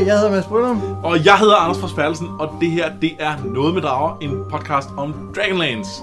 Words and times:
Hej, 0.00 0.08
jeg 0.08 0.16
hedder 0.18 0.30
Mads 0.30 0.46
Brynum. 0.46 0.82
Og 1.04 1.24
jeg 1.24 1.38
hedder 1.38 1.56
Anders 1.56 1.78
Forsperlsen, 1.78 2.28
og 2.38 2.54
det 2.60 2.70
her, 2.70 2.92
det 3.00 3.12
er 3.18 3.32
Noget 3.44 3.74
med 3.74 3.82
Drager, 3.82 4.16
en 4.20 4.44
podcast 4.50 4.88
om 4.96 5.14
Dragonlance. 5.36 6.02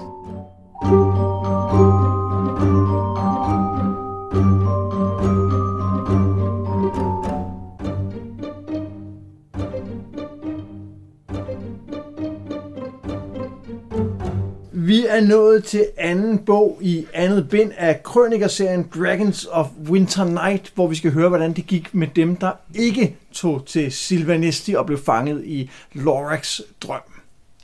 Er 15.18 15.26
nået 15.26 15.64
til 15.64 15.86
anden 15.96 16.38
bog 16.38 16.78
i 16.80 17.06
andet 17.14 17.48
bind 17.48 17.72
af 17.76 18.02
krønikerserien 18.02 18.90
Dragons 18.94 19.46
of 19.50 19.66
Winter 19.88 20.24
Night, 20.24 20.72
hvor 20.74 20.86
vi 20.86 20.94
skal 20.94 21.12
høre, 21.12 21.28
hvordan 21.28 21.52
det 21.52 21.66
gik 21.66 21.94
med 21.94 22.08
dem, 22.16 22.36
der 22.36 22.52
ikke 22.74 23.16
tog 23.32 23.66
til 23.66 23.92
Silvanesti 23.92 24.74
og 24.74 24.86
blev 24.86 24.98
fanget 25.04 25.44
i 25.44 25.70
Lorax 25.92 26.60
drøm. 26.80 27.00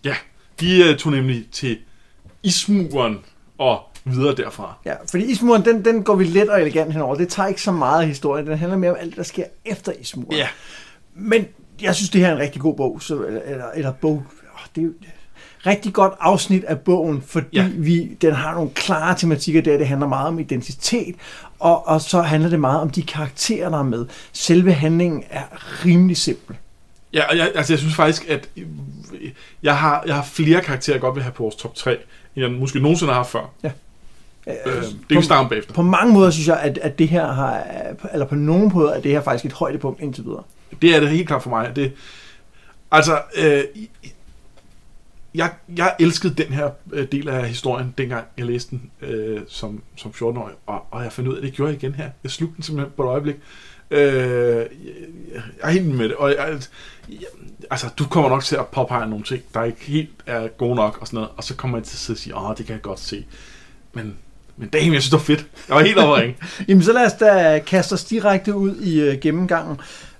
Ja, 0.04 0.14
de 0.60 0.90
uh, 0.90 0.96
tog 0.96 1.12
nemlig 1.12 1.44
til 1.52 1.78
Ismuren 2.42 3.18
og 3.58 3.80
videre 4.04 4.34
derfra. 4.34 4.78
Ja, 4.84 4.94
fordi 5.10 5.24
Ismuren, 5.24 5.64
den, 5.64 5.84
den 5.84 6.02
går 6.02 6.14
vi 6.14 6.24
let 6.24 6.50
og 6.50 6.60
elegant 6.60 6.92
henover. 6.92 7.14
Det 7.14 7.28
tager 7.28 7.46
ikke 7.46 7.62
så 7.62 7.72
meget 7.72 8.00
af 8.00 8.06
historien. 8.08 8.46
Den 8.46 8.58
handler 8.58 8.78
mere 8.78 8.90
om 8.90 8.96
alt 9.00 9.16
der 9.16 9.22
sker 9.22 9.44
efter 9.64 9.92
Ismuren. 10.00 10.36
Ja, 10.36 10.48
Men 11.14 11.46
jeg 11.82 11.94
synes, 11.94 12.10
det 12.10 12.20
her 12.20 12.28
er 12.28 12.32
en 12.32 12.38
rigtig 12.38 12.60
god 12.62 12.76
bog. 12.76 13.02
Så, 13.02 13.24
eller, 13.46 13.70
eller, 13.74 13.92
bog. 13.92 14.12
åh, 14.54 14.60
Det 14.74 14.80
er 14.80 14.84
jo 14.84 14.92
rigtig 15.66 15.92
godt 15.92 16.12
afsnit 16.20 16.64
af 16.64 16.78
bogen, 16.78 17.22
fordi 17.26 17.48
ja. 17.52 17.68
Vi, 17.74 18.16
den 18.22 18.34
har 18.34 18.54
nogle 18.54 18.70
klare 18.70 19.18
tematikker 19.18 19.62
der. 19.62 19.78
Det 19.78 19.86
handler 19.86 20.08
meget 20.08 20.28
om 20.28 20.38
identitet, 20.38 21.14
og, 21.58 21.88
og 21.88 22.00
så 22.00 22.22
handler 22.22 22.50
det 22.50 22.60
meget 22.60 22.80
om 22.80 22.90
de 22.90 23.02
karakterer, 23.02 23.68
der 23.68 23.78
er 23.78 23.82
med. 23.82 24.06
Selve 24.32 24.72
handlingen 24.72 25.24
er 25.30 25.42
rimelig 25.84 26.16
simpel. 26.16 26.56
ja 27.12 27.30
og 27.30 27.36
jeg, 27.36 27.52
altså, 27.54 27.72
jeg 27.72 27.78
synes 27.78 27.94
faktisk, 27.94 28.28
at 28.28 28.48
øh, 28.56 28.64
jeg 29.62 29.78
har, 29.78 30.02
jeg 30.06 30.14
har 30.14 30.24
flere 30.24 30.60
karakterer, 30.60 30.94
jeg 30.94 31.00
godt 31.00 31.14
vil 31.14 31.22
have 31.22 31.32
på 31.32 31.42
vores 31.42 31.56
top 31.56 31.74
3, 31.74 31.90
end 31.90 31.98
jeg 32.36 32.50
måske 32.50 32.80
nogensinde 32.80 33.12
har 33.12 33.18
haft 33.18 33.30
før. 33.30 33.50
Ja. 33.62 33.70
Øh, 34.46 34.82
det 34.82 35.08
kan 35.10 35.22
vi 35.22 35.30
om 35.30 35.48
bagefter. 35.48 35.74
På 35.74 35.82
mange 35.82 36.12
måder 36.12 36.30
synes 36.30 36.48
jeg, 36.48 36.60
at, 36.60 36.78
at 36.78 36.98
det 36.98 37.08
her 37.08 37.32
har, 37.32 37.62
eller 38.12 38.26
på 38.26 38.34
nogen 38.34 38.70
måder, 38.74 38.92
er 38.92 39.00
det 39.00 39.10
her 39.10 39.22
faktisk 39.22 39.44
et 39.44 39.52
højdepunkt 39.52 40.00
indtil 40.00 40.24
videre. 40.24 40.42
Det 40.82 40.96
er 40.96 41.00
det 41.00 41.08
helt 41.08 41.28
klart 41.28 41.42
for 41.42 41.50
mig. 41.50 41.76
Det, 41.76 41.92
altså, 42.90 43.20
øh, 43.36 43.62
jeg, 45.34 45.52
jeg 45.76 45.94
elskede 46.00 46.34
den 46.34 46.52
her 46.52 46.70
øh, 46.92 47.06
del 47.12 47.28
af 47.28 47.48
historien, 47.48 47.94
dengang 47.98 48.26
jeg 48.38 48.46
læste 48.46 48.70
den 48.70 48.90
øh, 49.00 49.40
som, 49.48 49.82
som 49.96 50.10
14-årig, 50.10 50.54
og, 50.66 50.86
og 50.90 51.02
jeg 51.02 51.12
fandt 51.12 51.28
ud 51.28 51.34
af, 51.34 51.38
at 51.38 51.42
det 51.42 51.52
gjorde 51.52 51.72
jeg 51.72 51.82
igen 51.82 51.94
her. 51.94 52.10
Jeg 52.22 52.30
slugte 52.30 52.56
den 52.56 52.62
simpelthen 52.62 52.92
på 52.96 53.02
et 53.02 53.06
øjeblik. 53.06 53.36
Øh, 53.90 54.00
jeg, 54.00 54.68
jeg 55.32 55.42
er 55.62 55.70
helt 55.70 55.86
med 55.86 56.08
det, 56.08 56.16
og 56.16 56.30
jeg, 56.30 56.60
jeg, 57.08 57.18
altså, 57.70 57.90
du 57.98 58.04
kommer 58.04 58.30
nok 58.30 58.44
til 58.44 58.56
at 58.56 58.66
påpege 58.66 59.10
nogle 59.10 59.24
ting, 59.24 59.42
der 59.54 59.64
ikke 59.64 59.84
helt 59.84 60.10
er 60.26 60.48
gode 60.48 60.74
nok, 60.74 60.98
og 61.00 61.06
sådan 61.06 61.16
noget, 61.16 61.30
og 61.36 61.44
så 61.44 61.56
kommer 61.56 61.78
jeg 61.78 61.84
til 61.84 61.94
at 61.94 61.98
sidde 61.98 62.16
og 62.16 62.20
sige, 62.20 62.36
åh, 62.36 62.56
det 62.56 62.66
kan 62.66 62.74
jeg 62.74 62.82
godt 62.82 63.00
se. 63.00 63.24
Men, 63.92 64.16
men 64.56 64.68
damn, 64.68 64.92
jeg 64.92 65.02
synes, 65.02 65.10
det 65.10 65.12
var 65.12 65.24
fedt. 65.24 65.46
Jeg 65.68 65.76
var 65.76 65.82
helt 65.82 65.98
overring. 65.98 66.36
Jamen 66.68 66.82
så 66.82 66.92
lad 66.92 67.06
os 67.06 67.12
da 67.12 67.62
kaste 67.66 67.92
os 67.92 68.04
direkte 68.04 68.54
ud 68.54 68.76
i 68.76 69.00
øh, 69.00 69.20
gennemgangen. 69.20 69.76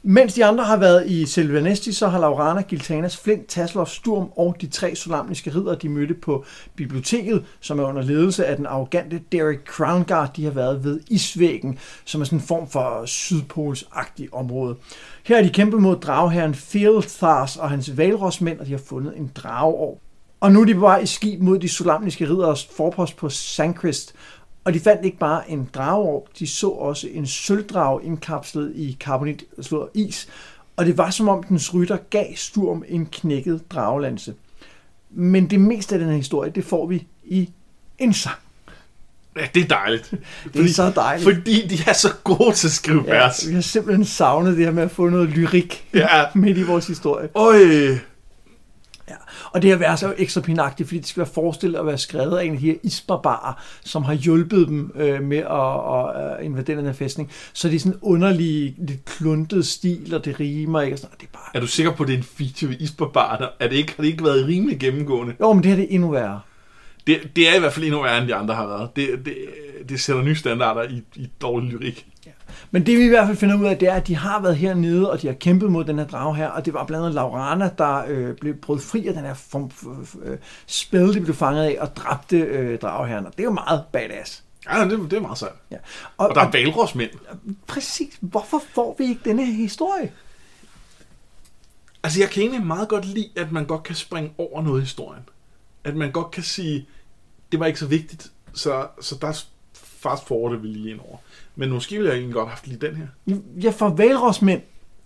Mens 0.07 0.35
de 0.35 0.45
andre 0.45 0.65
har 0.65 0.77
været 0.77 1.11
i 1.11 1.27
Selvanesti, 1.27 1.93
så 1.93 2.09
har 2.09 2.19
Laurana, 2.19 2.61
Giltanas, 2.61 3.17
Flint, 3.17 3.47
Tasloff, 3.47 3.91
Sturm 3.91 4.29
og 4.37 4.57
de 4.61 4.67
tre 4.67 4.95
solamniske 4.95 5.51
ridder, 5.55 5.75
de 5.75 5.89
mødte 5.89 6.15
på 6.15 6.45
biblioteket, 6.77 7.45
som 7.61 7.79
er 7.79 7.85
under 7.85 8.03
ledelse 8.03 8.47
af 8.47 8.57
den 8.57 8.67
arrogante 8.67 9.21
Derek 9.33 9.59
Crownguard, 9.67 10.35
de 10.37 10.45
har 10.45 10.51
været 10.51 10.85
ved 10.85 11.01
Isvæggen, 11.11 11.79
som 12.05 12.21
er 12.21 12.25
sådan 12.25 12.39
en 12.39 12.45
form 12.45 12.71
for 12.71 13.07
sydpolsagtig 13.07 14.35
område. 14.35 14.77
Her 15.25 15.39
er 15.39 15.43
de 15.43 15.51
kæmpet 15.51 15.83
mod 15.83 15.97
dragherren 15.97 16.55
Fieldthars 16.55 17.57
og 17.57 17.71
hans 17.71 17.97
valrosmænd, 17.97 18.61
og 18.61 18.67
de 18.67 18.71
har 18.71 18.83
fundet 18.89 19.17
en 19.17 19.31
drageår. 19.35 20.04
Og 20.45 20.53
nu 20.53 20.61
er 20.61 20.65
de 20.65 20.75
på 20.75 20.81
vej 20.81 20.99
i 20.99 21.07
skib 21.07 21.41
mod 21.41 21.59
de 21.59 21.69
solamniske 21.69 22.25
ridderes 22.29 22.69
forpost 22.77 23.17
på 23.17 23.29
Sankrist, 23.29 24.15
og 24.65 24.75
de 24.75 24.81
fandt 24.81 25.05
ikke 25.05 25.19
bare 25.19 25.51
en 25.51 25.69
drageorb, 25.75 26.29
de 26.39 26.47
så 26.47 26.69
også 26.69 27.09
en 27.13 27.27
sølvdrage 27.27 28.05
indkapslet 28.05 28.73
i 28.77 28.97
karbonit 29.01 29.45
slået 29.61 29.89
is. 29.95 30.29
Og 30.77 30.87
det 30.87 30.99
var 30.99 31.11
som 31.11 31.29
om 31.29 31.43
dens 31.43 31.75
rytter 31.75 31.97
gav 32.11 32.27
Sturm 32.37 32.85
en 32.89 33.07
knækket 33.07 33.71
dragelanse. 33.71 34.35
Men 35.11 35.51
det 35.51 35.61
meste 35.61 35.95
af 35.95 35.99
den 35.99 36.09
her 36.09 36.17
historie, 36.17 36.51
det 36.51 36.65
får 36.65 36.87
vi 36.87 37.07
i 37.25 37.51
en 37.99 38.13
sang. 38.13 38.37
Ja, 39.37 39.47
det 39.55 39.63
er 39.63 39.69
dejligt. 39.69 40.15
Det 40.55 40.65
er 40.65 40.69
så 40.73 40.91
dejligt. 40.95 41.37
Fordi 41.37 41.67
de 41.67 41.79
er 41.87 41.93
så 41.93 42.13
gode 42.25 42.53
til 42.55 42.67
at 42.69 42.73
skrive 42.73 43.05
Ja, 43.07 43.13
vers. 43.15 43.49
vi 43.49 43.55
har 43.55 43.61
simpelthen 43.61 44.05
savnet 44.05 44.57
det 44.57 44.65
her 44.65 44.73
med 44.73 44.83
at 44.83 44.91
få 44.91 45.09
noget 45.09 45.29
lyrik 45.29 45.85
Ja. 45.95 46.25
midt 46.35 46.59
i 46.59 46.63
vores 46.63 46.87
historie. 46.87 47.29
Øj, 47.35 47.59
Ja. 49.09 49.15
Og 49.53 49.63
det 49.63 49.71
her 49.71 49.77
vers 49.77 50.03
er 50.03 50.09
jo 50.09 50.15
ekstra 50.19 50.41
pinagtigt, 50.41 50.89
fordi 50.89 50.99
det 50.99 51.07
skal 51.07 51.21
være 51.21 51.31
forestillet 51.35 51.79
at 51.79 51.87
være 51.87 51.99
skrevet 51.99 52.39
af 52.39 52.45
en 52.45 52.53
af 52.53 52.59
de 52.59 52.67
her 52.67 52.75
isbarbarer, 52.83 53.63
som 53.85 54.03
har 54.03 54.15
hjulpet 54.15 54.69
dem 54.69 54.93
øh, 54.95 55.23
med 55.23 55.39
at, 55.39 55.47
at, 55.47 56.39
at 56.39 56.45
invadere 56.45 56.77
den 56.77 56.85
her 56.85 56.93
fæstning. 56.93 57.31
Så 57.53 57.69
det 57.69 57.75
er 57.75 57.81
sådan 57.81 57.93
en 57.93 57.99
underlig, 58.03 58.75
lidt 58.79 59.05
kluntet 59.05 59.67
stil, 59.67 60.15
og 60.15 60.25
det 60.25 60.41
rimer 60.41 60.81
ikke. 60.81 60.95
Og 60.95 60.99
sådan, 60.99 61.13
og 61.13 61.21
det 61.21 61.27
er 61.27 61.33
bare... 61.33 61.51
Er 61.55 61.61
du 61.61 61.67
sikker 61.67 61.93
på, 61.93 62.03
at 62.03 62.09
det 62.09 62.15
er 62.15 62.19
en 62.19 62.25
feature 62.25 62.71
ved 62.71 62.81
Isbarbar? 62.81 63.55
Er 63.61 63.69
det 63.69 63.77
ikke, 63.77 63.93
har 63.97 64.03
det 64.03 64.11
ikke 64.11 64.25
været 64.25 64.47
rimelig 64.47 64.81
gennemgående? 64.81 65.35
Jo, 65.41 65.53
men 65.53 65.63
det 65.63 65.71
her 65.71 65.77
det 65.77 65.85
er 65.85 65.95
endnu 65.95 66.11
værre. 66.11 66.41
Det, 67.07 67.31
det 67.37 67.49
er 67.49 67.57
i 67.57 67.59
hvert 67.59 67.73
fald 67.73 67.85
endnu 67.85 68.03
værre, 68.03 68.19
end 68.19 68.29
de 68.29 68.35
andre 68.35 68.55
har 68.55 68.67
været. 68.67 68.97
Det, 68.97 69.09
det, 69.25 69.35
det 69.89 70.01
sætter 70.01 70.23
nye 70.23 70.37
standarder 70.37 70.83
i, 70.83 71.03
i 71.15 71.29
dårlig 71.41 71.71
lyrik. 71.71 72.07
Men 72.71 72.87
det 72.87 72.99
vi 72.99 73.05
i 73.05 73.09
hvert 73.09 73.27
fald 73.27 73.37
finder 73.37 73.59
ud 73.59 73.65
af, 73.65 73.79
det 73.79 73.89
er, 73.89 73.95
at 73.95 74.07
de 74.07 74.17
har 74.17 74.41
været 74.41 74.57
hernede, 74.57 75.11
og 75.11 75.23
de 75.23 75.27
har 75.27 75.35
kæmpet 75.35 75.73
mod 75.73 75.85
den 75.85 75.99
her 75.99 76.07
drage 76.07 76.35
her, 76.35 76.49
og 76.49 76.65
det 76.65 76.75
var 76.75 76.85
blandt 76.85 77.05
andet 77.05 77.15
Laurana, 77.15 77.71
der 77.79 78.05
øh, 78.09 78.37
blev 78.37 78.55
brød 78.55 78.81
fri 78.81 79.07
af 79.07 79.15
den 79.15 79.25
her 79.25 79.35
form, 79.35 79.71
øh, 80.23 80.39
spil, 80.67 81.15
de 81.15 81.21
blev 81.21 81.35
fanget 81.35 81.65
af, 81.65 81.77
og 81.81 81.97
dræbte 81.97 82.39
øh, 82.39 82.79
drageherren. 82.79 83.27
Og 83.27 83.33
det 83.33 83.41
er 83.41 83.45
jo 83.45 83.53
meget 83.53 83.85
badass. 83.93 84.45
Ja, 84.73 84.85
det, 84.85 85.11
det 85.11 85.13
er 85.13 85.21
meget 85.21 85.39
sejt. 85.39 85.53
Ja. 85.71 85.77
Og 86.17 86.35
der 86.35 86.41
er 86.41 86.51
valrosmænd. 86.51 87.11
Præcis. 87.67 88.19
Hvorfor 88.21 88.63
får 88.75 88.95
vi 88.99 89.05
ikke 89.05 89.21
denne 89.25 89.47
her 89.47 89.53
historie? 89.53 90.13
Altså, 92.03 92.21
jeg 92.21 92.31
kan 92.31 92.43
egentlig 92.43 92.67
meget 92.67 92.89
godt 92.89 93.05
lide, 93.05 93.31
at 93.37 93.53
man 93.53 93.67
godt 93.67 93.83
kan 93.83 93.95
springe 93.95 94.31
over 94.39 94.63
noget 94.63 94.81
i 94.81 94.85
historien. 94.85 95.23
At 95.85 95.97
man 95.97 96.13
godt 96.13 96.31
kan 96.31 96.43
sige, 96.43 96.89
det 97.53 97.61
var 97.61 97.67
ikke 97.67 97.79
så 97.79 97.87
vigtigt, 97.87 98.33
så, 98.55 98.87
så 99.01 99.15
der 99.21 99.45
fast 99.75 100.27
forwarder 100.27 100.59
vi 100.59 100.69
lige 100.69 100.91
ind 100.91 101.01
over. 101.01 101.17
Men 101.57 101.71
måske 101.71 101.97
ville 101.97 102.11
jeg 102.11 102.17
egentlig 102.17 102.35
godt 102.35 102.47
have 102.47 102.51
haft 102.51 102.67
lige 102.67 102.79
den 102.87 102.97
her. 102.97 103.07
Ja, 103.63 103.71
for 103.71 103.89
valrosmænd. 103.89 104.63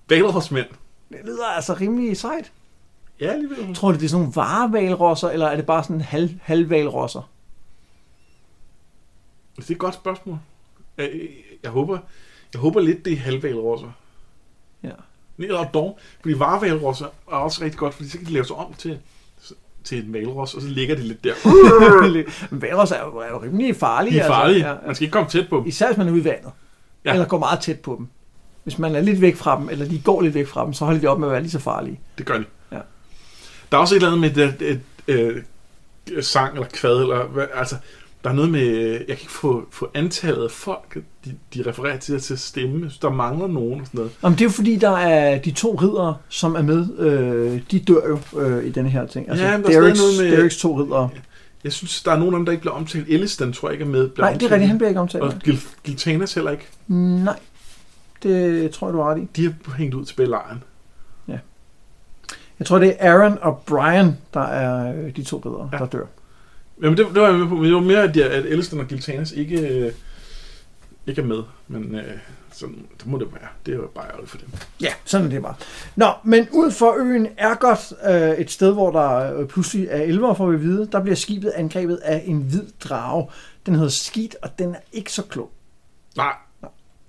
Valrosmænd. 0.08 0.66
Det 1.10 1.20
lyder 1.24 1.46
altså 1.46 1.74
rimelig 1.74 2.16
sejt. 2.16 2.52
Ja, 3.20 3.26
alligevel. 3.26 3.74
Tror 3.74 3.92
du, 3.92 3.98
det 3.98 4.04
er 4.04 4.08
sådan 4.08 4.20
nogle 4.20 4.36
varevalrosser, 4.36 5.28
eller 5.28 5.46
er 5.46 5.56
det 5.56 5.66
bare 5.66 5.84
sådan 5.84 6.00
halv, 6.00 6.30
halvvalrosser? 6.42 7.30
Det 9.56 9.70
er 9.70 9.74
et 9.74 9.78
godt 9.78 9.94
spørgsmål. 9.94 10.38
Jeg, 10.96 11.28
jeg, 11.62 11.70
håber, 11.70 11.98
jeg 12.52 12.60
håber 12.60 12.80
lidt, 12.80 13.04
det 13.04 13.12
er 13.12 13.16
halvvalrosser. 13.16 13.90
Ja. 14.82 14.92
Eller 15.38 15.70
dog, 15.70 15.98
fordi 16.20 16.38
varevalrosser 16.38 17.06
er 17.06 17.36
også 17.36 17.64
rigtig 17.64 17.78
godt, 17.78 17.94
fordi 17.94 18.08
så 18.08 18.18
kan 18.18 18.26
de 18.26 18.32
lave 18.32 18.44
sig 18.44 18.56
om 18.56 18.74
til, 18.74 19.00
til 19.84 20.04
en 20.04 20.12
valros, 20.12 20.54
og 20.54 20.62
så 20.62 20.68
ligger 20.68 20.94
de 20.96 21.02
lidt 21.02 21.24
der. 21.24 21.34
Men 22.50 22.62
valrosser 22.62 22.96
er 22.96 23.04
jo, 23.04 23.16
er 23.16 23.28
jo 23.28 23.42
rimelig 23.42 23.76
farlige. 23.76 24.14
De 24.14 24.20
er 24.20 24.26
farlige. 24.26 24.56
Altså. 24.56 24.68
Ja, 24.68 24.86
Man 24.86 24.94
skal 24.94 25.04
ikke 25.04 25.12
komme 25.12 25.30
tæt 25.30 25.48
på 25.48 25.56
dem. 25.56 25.66
Især 25.66 25.86
hvis 25.86 25.98
man 25.98 26.08
er 26.08 26.12
ude 26.12 26.20
i 26.20 26.24
vandet. 26.24 26.52
Ja. 27.04 27.12
Eller 27.12 27.26
går 27.26 27.38
meget 27.38 27.60
tæt 27.60 27.80
på 27.80 27.94
dem. 27.98 28.08
Hvis 28.62 28.78
man 28.78 28.96
er 28.96 29.00
lidt 29.00 29.20
væk 29.20 29.36
fra 29.36 29.58
dem, 29.60 29.68
eller 29.68 29.88
de 29.88 30.00
går 30.04 30.20
lidt 30.20 30.34
væk 30.34 30.46
fra 30.46 30.64
dem, 30.64 30.72
så 30.72 30.84
holder 30.84 31.00
de 31.00 31.06
op 31.06 31.18
med 31.18 31.28
at 31.28 31.32
være 31.32 31.40
lige 31.40 31.50
så 31.50 31.58
farlige. 31.58 32.00
Det 32.18 32.26
gør 32.26 32.38
de. 32.38 32.44
Ja. 32.72 32.78
Der 33.72 33.76
er 33.76 33.80
også 33.80 33.94
et 33.94 33.96
eller 33.96 34.12
andet 34.12 34.36
med 34.36 34.44
et, 34.44 34.62
et, 34.62 34.80
et, 35.06 35.44
et 36.16 36.26
sang 36.26 36.54
eller 36.54 36.68
kvad, 36.68 36.96
eller 37.00 37.24
hvad, 37.24 37.46
altså, 37.54 37.76
der 38.24 38.30
er 38.30 38.34
noget 38.34 38.50
med, 38.50 38.90
jeg 38.92 39.06
kan 39.06 39.08
ikke 39.20 39.30
få, 39.32 39.66
få 39.70 39.90
antallet 39.94 40.44
af 40.44 40.50
folk, 40.50 40.98
de, 41.24 41.34
de 41.54 41.62
refererer 41.70 41.98
til 41.98 42.20
til 42.20 42.32
at 42.34 42.40
stemme. 42.40 42.80
Jeg 42.84 42.92
Der 43.02 43.10
mangler 43.10 43.46
nogen 43.46 43.80
og 43.80 43.86
sådan 43.86 43.98
noget. 43.98 44.12
Jamen, 44.22 44.34
det 44.38 44.40
er 44.44 44.46
jo 44.46 44.50
fordi, 44.50 44.76
der 44.76 44.90
er 44.90 45.38
de 45.38 45.50
to 45.50 45.74
riddere, 45.82 46.16
som 46.28 46.54
er 46.54 46.62
med, 46.62 46.98
øh, 46.98 47.60
de 47.70 47.78
dør 47.80 48.08
jo 48.08 48.40
øh, 48.40 48.64
i 48.64 48.70
denne 48.70 48.90
her 48.90 49.06
ting. 49.06 49.28
Altså, 49.30 49.44
Ja, 49.44 49.56
men 49.56 49.66
der 49.66 49.76
er 49.76 49.80
noget 49.80 50.30
med- 50.30 50.36
Dereks 50.36 50.56
to 50.56 50.80
riddere. 50.82 51.10
Jeg 51.64 51.72
synes, 51.72 52.02
der 52.02 52.12
er 52.12 52.18
nogen 52.18 52.34
af 52.34 52.38
dem, 52.38 52.44
der 52.44 52.52
ikke 52.52 52.60
bliver 52.60 52.74
omtalt. 52.74 53.08
Elliston 53.08 53.52
tror 53.52 53.68
jeg 53.68 53.72
ikke 53.72 53.84
er 53.84 53.88
med. 53.88 54.00
Nej, 54.00 54.08
det 54.08 54.18
er 54.22 54.26
omtalt. 54.32 54.52
rigtigt, 54.52 54.68
han 54.68 54.78
bliver 54.78 54.88
ikke 54.88 55.00
omtalt. 55.00 55.24
Og 55.24 55.32
Gil, 55.44 55.60
Giltanas 55.84 56.34
heller 56.34 56.50
ikke. 56.50 56.66
Nej, 56.88 57.38
det 58.22 58.70
tror 58.70 58.86
jeg, 58.86 58.94
du 58.94 59.00
har 59.02 59.10
ret 59.10 59.18
i. 59.18 59.28
De 59.36 59.44
er 59.46 59.72
hængt 59.76 59.94
ud 59.94 60.04
til 60.04 60.28
lejren. 60.28 60.62
Jeg 62.58 62.66
tror, 62.66 62.78
det 62.78 62.96
er 62.98 63.12
Aaron 63.14 63.38
og 63.42 63.62
Brian, 63.66 64.16
der 64.34 64.40
er 64.40 64.94
øh, 65.02 65.16
de 65.16 65.22
to 65.24 65.36
riddere, 65.46 65.68
ja. 65.72 65.76
Ja. 65.78 65.84
der 65.84 65.90
dør. 65.90 66.04
Jamen, 66.82 66.98
det, 66.98 67.06
det 67.06 67.22
var 67.22 67.28
jeg 67.28 67.38
med 67.38 67.48
på. 67.48 67.54
Men 67.54 67.64
det 67.64 67.74
var 67.74 67.80
mere, 67.80 68.02
at, 68.02 68.16
at 68.16 68.46
Elliston 68.46 68.80
og 68.80 68.86
Giltanas 68.86 69.32
ikke, 69.32 69.68
øh, 69.68 69.92
ikke 71.06 71.22
er 71.22 71.26
med. 71.26 71.42
Men 71.68 71.94
øh, 71.94 72.18
sådan, 72.52 72.86
det 72.98 73.06
må 73.06 73.18
det 73.18 73.28
være. 73.32 73.48
Det 73.66 73.72
er 73.72 73.76
jo 73.76 73.86
bare 73.94 74.06
ærgerligt 74.06 74.30
for 74.30 74.38
dem. 74.38 74.48
Ja, 74.80 74.92
sådan 75.04 75.26
er 75.26 75.30
det 75.30 75.42
bare. 75.42 75.54
Nå, 75.96 76.06
men 76.24 76.48
ud 76.52 76.70
for 76.70 76.94
øen 76.98 77.28
Ergot, 77.36 77.92
øh, 78.08 78.30
et 78.30 78.50
sted, 78.50 78.72
hvor 78.72 78.90
der 78.90 79.38
øh, 79.38 79.46
pludselig 79.46 79.88
er 79.90 80.02
elver, 80.02 80.34
får 80.34 80.46
vi 80.46 80.54
at 80.54 80.62
vide, 80.62 80.88
der 80.92 81.02
bliver 81.02 81.16
skibet 81.16 81.50
angrebet 81.50 81.96
af 81.96 82.22
en 82.26 82.42
hvid 82.42 82.66
drage. 82.80 83.30
Den 83.66 83.74
hedder 83.74 83.88
Skid, 83.88 84.28
og 84.42 84.58
den 84.58 84.74
er 84.74 84.80
ikke 84.92 85.12
så 85.12 85.22
klog. 85.22 85.50
Nej. 86.16 86.32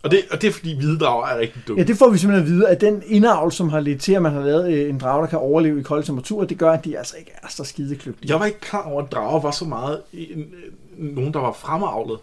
Og 0.04 0.12
det, 0.12 0.22
og 0.32 0.42
det 0.42 0.48
er 0.48 0.52
fordi 0.52 0.78
hvide 0.78 1.00
drager 1.00 1.28
er 1.28 1.40
rigtig 1.40 1.62
dumme. 1.68 1.82
Ja, 1.82 1.88
det 1.88 1.98
får 1.98 2.10
vi 2.10 2.18
simpelthen 2.18 2.48
at 2.48 2.54
vide, 2.54 2.68
at 2.68 2.82
den 2.82 3.04
indavl, 3.06 3.52
som 3.52 3.70
har 3.70 3.80
ledt 3.80 4.02
til, 4.02 4.14
at 4.14 4.22
man 4.22 4.32
har 4.34 4.42
lavet 4.42 4.74
øh, 4.74 4.90
en 4.90 4.98
drage, 4.98 5.22
der 5.22 5.28
kan 5.28 5.40
overleve 5.40 5.80
i 5.80 5.84
kolde 5.84 6.06
temperaturer, 6.06 6.46
det 6.46 6.58
gør, 6.58 6.72
at 6.72 6.86
de 6.86 6.98
altså 6.98 7.16
ikke 7.18 7.32
er 7.44 7.48
så 7.50 7.64
skide 7.64 7.96
kløgtige. 7.96 8.32
Jeg 8.32 8.40
var 8.40 8.46
ikke 8.46 8.60
klar 8.60 8.84
over, 8.84 9.04
at 9.04 9.12
drager 9.12 9.42
var 9.42 9.52
så 9.52 9.66
meget 9.66 10.02
en, 10.14 10.38
en, 10.38 10.46
nogen, 10.98 11.34
der 11.34 11.40
var 11.40 11.52
fremavlet. 11.52 12.20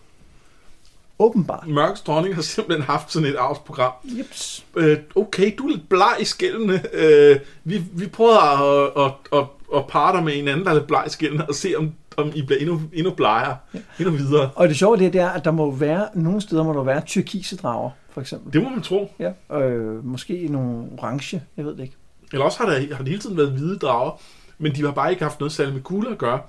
Åbenbart. 1.19 1.69
Mørks 1.69 2.01
dronning 2.01 2.35
har 2.35 2.43
simpelthen 2.43 2.87
haft 2.87 3.13
sådan 3.13 3.29
et 3.29 3.37
avlsprogram. 3.39 3.93
Jeps. 4.05 4.65
Øh, 4.77 4.99
okay, 5.15 5.55
du 5.59 5.67
er 5.67 5.71
lidt 5.71 5.89
bleg 5.89 6.17
i 6.21 6.25
skældene. 6.25 6.83
Øh, 6.93 7.37
vi, 7.65 7.83
vi 7.93 8.07
prøver 8.07 8.39
at, 8.39 9.05
at, 9.05 9.39
at, 9.39 9.47
at 9.77 9.87
parre 9.87 10.17
dig 10.17 10.25
med 10.25 10.39
en 10.39 10.49
anden, 10.49 10.65
der 10.65 10.71
er 10.71 10.75
lidt 10.75 10.87
bleg 10.87 11.03
i 11.07 11.11
skældene, 11.11 11.49
og 11.49 11.55
se, 11.55 11.75
om, 11.79 11.93
om 12.17 12.33
I 12.35 12.43
bliver 12.43 12.61
endnu, 12.61 12.81
endnu 12.93 13.13
blegere, 13.13 13.57
ja. 13.75 13.79
endnu 13.99 14.15
videre. 14.15 14.51
Og 14.55 14.69
det 14.69 14.77
sjove 14.77 14.97
det, 14.97 15.13
det 15.13 15.21
er, 15.21 15.29
at 15.29 15.45
der 15.45 15.51
må 15.51 15.71
være, 15.71 16.09
nogle 16.15 16.41
steder 16.41 16.65
må 16.65 16.73
der 16.73 16.83
være 16.83 17.01
tyrkise 17.01 17.57
drager, 17.57 17.91
for 18.11 18.21
eksempel. 18.21 18.53
Det 18.53 18.63
må 18.63 18.69
man 18.69 18.83
tro. 18.83 19.13
Ja. 19.19 19.59
Øh, 19.59 20.05
måske 20.05 20.49
nogle 20.51 20.89
orange, 20.99 21.43
jeg 21.57 21.65
ved 21.65 21.77
det 21.77 21.83
ikke. 21.83 21.97
Eller 22.33 22.45
også 22.45 22.59
har, 22.59 22.67
der, 22.67 22.95
har 22.95 22.99
det 22.99 23.09
hele 23.09 23.21
tiden 23.21 23.37
været 23.37 23.51
hvide 23.51 23.79
drager, 23.79 24.21
men 24.59 24.75
de 24.75 24.85
har 24.85 24.91
bare 24.91 25.11
ikke 25.11 25.23
haft 25.23 25.41
noget 25.41 25.53
særligt 25.53 25.75
med 25.75 25.83
kugler 25.83 26.11
at 26.11 26.19
gøre. 26.19 26.41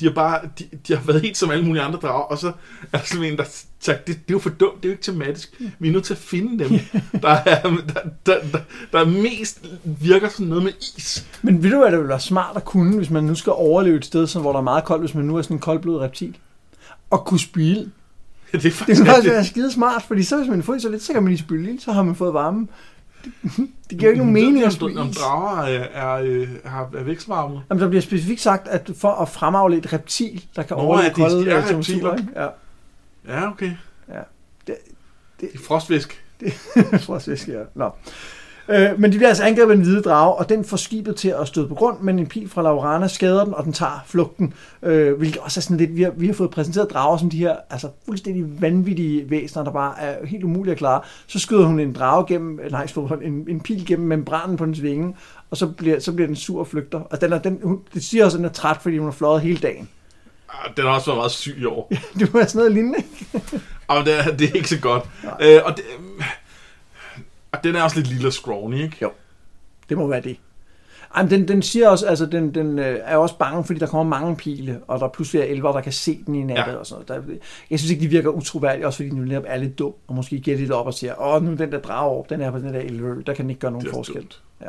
De 0.00 0.04
har 0.06 0.12
bare, 0.12 0.40
de, 0.58 0.64
de 0.88 0.96
har 0.96 1.02
været 1.06 1.20
helt 1.22 1.36
som 1.36 1.50
alle 1.50 1.64
mulige 1.64 1.82
andre 1.82 1.98
drager, 2.02 2.22
og 2.22 2.38
så 2.38 2.46
er 2.92 2.98
der 2.98 3.04
sådan 3.04 3.24
en, 3.24 3.36
der 3.36 3.44
sagt, 3.80 4.06
det, 4.06 4.14
det 4.14 4.14
er 4.28 4.34
jo 4.34 4.38
for 4.38 4.50
dumt, 4.50 4.76
det 4.76 4.84
er 4.84 4.88
jo 4.88 4.92
ikke 4.92 5.02
tematisk. 5.02 5.60
Vi 5.78 5.88
er 5.88 5.92
nødt 5.92 6.04
til 6.04 6.14
at 6.14 6.18
finde 6.18 6.64
dem, 6.64 6.70
der, 7.22 7.28
er, 7.28 7.62
der, 7.62 8.00
der, 8.26 8.34
der, 8.52 8.58
der 8.92 9.04
mest 9.04 9.60
virker 9.84 10.28
sådan 10.28 10.46
noget 10.46 10.64
med 10.64 10.72
is. 10.96 11.26
Men 11.42 11.62
ved 11.62 11.70
du, 11.70 11.78
hvad 11.78 11.90
det 11.90 11.98
ville 11.98 12.08
være 12.08 12.20
smart 12.20 12.56
at 12.56 12.64
kunne, 12.64 12.96
hvis 12.96 13.10
man 13.10 13.24
nu 13.24 13.34
skal 13.34 13.52
overleve 13.52 13.96
et 13.96 14.04
sted, 14.04 14.26
som, 14.26 14.42
hvor 14.42 14.52
der 14.52 14.58
er 14.58 14.62
meget 14.62 14.84
koldt, 14.84 15.02
hvis 15.02 15.14
man 15.14 15.24
nu 15.24 15.36
er 15.36 15.42
sådan 15.42 15.56
en 15.56 15.60
koldblodet 15.60 16.00
reptil? 16.00 16.36
Og 17.10 17.24
kunne 17.24 17.40
spyle. 17.40 17.80
Det 18.52 18.58
er 18.58 18.58
Det 18.60 18.72
faktisk 18.72 19.00
kunne 19.00 19.08
også 19.10 19.16
rigtigt. 19.16 19.34
være 19.34 19.44
skide 19.44 19.72
smart, 19.72 20.02
fordi 20.02 20.22
så 20.22 20.36
hvis 20.36 20.48
man 20.48 20.62
får 20.62 20.78
så 20.78 20.88
lidt, 20.88 21.02
så 21.02 21.12
kan 21.12 21.22
man 21.22 21.30
lige 21.30 21.38
spyle 21.38 21.80
så 21.80 21.92
har 21.92 22.02
man 22.02 22.14
fået 22.14 22.34
varme. 22.34 22.66
Det, 23.24 23.32
det 23.90 23.98
giver 23.98 24.10
ikke 24.10 24.18
nogen 24.18 24.32
mening 24.32 24.64
at 24.64 24.72
spyle 24.72 25.00
om 25.00 25.12
drager 25.12 25.62
er, 25.62 25.78
er, 25.78 26.16
er, 26.16 26.46
er, 26.64 26.98
er 26.98 27.02
vekselvarme. 27.02 27.60
Jamen, 27.70 27.82
der 27.82 27.88
bliver 27.88 28.02
specifikt 28.02 28.40
sagt, 28.40 28.68
at 28.68 28.90
for 28.96 29.10
at 29.12 29.28
fremavle 29.28 29.76
et 29.76 29.92
reptil, 29.92 30.44
der 30.56 30.62
kan 30.62 30.76
Nå, 30.76 30.82
overleve 30.82 31.02
ja, 31.04 31.08
de- 31.08 31.14
kolde 31.14 31.44
de 31.44 31.50
er 31.50 31.58
øh, 31.58 31.66
temperaturer, 31.66 32.12
reptiler. 32.12 32.16
ikke? 32.16 32.40
Ja, 32.40 32.48
Ja, 33.40 33.50
okay. 33.50 33.70
det, 34.66 34.74
Det 35.40 35.48
er 35.54 35.58
frostfisk. 35.66 36.24
frostfisk, 37.06 37.48
ja. 37.48 37.60
Nå. 37.74 37.90
Øh, 38.70 39.00
men 39.00 39.12
de 39.12 39.16
bliver 39.16 39.28
altså 39.28 39.44
angrebet 39.44 39.72
af 39.72 39.76
en 39.76 39.82
hvide 39.82 40.02
drage, 40.02 40.34
og 40.34 40.48
den 40.48 40.64
får 40.64 40.76
skibet 40.76 41.16
til 41.16 41.34
at 41.40 41.48
støde 41.48 41.68
på 41.68 41.74
grund, 41.74 42.00
men 42.00 42.18
en 42.18 42.26
pil 42.26 42.48
fra 42.48 42.62
Laurana 42.62 43.08
skader 43.08 43.44
den, 43.44 43.54
og 43.54 43.64
den 43.64 43.72
tager 43.72 44.04
flugten. 44.06 44.54
Øh, 44.82 45.18
hvilket 45.18 45.38
også 45.42 45.60
er 45.60 45.62
sådan 45.62 45.76
lidt, 45.76 45.96
vi 45.96 46.02
har, 46.02 46.10
vi 46.10 46.26
har 46.26 46.34
fået 46.34 46.50
præsenteret 46.50 46.90
drager 46.90 47.16
som 47.16 47.30
de 47.30 47.38
her 47.38 47.56
altså 47.70 47.88
fuldstændig 48.04 48.62
vanvittige 48.62 49.30
væsener, 49.30 49.64
der 49.64 49.72
bare 49.72 50.00
er 50.00 50.26
helt 50.26 50.44
umulige 50.44 50.72
at 50.72 50.78
klare. 50.78 51.00
Så 51.26 51.38
skyder 51.38 51.64
hun 51.64 51.80
en 51.80 51.92
drage 51.92 52.26
gennem, 52.26 52.60
nej, 52.70 52.86
slår 52.86 53.06
hun 53.06 53.22
en, 53.22 53.44
en 53.48 53.60
pil 53.60 53.86
gennem 53.86 54.08
membranen 54.08 54.56
på 54.56 54.64
dens 54.64 54.82
vinge, 54.82 55.16
og 55.50 55.56
så 55.56 55.66
bliver, 55.66 56.00
så 56.00 56.12
bliver 56.12 56.26
den 56.26 56.36
sur 56.36 56.60
og 56.60 56.66
flygter. 56.66 57.00
Og 57.00 57.20
den 57.20 57.32
er, 57.32 57.38
den, 57.38 57.60
hun, 57.62 57.80
det 57.94 58.04
siger 58.04 58.24
også, 58.24 58.36
at 58.36 58.38
den 58.38 58.44
er 58.44 58.52
træt, 58.52 58.76
fordi 58.82 58.98
hun 58.98 59.06
har 59.06 59.12
fløjet 59.12 59.40
hele 59.40 59.58
dagen. 59.58 59.88
Ah, 60.50 60.76
Den 60.76 60.84
har 60.84 60.90
også 60.90 61.06
været 61.06 61.18
meget 61.18 61.32
syg 61.32 61.56
i 61.60 61.64
år. 61.64 61.92
Det 62.18 62.32
må 62.32 62.38
være 62.38 62.48
sådan 62.48 62.58
noget 62.58 62.72
lignende. 62.72 62.98
ikke? 63.34 63.60
Og 63.88 64.04
det 64.04 64.18
er, 64.18 64.36
det 64.36 64.48
er 64.48 64.52
ikke 64.52 64.68
så 64.68 64.80
godt. 64.80 65.04
Øh, 65.40 65.60
og, 65.64 65.76
det, 65.76 65.84
og 67.58 67.64
den 67.64 67.76
er 67.76 67.82
også 67.82 67.96
lidt 67.96 68.08
lille 68.08 68.26
og 68.26 68.32
scrawny, 68.32 68.82
ikke? 68.82 68.96
Jo. 69.02 69.10
Det 69.88 69.96
må 69.98 70.06
være 70.06 70.20
det. 70.20 70.36
Ej, 71.14 71.22
men 71.22 71.30
den, 71.30 71.48
den 71.48 71.62
siger 71.62 71.88
også, 71.88 72.06
altså 72.06 72.26
den, 72.26 72.54
den 72.54 72.78
øh, 72.78 72.98
er 73.02 73.16
også 73.16 73.38
bange, 73.38 73.64
fordi 73.64 73.78
der 73.80 73.86
kommer 73.86 74.18
mange 74.18 74.36
pile, 74.36 74.80
og 74.86 75.00
der 75.00 75.08
pludselig 75.08 75.40
er 75.40 75.44
elver, 75.44 75.72
der 75.72 75.80
kan 75.80 75.92
se 75.92 76.22
den 76.26 76.34
i 76.34 76.42
natten 76.42 76.72
Ja. 76.74 76.78
og 76.78 76.86
sådan 76.86 77.04
noget. 77.08 77.26
Der, 77.28 77.34
jeg 77.70 77.78
synes 77.78 77.90
ikke, 77.90 78.02
de 78.02 78.08
virker 78.08 78.30
utroværdige, 78.30 78.86
også 78.86 78.96
fordi 78.96 79.08
den 79.08 79.24
netop 79.24 79.44
er 79.46 79.56
lidt 79.56 79.78
dum, 79.78 79.92
og 80.06 80.14
måske 80.14 80.40
giver 80.40 80.56
lidt 80.56 80.70
op 80.70 80.86
og 80.86 80.94
siger, 80.94 81.14
åh, 81.20 81.42
nu 81.42 81.54
den 81.54 81.72
der 81.72 81.80
drage 81.80 82.10
op, 82.18 82.30
den 82.30 82.40
er 82.40 82.50
på 82.50 82.58
den 82.58 82.74
der 82.74 82.80
elver, 82.80 83.14
der 83.22 83.34
kan 83.34 83.44
den 83.44 83.50
ikke 83.50 83.60
gøre 83.60 83.70
nogen 83.72 83.88
forskel. 83.90 84.16
dumt. 84.16 84.42
Ja. 84.60 84.66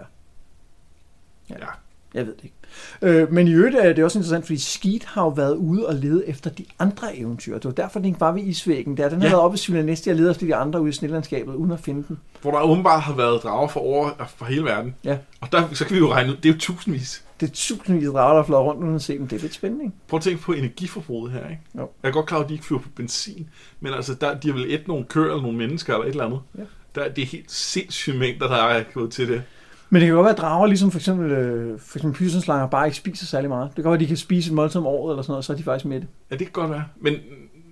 Ja. 1.50 1.56
Ja. 1.60 1.66
Jeg 2.14 2.26
ved 2.26 2.34
det 2.36 2.44
ikke. 2.44 2.56
Øh, 3.02 3.34
men 3.34 3.48
i 3.48 3.52
øvrigt 3.54 3.76
er 3.76 3.94
det 3.94 4.04
også 4.04 4.20
interessant, 4.20 4.46
fordi 4.46 4.60
Skeet 4.60 5.04
har 5.04 5.22
jo 5.24 5.30
været 5.30 5.56
ude 5.56 5.88
og 5.88 5.96
lede 5.96 6.28
efter 6.28 6.50
de 6.50 6.66
andre 6.80 7.18
eventyr. 7.18 7.54
Det 7.54 7.66
var 7.66 7.72
derfor, 7.72 8.00
den 8.00 8.06
ikke 8.06 8.20
var 8.20 8.32
ved 8.32 8.44
isvæggen. 8.44 8.98
Der. 8.98 9.10
Den 9.10 9.22
har 9.22 9.28
Ja. 9.28 9.32
været 9.32 9.44
oppe 9.44 9.56
i 9.56 9.58
Sylvanesti 9.58 10.10
og 10.10 10.16
ledet 10.16 10.32
efter 10.32 10.46
de 10.46 10.56
andre 10.56 10.82
ude 10.82 10.90
i 10.90 10.94
Snillandskabet, 10.94 11.54
uden 11.56 11.72
at 11.72 11.80
finde 11.80 12.04
dem. 12.08 12.18
Hvor 12.42 12.52
der 12.52 12.62
åbenbart 12.62 13.02
har 13.02 13.14
været 13.16 13.44
drager 13.44 13.68
for 13.68 13.80
over 13.80 14.10
for 14.38 14.46
hele 14.46 14.64
verden. 14.64 14.96
Ja. 15.04 15.18
Og 15.42 15.52
der, 15.52 15.64
så 15.74 15.86
kan 15.86 15.94
vi 15.96 16.00
jo 16.00 16.12
regne 16.12 16.32
ud, 16.32 16.38
det 16.38 16.50
er 16.50 16.54
jo 16.54 16.60
tusindvis. 16.60 17.24
Det 17.40 17.50
er 17.50 17.54
tusindvis 17.54 18.08
af 18.08 18.14
drager, 18.14 18.36
der 18.38 18.44
flyder 18.44 18.60
rundt 18.60 18.84
uden 18.84 18.96
at 18.96 19.02
se 19.02 19.18
dem. 19.18 19.28
Det 19.28 19.36
er 19.38 19.42
lidt 19.42 19.54
spændende, 19.54 19.86
ikke? 19.86 19.96
Prøv 20.08 20.18
at 20.18 20.24
tænke 20.24 20.42
på 20.44 20.52
energiforbruget 20.54 21.32
her, 21.32 21.50
ikke? 21.50 21.62
Jo. 21.78 21.90
Jeg 22.04 22.10
er 22.10 22.14
godt 22.14 22.26
klar 22.26 22.40
at 22.40 22.50
de 22.50 22.54
ikke 22.54 22.66
flyver 22.66 22.82
på 22.82 22.90
benzin, 22.96 23.48
men 23.80 23.94
altså, 23.94 24.14
der, 24.14 24.38
de 24.40 24.48
har 24.48 24.56
vel 24.56 24.74
et 24.74 24.88
nogle 24.88 25.06
køer 25.06 25.24
eller 25.26 25.42
nogle 25.42 25.58
mennesker 25.58 25.94
eller 25.94 26.06
et 26.06 26.10
eller 26.12 26.26
andet. 26.26 26.40
Ja. 26.58 26.64
Der, 26.96 27.10
det 27.10 27.22
er 27.22 27.26
helt 27.26 27.52
sindssygt 27.52 28.18
mængder, 28.18 28.48
der 28.48 28.56
er 28.56 28.84
gået 28.94 29.12
til 29.12 29.28
det. 29.28 29.42
Men 29.90 30.02
det 30.02 30.08
kan 30.08 30.16
godt 30.16 30.24
være, 30.24 30.34
at 30.34 30.38
drager, 30.38 30.68
ligesom 30.68 30.92
for 30.92 31.00
eksempel, 31.00 31.32
øh, 31.32 31.80
for 31.80 31.98
eksempel 31.98 32.18
pysenslanger, 32.18 32.68
bare 32.68 32.88
ikke 32.88 32.98
spiser 32.98 33.26
særlig 33.26 33.50
meget. 33.50 33.68
Det 33.68 33.76
kan 33.76 33.84
godt 33.84 33.92
være, 33.92 33.98
at 33.98 34.00
de 34.00 34.08
kan 34.08 34.18
spise 34.18 34.50
et 34.50 34.56
måltid 34.56 34.80
om 34.82 34.88
året 34.88 35.14
eller 35.14 35.24
sådan 35.24 35.32
noget, 35.32 35.46
så 35.46 35.54
er 35.54 35.58
de 35.58 35.64
faktisk 35.64 35.86
med 35.86 36.02
det. 36.02 36.08
Ja, 36.32 36.36
det 36.36 36.48
kan 36.48 36.52
godt 36.52 36.72
være. 36.72 36.84
Men, 36.98 37.14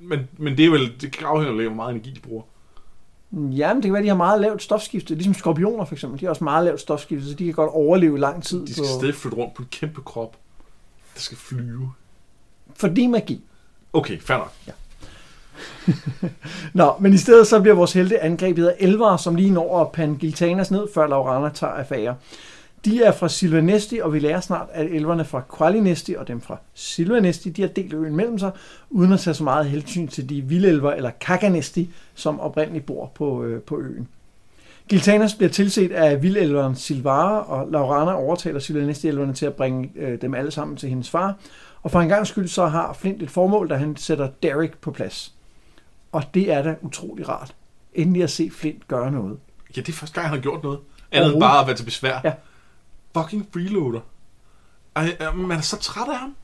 men, 0.02 0.20
men 0.38 0.58
det 0.58 0.66
er 0.66 0.70
vel, 0.70 1.02
det 1.02 1.24
afhænger 1.24 1.60
af, 1.60 1.68
hvor 1.68 1.76
meget 1.76 1.92
energi 1.92 2.12
de 2.12 2.20
bruger. 2.20 2.44
Ja, 3.32 3.74
men 3.74 3.78
det 3.78 3.84
kan 3.84 3.94
være, 3.94 4.00
at 4.00 4.04
de 4.04 4.10
har 4.10 4.16
meget 4.16 4.42
lavt 4.42 4.64
stofskifte. 4.64 5.16
Ligesom 5.16 5.34
skorpioner 5.34 5.86
for 5.86 5.96
eksempel. 5.96 6.20
De 6.20 6.26
har 6.26 6.30
også 6.30 6.44
meget 6.44 6.66
lavt 6.66 6.82
stofskifte, 6.82 7.30
så 7.30 7.34
de 7.34 7.46
kan 7.46 7.54
godt 7.54 7.72
overleve 7.72 8.20
lang 8.20 8.44
tid. 8.44 8.66
De 8.66 8.74
skal 8.74 8.84
på... 8.84 9.00
stadig 9.00 9.16
flytte 9.16 9.38
rundt 9.38 9.54
på 9.54 9.62
en 9.62 9.68
kæmpe 9.72 10.02
krop, 10.02 10.38
der 11.14 11.20
skal 11.20 11.38
flyve. 11.38 11.92
Fordi 12.76 13.08
magi. 13.08 13.44
Okay, 13.94 14.20
fair 14.20 14.38
nok. 14.38 14.54
Nå, 16.74 16.94
men 17.00 17.14
i 17.14 17.18
stedet 17.18 17.48
så 17.48 17.62
bliver 17.62 17.76
vores 17.76 17.94
helte 17.94 18.24
angrebet 18.24 18.68
af 18.68 18.76
elvere, 18.80 19.20
som 19.20 19.36
lige 19.36 19.52
når 19.52 19.82
at 19.82 19.92
pande 19.92 20.16
Giltanas 20.16 20.72
ned, 20.72 20.88
før 20.94 21.08
Laurana 21.08 21.50
tager 21.50 21.74
affære. 21.74 22.16
De 22.86 23.04
er 23.04 23.12
fra 23.12 23.30
Silvanesti, 23.30 24.00
og 24.00 24.14
vi 24.14 24.20
lærer 24.20 24.42
snart, 24.42 24.68
at 24.72 24.86
elverne 24.86 25.26
fra 25.26 25.42
Qualinesti 25.58 26.16
og 26.18 26.28
dem 26.28 26.42
fra 26.42 26.58
Silvanesti, 26.74 27.50
de 27.50 27.62
har 27.62 27.70
delt 27.70 27.94
øen 27.94 28.16
mellem 28.16 28.40
sig, 28.40 28.52
uden 28.90 29.14
at 29.14 29.20
tage 29.20 29.34
så 29.34 29.44
meget 29.44 29.66
hensyn 29.66 30.08
til 30.08 30.30
de 30.30 30.42
vildelver 30.42 30.92
eller 30.92 31.12
Kaganesti, 31.22 31.90
som 32.16 32.40
oprindeligt 32.40 32.86
bor 32.86 33.12
på, 33.16 33.44
øh, 33.44 33.62
på 33.62 33.80
øen. 33.80 34.08
Giltanas 34.90 35.36
bliver 35.36 35.50
tilset 35.50 35.92
af 35.92 36.24
vildelveren 36.24 36.76
Silvara, 36.76 37.52
og 37.52 37.72
Laurana 37.72 38.14
overtaler 38.14 38.60
Silvanesti-elverne 38.60 39.34
til 39.34 39.46
at 39.46 39.54
bringe 39.54 39.92
øh, 39.96 40.22
dem 40.22 40.34
alle 40.34 40.52
sammen 40.52 40.78
til 40.78 40.90
hendes 40.90 41.10
far. 41.10 41.36
Og 41.84 41.92
for 41.92 42.02
en 42.02 42.10
gang 42.10 42.28
skyld 42.28 42.48
så 42.48 42.66
har 42.66 42.94
Flint 42.94 43.24
et 43.24 43.32
formål, 43.32 43.70
da 43.70 43.76
han 43.76 43.96
sætter 43.96 44.30
Derek 44.44 44.78
på 44.78 44.92
plads. 44.92 45.34
Og 46.12 46.24
det 46.34 46.52
er 46.52 46.62
da 46.62 46.76
utrolig 46.82 47.30
rart. 47.30 47.56
Endelig 47.94 48.24
at 48.24 48.30
se 48.30 48.50
Flint 48.52 48.88
gøre 48.88 49.12
noget. 49.12 49.38
Ja, 49.76 49.82
det 49.82 49.90
er 49.90 49.94
første 49.94 50.16
gang, 50.16 50.28
han 50.28 50.38
har 50.38 50.42
gjort 50.42 50.64
noget. 50.64 50.80
Andet 51.12 51.34
end 51.34 51.42
bare 51.42 51.62
at 51.62 51.68
være 51.68 51.76
til 51.76 51.84
besvær. 51.84 52.22
Ja. 52.24 52.34
Fucking 53.18 53.48
freeloader. 53.54 54.00
Ej, 54.96 55.18
man 55.36 55.58
er 55.58 55.62
så 55.62 55.80
træt 55.80 56.08
af 56.08 56.18
ham. 56.18 56.36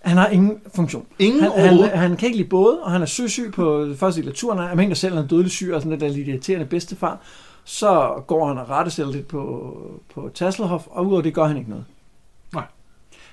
Han 0.00 0.16
har 0.16 0.28
ingen 0.28 0.60
funktion. 0.74 1.06
Ingen 1.18 1.42
Han, 1.42 1.52
han, 1.52 1.98
han 1.98 2.16
kan 2.16 2.26
ikke 2.26 2.38
lide 2.38 2.48
både, 2.48 2.82
og 2.82 2.90
han 2.90 3.02
er 3.02 3.06
søsyg 3.06 3.52
på 3.52 3.94
første 3.96 4.20
del 4.20 4.28
af 4.28 4.34
turen. 4.34 4.58
Han 4.58 4.76
mener 4.76 4.94
selv, 4.94 5.12
at 5.12 5.16
han 5.16 5.24
er 5.24 5.28
dødelig 5.28 5.50
syg 5.50 5.70
og 5.74 5.80
sådan 5.80 5.90
lidt 5.90 6.00
der 6.00 6.08
lidt 6.08 6.28
irriterende 6.28 6.66
bedstefar. 6.66 7.20
Så 7.64 8.22
går 8.26 8.48
han 8.48 8.58
og 8.58 8.70
rettesætter 8.70 9.12
lidt 9.12 9.28
på, 9.28 9.76
på 10.14 10.30
Tasselhoff, 10.34 10.86
og 10.90 11.06
udover 11.06 11.22
det 11.22 11.34
gør 11.34 11.44
han 11.44 11.56
ikke 11.56 11.70
noget. 11.70 11.84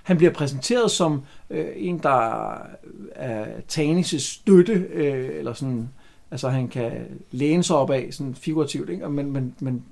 Han 0.05 0.17
bliver 0.17 0.33
præsenteret 0.33 0.91
som 0.91 1.21
øh, 1.50 1.65
en, 1.75 2.00
der 2.00 2.51
er 3.15 3.45
Tanis' 3.71 4.17
støtte, 4.19 4.74
øh, 4.93 5.29
eller 5.39 5.53
sådan, 5.53 5.89
altså 6.31 6.50
han 6.50 6.67
kan 6.67 6.91
læne 7.31 7.63
sig 7.63 7.75
op 7.75 7.91
af, 7.91 8.07
sådan 8.12 8.35
figurativt, 8.35 8.89
ikke? 8.89 9.09
Men, 9.09 9.31
men, 9.33 9.55
men 9.59 9.83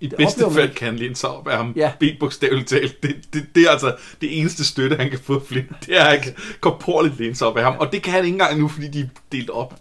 I 0.00 0.06
Det 0.06 0.16
bedste 0.16 0.44
fald 0.50 0.64
ikke. 0.64 0.74
kan 0.74 0.86
han 0.88 0.96
læne 0.96 1.16
sig 1.16 1.30
op 1.30 1.48
af 1.48 1.56
ham. 1.56 1.72
Ja. 1.76 1.92
Helt 2.00 2.20
bogstaveligt 2.20 2.68
talt. 2.68 3.02
Det, 3.02 3.16
det, 3.34 3.46
det, 3.54 3.62
er 3.66 3.70
altså 3.70 3.94
det 4.20 4.40
eneste 4.40 4.64
støtte, 4.64 4.96
han 4.96 5.10
kan 5.10 5.18
få 5.18 5.44
Flint. 5.44 5.70
Det 5.86 5.96
er, 6.00 6.04
at 6.04 6.10
han 6.10 6.20
kan 6.20 6.32
korporligt 6.60 7.18
læne 7.18 7.34
sig 7.34 7.46
op 7.46 7.56
af 7.56 7.64
ham. 7.64 7.74
Og 7.78 7.92
det 7.92 8.02
kan 8.02 8.12
han 8.12 8.24
ikke 8.24 8.34
engang 8.34 8.58
nu, 8.60 8.68
fordi 8.68 8.88
de 8.88 9.00
er 9.00 9.06
delt 9.32 9.50
op. 9.50 9.74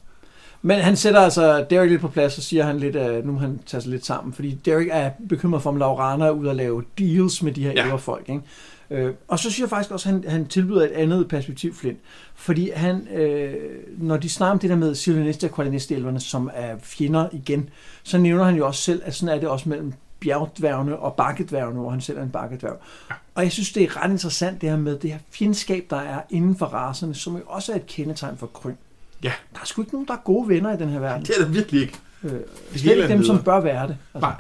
Men 0.62 0.80
han 0.80 0.96
sætter 0.96 1.20
altså 1.20 1.66
Derek 1.70 1.90
lidt 1.90 2.02
på 2.02 2.08
plads, 2.08 2.38
og 2.38 2.44
siger 2.44 2.64
han 2.64 2.80
lidt, 2.80 2.96
at 2.96 3.26
nu 3.26 3.32
må 3.32 3.40
han 3.40 3.60
tager 3.66 3.82
sig 3.82 3.92
lidt 3.92 4.06
sammen, 4.06 4.34
fordi 4.34 4.54
Derek 4.66 4.88
er 4.92 5.12
bekymret 5.30 5.64
for, 5.64 5.70
om 5.70 5.78
Laurana 5.78 6.26
er 6.26 6.32
ude 6.32 6.50
at 6.50 6.56
lave 6.56 6.84
deals 7.00 7.44
med 7.44 7.52
de 7.52 7.64
her 7.64 7.72
Ja. 7.72 7.88
ja. 7.88 7.96
folk. 7.96 8.30
Ikke? 8.30 8.42
Øh, 8.92 9.14
og 9.28 9.40
så 9.40 9.44
synes 9.44 9.60
jeg 9.60 9.70
faktisk 9.70 9.92
også, 9.92 10.10
at 10.10 10.14
han, 10.14 10.24
han 10.28 10.46
tilbyder 10.46 10.84
et 10.84 10.92
andet 10.92 11.28
perspektiv, 11.28 11.76
Flint. 11.76 12.00
Fordi 12.36 12.72
han, 12.76 13.08
øh, 13.08 13.54
når 13.98 14.18
de 14.18 14.30
snakker 14.30 14.52
om 14.52 14.60
det 14.60 14.70
der 14.70 14.76
med 14.76 14.96
Silvanesti 14.96 15.46
og 15.46 15.56
Qualinesti 15.56 16.04
som 16.18 16.50
er 16.54 16.76
fjender 16.82 17.30
igen, 17.32 17.70
så 18.04 18.18
nævner 18.18 18.44
han 18.44 18.56
jo 18.56 18.68
også 18.68 18.82
selv, 18.82 19.02
at 19.06 19.16
sådan 19.16 19.36
er 19.36 19.40
det 19.40 19.50
også 19.50 19.70
mellem 19.70 19.94
bjergdværgene 20.20 21.00
og 21.00 21.14
bakkedværgene, 21.14 21.80
hvor 21.80 21.90
han 21.90 22.02
selv 22.02 22.18
er 22.18 22.24
en 22.24 22.30
bakkedværg. 22.30 22.78
Og 23.36 23.44
jeg 23.44 23.52
synes, 23.52 23.72
det 23.72 23.84
er 23.84 24.04
ret 24.04 24.12
interessant 24.12 24.62
det 24.62 24.70
her 24.70 24.78
med 24.78 25.00
det 25.00 25.12
her 25.12 25.20
fjendskab, 25.32 25.86
der 25.90 25.98
er 25.98 26.22
inden 26.30 26.56
for 26.56 26.66
racerne, 26.66 27.16
som 27.16 27.36
jo 27.36 27.42
også 27.46 27.72
er 27.72 27.76
et 27.76 27.86
kendetegn 27.86 28.38
for 28.38 28.48
kryn. 28.48 28.74
Ja. 29.24 29.32
Der 29.54 29.60
er 29.62 29.66
sgu 29.66 29.82
ikke 29.82 29.94
nogen, 29.94 30.08
der 30.08 30.14
er 30.14 30.22
gode 30.24 30.50
venner 30.50 30.74
i 30.74 30.78
den 30.78 30.90
her 30.90 31.00
verden. 31.00 31.26
Det 31.26 31.36
er 31.40 31.46
det 31.46 31.54
virkelig 31.54 31.82
ikke. 31.82 31.98
Øh, 32.24 32.32
Det 32.32 32.82
hele 32.82 32.94
ikke 32.94 33.04
er 33.04 33.08
dem, 33.08 33.24
som 33.24 33.44
bør 33.44 33.60
være 33.60 33.88
det. 33.88 33.98
Altså. 34.14 34.28
Nej. 34.28 34.36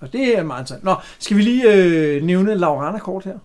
Og 0.00 0.12
det 0.12 0.38
er 0.38 0.42
meget 0.42 0.62
interessant. 0.62 0.84
Nå, 0.84 0.94
skal 1.18 1.36
vi 1.36 1.42
lige 1.42 1.74
øh, 1.74 2.22
nævne 2.22 2.54
Laurana 2.54 2.98
kort 2.98 3.24
her? 3.24 3.38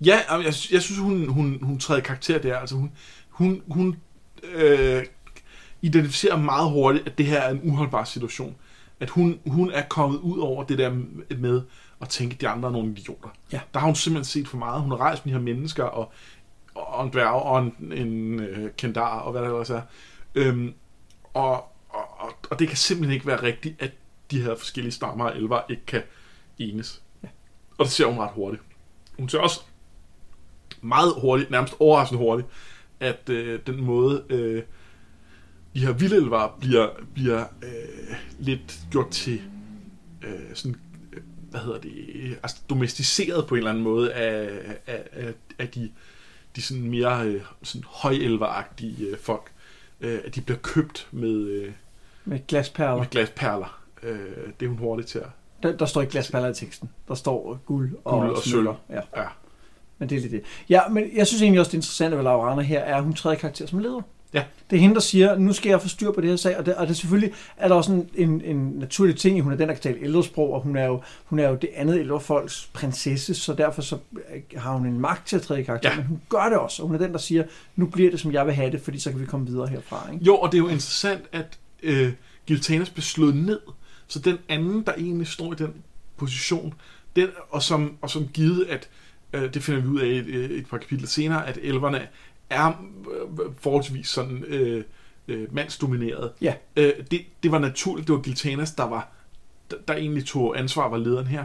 Ja, 0.00 0.18
jeg, 0.30 0.44
jeg 0.44 0.82
synes, 0.82 0.98
hun, 0.98 1.28
hun, 1.28 1.58
hun 1.62 1.78
træder 1.78 2.00
karakter 2.00 2.38
der. 2.38 2.56
Altså, 2.56 2.74
hun, 2.74 2.92
hun, 3.28 3.62
hun, 3.68 3.96
øh, 4.54 5.04
identificerer 5.82 6.36
meget 6.36 6.70
hurtigt, 6.70 7.06
at 7.06 7.18
det 7.18 7.26
her 7.26 7.40
er 7.40 7.50
en 7.50 7.60
uholdbar 7.62 8.04
situation. 8.04 8.56
At 9.00 9.10
hun, 9.10 9.40
hun 9.46 9.70
er 9.70 9.82
kommet 9.82 10.18
ud 10.18 10.38
over 10.38 10.64
det 10.64 10.78
der 10.78 10.92
med 11.38 11.62
at 12.00 12.08
tænke, 12.08 12.34
at 12.34 12.40
de 12.40 12.48
andre 12.48 12.68
er 12.68 12.72
nogle 12.72 12.90
idioter. 12.90 13.28
Ja. 13.52 13.60
Der 13.74 13.80
har 13.80 13.86
hun 13.86 13.94
simpelthen 13.94 14.24
set 14.24 14.48
for 14.48 14.56
meget. 14.56 14.82
Hun 14.82 14.90
har 14.90 14.98
rejst 14.98 15.26
med 15.26 15.32
de 15.32 15.38
her 15.38 15.44
mennesker, 15.44 15.84
og, 15.84 16.12
og 16.74 17.04
en 17.04 17.12
dværg, 17.12 17.32
og 17.32 17.58
en, 17.58 17.92
en 17.92 18.40
uh, 18.40 18.70
kendar, 18.76 19.18
og 19.18 19.32
hvad 19.32 19.42
der 19.42 19.48
ellers 19.48 19.70
er. 19.70 19.80
Øhm, 20.34 20.74
og, 21.34 21.52
og, 21.88 22.20
og, 22.20 22.32
og 22.50 22.58
det 22.58 22.68
kan 22.68 22.76
simpelthen 22.76 23.14
ikke 23.14 23.26
være 23.26 23.42
rigtigt, 23.42 23.82
at 23.82 23.90
de 24.30 24.42
her 24.42 24.56
forskellige 24.56 24.92
stammer 24.92 25.24
og 25.24 25.36
elver 25.36 25.60
ikke 25.70 25.86
kan 25.86 26.02
enes. 26.58 27.02
Ja. 27.22 27.28
Og 27.78 27.84
det 27.84 27.92
ser 27.92 28.06
hun 28.06 28.18
ret 28.18 28.30
hurtigt. 28.34 28.62
Hun 29.18 29.28
ser 29.28 29.38
også 29.38 29.60
meget 30.80 31.12
hurtigt, 31.20 31.50
nærmest 31.50 31.74
overraskende 31.80 32.18
hurtigt, 32.18 32.48
at 33.00 33.28
øh, 33.28 33.60
den 33.66 33.84
måde, 33.84 34.24
øh, 34.28 34.62
de 35.74 35.80
her 35.86 35.92
vildelver 35.92 36.56
bliver, 36.60 36.88
bliver 37.14 37.44
øh, 37.62 38.16
lidt 38.38 38.80
gjort 38.90 39.10
til 39.10 39.42
øh, 40.24 40.54
sådan, 40.54 40.76
øh, 41.12 41.20
hvad 41.50 41.60
hedder 41.60 41.78
det, 41.80 42.38
altså 42.42 42.56
domesticeret 42.70 43.46
på 43.46 43.54
en 43.54 43.58
eller 43.58 43.70
anden 43.70 43.84
måde 43.84 44.12
af, 44.12 44.60
af, 44.86 45.02
af, 45.12 45.34
af 45.58 45.68
de, 45.68 45.90
de 46.56 46.62
sådan 46.62 46.90
mere 46.90 47.26
øh, 47.26 47.42
sådan 47.62 47.84
højelveragtige 47.86 49.06
øh, 49.06 49.18
folk. 49.18 49.52
Øh, 50.00 50.20
at 50.24 50.34
de 50.34 50.40
bliver 50.40 50.58
købt 50.58 51.08
med, 51.12 51.40
øh, 51.48 51.72
Med 52.24 52.46
glasperler. 52.46 52.96
med 52.96 53.10
glasperler. 53.10 53.82
Øh, 54.06 54.18
det 54.60 54.66
er 54.66 54.70
hun 54.70 54.78
hurtigt 54.78 55.08
til 55.08 55.18
at... 55.18 55.26
Der, 55.62 55.76
der 55.76 55.86
står 55.86 56.00
ikke 56.00 56.10
glasperler 56.10 56.48
i 56.48 56.54
teksten. 56.54 56.90
Der 57.08 57.14
står 57.14 57.58
guld 57.66 57.90
og, 58.04 58.20
Guld 58.20 58.30
og 58.36 58.42
sølv. 58.42 58.68
Ja, 58.90 59.00
Ja. 59.16 59.24
men 59.98 60.08
det 60.10 60.16
er 60.16 60.20
lidt 60.20 60.32
det. 60.32 60.42
Ja, 60.68 60.80
men 60.90 61.04
jeg 61.14 61.26
synes 61.26 61.42
egentlig 61.42 61.60
også, 61.60 61.70
det 61.70 61.78
interessante 61.78 62.16
ved 62.16 62.24
Laurana 62.24 62.62
her 62.62 62.80
er, 62.80 62.96
at 62.96 63.02
hun 63.04 63.14
træder 63.14 63.36
karakter 63.36 63.66
som 63.66 63.78
leder. 63.78 64.00
Ja. 64.34 64.44
Det 64.70 64.76
er 64.76 64.80
hende, 64.80 64.94
der 64.94 65.00
siger, 65.00 65.38
nu 65.38 65.52
skal 65.52 65.70
jeg 65.70 65.82
få 65.82 65.88
styr 65.88 66.10
på 66.12 66.20
det 66.20 66.30
her 66.30 66.36
sag, 66.36 66.58
og 66.58 66.66
det, 66.66 66.74
og 66.74 66.88
det 66.88 66.96
selvfølgelig 66.96 67.34
er 67.56 67.68
der 67.68 67.74
også 67.74 67.92
en, 67.92 68.08
en, 68.14 68.40
en 68.44 68.56
naturlig 68.56 69.16
ting, 69.16 69.36
i, 69.36 69.40
hun 69.40 69.52
er 69.52 69.56
den, 69.56 69.68
der 69.68 69.74
kan 69.74 69.82
tale 69.82 69.98
ældresprog, 70.02 70.52
og 70.52 70.60
hun 70.60 70.76
er 70.76 70.84
jo, 70.86 71.02
hun 71.24 71.38
er 71.38 71.48
jo 71.48 71.54
det 71.54 71.70
andet 71.74 71.98
ældre 71.98 72.20
folks 72.20 72.70
prinsesse, 72.72 73.34
så 73.34 73.54
derfor 73.54 73.82
så 73.82 73.98
øh, 74.34 74.42
har 74.56 74.72
hun 74.72 74.86
en 74.86 75.00
magt 75.00 75.26
til 75.28 75.36
at 75.36 75.42
træde 75.42 75.60
i 75.60 75.62
karakter, 75.62 75.90
Ja. 75.90 75.96
men 75.96 76.06
hun 76.06 76.20
gør 76.28 76.44
det 76.48 76.58
også, 76.58 76.82
og 76.82 76.88
hun 76.88 76.94
er 76.94 77.00
den, 77.00 77.12
der 77.12 77.18
siger, 77.18 77.44
nu 77.76 77.86
bliver 77.86 78.10
det, 78.10 78.20
som 78.20 78.32
jeg 78.32 78.46
vil 78.46 78.54
have 78.54 78.70
det, 78.70 78.80
fordi 78.80 78.98
så 78.98 79.10
kan 79.10 79.20
vi 79.20 79.26
komme 79.26 79.46
videre 79.46 79.66
herfra. 79.66 80.08
Ikke? 80.12 80.24
Jo, 80.24 80.36
og 80.36 80.52
det 80.52 80.58
er 80.58 80.62
jo 80.62 80.68
interessant, 80.68 81.22
at 81.32 81.58
øh, 81.82 82.12
Giltanas 82.46 82.90
blev 82.90 83.02
slået 83.02 83.36
ned, 83.36 83.60
så 84.08 84.18
den 84.18 84.38
anden, 84.48 84.82
der 84.86 84.92
egentlig 84.92 85.26
står 85.26 85.52
i 85.52 85.56
den 85.56 85.74
position, 86.16 86.74
den, 87.16 87.28
og, 87.50 87.62
som, 87.62 87.96
og 88.00 88.10
som 88.10 88.28
givet, 88.28 88.64
at 88.64 88.88
øh, 89.32 89.54
det 89.54 89.62
finder 89.62 89.80
vi 89.80 89.88
ud 89.88 90.00
af 90.00 90.06
et, 90.06 90.28
et 90.58 90.66
par 90.66 90.78
kapitler 90.78 91.08
senere, 91.08 91.46
at 91.46 91.58
elverne 91.62 92.08
er 92.50 92.68
øh, 93.12 93.54
forholdsvis 93.60 94.08
sådan 94.08 94.44
øh, 94.44 94.84
øh, 95.28 95.54
mandsdomineret. 95.54 96.32
Ja. 96.40 96.54
Øh, 96.76 96.92
det, 97.10 97.20
det 97.42 97.52
var 97.52 97.58
naturligt, 97.58 98.08
det 98.08 98.14
var 98.14 98.20
Giltanas, 98.20 98.70
der 98.70 98.84
var 98.84 99.08
der, 99.70 99.76
der 99.88 99.94
egentlig 99.94 100.26
tog 100.26 100.58
ansvar, 100.58 100.88
var 100.88 100.96
lederen 100.96 101.26
her. 101.26 101.44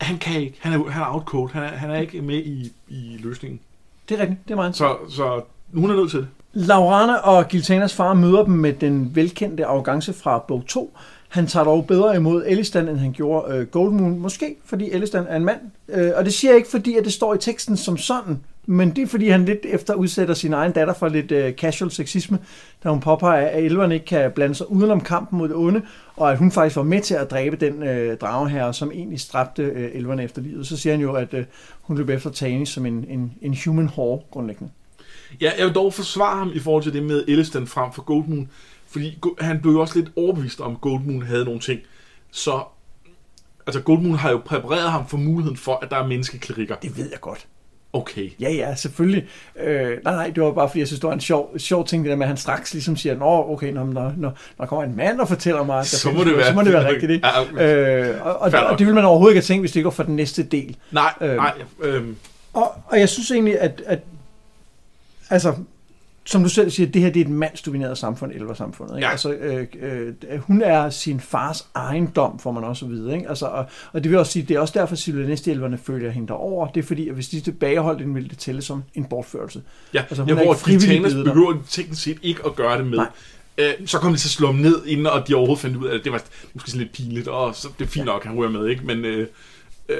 Han 0.00 0.18
kan 0.18 0.40
ikke, 0.40 0.58
han 0.60 0.72
er, 0.72 0.90
han 0.90 1.02
er 1.02 1.14
outcode, 1.14 1.52
han 1.52 1.62
er, 1.62 1.68
han 1.68 1.90
er 1.90 2.00
ikke 2.00 2.22
med 2.22 2.36
i, 2.36 2.72
i 2.88 3.18
løsningen. 3.20 3.60
Det 4.08 4.18
er 4.18 4.22
rigtigt, 4.22 4.40
det 4.44 4.50
er 4.50 4.56
meget 4.56 4.76
Så, 4.76 4.96
så 5.08 5.42
hun 5.74 5.90
er 5.90 5.96
nødt 5.96 6.10
til 6.10 6.18
det. 6.18 6.28
Laurana 6.52 7.16
og 7.16 7.48
Giltanas 7.48 7.94
far 7.94 8.14
møder 8.14 8.44
dem 8.44 8.54
med 8.54 8.72
den 8.72 9.16
velkendte 9.16 9.66
arrogance 9.66 10.12
fra 10.12 10.38
bog 10.38 10.64
2. 10.68 10.96
Han 11.30 11.46
tager 11.46 11.64
dog 11.64 11.86
bedre 11.86 12.16
imod 12.16 12.44
Elistan, 12.46 12.88
end 12.88 12.98
han 12.98 13.12
gjorde 13.12 13.54
øh, 13.54 13.66
Goldmoon. 13.66 14.18
Måske 14.18 14.56
fordi 14.64 14.90
Elistan 14.90 15.26
er 15.28 15.36
en 15.36 15.44
mand. 15.44 15.60
Øh, 15.88 16.12
og 16.16 16.24
det 16.24 16.34
siger 16.34 16.50
jeg 16.50 16.56
ikke, 16.56 16.70
fordi 16.70 16.96
at 16.96 17.04
det 17.04 17.12
står 17.12 17.34
i 17.34 17.38
teksten 17.38 17.76
som 17.76 17.96
sådan. 17.96 18.40
Men 18.66 18.90
det 18.96 19.02
er, 19.02 19.06
fordi 19.06 19.28
han 19.28 19.44
lidt 19.44 19.58
efter 19.64 19.94
udsætter 19.94 20.34
sin 20.34 20.52
egen 20.52 20.72
datter 20.72 20.94
for 20.94 21.08
lidt 21.08 21.32
øh, 21.32 21.52
casual 21.52 21.90
sexisme, 21.90 22.38
da 22.84 22.88
hun 22.88 23.00
påpeger, 23.00 23.46
at 23.46 23.64
elverne 23.64 23.94
ikke 23.94 24.06
kan 24.06 24.30
blande 24.30 24.54
sig 24.54 24.70
udenom 24.70 25.00
kampen 25.00 25.38
mod 25.38 25.48
det 25.48 25.56
onde, 25.56 25.82
og 26.16 26.32
at 26.32 26.38
hun 26.38 26.52
faktisk 26.52 26.76
var 26.76 26.82
med 26.82 27.00
til 27.00 27.14
at 27.14 27.30
dræbe 27.30 27.56
den 27.56 27.82
øh, 27.82 28.16
drageherre, 28.16 28.74
som 28.74 28.90
egentlig 28.92 29.20
stræbte 29.20 29.62
øh, 29.62 29.90
elverne 29.94 30.24
efter 30.24 30.42
livet. 30.42 30.66
Så 30.66 30.76
siger 30.76 30.92
han 30.92 31.02
jo, 31.02 31.12
at 31.12 31.34
øh, 31.34 31.44
hun 31.82 31.98
løb 31.98 32.08
efter 32.08 32.30
Tani 32.30 32.66
som 32.66 32.86
en, 32.86 33.04
en, 33.08 33.32
en 33.42 33.56
human 33.64 33.90
whore, 33.96 34.20
grundlæggende. 34.30 34.72
Ja, 35.40 35.50
jeg 35.58 35.66
vil 35.66 35.74
dog 35.74 35.94
forsvare 35.94 36.38
ham 36.38 36.50
i 36.54 36.58
forhold 36.58 36.82
til 36.82 36.92
det 36.92 37.02
med 37.02 37.24
Elistan 37.28 37.66
frem 37.66 37.92
for 37.92 38.02
Goldmoon, 38.02 38.48
fordi 38.90 39.18
han 39.40 39.60
blev 39.60 39.72
jo 39.72 39.80
også 39.80 39.98
lidt 39.98 40.10
overbevist 40.16 40.60
om, 40.60 40.72
at 40.72 40.80
Goldmoon 40.80 41.22
havde 41.22 41.44
nogle 41.44 41.60
ting. 41.60 41.80
Så 42.30 42.60
altså 43.66 43.80
Goldmoon 43.80 44.14
har 44.18 44.30
jo 44.30 44.40
præpareret 44.44 44.90
ham 44.90 45.06
for 45.08 45.16
muligheden 45.16 45.56
for, 45.56 45.78
at 45.82 45.90
der 45.90 45.96
er 45.96 46.06
menneskeklerikker. 46.06 46.74
Det 46.76 46.96
ved 46.98 47.08
jeg 47.10 47.20
godt. 47.20 47.46
Okay. 47.92 48.30
Ja, 48.40 48.50
ja, 48.52 48.74
selvfølgelig. 48.74 49.28
Øh, 49.60 49.88
nej, 50.04 50.14
nej, 50.14 50.30
det 50.34 50.42
var 50.42 50.52
bare 50.52 50.68
fordi, 50.68 50.78
jeg 50.78 50.86
synes, 50.86 51.00
det 51.00 51.06
var 51.08 51.14
en 51.14 51.20
sjov, 51.20 51.58
sjov 51.58 51.86
ting, 51.86 52.04
det 52.04 52.10
der 52.10 52.16
med, 52.16 52.24
at 52.24 52.28
han 52.28 52.36
straks 52.36 52.72
ligesom 52.72 52.96
siger, 52.96 53.16
Nå, 53.18 53.52
okay, 53.52 53.72
når, 53.72 53.84
når, 53.84 54.12
når 54.16 54.32
der 54.58 54.66
kommer 54.66 54.84
en 54.84 54.96
mand 54.96 55.20
og 55.20 55.28
fortæller 55.28 55.64
mig, 55.64 55.76
at 55.78 55.82
der 55.90 55.96
Så 55.96 56.08
må 56.08 56.12
findes 56.12 56.28
det 56.28 56.36
være- 56.36 56.46
så 56.48 56.54
må 56.54 56.62
det 56.62 56.72
være 56.72 56.88
rigtigt, 56.88 57.12
ikke? 57.12 57.26
Ja, 57.58 58.10
Øh, 58.14 58.26
og, 58.26 58.38
og, 58.40 58.50
og, 58.66 58.78
det 58.78 58.86
vil 58.86 58.94
man 58.94 59.04
overhovedet 59.04 59.32
ikke 59.32 59.38
have 59.40 59.54
tænkt, 59.54 59.62
hvis 59.62 59.70
det 59.72 59.76
ikke 59.76 59.84
var 59.84 59.90
for 59.90 60.02
den 60.02 60.16
næste 60.16 60.42
del. 60.42 60.76
Nej, 60.90 61.14
Øh. 61.20 61.36
nej. 61.36 61.52
Øh, 61.82 62.08
Og, 62.52 62.74
og 62.86 63.00
jeg 63.00 63.08
synes 63.08 63.30
egentlig, 63.30 63.60
at, 63.60 63.82
at 63.86 63.98
altså, 65.30 65.54
som 66.24 66.42
du 66.42 66.48
selv 66.48 66.70
siger, 66.70 66.90
det 66.90 67.02
her 67.02 67.10
det 67.10 67.20
er 67.20 67.24
et 67.24 67.30
mandsdomineret 67.30 67.98
samfund, 67.98 68.32
elversamfundet. 68.32 68.96
Ikke? 68.96 69.06
Ja. 69.06 69.10
Altså, 69.10 69.32
øh, 69.32 69.66
øh, 69.80 70.38
hun 70.38 70.62
er 70.62 70.90
sin 70.90 71.20
fars 71.20 71.66
ejendom, 71.76 72.38
får 72.38 72.52
man 72.52 72.64
også 72.64 72.84
at 72.84 72.90
vide. 72.90 73.14
Ikke? 73.14 73.28
Altså, 73.28 73.46
og, 73.46 73.66
og 73.92 74.02
det 74.02 74.10
vil 74.10 74.18
også 74.18 74.32
sige, 74.32 74.42
det 74.42 74.56
er 74.56 74.60
også 74.60 74.78
derfor, 74.78 74.92
at 74.92 74.98
Silvanesti-elverne 74.98 75.78
følger 75.78 76.10
hende 76.10 76.28
derover. 76.28 76.66
Det 76.68 76.82
er 76.82 76.86
fordi, 76.86 77.08
at 77.08 77.14
hvis 77.14 77.28
de 77.28 77.40
tilbageholdt 77.40 78.00
hende, 78.00 78.14
ville 78.14 78.28
det 78.28 78.38
tælle 78.38 78.62
som 78.62 78.82
en 78.94 79.04
bortførelse. 79.04 79.62
ja, 79.94 80.02
altså, 80.02 80.22
hun 80.22 80.28
ja, 80.28 80.34
hvor 80.34 80.56
blevet 80.64 81.26
der. 81.26 81.32
behøver 81.32 81.56
teknisk 81.70 82.02
set 82.02 82.18
ikke 82.22 82.40
at 82.46 82.56
gøre 82.56 82.78
det 82.78 82.86
med. 82.86 82.98
Nej. 82.98 83.08
Øh, 83.58 83.86
så 83.86 83.98
kom 83.98 84.12
de 84.12 84.18
til 84.18 84.26
at 84.26 84.30
slå 84.30 84.52
ned, 84.52 84.86
inden 84.86 85.06
og 85.06 85.28
de 85.28 85.34
overhovedet 85.34 85.62
fandt 85.62 85.76
ud 85.76 85.86
af, 85.86 85.94
at 85.94 86.04
det 86.04 86.12
var 86.12 86.22
måske 86.54 86.70
sådan 86.70 86.82
lidt 86.82 86.92
pinligt, 86.92 87.28
og 87.28 87.54
så 87.54 87.68
det 87.78 87.84
er 87.84 87.88
fint 87.88 88.06
nok, 88.06 88.24
han 88.24 88.36
ryger 88.36 88.50
med, 88.50 88.68
ikke? 88.68 88.86
Men, 88.86 89.04
øh, 89.04 89.26
øh, 89.88 89.96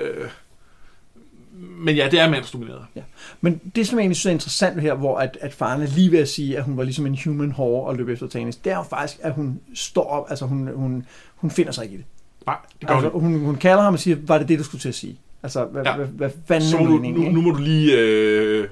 men 1.60 1.96
ja, 1.96 2.08
det 2.10 2.20
er 2.20 2.30
mandsdomineret. 2.30 2.86
Ja. 2.96 3.02
Men 3.40 3.60
det, 3.74 3.86
som 3.86 3.98
jeg 3.98 4.02
egentlig 4.02 4.16
synes 4.16 4.30
er 4.30 4.34
interessant 4.34 4.80
her, 4.80 4.94
hvor 4.94 5.18
at, 5.18 5.38
at 5.40 5.52
faren 5.52 5.82
er 5.82 5.86
lige 5.86 6.12
ved 6.12 6.18
at 6.18 6.28
sige, 6.28 6.58
at 6.58 6.64
hun 6.64 6.76
var 6.76 6.82
ligesom 6.84 7.06
en 7.06 7.18
human 7.24 7.50
whore 7.50 7.86
og 7.88 7.96
løb 7.96 8.08
efter 8.08 8.28
Tanis, 8.28 8.56
det 8.56 8.72
er 8.72 8.76
jo 8.76 8.82
faktisk, 8.82 9.20
at 9.22 9.32
hun 9.32 9.60
står 9.74 10.04
op, 10.04 10.26
altså 10.30 10.46
hun, 10.46 10.68
hun, 10.74 11.06
hun 11.36 11.50
finder 11.50 11.72
sig 11.72 11.84
ikke 11.84 11.94
i 11.94 11.98
det. 11.98 12.06
Nej, 12.46 12.56
det 12.80 12.88
gør 12.88 12.94
Altså, 12.94 13.10
hun 13.10 13.32
hun, 13.32 13.40
hun 13.40 13.56
kalder 13.56 13.82
ham 13.82 13.94
og 13.94 14.00
siger, 14.00 14.16
var 14.20 14.38
det 14.38 14.48
det, 14.48 14.58
du 14.58 14.64
skulle 14.64 14.80
til 14.80 14.88
at 14.88 14.94
sige? 14.94 15.18
Altså, 15.42 15.64
hvad, 15.64 15.82
Ja. 15.84 15.96
hvad, 15.96 16.06
hvad 16.06 16.30
fanden 16.48 16.68
så 16.68 16.76
er 16.76 16.82
meningen, 16.82 17.14
nu, 17.14 17.20
ikke? 17.20 17.34
nu 17.34 17.40
må 17.40 17.50
du 17.50 17.62
lige... 17.62 17.98
Øh, 17.98 18.68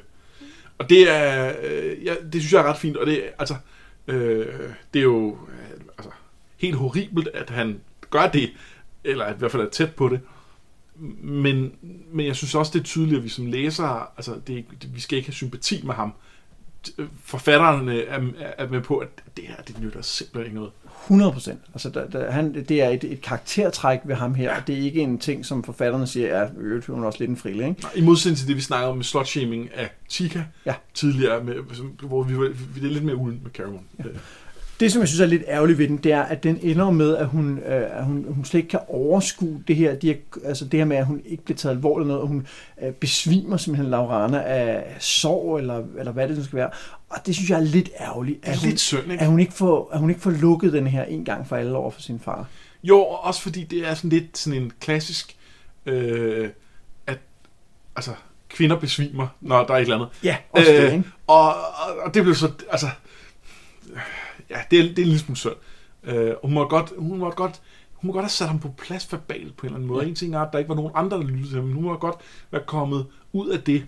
og 0.78 0.90
det 0.90 1.10
er... 1.16 1.52
Øh, 1.62 2.04
ja, 2.04 2.14
det 2.32 2.40
synes 2.40 2.52
jeg 2.52 2.58
er 2.60 2.64
ret 2.70 2.76
fint, 2.78 2.96
og 2.96 3.06
det, 3.06 3.22
altså, 3.38 3.54
øh, 4.06 4.46
det 4.94 4.98
er 4.98 5.02
jo 5.04 5.30
øh, 5.48 5.80
altså, 5.98 6.10
helt 6.56 6.76
horribelt, 6.76 7.28
at 7.34 7.50
han 7.50 7.80
gør 8.10 8.26
det, 8.26 8.50
eller 9.04 9.24
at 9.24 9.34
i 9.34 9.38
hvert 9.38 9.50
fald 9.50 9.62
er 9.62 9.70
tæt 9.70 9.94
på 9.94 10.08
det. 10.08 10.20
Men, 11.22 11.72
men 12.12 12.26
jeg 12.26 12.36
synes 12.36 12.54
også, 12.54 12.72
det 12.74 12.80
er 12.80 12.84
tydeligt, 12.84 13.18
at 13.18 13.24
vi 13.24 13.28
som 13.28 13.46
læsere, 13.46 14.06
altså, 14.16 14.34
det, 14.46 14.64
det, 14.82 14.94
vi 14.94 15.00
skal 15.00 15.18
ikke 15.18 15.28
have 15.28 15.34
sympati 15.34 15.82
med 15.86 15.94
ham. 15.94 16.12
Forfatterne 17.24 18.02
er, 18.02 18.20
er 18.58 18.68
med 18.68 18.80
på, 18.80 18.96
at 18.98 19.08
det 19.36 19.44
her, 19.44 19.56
det 19.68 19.80
nytter 19.82 20.02
simpelthen 20.02 20.44
ikke 20.46 20.56
noget. 20.56 20.70
100 21.04 21.32
procent. 21.32 21.60
Altså, 21.74 21.90
der, 21.90 22.08
der, 22.08 22.30
han, 22.30 22.54
det 22.54 22.82
er 22.82 22.88
et, 22.88 23.04
et 23.04 23.20
karaktertræk 23.22 24.00
ved 24.04 24.14
ham 24.14 24.34
her, 24.34 24.54
Ja. 24.54 24.60
det 24.66 24.78
er 24.78 24.82
ikke 24.82 25.00
en 25.00 25.18
ting, 25.18 25.46
som 25.46 25.64
forfatterne 25.64 26.06
siger, 26.06 26.26
er 26.28 26.50
øvrigt, 26.58 26.86
hun 26.86 27.02
er 27.02 27.06
også 27.06 27.18
lidt 27.18 27.30
en 27.30 27.36
frille, 27.36 27.68
ikke? 27.68 27.86
I 27.96 28.00
modsætning 28.00 28.38
til 28.38 28.48
det, 28.48 28.56
vi 28.56 28.60
snakkede 28.60 28.90
om 28.90 28.96
med 28.96 29.04
slutshaming 29.04 29.70
af 29.74 29.90
Chica 30.08 30.44
Ja. 30.66 30.74
tidligere, 30.94 31.44
med, 31.44 31.54
hvor 32.02 32.22
vi, 32.22 32.34
vi 32.34 32.80
det 32.80 32.86
er 32.88 32.92
lidt 32.92 33.04
mere 33.04 33.16
uden 33.16 33.40
med 33.42 33.50
Caramon. 33.50 33.84
Ja. 33.98 34.04
Det, 34.80 34.92
som 34.92 35.00
jeg 35.00 35.08
synes 35.08 35.20
er 35.20 35.26
lidt 35.26 35.42
ærgerligt 35.48 35.78
ved 35.78 35.88
den, 35.88 35.96
det 35.96 36.12
er, 36.12 36.22
at 36.22 36.42
den 36.42 36.58
ender 36.62 36.90
med, 36.90 37.16
at 37.16 37.26
hun, 37.26 37.58
øh, 37.58 37.98
at 37.98 38.04
hun, 38.04 38.26
hun 38.28 38.44
slet 38.44 38.58
ikke 38.58 38.70
kan 38.70 38.80
overskue 38.88 39.62
det 39.68 39.76
her, 39.76 39.94
de 39.94 40.06
her, 40.06 40.16
altså 40.44 40.64
det 40.64 40.80
her 40.80 40.84
med, 40.84 40.96
at 40.96 41.06
hun 41.06 41.22
ikke 41.24 41.44
bliver 41.44 41.56
taget 41.56 41.74
alvorligt 41.74 42.08
noget, 42.08 42.22
og 42.22 42.28
hun 42.28 42.46
øh, 42.82 42.92
besvimer 42.92 43.56
simpelthen 43.56 43.90
Laurana 43.90 44.42
af 44.42 44.96
sorg, 44.98 45.58
eller, 45.58 45.82
eller 45.98 46.12
hvad 46.12 46.28
det 46.28 46.36
nu 46.36 46.44
skal 46.44 46.56
være. 46.56 46.70
Og 47.08 47.18
det 47.26 47.34
synes 47.34 47.50
jeg 47.50 47.56
er 47.56 47.64
lidt 47.64 47.90
ærgerligt, 48.00 48.38
er 48.42 48.52
at 48.52 48.58
hun, 48.58 48.68
lidt 48.68 48.80
synd, 48.80 49.12
ikke? 49.12 49.22
at 49.22 49.28
hun, 49.28 49.40
ikke 49.40 49.52
får, 49.52 49.90
at 49.92 49.98
hun 49.98 50.10
ikke 50.10 50.22
får 50.22 50.30
lukket 50.30 50.72
den 50.72 50.86
her 50.86 51.04
en 51.04 51.24
gang 51.24 51.48
for 51.48 51.56
alle 51.56 51.76
over 51.76 51.90
for 51.90 52.00
sin 52.00 52.20
far. 52.20 52.46
Jo, 52.82 52.98
og 52.98 53.24
også 53.24 53.42
fordi 53.42 53.64
det 53.64 53.88
er 53.88 53.94
sådan 53.94 54.10
lidt 54.10 54.38
sådan 54.38 54.62
en 54.62 54.72
klassisk, 54.80 55.36
øh, 55.86 56.50
at 57.06 57.18
altså, 57.96 58.10
kvinder 58.48 58.76
besvimer, 58.76 59.28
når 59.40 59.64
der 59.64 59.74
er 59.74 59.78
et 59.78 59.82
eller 59.82 59.94
andet. 59.94 60.08
Ja, 60.24 60.36
også 60.52 60.72
øh, 60.72 60.82
det, 60.82 60.92
ikke? 60.92 61.04
Og, 61.26 61.48
og, 61.54 61.96
og 62.04 62.14
det 62.14 62.22
blev 62.22 62.34
så, 62.34 62.50
altså, 62.70 62.86
ja, 64.50 64.56
det 64.70 64.78
er, 64.78 64.82
det 64.82 64.98
er 64.98 65.02
en 65.02 65.08
lille 65.08 65.18
smule 65.18 65.36
synd. 65.36 65.52
Øh, 66.04 66.32
hun 66.42 66.52
må 66.54 66.68
godt, 66.68 66.92
hun 66.98 67.18
må 67.18 67.30
godt, 67.30 67.60
hun 67.92 68.08
må 68.08 68.12
godt 68.12 68.24
have 68.24 68.30
sat 68.30 68.48
ham 68.48 68.58
på 68.58 68.68
plads 68.68 69.12
verbalt 69.12 69.56
på 69.56 69.66
en 69.66 69.66
eller 69.66 69.76
anden 69.76 69.88
måde. 69.88 70.02
Ja. 70.02 70.08
En 70.08 70.14
ting 70.14 70.34
er, 70.34 70.40
at 70.40 70.48
der 70.52 70.58
ikke 70.58 70.68
var 70.68 70.74
nogen 70.74 70.92
andre, 70.94 71.16
der 71.16 71.24
lyttede 71.24 71.48
til 71.48 71.56
ham, 71.56 71.64
men 71.64 71.74
hun 71.74 71.84
må 71.84 71.96
godt 71.96 72.16
være 72.50 72.62
kommet 72.66 73.06
ud 73.32 73.48
af 73.48 73.62
det 73.62 73.84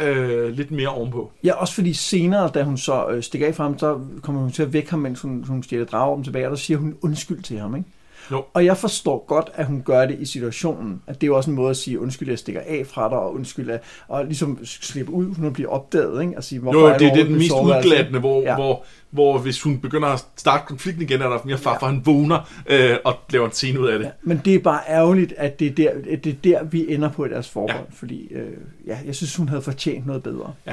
øh, 0.00 0.50
lidt 0.50 0.70
mere 0.70 0.88
ovenpå. 0.88 1.32
Ja, 1.44 1.54
også 1.54 1.74
fordi 1.74 1.92
senere, 1.92 2.48
da 2.48 2.62
hun 2.62 2.78
så 2.78 3.08
øh, 3.08 3.22
stikker 3.22 3.46
af 3.48 3.54
fra 3.54 3.64
ham, 3.64 3.78
så 3.78 4.00
kommer 4.22 4.40
hun 4.40 4.50
til 4.52 4.62
at 4.62 4.72
vække 4.72 4.90
ham, 4.90 4.98
mens 4.98 5.20
hun, 5.20 5.44
hun 5.44 5.62
stjæler 5.62 5.84
drager 5.84 6.16
om 6.16 6.24
tilbage, 6.24 6.46
og 6.46 6.50
der 6.50 6.56
siger 6.56 6.78
hun 6.78 6.96
undskyld 7.02 7.42
til 7.42 7.58
ham, 7.58 7.76
ikke? 7.76 7.88
Jo. 8.32 8.44
Og 8.54 8.64
jeg 8.64 8.76
forstår 8.76 9.24
godt, 9.28 9.50
at 9.54 9.66
hun 9.66 9.82
gør 9.84 10.06
det 10.06 10.16
i 10.20 10.24
situationen. 10.24 11.02
At 11.06 11.14
det 11.20 11.22
er 11.22 11.26
jo 11.26 11.36
også 11.36 11.50
en 11.50 11.56
måde 11.56 11.70
at 11.70 11.76
sige, 11.76 12.00
undskyld, 12.00 12.28
jeg 12.28 12.38
stikker 12.38 12.60
af 12.66 12.86
fra 12.86 13.08
dig, 13.08 13.18
og 13.18 13.34
undskyld, 13.34 13.70
at, 13.70 13.82
og 14.08 14.24
ligesom 14.24 14.58
slippe 14.64 15.12
ud, 15.12 15.34
hun 15.34 15.52
bliver 15.52 15.70
opdaget, 15.70 16.22
ikke? 16.22 16.36
Og 16.36 16.44
sige, 16.44 16.58
hvorfor 16.60 16.78
Jo, 16.80 16.86
er 16.86 16.98
det 16.98 17.06
er 17.06 17.14
det 17.14 17.26
den 17.26 17.34
overhovedet 17.34 17.38
mest 17.38 17.54
altså? 17.74 17.88
udglattende, 17.88 18.20
hvor, 18.20 18.40
Ja. 18.42 18.48
ja. 18.50 18.54
hvor, 18.54 18.84
hvor 19.10 19.38
hvis 19.38 19.62
hun 19.62 19.78
begynder 19.78 20.08
at 20.08 20.24
starte 20.36 20.62
konflikten 20.66 21.02
igen, 21.02 21.22
er 21.22 21.28
der 21.28 21.38
mere 21.44 21.58
far, 21.58 21.78
for 21.78 21.86
han 21.86 22.02
vågner 22.04 22.50
øh, 22.66 22.96
og 23.04 23.14
laver 23.30 23.46
en 23.46 23.52
scene 23.52 23.80
ud 23.80 23.86
af 23.88 23.98
det. 23.98 24.04
Ja, 24.06 24.10
men 24.22 24.40
det 24.44 24.54
er 24.54 24.58
bare 24.58 24.80
ærgerligt, 24.88 25.34
at 25.36 25.60
det 25.60 25.66
er 25.66 25.74
der, 25.74 25.90
at 26.12 26.24
det 26.24 26.30
er 26.32 26.36
der 26.44 26.64
vi 26.64 26.94
ender 26.94 27.08
på 27.10 27.24
i 27.24 27.28
deres 27.28 27.48
forhold. 27.50 27.70
Ja. 27.70 27.76
Ja. 27.76 27.84
Fordi 27.92 28.32
øh, 28.32 28.50
ja, 28.86 28.98
jeg 29.06 29.14
synes, 29.14 29.36
hun 29.36 29.48
havde 29.48 29.62
fortjent 29.62 30.06
noget 30.06 30.22
bedre. 30.22 30.52
Ja. 30.66 30.72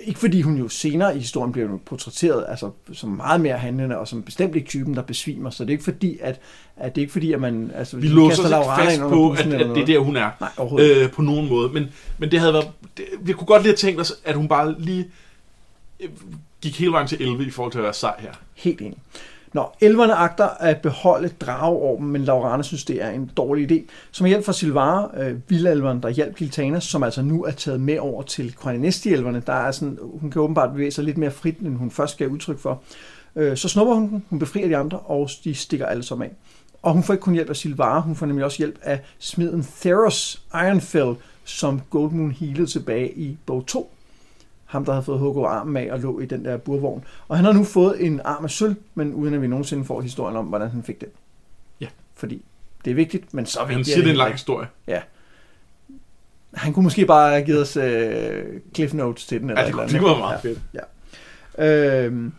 Ikke 0.00 0.20
fordi 0.20 0.42
hun 0.42 0.56
jo 0.56 0.68
senere 0.68 1.16
i 1.16 1.18
historien 1.18 1.52
bliver 1.52 1.78
portrætteret 1.86 2.44
altså, 2.48 2.70
som 2.92 3.10
meget 3.10 3.40
mere 3.40 3.58
handlende, 3.58 3.98
og 3.98 4.08
som 4.08 4.22
bestemt 4.22 4.56
ikke 4.56 4.68
typen, 4.68 4.94
der 4.94 5.02
besvimer. 5.02 5.50
Så 5.50 5.64
det 5.64 5.70
er 5.70 5.72
ikke 5.72 5.84
fordi, 5.84 6.18
at, 6.20 6.40
at 6.76 6.94
det 6.94 7.00
er 7.00 7.02
ikke 7.02 7.12
fordi, 7.12 7.32
at 7.32 7.40
man... 7.40 7.72
Altså, 7.74 7.96
Vi 7.96 8.08
låser 8.08 8.42
os 8.42 8.50
ikke 8.50 8.88
fast 8.88 9.00
på, 9.00 9.30
at, 9.30 9.38
at 9.38 9.74
det 9.74 9.82
er 9.82 9.86
der, 9.86 9.98
hun 9.98 10.16
er. 10.16 10.30
Nej, 10.40 10.84
øh, 10.86 11.10
på 11.10 11.22
nogen 11.22 11.48
måde. 11.48 11.72
Men, 11.72 11.86
men 12.18 12.30
det 12.30 12.40
havde 12.40 12.52
været... 12.52 12.70
Det, 12.96 13.04
vi 13.20 13.32
kunne 13.32 13.46
godt 13.46 13.62
lige 13.62 13.70
have 13.70 13.76
tænkt 13.76 14.00
os, 14.00 14.12
at 14.24 14.34
hun 14.34 14.48
bare 14.48 14.74
lige 14.78 15.10
øh, 16.00 16.08
gik 16.60 16.78
hele 16.78 16.92
vejen 16.92 17.06
til 17.06 17.22
11 17.22 17.46
i 17.46 17.50
forhold 17.50 17.72
til 17.72 17.78
at 17.78 17.84
være 17.84 17.94
sej 17.94 18.14
her. 18.18 18.32
Helt 18.54 18.80
enig. 18.80 18.98
Nå, 19.52 19.68
elverne 19.80 20.14
agter 20.14 20.48
at 20.48 20.80
beholde 20.82 21.28
drageorben, 21.28 22.08
men 22.08 22.24
Laurana 22.24 22.62
synes, 22.62 22.84
det 22.84 23.02
er 23.02 23.10
en 23.10 23.30
dårlig 23.36 23.72
idé. 23.72 23.88
Som 24.10 24.26
hjælp 24.26 24.44
fra 24.44 24.52
Silvara, 24.52 25.20
øh, 25.20 25.36
vildelveren, 25.48 26.02
der 26.02 26.08
hjalp 26.08 26.36
Giltana, 26.36 26.80
som 26.80 27.02
altså 27.02 27.22
nu 27.22 27.44
er 27.44 27.50
taget 27.50 27.80
med 27.80 27.98
over 27.98 28.22
til 28.22 28.54
Kornanesti-elverne, 28.54 29.42
der 29.46 29.52
er 29.52 29.70
sådan, 29.70 29.98
hun 30.02 30.30
kan 30.30 30.42
åbenbart 30.42 30.72
bevæge 30.72 30.90
sig 30.90 31.04
lidt 31.04 31.18
mere 31.18 31.30
frit, 31.30 31.58
end 31.58 31.76
hun 31.76 31.90
først 31.90 32.18
gav 32.18 32.28
udtryk 32.28 32.58
for. 32.58 32.82
Øh, 33.36 33.56
så 33.56 33.68
snupper 33.68 33.94
hun 33.94 34.08
den, 34.08 34.24
hun 34.30 34.38
befrier 34.38 34.68
de 34.68 34.76
andre, 34.76 34.98
og 34.98 35.30
de 35.44 35.54
stikker 35.54 35.86
alle 35.86 36.02
sammen 36.02 36.28
af. 36.28 36.34
Og 36.82 36.92
hun 36.92 37.02
får 37.02 37.14
ikke 37.14 37.22
kun 37.22 37.34
hjælp 37.34 37.50
af 37.50 37.56
Silvara, 37.56 38.00
hun 38.00 38.16
får 38.16 38.26
nemlig 38.26 38.44
også 38.44 38.58
hjælp 38.58 38.78
af 38.82 39.00
smeden 39.18 39.66
Theros 39.80 40.42
Ironfell, 40.54 41.14
som 41.44 41.80
Goldmoon 41.90 42.30
healede 42.30 42.66
tilbage 42.66 43.12
i 43.12 43.38
bog 43.46 43.66
2 43.66 43.92
ham, 44.70 44.84
der 44.84 44.92
havde 44.92 45.04
fået 45.04 45.18
hugget 45.18 45.46
armen 45.46 45.76
af 45.76 45.92
og 45.92 46.00
lå 46.00 46.20
i 46.20 46.26
den 46.26 46.44
der 46.44 46.56
burvogn. 46.56 47.04
Og 47.28 47.36
han 47.36 47.44
har 47.44 47.52
nu 47.52 47.64
fået 47.64 48.06
en 48.06 48.20
arm 48.24 48.44
af 48.44 48.50
sølv, 48.50 48.74
men 48.94 49.14
uden 49.14 49.34
at 49.34 49.42
vi 49.42 49.46
nogensinde 49.46 49.84
får 49.84 50.00
historien 50.00 50.36
om, 50.36 50.44
hvordan 50.46 50.70
han 50.70 50.82
fik 50.82 51.00
den. 51.00 51.08
Ja. 51.80 51.86
Fordi 52.14 52.42
det 52.84 52.90
er 52.90 52.94
vigtigt, 52.94 53.34
men 53.34 53.46
så 53.46 53.60
Han 53.60 53.68
vigtigt 53.68 53.86
siger, 53.86 53.98
det 53.98 54.06
er 54.06 54.10
en 54.10 54.16
lang 54.16 54.32
historie. 54.32 54.66
Han 56.54 56.72
kunne 56.72 56.82
måske 56.82 57.06
bare 57.06 57.30
have 57.30 57.44
givet 57.44 57.60
os 57.60 57.76
øh, 57.76 58.44
cliff 58.74 58.94
notes 58.94 59.26
til 59.26 59.40
den. 59.40 59.50
Eller 59.50 59.60
Ja, 59.60 59.66
det, 59.66 59.70
et 59.70 59.74
kunne- 59.74 59.86
det 59.88 59.94
andet. 59.94 60.10
var 60.10 60.18
meget 60.18 60.40
Ja. 60.74 60.80
fedt. 61.58 62.04
Øhm, 62.06 62.32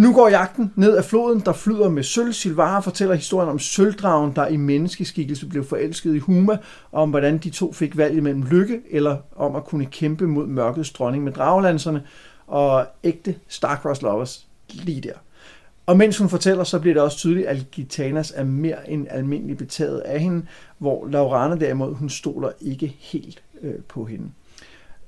nu 0.00 0.12
går 0.12 0.28
jagten 0.28 0.72
ned 0.76 0.96
ad 0.96 1.02
floden, 1.02 1.40
der 1.40 1.52
flyder 1.52 1.88
med 1.88 2.02
sølv. 2.02 2.32
Silvara 2.32 2.80
fortæller 2.80 3.14
historien 3.14 3.48
om 3.50 3.58
sølvdragen, 3.58 4.32
der 4.36 4.46
i 4.46 4.56
menneskeskikkelse 4.56 5.46
blev 5.46 5.64
forelsket 5.64 6.14
i 6.14 6.18
Huma, 6.18 6.58
og 6.92 7.02
om 7.02 7.10
hvordan 7.10 7.38
de 7.38 7.50
to 7.50 7.72
fik 7.72 7.96
valget 7.96 8.22
mellem 8.22 8.42
lykke 8.42 8.80
eller 8.90 9.16
om 9.36 9.56
at 9.56 9.64
kunne 9.64 9.86
kæmpe 9.86 10.26
mod 10.26 10.46
mørkets 10.46 10.90
dronning 10.90 11.24
med 11.24 11.32
dragelanserne, 11.32 12.02
og 12.46 12.86
ægte 13.04 13.34
Starcross 13.48 14.02
Lovers 14.02 14.46
lige 14.72 15.00
der. 15.00 15.14
Og 15.86 15.96
mens 15.96 16.18
hun 16.18 16.28
fortæller, 16.28 16.64
så 16.64 16.78
bliver 16.78 16.94
det 16.94 17.02
også 17.02 17.18
tydeligt, 17.18 17.46
at 17.46 17.70
Gitanas 17.70 18.32
er 18.36 18.44
mere 18.44 18.90
end 18.90 19.06
almindelig 19.10 19.56
betaget 19.56 19.98
af 19.98 20.20
hende, 20.20 20.46
hvor 20.78 21.06
Laurana 21.06 21.56
derimod, 21.56 21.94
hun 21.94 22.10
stoler 22.10 22.50
ikke 22.60 22.96
helt 22.98 23.42
øh, 23.62 23.74
på 23.88 24.04
hende. 24.04 24.30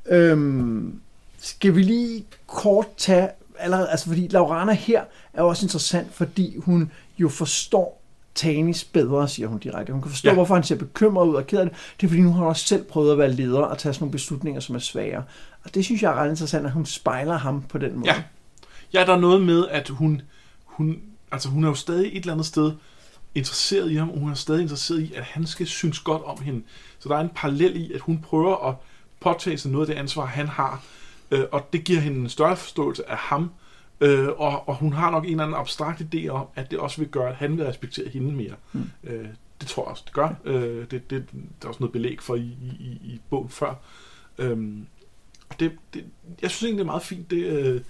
Øhm, 0.06 1.00
skal 1.38 1.74
vi 1.76 1.82
lige 1.82 2.24
kort 2.46 2.86
tage 2.96 3.28
allerede, 3.62 3.88
altså 3.90 4.06
fordi 4.06 4.28
Laurana 4.28 4.72
her 4.72 5.04
er 5.32 5.42
også 5.42 5.64
interessant, 5.66 6.14
fordi 6.14 6.56
hun 6.58 6.90
jo 7.18 7.28
forstår 7.28 8.02
Tanis 8.34 8.84
bedre, 8.84 9.28
siger 9.28 9.48
hun 9.48 9.58
direkte. 9.58 9.92
Hun 9.92 10.02
kan 10.02 10.10
forstå. 10.10 10.28
Ja. 10.28 10.34
hvorfor 10.34 10.54
han 10.54 10.64
ser 10.64 10.76
bekymret 10.76 11.26
ud 11.28 11.34
og 11.34 11.46
ked 11.46 11.58
af 11.58 11.64
det. 11.64 11.74
Det 12.00 12.06
er 12.06 12.08
fordi, 12.08 12.22
nu 12.22 12.32
har 12.32 12.38
hun 12.38 12.48
også 12.48 12.66
selv 12.66 12.84
prøvet 12.84 13.12
at 13.12 13.18
være 13.18 13.32
leder 13.32 13.60
og 13.60 13.78
tage 13.78 13.92
sådan 13.92 14.02
nogle 14.02 14.12
beslutninger, 14.12 14.60
som 14.60 14.74
er 14.74 14.78
svære. 14.78 15.22
Og 15.64 15.74
det 15.74 15.84
synes 15.84 16.02
jeg 16.02 16.10
er 16.10 16.14
ret 16.14 16.30
interessant, 16.30 16.66
at 16.66 16.72
hun 16.72 16.86
spejler 16.86 17.36
ham 17.36 17.62
på 17.62 17.78
den 17.78 17.96
måde. 17.96 18.10
Ja. 18.10 18.22
Ja, 18.94 19.04
der 19.04 19.12
er 19.12 19.20
noget 19.20 19.42
med, 19.42 19.68
at 19.68 19.88
hun, 19.88 20.22
hun, 20.64 20.98
altså 21.32 21.48
hun 21.48 21.64
er 21.64 21.68
jo 21.68 21.74
stadig 21.74 22.06
et 22.06 22.20
eller 22.20 22.32
andet 22.32 22.46
sted 22.46 22.72
interesseret 23.34 23.90
i 23.90 23.94
ham, 23.94 24.10
og 24.10 24.18
hun 24.18 24.30
er 24.30 24.34
stadig 24.34 24.62
interesseret 24.62 25.00
i, 25.00 25.14
at 25.14 25.22
han 25.22 25.46
skal 25.46 25.66
synes 25.66 25.98
godt 25.98 26.22
om 26.22 26.42
hende. 26.42 26.62
Så 26.98 27.08
der 27.08 27.16
er 27.16 27.20
en 27.20 27.30
parallel 27.34 27.76
i, 27.76 27.92
at 27.92 28.00
hun 28.00 28.18
prøver 28.18 28.68
at 28.68 28.74
påtage 29.20 29.58
sig 29.58 29.70
noget 29.70 29.88
af 29.88 29.94
det 29.94 30.00
ansvar, 30.00 30.26
han 30.26 30.48
har, 30.48 30.82
øh, 31.32 31.44
og 31.52 31.68
det 31.72 31.84
giver 31.84 32.00
hende 32.00 32.18
en 32.20 32.28
større 32.28 32.56
forståelse 32.56 33.10
af 33.10 33.16
ham, 33.16 33.50
øh, 34.00 34.28
og, 34.28 34.68
og 34.68 34.76
hun 34.76 34.92
har 34.92 35.10
nok 35.10 35.24
en 35.24 35.30
eller 35.30 35.44
anden 35.44 35.56
abstrakt 35.60 36.02
idé 36.14 36.28
om, 36.28 36.46
at 36.54 36.70
det 36.70 36.78
også 36.78 36.98
vil 37.00 37.08
gøre, 37.08 37.28
at 37.28 37.34
han 37.36 37.56
vil 37.56 37.64
respektere 37.66 38.08
hende 38.08 38.32
mere. 38.32 38.54
Mm. 38.72 38.90
Øh, 39.04 39.26
det 39.60 39.68
tror 39.68 39.82
jeg 39.82 39.90
også, 39.90 40.02
det 40.06 40.12
gør. 40.14 40.28
Øh, 40.44 40.86
det, 40.90 41.10
det, 41.10 41.26
der 41.32 41.38
er 41.64 41.68
også 41.68 41.80
noget 41.80 41.92
belæg 41.92 42.22
for 42.22 42.34
i, 42.34 42.40
i, 42.40 42.76
i- 42.80 43.00
i 43.14 43.20
bogen 43.30 43.48
før. 43.48 43.74
Øhm, 44.38 44.86
og 45.48 45.60
det, 45.60 45.72
det, 45.94 46.04
jeg 46.42 46.50
synes 46.50 46.62
egentlig, 46.62 46.78
det 46.78 46.88
er 46.88 46.92
meget 46.92 47.02
fint, 47.02 47.30
det... 47.30 47.44
Øh, 47.44 47.80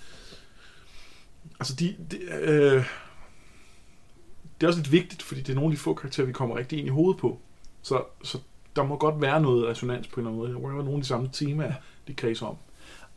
altså, 1.61 1.75
de... 1.75 1.97
de 2.11 2.17
øh, 2.43 2.85
det 4.61 4.67
er 4.67 4.71
også 4.71 4.81
lidt 4.81 4.93
vigtigt, 4.93 5.23
fordi 5.23 5.41
det 5.41 5.49
er 5.51 5.55
nogle 5.55 5.73
af 5.73 5.77
de 5.77 5.83
få 5.83 5.95
karakterer, 5.95 6.27
vi 6.27 6.33
kommer 6.33 6.57
rigtig 6.57 6.79
ind 6.79 6.87
i 6.87 6.91
hovedet 6.91 7.21
på. 7.21 7.41
Så, 7.83 8.03
så 8.25 8.39
der 8.77 8.83
må 8.85 8.97
godt 8.97 9.21
være 9.21 9.41
noget 9.41 9.67
resonans 9.67 10.09
på 10.09 10.21
en 10.21 10.27
eller 10.27 10.31
anden 10.31 10.39
måde. 10.43 10.53
Der 10.53 10.59
må 10.61 10.69
være 10.75 10.85
nogle 10.85 10.93
af 10.97 11.03
de 11.03 11.09
samme 11.09 11.29
temaer, 11.33 11.73
de 12.09 12.15
kredser 12.15 12.47
om. 12.47 12.57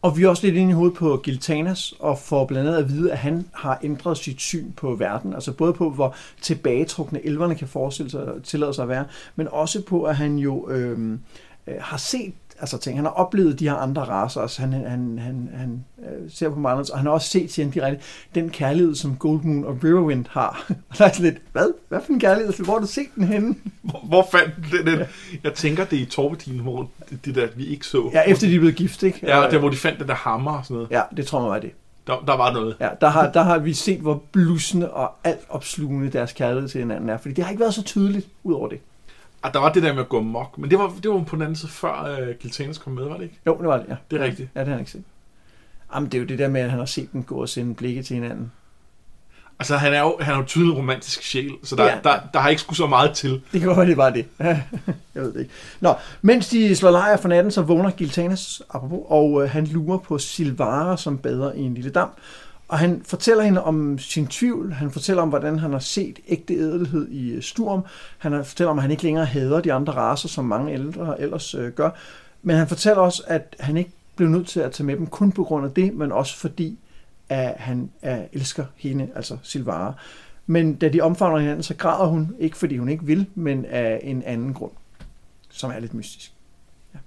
Og 0.05 0.17
vi 0.17 0.23
er 0.23 0.29
også 0.29 0.45
lidt 0.45 0.55
inde 0.55 0.71
i 0.71 0.73
hovedet 0.73 0.97
på 0.97 1.21
Giltanas, 1.23 1.93
og 1.99 2.19
får 2.19 2.45
blandt 2.45 2.69
andet 2.69 2.79
at 2.79 2.89
vide, 2.89 3.11
at 3.11 3.17
han 3.17 3.47
har 3.53 3.79
ændret 3.83 4.17
sit 4.17 4.41
syn 4.41 4.71
på 4.71 4.95
verden. 4.95 5.33
Altså 5.33 5.51
både 5.51 5.73
på, 5.73 5.89
hvor 5.89 6.15
tilbagetrukne 6.41 7.25
elverne 7.25 7.55
kan 7.55 7.67
forestille 7.67 8.11
sig, 8.11 8.27
tillade 8.43 8.73
sig 8.73 8.83
at 8.83 8.89
være, 8.89 9.05
men 9.35 9.47
også 9.51 9.81
på, 9.81 10.03
at 10.03 10.15
han 10.15 10.37
jo 10.37 10.69
øhm, 10.69 11.19
øh, 11.67 11.75
har 11.79 11.97
set 11.97 12.33
altså 12.59 12.77
ting. 12.77 12.97
Han 12.97 13.05
har 13.05 13.11
oplevet 13.11 13.59
de 13.59 13.69
her 13.69 13.75
andre 13.75 14.01
raser, 14.01 14.41
altså 14.41 14.61
han, 14.61 14.73
han, 14.73 15.19
han, 15.19 15.49
han 15.53 15.85
øh, 15.99 16.31
ser 16.31 16.49
på 16.49 16.59
meget, 16.59 16.91
og 16.91 16.97
han 16.97 17.05
har 17.05 17.13
også 17.13 17.29
set, 17.29 17.55
han 17.55 17.69
direkte, 17.69 18.03
den 18.35 18.49
kærlighed, 18.49 18.95
som 18.95 19.15
Goldmoon 19.15 19.63
og 19.63 19.77
Riverwind 19.83 20.25
har. 20.29 20.65
og 20.89 20.97
der 20.97 21.05
er 21.05 21.11
sådan 21.11 21.25
lidt, 21.25 21.41
hvad? 21.51 21.73
Hvad 21.89 21.99
for 22.05 22.13
en 22.13 22.19
kærlighed? 22.19 22.53
Hvor 22.63 22.73
har 22.73 22.79
du 22.79 22.87
set 22.87 23.07
den 23.15 23.23
henne? 23.23 23.55
Hvor, 23.81 23.99
hvor 24.03 24.27
fandt 24.31 24.53
den? 24.71 24.87
den? 24.87 25.05
Jeg 25.43 25.53
tænker, 25.53 25.85
det 25.85 25.99
er 25.99 26.03
i 26.03 26.05
Torvetinen, 26.05 26.59
hvor 26.59 26.89
det, 27.25 27.35
der, 27.35 27.47
vi 27.55 27.65
ikke 27.65 27.85
så. 27.85 28.09
Ja, 28.13 28.21
efter 28.21 28.47
de 28.47 28.59
blevet 28.59 28.75
gift, 28.75 29.03
ikke? 29.03 29.19
Ja, 29.23 29.47
der 29.51 29.59
hvor 29.59 29.69
de 29.69 29.77
fandt 29.77 29.99
den 29.99 30.07
der 30.07 30.13
hammer 30.13 30.51
og 30.51 30.65
sådan 30.65 30.75
noget. 30.75 30.91
Ja, 30.91 31.01
det 31.17 31.27
tror 31.27 31.41
jeg 31.41 31.49
var 31.49 31.59
det. 31.59 31.71
Der, 32.07 32.23
der 32.27 32.37
var 32.37 32.53
noget. 32.53 32.75
Ja, 32.79 32.89
der 33.01 33.07
har, 33.07 33.31
der 33.31 33.43
har 33.43 33.57
vi 33.57 33.73
set, 33.73 33.99
hvor 33.99 34.23
blussende 34.31 34.91
og 34.91 35.11
alt 35.23 35.39
opslugende 35.49 36.09
deres 36.09 36.33
kærlighed 36.33 36.69
til 36.69 36.79
hinanden 36.79 37.09
er. 37.09 37.17
Fordi 37.17 37.33
det 37.33 37.43
har 37.43 37.51
ikke 37.51 37.59
været 37.59 37.73
så 37.73 37.83
tydeligt 37.83 38.27
ud 38.43 38.53
over 38.53 38.67
det. 38.67 38.79
Og 39.45 39.53
der 39.53 39.59
var 39.59 39.71
det 39.71 39.83
der 39.83 39.93
med 39.93 40.01
at 40.01 40.09
gå 40.09 40.21
mok, 40.21 40.57
men 40.57 40.69
det 40.69 40.79
var, 40.79 40.93
det 41.03 41.11
var 41.11 41.23
på 41.23 41.35
den 41.35 41.41
anden 41.41 41.55
side 41.55 41.71
før 41.71 42.17
uh, 42.21 42.35
Giltanas 42.39 42.77
kom 42.77 42.93
med, 42.93 43.03
var 43.03 43.15
det 43.15 43.23
ikke? 43.23 43.39
Jo, 43.47 43.57
det 43.57 43.67
var 43.67 43.77
det, 43.77 43.85
ja. 43.89 43.95
Det 44.11 44.21
er 44.21 44.23
rigtigt. 44.25 44.49
Ja, 44.55 44.59
det 44.59 44.67
har 44.67 44.73
han 44.73 44.81
ikke 44.81 44.91
set. 44.91 45.03
Jamen, 45.95 46.09
det 46.09 46.17
er 46.17 46.21
jo 46.21 46.25
det 46.27 46.39
der 46.39 46.47
med, 46.47 46.61
at 46.61 46.69
han 46.69 46.79
har 46.79 46.85
set 46.85 47.13
dem 47.13 47.23
gå 47.23 47.35
og 47.35 47.49
sende 47.49 47.75
blikke 47.75 48.03
til 48.03 48.13
hinanden. 48.13 48.51
Altså, 49.59 49.77
han 49.77 49.93
er 49.93 49.99
jo, 50.01 50.17
han 50.21 50.33
er 50.33 50.37
jo 50.37 50.43
tydelig 50.43 50.77
romantisk 50.77 51.21
sjæl, 51.23 51.51
så 51.63 51.75
der, 51.75 51.83
Ja. 51.85 51.97
der, 52.03 52.19
der 52.33 52.39
har 52.39 52.49
ikke 52.49 52.61
skulle 52.61 52.77
så 52.77 52.87
meget 52.87 53.11
til. 53.11 53.31
Det 53.51 53.59
kan 53.61 53.67
godt 53.67 53.77
være, 53.77 53.87
det 53.87 53.97
var 53.97 54.09
det. 54.09 54.25
jeg 55.15 55.21
ved 55.23 55.33
det 55.33 55.39
ikke. 55.39 55.51
Nå, 55.79 55.93
mens 56.21 56.49
de 56.49 56.75
slår 56.75 56.91
lejr 56.91 57.17
for 57.17 57.27
natten, 57.29 57.51
så 57.51 57.61
vågner 57.61 57.91
Giltanas, 57.91 58.61
apropos, 58.69 58.99
og 59.07 59.43
øh, 59.43 59.49
han 59.49 59.65
lurer 59.67 59.97
på 59.97 60.17
Silvara, 60.17 60.97
som 60.97 61.17
bader 61.17 61.51
i 61.53 61.61
en 61.61 61.73
lille 61.73 61.89
dam. 61.89 62.09
Og 62.67 62.79
han 62.79 63.01
fortæller 63.03 63.43
hende 63.43 63.63
om 63.63 63.97
sin 63.97 64.27
tvivl. 64.27 64.73
Han 64.73 64.91
fortæller 64.91 65.23
om, 65.23 65.29
hvordan 65.29 65.59
han 65.59 65.71
har 65.71 65.79
set 65.79 66.19
ægte 66.27 66.53
ædelhed 66.53 67.07
i 67.07 67.29
øh, 67.29 67.43
Sturm. 67.43 67.85
Han 68.17 68.45
fortæller 68.45 68.71
om, 68.71 68.77
at 68.77 68.81
han 68.81 68.91
ikke 68.91 69.03
længere 69.03 69.25
hader 69.25 69.61
de 69.61 69.73
andre 69.73 69.93
raser, 69.93 70.27
som 70.27 70.45
mange 70.45 70.73
ældre 70.73 71.21
ellers 71.21 71.55
øh, 71.55 71.71
gør. 71.71 71.89
Men 72.41 72.55
han 72.55 72.67
fortæller 72.67 73.01
også, 73.01 73.23
at 73.27 73.55
han 73.59 73.77
ikke 73.77 73.91
blev 74.15 74.29
nødt 74.29 74.47
til 74.47 74.59
at 74.59 74.71
tage 74.71 74.87
med 74.87 74.97
dem 74.97 75.07
kun 75.07 75.31
på 75.31 75.43
grund 75.43 75.65
af 75.65 75.71
det, 75.71 75.93
men 75.93 76.11
også 76.11 76.37
fordi, 76.37 76.79
at 77.29 77.55
han 77.57 77.91
elsker 78.33 78.65
hende, 78.75 79.09
altså 79.15 79.37
Silvara. 79.43 79.93
Men 80.45 80.75
da 80.75 80.89
de 80.89 81.01
omfavner 81.01 81.39
hinanden, 81.39 81.63
så 81.63 81.75
græder 81.75 82.07
hun, 82.07 82.35
ikke 82.39 82.57
fordi 82.57 82.77
hun 82.77 82.89
ikke 82.89 83.05
vil, 83.05 83.25
men 83.35 83.65
af 83.65 83.99
en 84.03 84.23
anden 84.23 84.53
grund, 84.53 84.71
som 85.49 85.71
er 85.71 85.79
lidt 85.79 85.93
mystisk. 85.93 86.33
Ja. 86.93 86.99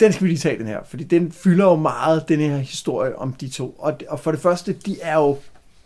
Den 0.00 0.12
skal 0.12 0.24
vi 0.24 0.28
lige 0.28 0.38
tage, 0.38 0.58
den 0.58 0.66
her, 0.66 0.84
fordi 0.84 1.04
den 1.04 1.32
fylder 1.32 1.64
jo 1.64 1.76
meget, 1.76 2.28
den 2.28 2.40
her 2.40 2.56
historie 2.56 3.16
om 3.16 3.32
de 3.32 3.48
to. 3.48 3.70
Og, 3.70 4.00
og 4.08 4.20
for 4.20 4.30
det 4.30 4.40
første, 4.40 4.72
de 4.72 5.00
er 5.00 5.14
jo 5.14 5.40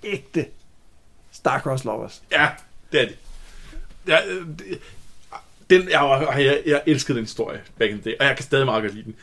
ægte 0.04 0.46
Starcross 1.32 1.84
lovers. 1.84 2.22
Ja, 2.32 2.48
det 2.92 3.00
er 3.02 3.06
det. 3.06 3.18
Ja, 4.06 4.18
det- 4.58 4.78
den, 5.70 5.88
jeg, 5.90 6.26
jeg, 6.38 6.62
jeg 6.66 6.82
elskede 6.86 7.16
den 7.18 7.24
historie 7.24 7.62
back 7.78 7.90
in 7.92 8.00
the 8.02 8.10
day, 8.10 8.16
og 8.20 8.26
jeg 8.26 8.36
kan 8.36 8.44
stadig 8.44 8.64
meget 8.66 8.82
godt 8.82 8.94
lide 8.94 9.04
den. 9.04 9.14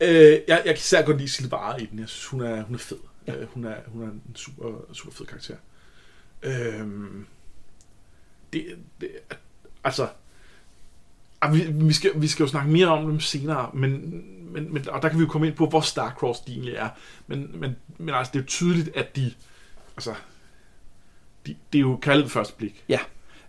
Øh, 0.00 0.32
jeg, 0.32 0.40
jeg 0.48 0.64
kan 0.64 0.74
især 0.74 1.02
godt 1.02 1.16
lide 1.18 1.28
Silvara 1.28 1.76
i 1.76 1.86
den. 1.86 1.98
Jeg 1.98 2.08
synes, 2.08 2.26
hun 2.26 2.40
er, 2.40 2.62
hun 2.62 2.74
er 2.74 2.78
fed. 2.78 2.96
Ja. 3.26 3.34
Øh, 3.34 3.46
hun, 3.48 3.64
er, 3.64 3.74
hun 3.86 4.02
er 4.02 4.06
en 4.06 4.22
super, 4.34 4.70
super 4.92 5.12
fed 5.12 5.26
karakter. 5.26 5.56
Øh, 6.42 6.86
det, 8.52 8.66
det, 9.00 9.10
altså, 9.84 10.08
ah, 11.42 11.54
vi, 11.54 11.86
vi, 11.86 11.92
skal, 11.92 12.10
vi 12.14 12.28
skal 12.28 12.44
jo 12.44 12.48
snakke 12.48 12.70
mere 12.70 12.86
om 12.86 13.06
dem 13.06 13.20
senere, 13.20 13.70
men, 13.74 13.90
men, 14.52 14.72
men, 14.72 14.88
og 14.88 15.02
der 15.02 15.08
kan 15.08 15.18
vi 15.18 15.24
jo 15.24 15.28
komme 15.28 15.46
ind 15.46 15.56
på, 15.56 15.66
hvor 15.66 15.80
Starcross 15.80 16.40
de 16.40 16.52
egentlig 16.52 16.74
er. 16.74 16.88
Men, 17.26 17.60
men, 17.60 17.76
men 17.98 18.14
altså, 18.14 18.30
det 18.32 18.38
er 18.38 18.42
jo 18.42 18.46
tydeligt, 18.46 18.96
at 18.96 19.16
de, 19.16 19.32
altså, 19.96 20.14
de, 21.46 21.56
det 21.72 21.78
er 21.78 21.82
jo 21.82 21.98
kærlighed 22.02 22.30
første 22.30 22.54
blik. 22.56 22.84
Ja. 22.88 22.98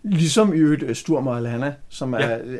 Ligesom 0.06 0.54
i 0.54 0.56
øvrigt 0.56 0.82
øh, 0.82 0.94
Sturm 0.94 1.26
og 1.26 1.36
Alana, 1.36 1.74
som 1.88 2.12
er, 2.14 2.18
Ja. 2.18 2.38
øh, 2.38 2.58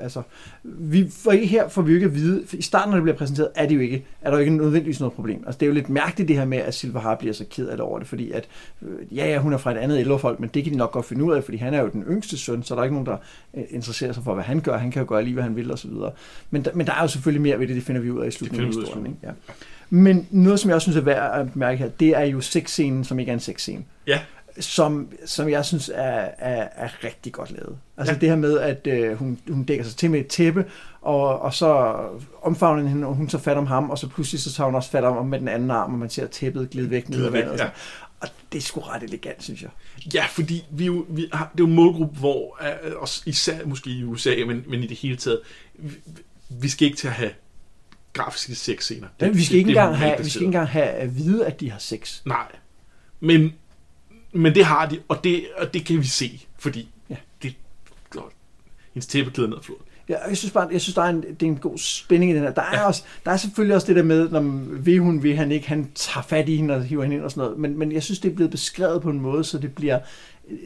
altså, 0.00 0.22
vi 0.62 1.08
får 1.10 1.32
ikke 1.32 1.46
her 1.46 1.68
får 1.68 1.82
vi 1.82 1.90
jo 1.92 1.94
ikke 1.96 2.06
at 2.06 2.14
vide, 2.14 2.42
for 2.46 2.56
i 2.56 2.62
starten, 2.62 2.90
når 2.90 2.96
det 2.96 3.02
bliver 3.02 3.16
præsenteret, 3.16 3.48
er 3.54 3.66
det 3.66 3.74
jo 3.74 3.80
ikke, 3.80 4.04
er 4.22 4.30
der 4.30 4.36
jo 4.36 4.40
ikke 4.40 4.56
nødvendigvis 4.56 5.00
noget 5.00 5.12
problem. 5.12 5.42
Altså, 5.46 5.58
det 5.58 5.66
er 5.66 5.68
jo 5.68 5.74
lidt 5.74 5.88
mærkeligt 5.88 6.28
det 6.28 6.36
her 6.36 6.44
med, 6.44 6.58
at 6.58 6.74
Silverhar 6.74 7.14
bliver 7.14 7.34
så 7.34 7.44
ked 7.50 7.66
af 7.68 7.76
det 7.76 7.80
over 7.86 7.98
det, 7.98 8.08
fordi 8.08 8.30
at, 8.30 8.48
øh, 8.82 9.16
ja, 9.16 9.26
ja, 9.26 9.38
hun 9.38 9.52
er 9.52 9.56
fra 9.58 9.70
et 9.72 9.76
andet 9.78 10.00
elverfolk, 10.00 10.40
men 10.40 10.50
det 10.54 10.64
kan 10.64 10.72
de 10.72 10.78
nok 10.78 10.92
godt 10.92 11.06
finde 11.06 11.24
ud 11.24 11.32
af, 11.32 11.44
fordi 11.44 11.56
han 11.56 11.74
er 11.74 11.80
jo 11.80 11.88
den 11.92 12.02
yngste 12.02 12.38
søn, 12.38 12.62
så 12.62 12.74
der 12.74 12.80
er 12.80 12.84
ikke 12.84 12.94
nogen, 12.94 13.06
der 13.06 13.16
øh, 13.56 13.62
interesserer 13.70 14.12
sig 14.12 14.24
for, 14.24 14.34
hvad 14.34 14.44
han 14.44 14.60
gør. 14.60 14.76
Han 14.78 14.90
kan 14.90 15.02
jo 15.02 15.08
gøre 15.08 15.22
lige, 15.24 15.34
hvad 15.34 15.42
han 15.44 15.56
vil, 15.56 15.70
og 15.70 15.78
så 15.78 15.88
videre. 15.88 16.10
Men, 16.50 16.64
der, 16.64 16.70
men 16.74 16.86
der 16.86 16.92
er 16.92 17.02
jo 17.02 17.08
selvfølgelig 17.08 17.42
mere 17.42 17.58
ved 17.60 17.66
det, 17.66 17.76
det 17.76 17.84
finder 17.84 18.00
vi 18.02 18.10
ud 18.10 18.20
af 18.22 18.28
i 18.28 18.30
slutningen 18.30 18.68
af 18.68 18.74
historien. 18.80 19.06
Ikke? 19.06 19.18
Ja. 19.22 19.30
Men 19.90 20.26
noget, 20.30 20.60
som 20.60 20.68
jeg 20.68 20.74
også 20.74 20.84
synes 20.84 20.96
er 20.96 21.00
værd 21.00 21.40
at 21.40 21.56
mærke 21.56 21.78
her, 21.78 21.88
det 21.88 22.08
er 22.16 22.22
jo 22.24 22.40
sexscenen, 22.40 23.04
som 23.04 23.18
ikke 23.18 23.30
er 23.30 23.34
en 23.34 23.40
sexscene 23.40 23.84
Ja, 24.06 24.20
som, 24.60 25.08
som 25.26 25.48
jeg 25.48 25.64
synes 25.64 25.90
er, 25.94 26.28
er, 26.38 26.68
er 26.76 27.04
rigtig 27.04 27.32
godt 27.32 27.50
lavet. 27.50 27.78
Altså 27.96 28.12
Ja. 28.12 28.16
ja. 28.16 28.20
det 28.20 28.28
her 28.28 28.36
med, 28.36 28.58
at 28.58 28.86
øh, 28.86 29.16
hun, 29.16 29.38
hun 29.48 29.64
dækker 29.64 29.84
sig 29.84 29.96
til 29.96 30.10
med 30.10 30.20
et 30.20 30.26
tæppe, 30.26 30.64
og, 31.00 31.40
og 31.40 31.54
så 31.54 31.96
omfavner 32.42 32.88
hende, 32.88 33.06
og 33.06 33.14
hun 33.14 33.28
så 33.28 33.38
fat 33.38 33.56
om 33.56 33.66
ham, 33.66 33.90
og 33.90 33.98
så 33.98 34.08
pludselig 34.08 34.40
så 34.40 34.52
tager 34.52 34.66
hun 34.66 34.74
også 34.74 34.90
fat 34.90 35.04
om 35.04 35.16
ham 35.16 35.26
med 35.26 35.40
den 35.40 35.48
anden 35.48 35.70
arm, 35.70 35.92
og 35.92 35.98
man 35.98 36.10
ser 36.10 36.26
tæppet 36.26 36.70
glide 36.70 36.90
væk 36.90 37.08
ned 37.08 37.24
ad 37.24 37.30
vandet. 37.30 37.52
Og, 37.52 37.58
ja. 37.58 37.68
og 38.20 38.28
det 38.52 38.58
er 38.58 38.62
sgu 38.62 38.80
ret 38.80 39.02
elegant, 39.02 39.42
synes 39.42 39.62
jeg. 39.62 39.70
Ja, 40.14 40.24
fordi 40.30 40.64
vi 40.70 40.86
jo, 40.86 41.06
vi 41.08 41.28
har, 41.32 41.50
det 41.52 41.60
er 41.60 41.64
jo 41.64 41.66
en 41.66 41.74
målgruppe, 41.74 42.18
hvor, 42.18 42.58
øh, 42.62 42.92
også 42.96 43.22
især 43.26 43.66
måske 43.66 43.90
i 43.90 44.04
USA, 44.04 44.34
men, 44.46 44.64
men 44.68 44.82
i 44.82 44.86
det 44.86 44.96
hele 44.96 45.16
taget, 45.16 45.40
vi, 45.74 45.94
vi 46.48 46.68
skal 46.68 46.86
ikke 46.86 46.98
til 46.98 47.08
at 47.08 47.14
have 47.14 47.30
grafiske 48.12 48.54
sexscener. 48.54 49.08
Det, 49.20 49.36
vi 49.36 49.44
skal 49.44 49.58
ikke 49.58 49.68
det 49.68 49.76
engang 49.76 49.96
have, 49.96 50.18
vi 50.18 50.30
skal 50.30 50.42
ikke 50.42 50.46
engang 50.46 50.68
have 50.68 50.86
at 50.86 51.16
vide, 51.16 51.46
at 51.46 51.60
de 51.60 51.70
har 51.70 51.78
sex. 51.78 52.20
Nej, 52.24 52.46
men, 53.20 53.52
men 54.34 54.54
det 54.54 54.64
har 54.64 54.86
de, 54.86 54.98
og 55.08 55.24
det, 55.24 55.44
og 55.58 55.74
det 55.74 55.84
kan 55.86 55.98
vi 55.98 56.06
se, 56.06 56.46
fordi 56.58 56.88
Ja. 57.10 57.16
det, 57.42 57.54
godt, 58.10 58.32
hendes 58.94 59.06
tæppe 59.06 59.30
glider 59.34 59.48
ned 59.50 59.56
ad 59.58 59.62
floden. 59.62 59.82
Ja, 60.08 60.14
jeg 60.28 60.36
synes 60.36 60.52
bare, 60.52 60.68
jeg 60.72 60.80
synes, 60.80 60.94
der 60.94 61.02
er 61.02 61.08
en, 61.08 61.22
det 61.22 61.42
er 61.42 61.46
en 61.46 61.56
god 61.56 61.78
spænding 61.78 62.32
i 62.32 62.34
den 62.34 62.42
her. 62.42 62.50
Der 62.52 62.62
er, 62.62 62.78
Ja. 62.80 62.86
også, 62.86 63.02
der 63.24 63.30
er 63.30 63.36
selvfølgelig 63.36 63.74
også 63.74 63.86
det 63.86 63.96
der 63.96 64.02
med, 64.02 64.28
når 64.28 64.40
vil 64.82 64.98
hun, 64.98 65.22
vil 65.22 65.36
han 65.36 65.52
ikke, 65.52 65.68
han 65.68 65.90
tager 65.94 66.22
fat 66.22 66.48
i 66.48 66.56
hende 66.56 66.74
og 66.74 66.84
hiver 66.84 67.02
hende 67.02 67.16
ind 67.16 67.24
og 67.24 67.30
sådan 67.30 67.40
noget. 67.44 67.58
Men, 67.58 67.78
men 67.78 67.92
jeg 67.92 68.02
synes, 68.02 68.18
det 68.18 68.30
er 68.30 68.34
blevet 68.34 68.50
beskrevet 68.50 69.02
på 69.02 69.10
en 69.10 69.20
måde, 69.20 69.44
så 69.44 69.58
det 69.58 69.74
bliver 69.74 69.98
øh, 70.50 70.56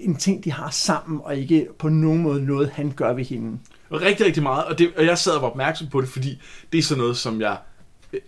en 0.00 0.16
ting, 0.16 0.44
de 0.44 0.52
har 0.52 0.70
sammen, 0.70 1.20
og 1.24 1.36
ikke 1.36 1.66
på 1.78 1.88
nogen 1.88 2.22
måde 2.22 2.44
noget, 2.46 2.70
han 2.70 2.92
gør 2.96 3.12
ved 3.12 3.24
hende. 3.24 3.58
Rigtig, 3.92 4.26
rigtig 4.26 4.42
meget, 4.42 4.64
og, 4.64 4.78
det, 4.78 4.92
og 4.96 5.04
jeg 5.06 5.18
sad 5.18 5.32
og 5.32 5.42
var 5.42 5.48
opmærksom 5.48 5.86
på 5.88 6.00
det, 6.00 6.08
fordi 6.08 6.38
det 6.72 6.78
er 6.78 6.82
sådan 6.82 7.00
noget, 7.00 7.16
som 7.16 7.40
jeg 7.40 7.56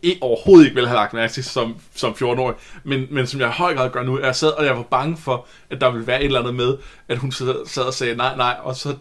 ikke, 0.03 0.23
overhovedet 0.23 0.65
ikke 0.65 0.75
ville 0.75 0.89
have 0.89 0.97
lagt 0.97 1.13
mærke 1.13 1.33
til 1.33 1.45
som, 1.45 1.77
som 1.95 2.13
14-årig, 2.13 2.57
men, 2.85 3.07
men 3.11 3.27
som 3.27 3.41
jeg 3.41 3.49
i 3.49 3.53
høj 3.53 3.75
grad 3.75 3.91
gør 3.91 4.03
nu. 4.03 4.21
Jeg 4.21 4.37
sad, 4.37 4.49
og 4.49 4.65
jeg 4.65 4.77
var 4.77 4.83
bange 4.83 5.17
for, 5.17 5.47
at 5.71 5.81
der 5.81 5.91
ville 5.91 6.07
være 6.07 6.21
et 6.21 6.25
eller 6.25 6.41
andet 6.41 6.55
med, 6.55 6.77
at 7.09 7.19
hun 7.19 7.33
sad, 7.33 7.67
sad 7.67 7.83
og 7.83 7.95
sagde 7.95 8.17
nej, 8.17 8.37
nej, 8.37 8.57
og 8.63 8.77
så, 8.77 8.97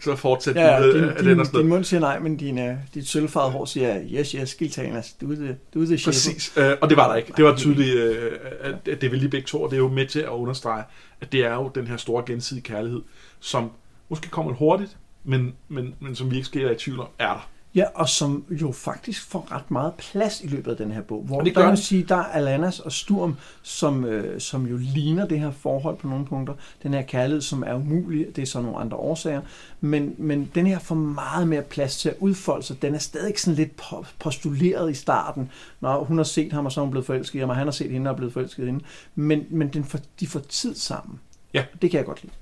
så 0.00 0.16
fortsatte 0.16 0.60
Ja, 0.60 0.92
din, 0.92 1.04
af 1.04 1.16
din, 1.16 1.26
din 1.28 1.36
noget. 1.36 1.66
mund 1.66 1.84
siger 1.84 2.00
nej, 2.00 2.18
men 2.18 2.36
din, 2.36 2.58
uh, 2.58 2.74
dit 2.94 3.08
sølvfarvede 3.08 3.52
hår 3.52 3.64
siger, 3.64 4.00
yes, 4.12 4.32
yes, 4.32 4.48
skildtagen, 4.48 5.02
du 5.20 5.32
er 5.32 5.36
det, 5.36 5.56
du 5.74 5.82
er 5.82 5.86
det 5.86 6.02
Præcis, 6.04 6.52
øh, 6.56 6.76
og 6.80 6.88
det 6.88 6.96
var 6.96 7.08
der 7.08 7.14
ikke. 7.14 7.32
Det 7.36 7.44
var 7.44 7.56
tydeligt, 7.56 7.94
øh, 7.96 8.32
at 8.60 8.88
at 8.88 9.00
det 9.00 9.10
vil 9.10 9.18
lige 9.18 9.30
begge 9.30 9.46
to, 9.46 9.62
og 9.62 9.70
det 9.70 9.76
er 9.76 9.80
jo 9.80 9.88
med 9.88 10.06
til 10.06 10.20
at 10.20 10.28
understrege, 10.28 10.84
at 11.20 11.32
det 11.32 11.44
er 11.44 11.54
jo 11.54 11.70
den 11.74 11.86
her 11.86 11.96
store 11.96 12.22
gensidige 12.26 12.62
kærlighed, 12.64 13.02
som 13.40 13.70
måske 14.08 14.28
kommer 14.28 14.52
hurtigt, 14.52 14.96
men, 15.24 15.54
men, 15.68 15.94
men 16.00 16.14
som 16.14 16.30
vi 16.30 16.36
ikke 16.36 16.46
skal 16.46 16.64
være 16.64 16.72
i 16.74 16.78
tvivl 16.78 17.00
om, 17.00 17.08
er 17.18 17.26
der. 17.28 17.48
Ja, 17.76 17.84
og 17.94 18.08
som 18.08 18.44
jo 18.50 18.72
faktisk 18.72 19.22
får 19.30 19.48
ret 19.52 19.70
meget 19.70 19.94
plads 19.94 20.40
i 20.40 20.46
løbet 20.46 20.70
af 20.70 20.76
den 20.76 20.92
her 20.92 21.02
bog. 21.02 21.22
Hvor 21.22 21.40
det 21.40 21.54
der 21.54 21.60
gør 21.60 21.66
man 21.66 21.76
den. 21.76 21.82
sige, 21.82 22.02
der 22.02 22.16
er 22.16 22.24
Alanas 22.24 22.80
og 22.80 22.92
Sturm, 22.92 23.36
som, 23.62 24.04
øh, 24.04 24.40
som 24.40 24.66
jo 24.66 24.76
ligner 24.76 25.26
det 25.26 25.40
her 25.40 25.50
forhold 25.50 25.96
på 25.96 26.08
nogle 26.08 26.26
punkter. 26.26 26.54
Den 26.82 26.94
her 26.94 27.02
kærlighed, 27.02 27.42
som 27.42 27.64
er 27.66 27.74
umulig, 27.74 28.36
det 28.36 28.42
er 28.42 28.46
så 28.46 28.60
nogle 28.60 28.78
andre 28.78 28.96
årsager. 28.96 29.40
Men, 29.80 30.14
men 30.18 30.50
den 30.54 30.66
her 30.66 30.78
får 30.78 30.94
meget 30.94 31.48
mere 31.48 31.62
plads 31.62 31.96
til 31.96 32.08
at 32.08 32.14
udfolde 32.20 32.66
sig. 32.66 32.82
Den 32.82 32.94
er 32.94 32.98
stadig 32.98 33.38
sådan 33.38 33.56
lidt 33.56 33.72
po- 33.82 34.04
postuleret 34.18 34.90
i 34.90 34.94
starten. 34.94 35.50
Når 35.80 36.04
hun 36.04 36.16
har 36.16 36.24
set 36.24 36.52
ham, 36.52 36.66
og 36.66 36.72
så 36.72 36.80
er 36.80 36.84
hun 36.84 36.90
blevet 36.90 37.06
forelsket 37.06 37.34
i 37.34 37.40
ham, 37.40 37.48
og 37.50 37.56
han 37.56 37.66
har 37.66 37.72
set 37.72 37.90
hende 37.90 38.10
og 38.10 38.12
er 38.12 38.16
blevet 38.16 38.32
forelsket 38.32 38.62
i 38.62 38.66
hende. 38.66 38.84
Men, 39.14 39.44
men 39.50 39.68
den 39.68 39.84
får, 39.84 39.98
de 40.20 40.26
får 40.26 40.40
tid 40.40 40.74
sammen. 40.74 41.20
Ja. 41.54 41.64
Det 41.82 41.90
kan 41.90 41.98
jeg 41.98 42.06
godt 42.06 42.22
lide. 42.22 42.32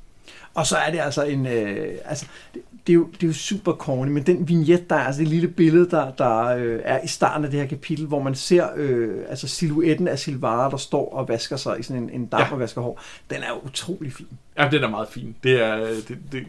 Og 0.54 0.66
så 0.66 0.76
er 0.76 0.90
det 0.90 1.00
altså 1.00 1.22
en... 1.22 1.46
Øh, 1.46 1.98
altså, 2.04 2.26
det, 2.54 2.62
det, 2.86 2.92
er 2.92 2.94
jo, 2.94 3.08
det 3.12 3.22
er 3.22 3.26
jo 3.26 3.32
super 3.32 3.72
corny, 3.72 4.08
men 4.10 4.22
den 4.22 4.48
vignet, 4.48 4.90
der 4.90 4.96
er, 4.96 5.00
altså 5.04 5.20
det 5.20 5.28
lille 5.28 5.48
billede, 5.48 5.90
der, 5.90 6.10
der 6.12 6.44
øh, 6.44 6.80
er 6.84 7.00
i 7.04 7.06
starten 7.06 7.44
af 7.44 7.50
det 7.50 7.60
her 7.60 7.66
kapitel, 7.66 8.06
hvor 8.06 8.22
man 8.22 8.34
ser 8.34 8.68
øh, 8.76 9.24
altså 9.28 9.48
silhuetten 9.48 10.08
af 10.08 10.18
Silvara, 10.18 10.70
der 10.70 10.76
står 10.76 11.12
og 11.12 11.28
vasker 11.28 11.56
sig 11.56 11.80
i 11.80 11.82
sådan 11.82 12.02
en, 12.02 12.10
en 12.10 12.26
dam 12.26 12.40
Ja. 12.40 12.52
og 12.52 12.60
vasker 12.60 12.80
hår, 12.80 13.00
den 13.30 13.42
er 13.42 13.48
jo 13.48 13.60
utrolig 13.64 14.12
fin. 14.12 14.26
Ja, 14.58 14.68
den 14.72 14.82
er 14.84 14.88
meget 14.88 15.08
fin. 15.08 15.36
Det 15.42 15.62
er, 15.62 15.76
det, 16.08 16.18
det, 16.32 16.46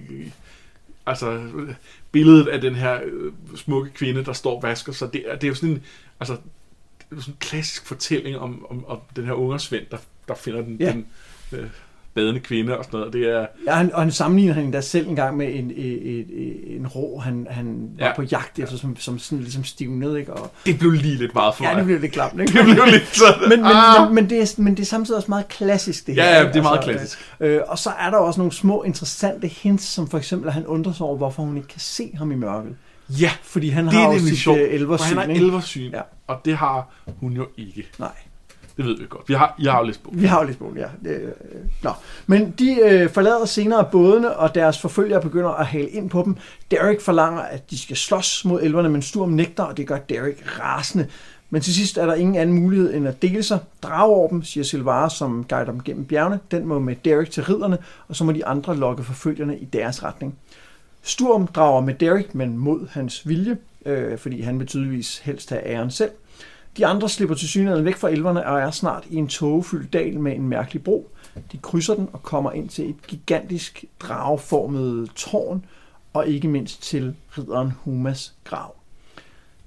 altså, 1.05 1.41
billedet 2.11 2.47
af 2.47 2.61
den 2.61 2.75
her 2.75 2.99
øh, 3.05 3.31
smukke 3.55 3.91
kvinde, 3.91 4.25
der 4.25 4.33
står 4.33 4.55
og 4.55 4.63
vasker 4.63 4.91
sig, 4.93 5.13
det 5.13 5.23
er, 5.27 5.33
det 5.35 5.43
er 5.43 5.47
jo 5.47 5.55
sådan 5.55 5.69
en, 5.69 5.83
altså, 6.19 6.33
det 7.09 7.17
er 7.17 7.21
sådan 7.21 7.33
en 7.33 7.37
klassisk 7.39 7.85
fortælling 7.85 8.37
om, 8.37 8.65
om, 8.69 8.85
om 8.85 8.99
den 9.15 9.25
her 9.25 9.33
ungersvend, 9.33 9.85
der, 9.91 9.97
der 10.27 10.35
finder 10.35 10.61
den, 10.61 10.77
Ja. 10.79 10.91
den 10.91 11.05
øh, 11.51 11.69
badende 12.15 12.39
kvinde 12.39 12.77
og 12.77 12.85
sådan 12.85 12.97
noget. 12.99 13.13
Det 13.13 13.29
er, 13.29 13.45
Ja, 13.67 13.73
han, 13.73 13.93
og 13.93 14.01
han 14.01 14.11
sammenligner 14.11 14.53
han 14.53 14.63
endda 14.63 14.81
selv 14.81 15.07
en 15.07 15.15
gang 15.15 15.37
med 15.37 15.47
en, 15.55 15.71
en, 15.71 15.99
en, 16.01 16.25
en 16.79 16.87
rå, 16.87 17.19
han, 17.19 17.47
han 17.49 17.89
var 17.99 18.05
Ja. 18.05 18.15
på 18.15 18.21
jagt 18.23 18.59
efter, 18.59 18.77
som, 18.77 18.97
som 18.97 19.19
sådan 19.19 19.39
ligesom 19.39 19.63
stivnede, 19.63 20.19
ikke? 20.19 20.33
Og, 20.33 20.51
det 20.65 20.79
blev 20.79 20.91
lige 20.91 21.15
lidt 21.15 21.33
meget 21.33 21.55
for 21.55 21.63
ja, 21.63 21.75
det 21.77 21.85
blev 21.85 21.99
lidt 21.99 22.11
klamt, 22.11 22.41
ikke? 22.41 22.53
det 22.53 22.63
blev 22.65 22.85
lidt 22.91 23.15
sådan, 23.15 23.49
men, 23.49 23.61
men, 23.61 23.71
ah! 23.73 24.05
men, 24.05 24.15
men, 24.15 24.29
det 24.29 24.41
er, 24.41 24.61
men 24.61 24.75
det 24.77 24.81
er 24.81 24.85
samtidig 24.85 25.17
også 25.17 25.29
meget 25.31 25.47
klassisk, 25.47 26.07
det 26.07 26.15
Ja, 26.15 26.23
her. 26.23 26.29
ja, 26.31 26.39
ikke? 26.41 26.53
det 26.53 26.59
er 26.59 26.63
meget 26.63 26.77
Altså, 26.77 26.91
klassisk. 26.91 27.19
Øh, 27.39 27.59
og 27.67 27.79
så 27.79 27.89
er 27.89 28.09
der 28.09 28.17
også 28.17 28.39
nogle 28.39 28.53
små 28.53 28.83
interessante 28.83 29.47
hints, 29.47 29.85
som 29.85 30.07
for 30.09 30.17
eksempel, 30.17 30.47
at 30.47 30.53
han 30.53 30.65
undrer 30.67 30.93
sig 30.93 31.05
over, 31.05 31.17
hvorfor 31.17 31.43
hun 31.43 31.55
ikke 31.57 31.67
kan 31.69 31.79
se 31.79 32.11
ham 32.17 32.31
i 32.31 32.35
mørket. 32.35 32.75
Ja, 33.09 33.31
Fordi 33.43 33.69
han 33.69 33.85
det 33.85 33.93
har 33.93 34.09
er 34.09 34.13
jo 34.13 34.19
sit 34.19 34.37
sjovt, 34.37 34.59
øh, 34.59 34.73
elversyn, 34.73 35.17
han 35.17 35.29
har 35.29 35.35
elversyn, 35.35 35.91
Ja. 35.91 36.01
og 36.27 36.41
det 36.45 36.57
har 36.57 36.93
hun 37.19 37.33
jo 37.33 37.47
ikke. 37.57 37.87
Nej, 37.99 38.09
det 38.77 38.85
ved 38.85 38.97
vi 38.97 39.05
godt. 39.09 39.29
Vi 39.29 39.33
har, 39.33 39.55
I 39.59 39.65
har 39.65 39.79
jo 39.79 39.85
læst 39.85 40.03
bogen. 40.03 40.21
vi 40.21 40.25
har 40.25 40.41
jo 40.41 40.47
læst 40.47 40.59
bogen, 40.59 40.77
ja. 40.77 40.87
Det, 41.03 41.21
øh, 41.21 41.31
nå. 41.83 41.91
Men 42.27 42.51
de 42.59 42.79
øh, 42.79 43.09
forlader 43.09 43.45
senere 43.45 43.87
bådene, 43.91 44.35
og 44.35 44.55
deres 44.55 44.81
forfølgere 44.81 45.21
begynder 45.21 45.49
at 45.49 45.65
hale 45.65 45.89
ind 45.89 46.09
på 46.09 46.21
dem. 46.25 46.35
Derek 46.71 47.01
forlanger, 47.01 47.41
at 47.41 47.71
de 47.71 47.77
skal 47.77 47.95
slås 47.95 48.45
mod 48.45 48.61
elverne, 48.61 48.89
men 48.89 49.01
Sturm 49.01 49.29
nægter, 49.29 49.63
og 49.63 49.77
det 49.77 49.87
gør 49.87 49.97
Derek 49.97 50.59
rasende. 50.59 51.07
Men 51.49 51.61
til 51.61 51.73
sidst 51.73 51.97
er 51.97 52.05
der 52.05 52.13
ingen 52.13 52.35
anden 52.35 52.55
mulighed 52.55 52.93
end 52.93 53.07
at 53.07 53.21
dele 53.21 53.43
sig. 53.43 53.59
Drage 53.83 54.03
over 54.03 54.27
dem, 54.27 54.43
siger 54.43 54.63
Silvara, 54.63 55.09
som 55.09 55.45
guider 55.49 55.71
dem 55.71 55.83
gennem 55.83 56.05
bjergene. 56.05 56.39
Den 56.51 56.65
må 56.67 56.79
med 56.79 56.95
Derek 57.05 57.31
til 57.31 57.43
ridderne, 57.43 57.77
og 58.07 58.15
så 58.15 58.23
må 58.23 58.31
de 58.31 58.45
andre 58.45 58.77
lokke 58.77 59.03
forfølgerne 59.03 59.57
i 59.57 59.65
deres 59.65 60.03
retning. 60.03 60.35
Sturm 61.01 61.47
drager 61.47 61.81
med 61.81 61.93
Derek, 61.93 62.35
men 62.35 62.57
mod 62.57 62.87
hans 62.91 63.27
vilje, 63.27 63.57
øh, 63.85 64.17
fordi 64.17 64.41
han 64.41 64.59
vil 64.59 64.67
tydeligvis 64.67 65.17
helst 65.17 65.49
have 65.49 65.67
æren 65.67 65.91
selv. 65.91 66.11
De 66.77 66.85
andre 66.85 67.09
slipper 67.09 67.35
til 67.35 67.47
synligheden 67.47 67.85
væk 67.85 67.95
fra 67.95 68.09
elverne 68.09 68.45
og 68.47 68.59
er 68.59 68.71
snart 68.71 69.03
i 69.09 69.15
en 69.15 69.27
tågefyldt 69.27 69.93
dal 69.93 70.19
med 70.19 70.35
en 70.35 70.47
mærkelig 70.49 70.83
bro. 70.83 71.11
De 71.51 71.57
krydser 71.57 71.95
den 71.95 72.09
og 72.13 72.23
kommer 72.23 72.51
ind 72.51 72.69
til 72.69 72.89
et 72.89 73.07
gigantisk 73.07 73.85
drageformet 73.99 75.09
tårn, 75.15 75.65
og 76.13 76.27
ikke 76.27 76.47
mindst 76.47 76.83
til 76.83 77.15
ridderen 77.37 77.71
Humas 77.83 78.33
grav. 78.43 78.75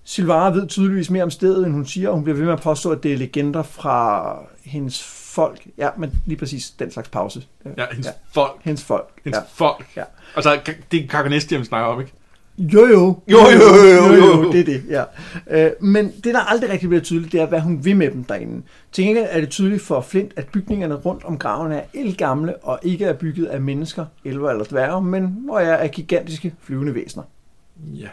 Silvara 0.05 0.51
ved 0.51 0.69
tydeligvis 0.69 1.11
mere 1.11 1.23
om 1.23 1.31
stedet, 1.31 1.67
end 1.67 1.73
hun 1.75 1.87
siger, 1.87 2.09
og 2.09 2.15
hun 2.15 2.25
bliver 2.25 2.37
ved 2.37 2.45
med 2.45 2.53
at 2.53 2.61
påstå, 2.61 2.91
at 2.91 3.03
det 3.03 3.13
er 3.13 3.17
legender 3.17 3.63
fra 3.63 4.39
hendes 4.65 5.03
folk. 5.03 5.67
Ja, 5.79 5.89
men 5.97 6.13
lige 6.27 6.39
præcis 6.39 6.71
den 6.71 6.91
slags 6.91 7.09
pause. 7.09 7.43
Ja, 7.77 7.85
hendes 7.91 8.07
Ja. 8.07 8.13
folk. 8.33 8.61
Hendes 8.65 8.85
folk. 8.85 9.09
Hendes 9.25 9.39
Ja. 9.39 9.43
folk. 9.67 9.87
Ja. 9.97 10.05
Altså, 10.37 10.61
det 10.93 11.05
er 11.05 11.09
Kaganesti, 11.09 11.57
vi 11.57 11.65
snakker 11.65 11.87
om, 11.89 12.01
ikke? 12.01 12.13
Jo, 12.59 12.87
jo. 12.87 13.19
Jo, 13.29 13.39
jo, 13.39 13.75
jo, 13.85 14.15
jo, 14.15 14.43
jo. 14.43 14.53
Det 14.53 14.61
er 14.61 14.65
det, 14.65 14.83
ja. 14.89 15.05
Øh, 15.51 15.71
men 15.81 16.13
det, 16.25 16.35
der 16.35 16.41
aldrig 16.41 16.71
rigtig 16.71 16.89
bliver 16.89 17.03
tydeligt, 17.03 17.33
det 17.33 17.41
er, 17.41 17.47
hvad 17.47 17.61
hun 17.61 17.85
vil 17.85 17.97
med 17.97 18.11
dem 18.11 18.25
derinde. 18.25 18.63
Til 18.93 19.05
gengæld 19.05 19.27
er 19.31 19.41
det 19.41 19.49
tydeligt 19.49 19.83
for 19.83 20.01
Flint, 20.01 20.33
at 20.37 20.47
bygningerne 20.47 20.95
rundt 20.95 21.25
om 21.25 21.39
graven 21.39 21.73
er 21.73 21.81
elgamle 21.95 22.57
og 22.57 22.79
ikke 22.83 23.05
er 23.05 23.13
bygget 23.13 23.47
af 23.47 23.61
mennesker, 23.61 24.05
elver 24.25 24.51
eller 24.51 24.65
dværge, 24.65 25.03
men 25.03 25.37
hvor 25.45 25.59
er 25.59 25.77
af 25.77 25.91
gigantiske 25.91 26.55
flyvende 26.63 26.95
væsener. 26.95 27.25
Ja. 27.95 28.09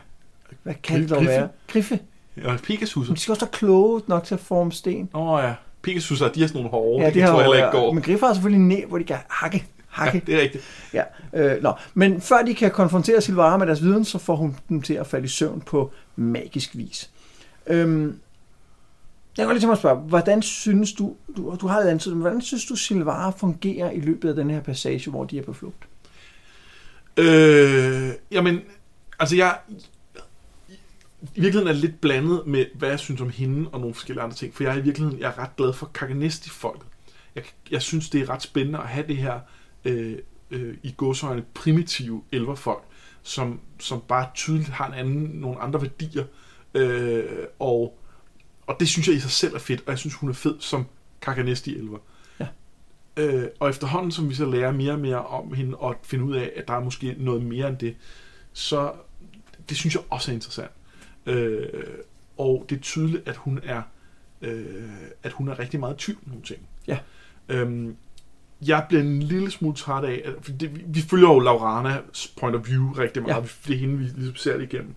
Hvad 0.64 0.74
kan 0.84 1.02
det 1.02 1.10
dog 1.10 1.26
være? 1.26 1.48
Griffe. 1.68 2.00
Og 2.46 2.60
Pegasus. 2.64 3.08
Men 3.08 3.16
de 3.16 3.22
skal 3.22 3.32
også 3.32 3.46
være 3.46 3.52
kloge 3.52 4.02
nok 4.08 4.24
til 4.24 4.34
at 4.34 4.40
forme 4.40 4.72
sten. 4.72 5.10
Åh 5.14 5.30
oh, 5.30 5.44
ja. 5.44 5.54
Pegasus 5.82 6.20
de 6.20 6.24
har 6.24 6.30
sådan 6.32 6.50
nogle 6.54 6.70
hårde. 6.70 7.02
ja, 7.02 7.06
det, 7.06 7.16
det 7.16 7.28
tror 7.28 7.40
jeg 7.40 7.46
heller 7.46 7.68
ikke 7.68 7.78
går. 7.78 7.94
Men 7.94 8.04
griffer 8.04 8.28
har 8.28 8.34
selvfølgelig 8.34 8.62
en 8.62 8.68
næb, 8.68 8.88
hvor 8.88 8.98
de 8.98 9.04
kan 9.04 9.18
hakke. 9.30 9.66
Hakke. 9.96 10.22
Ja, 10.28 10.32
det 10.32 10.40
er 10.40 10.42
rigtigt. 10.42 10.64
Ja, 10.94 11.04
øh, 11.34 11.64
nå. 11.64 11.74
Men 11.94 12.22
før 12.22 12.42
de 12.42 12.56
kan 12.56 12.72
konfrontere 12.72 13.22
Silvara 13.22 13.58
med 13.58 13.68
deres 13.68 13.84
viden, 13.84 14.06
så 14.06 14.18
får 14.18 14.36
hun 14.36 14.58
dem 14.70 14.82
til 14.82 14.94
at 14.94 15.08
falde 15.08 15.26
i 15.26 15.28
søvn 15.28 15.62
på 15.62 15.92
magisk 16.16 16.78
vis. 16.78 17.10
Øhm, 17.68 18.20
jeg 19.38 19.44
kan 19.44 19.46
godt 19.46 19.60
lige 19.60 19.72
at 19.72 19.78
spørge, 19.78 20.00
hvordan 20.00 20.42
synes 20.42 20.94
du, 20.94 21.16
du, 21.38 21.58
du 21.62 21.68
har 21.68 21.82
antydet, 21.82 22.18
men 22.18 22.22
hvordan 22.22 22.42
synes 22.42 22.66
du 22.66 22.76
Silvara 22.76 23.30
fungerer 23.30 23.92
i 23.92 24.00
løbet 24.00 24.30
af 24.30 24.36
den 24.36 24.50
her 24.50 24.62
passage, 24.62 25.10
hvor 25.10 25.24
de 25.24 25.38
er 25.38 25.44
på 25.44 25.54
flugt? 25.54 25.88
Øh, 27.18 28.12
jamen, 28.32 28.62
altså 29.20 29.36
jeg... 29.36 29.58
I 31.36 31.42
virkeligheden 31.42 31.68
er 31.68 31.72
det 31.72 31.82
lidt 31.82 32.02
blandet 32.02 32.42
med, 32.46 32.66
hvad 32.76 32.90
jeg 32.90 33.00
synes 33.00 33.22
om 33.22 33.30
hende 33.30 33.70
og 33.70 33.80
nogle 33.80 33.96
forskellige 33.96 34.24
andre 34.24 34.36
ting. 34.36 34.56
For 34.56 34.64
jeg 34.64 34.74
er 34.74 34.78
i 34.78 34.82
virkeligheden 34.82 35.20
jeg 35.20 35.28
er 35.28 35.40
ret 35.40 35.56
glad 35.56 35.74
for 35.74 35.86
Kaganesti-folket. 35.86 36.88
jeg, 37.36 37.44
jeg 37.72 37.82
synes, 37.82 38.10
det 38.10 38.22
er 38.22 38.30
ret 38.30 38.42
spændende 38.42 38.80
at 38.80 38.88
have 38.88 39.08
det 39.08 39.18
her 39.18 39.40
øh, 39.86 40.18
øh, 40.52 40.78
i 40.84 40.94
godsøjne 40.98 41.46
primitive 41.54 42.24
elverfolk, 42.32 42.84
som, 43.24 43.60
som 43.80 44.02
bare 44.08 44.28
tydeligt 44.36 44.70
har 44.70 44.88
en 44.88 44.94
anden, 44.94 45.24
nogle 45.24 45.60
andre 45.60 45.82
værdier. 45.82 46.26
Øh, 46.74 47.46
og, 47.60 48.00
og 48.68 48.76
det 48.80 48.88
synes 48.88 49.08
jeg 49.08 49.16
i 49.16 49.20
sig 49.20 49.32
selv 49.32 49.56
er 49.56 49.60
fedt, 49.60 49.82
og 49.86 49.90
jeg 49.90 50.00
synes, 50.00 50.16
hun 50.16 50.30
er 50.30 50.34
fed 50.34 50.56
som 50.60 50.86
Kakanesti 51.22 51.78
elver. 51.78 52.00
Ja. 52.40 52.48
Øh, 53.18 53.48
og 53.60 53.70
efterhånden, 53.70 54.12
som 54.12 54.30
vi 54.30 54.36
så 54.36 54.46
lærer 54.46 54.72
mere 54.72 54.92
og 54.92 55.00
mere 55.00 55.26
om 55.26 55.54
hende, 55.54 55.78
og 55.78 55.96
finde 56.04 56.26
ud 56.26 56.36
af, 56.36 56.52
at 56.56 56.68
der 56.68 56.74
er 56.74 56.80
måske 56.80 57.16
noget 57.18 57.42
mere 57.42 57.70
end 57.70 57.78
det, 57.78 57.96
så 58.54 58.94
det 59.70 59.78
synes 59.78 59.96
jeg 59.96 60.04
også 60.10 60.32
er 60.32 60.36
interessant. 60.36 60.72
Øh, 61.26 61.68
og 62.38 62.66
det 62.70 62.76
er 62.76 62.82
tydeligt, 62.82 63.28
at 63.28 63.36
hun 63.36 63.60
er 63.64 63.82
øh, 64.42 64.90
at 65.24 65.32
hun 65.32 65.48
er 65.48 65.60
rigtig 65.60 65.80
meget 65.80 65.98
tvivl 65.98 66.20
om 66.26 66.30
nogle 66.30 66.44
ting. 66.44 66.68
Ja. 66.88 67.00
Øhm, 67.50 67.96
jeg 68.68 68.86
bliver 68.90 69.04
en 69.04 69.24
lille 69.24 69.52
smule 69.52 69.76
træt 69.76 70.04
af, 70.04 70.22
at 70.26 70.34
for 70.42 70.52
det, 70.52 70.96
vi, 70.96 71.02
følger 71.02 71.28
jo 71.28 71.40
Lauranas 71.40 72.34
point 72.40 72.56
of 72.56 72.68
view 72.68 72.92
rigtig 72.92 73.24
meget. 73.24 73.36
Ja. 73.36 73.42
Det 73.68 73.76
er 73.76 73.80
hende, 73.80 73.98
vi 73.98 74.04
ligesom 74.04 74.36
ser 74.36 74.58
det 74.58 74.74
igennem. 74.74 74.96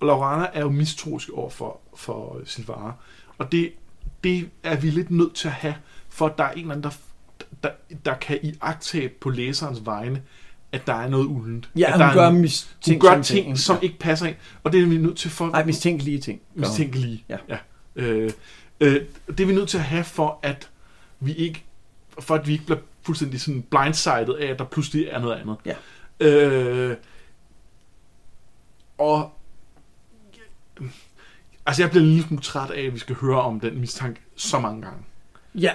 Og 0.00 0.06
Laurana 0.06 0.46
er 0.52 0.60
jo 0.60 0.70
mistroisk 0.70 1.28
over 1.30 1.50
for, 1.50 1.80
for 1.96 2.40
Silvara. 2.44 2.92
Og 3.38 3.52
det, 3.52 3.72
det 4.24 4.48
er 4.62 4.76
vi 4.76 4.90
lidt 4.90 5.10
nødt 5.10 5.34
til 5.34 5.48
at 5.48 5.54
have, 5.54 5.74
for 6.08 6.26
at 6.26 6.38
der 6.38 6.44
er 6.44 6.52
en 6.52 6.58
eller 6.58 6.74
anden, 6.74 6.90
der, 6.90 6.96
der, 7.62 7.70
der 8.04 8.14
kan 8.14 8.38
i 8.42 8.54
på 9.20 9.30
læserens 9.30 9.80
vegne, 9.84 10.22
at 10.72 10.86
der 10.86 10.94
er 10.94 11.08
noget 11.08 11.24
uldent. 11.24 11.70
Ja, 11.76 11.92
at 11.92 11.98
der 11.98 12.06
er 12.06 12.14
gør, 12.14 12.28
en, 12.28 12.48
hun 12.88 12.98
gør 12.98 13.22
ting, 13.22 13.58
som 13.58 13.76
ja. 13.76 13.80
ikke 13.80 13.98
passer 13.98 14.26
ind. 14.26 14.36
Og 14.62 14.72
det 14.72 14.82
er 14.82 14.86
vi 14.86 14.98
nødt 14.98 15.16
til 15.16 15.30
for... 15.30 15.46
Nej, 15.46 15.64
mistænkelige 15.64 16.18
ting. 16.20 16.40
mistænkelige. 16.54 17.24
Ja. 17.28 17.36
ja. 17.48 17.58
Øh, 17.96 18.30
øh, 18.80 19.00
det 19.28 19.40
er 19.40 19.46
vi 19.46 19.54
nødt 19.54 19.68
til 19.68 19.78
at 19.78 19.84
have 19.84 20.04
for 20.04 20.38
at 20.42 20.70
vi 21.20 21.34
ikke 21.34 21.64
for 22.18 22.34
at 22.34 22.46
vi 22.46 22.52
ikke 22.52 22.66
bliver 22.66 22.80
fuldstændig 23.06 23.40
sådan 23.40 23.62
blindsided 23.62 24.34
af 24.34 24.46
at 24.46 24.58
der 24.58 24.64
pludselig 24.64 25.06
er 25.06 25.18
noget 25.18 25.34
andet. 25.34 25.56
Ja. 25.64 25.74
Øh, 26.20 26.96
og 28.98 29.30
altså 31.66 31.82
jeg 31.82 31.90
bliver 31.90 32.02
en 32.02 32.08
lille 32.08 32.26
smule 32.26 32.42
træt 32.42 32.70
af 32.70 32.82
at 32.82 32.94
vi 32.94 32.98
skal 32.98 33.16
høre 33.16 33.40
om 33.40 33.60
den 33.60 33.80
mistanke 33.80 34.20
så 34.36 34.58
mange 34.58 34.82
gange. 34.82 34.98
Ja, 35.54 35.72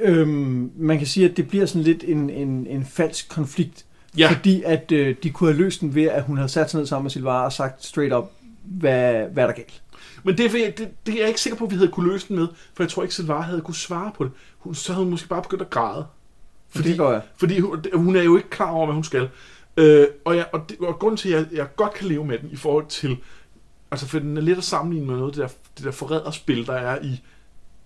øhm, 0.00 0.72
man 0.76 0.98
kan 0.98 1.06
sige, 1.06 1.30
at 1.30 1.36
det 1.36 1.48
bliver 1.48 1.66
sådan 1.66 1.82
lidt 1.82 2.04
en, 2.04 2.30
en, 2.30 2.66
en 2.66 2.84
falsk 2.84 3.28
konflikt. 3.28 3.84
Ja. 4.18 4.30
Fordi 4.30 4.62
at 4.62 4.92
øh, 4.92 5.16
de 5.22 5.30
kunne 5.30 5.50
have 5.52 5.62
løst 5.62 5.80
den 5.80 5.94
ved, 5.94 6.04
at 6.04 6.22
hun 6.22 6.36
havde 6.36 6.48
sat 6.48 6.70
sig 6.70 6.78
ned 6.78 6.86
sammen 6.86 7.04
med 7.04 7.10
Silvara 7.10 7.44
og 7.44 7.52
sagt 7.52 7.84
straight 7.84 8.14
up, 8.14 8.24
hvad, 8.64 9.24
hvad 9.32 9.42
er 9.42 9.46
der 9.46 9.54
galt? 9.54 9.82
Men 10.22 10.38
det 10.38 10.46
er, 10.46 10.70
det, 10.70 10.88
det 11.06 11.14
er 11.14 11.18
jeg 11.18 11.28
ikke 11.28 11.40
sikker 11.40 11.58
på, 11.58 11.64
at 11.64 11.70
vi 11.70 11.76
havde 11.76 11.90
kunne 11.90 12.12
løse 12.12 12.28
den 12.28 12.36
med, 12.36 12.48
for 12.74 12.82
jeg 12.82 12.90
tror 12.90 13.02
ikke, 13.02 13.14
Silvara 13.14 13.40
havde 13.40 13.60
kunne 13.60 13.74
svare 13.74 14.12
på 14.16 14.24
det. 14.24 14.32
Hun, 14.58 14.74
så 14.74 14.92
havde 14.92 15.04
hun 15.04 15.10
måske 15.10 15.28
bare 15.28 15.42
begyndt 15.42 15.62
at 15.62 15.70
græde. 15.70 16.06
Fordi, 16.70 16.88
det 16.88 16.98
går 16.98 17.12
jeg. 17.12 17.22
Fordi 17.36 17.58
hun, 17.60 17.84
hun 17.94 18.16
er 18.16 18.22
jo 18.22 18.36
ikke 18.36 18.50
klar 18.50 18.70
over, 18.70 18.86
hvad 18.86 18.94
hun 18.94 19.04
skal. 19.04 19.28
Øh, 19.76 20.06
og, 20.24 20.36
jeg, 20.36 20.46
og, 20.52 20.60
det, 20.68 20.78
og 20.80 20.98
grunden 20.98 21.16
til, 21.16 21.28
at 21.28 21.36
jeg, 21.36 21.46
jeg 21.52 21.76
godt 21.76 21.94
kan 21.94 22.08
leve 22.08 22.24
med 22.24 22.38
den 22.38 22.50
i 22.52 22.56
forhold 22.56 22.86
til... 22.86 23.16
Altså, 23.90 24.06
for 24.08 24.18
den 24.18 24.36
er 24.36 24.40
lidt 24.40 24.58
at 24.58 24.64
sammenligne 24.64 25.06
med 25.06 25.16
noget 25.16 25.34
det 25.34 25.42
der, 25.42 25.48
det 25.76 25.84
der 25.84 25.90
forræderspil, 25.90 26.66
der 26.66 26.72
er 26.72 26.98
i 27.02 27.20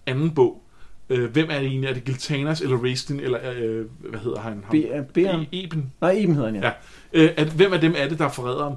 anden 0.07 0.31
bog. 0.31 0.63
Øh, 1.11 1.31
hvem 1.31 1.47
er 1.51 1.59
det 1.59 1.67
egentlig? 1.69 1.89
Er 1.91 1.95
det 1.95 2.05
Giltanas 2.05 2.61
eller 2.61 2.77
Raistlin, 2.77 3.21
eller 3.21 3.39
øh, 3.57 3.87
hvad 4.11 4.21
hedder 4.21 4.41
han? 4.41 4.53
Ham? 4.65 4.71
Be- 4.71 5.07
Beren? 5.15 5.41
E- 5.43 5.49
Eben. 5.53 5.93
Nej, 6.01 6.11
Eben 6.17 6.35
hedder 6.35 6.51
han, 6.53 6.63
ja. 6.63 6.67
Ja. 6.67 6.73
Øh, 7.13 7.31
at, 7.37 7.49
hvem 7.49 7.73
af 7.73 7.81
dem 7.81 7.95
er 7.97 8.09
det, 8.09 8.19
der 8.19 8.25
er 8.25 8.29
forræderen? 8.29 8.75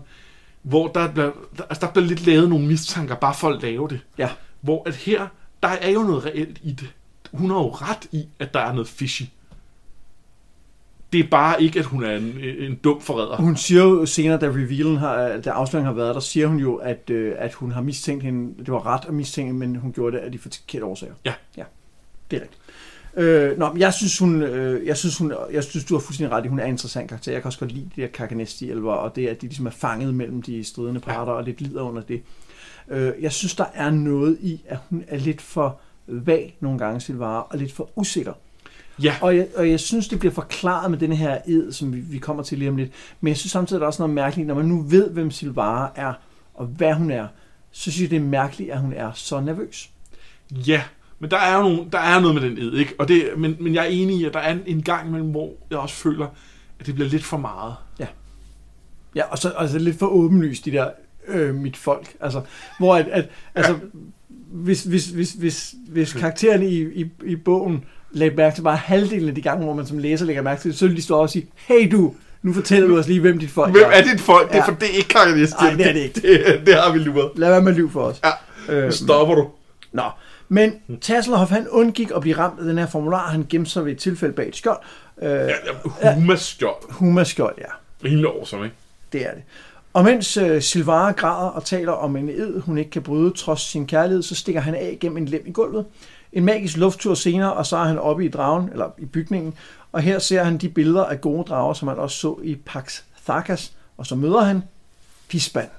Hvor 0.62 0.88
der, 0.88 1.12
bliver, 1.12 1.32
der, 1.58 1.64
altså, 1.64 1.86
der 1.86 1.92
bliver 1.92 2.06
lidt 2.08 2.26
lavet 2.26 2.50
nogle 2.50 2.68
mistanker, 2.68 3.16
bare 3.16 3.34
for 3.34 3.50
at 3.50 3.62
lave 3.62 3.88
det. 3.90 4.00
Ja. 4.18 4.30
Hvor 4.62 4.84
at 4.88 4.96
her, 4.96 5.28
der 5.64 5.70
er 5.70 5.90
jo 5.90 6.02
noget 6.04 6.26
reelt 6.26 6.58
i 6.64 6.72
det. 6.72 6.94
Hun 7.34 7.50
har 7.50 7.58
jo 7.58 7.70
ret 7.70 8.08
i, 8.12 8.26
at 8.40 8.54
der 8.54 8.60
er 8.60 8.74
noget 8.74 8.88
fishy. 8.88 9.24
Det 11.14 11.20
er 11.20 11.30
bare 11.32 11.64
ikke, 11.64 11.80
at 11.80 11.86
hun 11.86 12.04
er 12.04 12.16
en, 12.16 12.40
en 12.60 12.76
dum 12.76 13.02
forræder. 13.02 13.38
Hun 13.38 13.56
siger 13.56 13.84
jo 13.84 14.06
senere, 14.06 14.38
da 14.38 14.48
revealen 14.48 14.98
har, 14.98 15.38
da 15.38 15.50
afsløringen 15.50 15.88
har 15.88 15.94
været 15.94 16.16
der, 16.16 16.22
siger 16.22 16.48
hun 16.48 16.58
jo, 16.60 16.76
at, 16.76 17.10
øh, 17.10 17.36
at 17.38 17.54
hun 17.54 17.72
har 17.72 17.82
mistænkt 17.82 18.24
hende, 18.24 18.58
det 18.58 18.72
var 18.72 18.86
ret 18.86 19.06
at 19.08 19.14
mistænke, 19.14 19.54
men 19.54 19.76
hun 19.76 19.94
gjorde 19.94 20.18
det 20.18 20.24
af 20.24 20.32
de 20.32 20.40
forkerte 20.40 20.86
årsager. 20.86 21.14
Ja. 21.26 21.34
Ja, 21.58 21.64
det 22.32 22.38
er 22.38 22.42
rigtigt. 22.42 22.62
Øh, 23.18 23.58
nå, 23.58 23.72
men 23.72 23.82
jeg 23.82 23.94
synes, 23.94 24.18
hun, 24.18 24.42
øh, 24.42 24.88
jeg, 24.88 24.98
synes, 24.98 25.18
hun, 25.18 25.34
jeg 25.52 25.64
synes, 25.64 25.86
du 25.86 25.94
har 25.94 26.00
fuldstændig 26.00 26.38
ret 26.38 26.46
i, 26.46 26.48
hun 26.48 26.60
er 26.60 26.64
en 26.64 26.72
interessant 26.72 27.10
karakter. 27.10 27.32
Jeg 27.32 27.42
kan 27.42 27.48
også 27.48 27.60
godt 27.60 27.72
lide 27.72 27.90
de 27.96 28.02
her 28.02 28.08
Kakanesti-elver, 28.08 28.94
og 28.94 29.16
det, 29.16 29.28
at 29.28 29.42
de 29.42 29.48
ligesom 29.48 29.66
er 29.66 29.72
fanget 29.72 30.14
mellem 30.14 30.42
de 30.42 30.64
stridende 30.64 31.00
parter, 31.00 31.32
ja. 31.32 31.38
og 31.38 31.44
lidt 31.44 31.62
lider 31.62 31.82
under 31.82 32.02
det. 32.02 32.22
Øh, 32.90 33.14
jeg 33.22 33.32
synes, 33.32 33.56
der 33.56 33.66
er 33.74 33.90
noget 33.90 34.38
i, 34.42 34.62
at 34.68 34.78
hun 34.90 35.04
er 35.08 35.18
lidt 35.18 35.42
for 35.42 35.80
vag 36.08 36.58
nogle 36.60 36.80
gange, 36.80 37.00
Silvara, 37.00 37.48
og 37.50 37.58
lidt 37.58 37.74
for 37.74 37.90
usikker. 37.96 38.34
Ja, 39.04 39.16
Og 39.22 39.38
jeg, 39.38 39.48
og 39.56 39.70
jeg 39.70 39.80
synes, 39.80 40.08
det 40.08 40.20
bliver 40.20 40.34
forklaret 40.34 40.92
med 40.92 41.00
den 41.00 41.12
her 41.12 41.38
ed, 41.48 41.72
som 41.72 41.94
vi, 41.94 42.00
vi 42.00 42.18
kommer 42.18 42.44
til 42.44 42.58
lige 42.58 42.70
om 42.70 42.78
lidt. 42.78 42.92
Men 43.22 43.28
jeg 43.28 43.38
synes 43.38 43.52
samtidig, 43.52 43.80
der 43.80 43.86
er 43.86 43.88
også 43.88 44.02
noget 44.02 44.16
mærkeligt, 44.16 44.48
når 44.48 44.56
man 44.56 44.66
nu 44.66 44.82
ved, 44.82 45.10
hvem 45.10 45.32
Silvara 45.32 45.92
er, 45.96 46.14
og 46.54 46.66
hvad 46.66 46.94
hun 46.94 47.12
er, 47.12 47.28
så 47.72 47.92
synes 47.92 48.02
jeg, 48.02 48.10
det 48.10 48.16
er 48.16 48.30
mærkeligt, 48.30 48.72
at 48.72 48.80
hun 48.80 48.94
er 48.94 49.12
så 49.14 49.40
nervøs. 49.40 49.90
ja. 50.52 50.82
Men 51.20 51.32
der 51.32 51.38
er 51.38 51.58
jo 51.58 51.62
nogle, 51.64 51.86
der 51.92 52.00
er 52.00 52.20
noget 52.20 52.42
med 52.42 52.50
den 52.50 52.58
ed, 52.58 52.74
ikke? 52.74 52.94
Og 53.00 53.08
det, 53.08 53.30
men, 53.38 53.58
men 53.60 53.74
jeg 53.74 53.84
er 53.84 53.90
enig 53.90 54.16
i, 54.16 54.26
at 54.26 54.34
der 54.34 54.40
er 54.40 54.52
en, 54.52 54.62
en 54.66 54.82
gang 54.84 55.08
imellem, 55.08 55.32
hvor 55.32 55.54
jeg 55.70 55.80
også 55.80 55.96
føler, 55.96 56.28
at 56.80 56.86
det 56.86 56.96
bliver 56.96 57.10
lidt 57.10 57.24
for 57.24 57.38
meget. 57.38 57.76
Ja, 59.16 59.24
og 59.24 59.38
så 59.38 59.50
altså 59.50 59.80
lidt 59.80 60.00
for 60.00 60.08
åbenlyst, 60.08 60.66
de 60.66 60.72
der 60.72 60.90
øh, 61.28 61.56
mit 61.56 61.78
folk. 61.78 62.16
Altså, 62.20 62.42
hvor 62.80 62.96
at, 62.96 63.08
at 63.08 63.30
altså, 63.56 63.72
ja. 63.72 63.80
hvis, 64.52 64.84
hvis, 64.84 65.08
hvis, 65.08 65.34
hvis, 65.34 65.76
hvis 65.90 66.14
karakteren 66.14 66.64
i, 66.64 67.02
i, 67.02 67.10
i 67.26 67.36
bogen 67.36 67.86
lagde 68.18 68.36
mærke 68.36 68.56
til 68.56 68.62
bare 68.62 68.76
halvdelen 68.78 69.30
af 69.30 69.36
de 69.36 69.42
gange, 69.42 69.64
hvor 69.64 69.74
man 69.74 69.86
som 69.88 69.98
læser 69.98 70.26
lægger 70.26 70.42
mærke 70.42 70.62
til 70.62 70.72
det, 70.72 70.80
så 70.80 70.88
vil 70.88 70.96
de 70.98 71.02
stå 71.02 71.18
og 71.18 71.30
sige, 71.30 71.48
hey 71.56 71.92
du, 71.92 72.14
nu 72.42 72.54
fortæller 72.54 72.88
du 72.88 72.98
os 73.00 73.08
lige, 73.08 73.20
hvem 73.20 73.40
dit 73.40 73.50
folk 73.50 73.72
Hvem 73.72 73.84
er 73.94 74.02
dit 74.02 74.22
folk? 74.22 74.48
Det 74.52 74.54
er 74.58 74.58
Ja. 74.68 74.68
for 74.68 74.72
det 74.80 74.84
er 74.90 74.94
ikke 74.98 75.08
karakteristisk. 75.10 75.62
Nej, 75.62 75.74
det 75.74 75.88
er 75.88 75.94
det 75.94 76.00
ikke. 76.00 76.22
Det, 76.28 76.62
det 76.66 76.74
har 76.76 76.92
vi 76.94 77.00
luret. 77.00 77.32
Lad 77.36 77.50
være 77.50 77.62
med 77.62 77.72
at 77.72 77.78
lyve 77.78 77.90
for 77.92 78.02
os. 78.04 78.22
Ja, 78.24 78.30
Øh, 78.70 78.92
stopper 78.92 79.36
du. 79.36 79.48
Nå, 79.92 80.04
men 80.50 80.74
Tasselhoff, 81.02 81.52
han 81.52 81.68
undgik 81.70 82.12
at 82.16 82.22
blive 82.22 82.38
ramt 82.38 82.60
af 82.60 82.66
den 82.66 82.78
her 82.78 82.88
formular. 82.88 83.30
Han 83.30 83.46
gemte 83.50 83.72
sig 83.72 83.86
ved 83.86 83.92
et 83.92 83.98
tilfælde 83.98 84.34
bag 84.34 84.48
et 84.48 84.56
skjold. 84.56 84.78
Øh, 85.22 85.30
Ja, 85.30 85.48
ja, 86.04 86.14
Humas 86.16 86.40
stjål. 86.42 86.76
Humas 86.90 87.28
skjold, 87.28 87.56
ja. 87.58 88.08
Rimelig 88.08 88.26
awesome, 88.26 88.64
ikke? 88.64 88.76
Det 89.14 89.22
er 89.26 89.32
det. 89.34 89.42
Og 89.94 90.04
mens 90.04 90.38
øh, 90.38 90.62
Silvara 90.62 91.12
græder 91.12 91.50
og 91.50 91.66
taler 91.66 91.92
om 91.92 92.16
en 92.18 92.30
ed, 92.30 92.60
hun 92.62 92.78
ikke 92.78 92.90
kan 92.92 93.02
bryde 93.02 93.32
trods 93.32 93.62
sin 93.62 93.88
kærlighed, 93.88 94.24
så 94.24 94.36
stikker 94.36 94.62
han 94.62 94.76
af 94.76 94.98
gennem 95.00 95.18
en 95.18 95.26
lem 95.26 95.44
i 95.46 95.52
gulvet. 95.52 95.86
En 96.34 96.46
magisk 96.46 96.78
lufttur 96.78 97.14
senere, 97.14 97.54
og 97.54 97.66
så 97.66 97.78
er 97.78 97.84
han 97.84 98.00
oppe 98.00 98.26
i 98.26 98.28
dragen, 98.28 98.70
eller 98.70 98.90
i 98.98 99.06
bygningen, 99.06 99.54
og 99.92 100.02
her 100.02 100.20
ser 100.20 100.44
han 100.44 100.58
de 100.58 100.70
billeder 100.70 101.06
af 101.06 101.22
gode 101.22 101.44
drager, 101.44 101.74
som 101.74 101.88
han 101.88 101.98
også 101.98 102.18
så 102.18 102.40
i 102.44 102.56
Pax 102.56 103.02
Thakas, 103.26 103.74
og 103.98 104.06
så 104.06 104.16
møder 104.16 104.42
han 104.42 104.64
Pisban. 105.28 105.70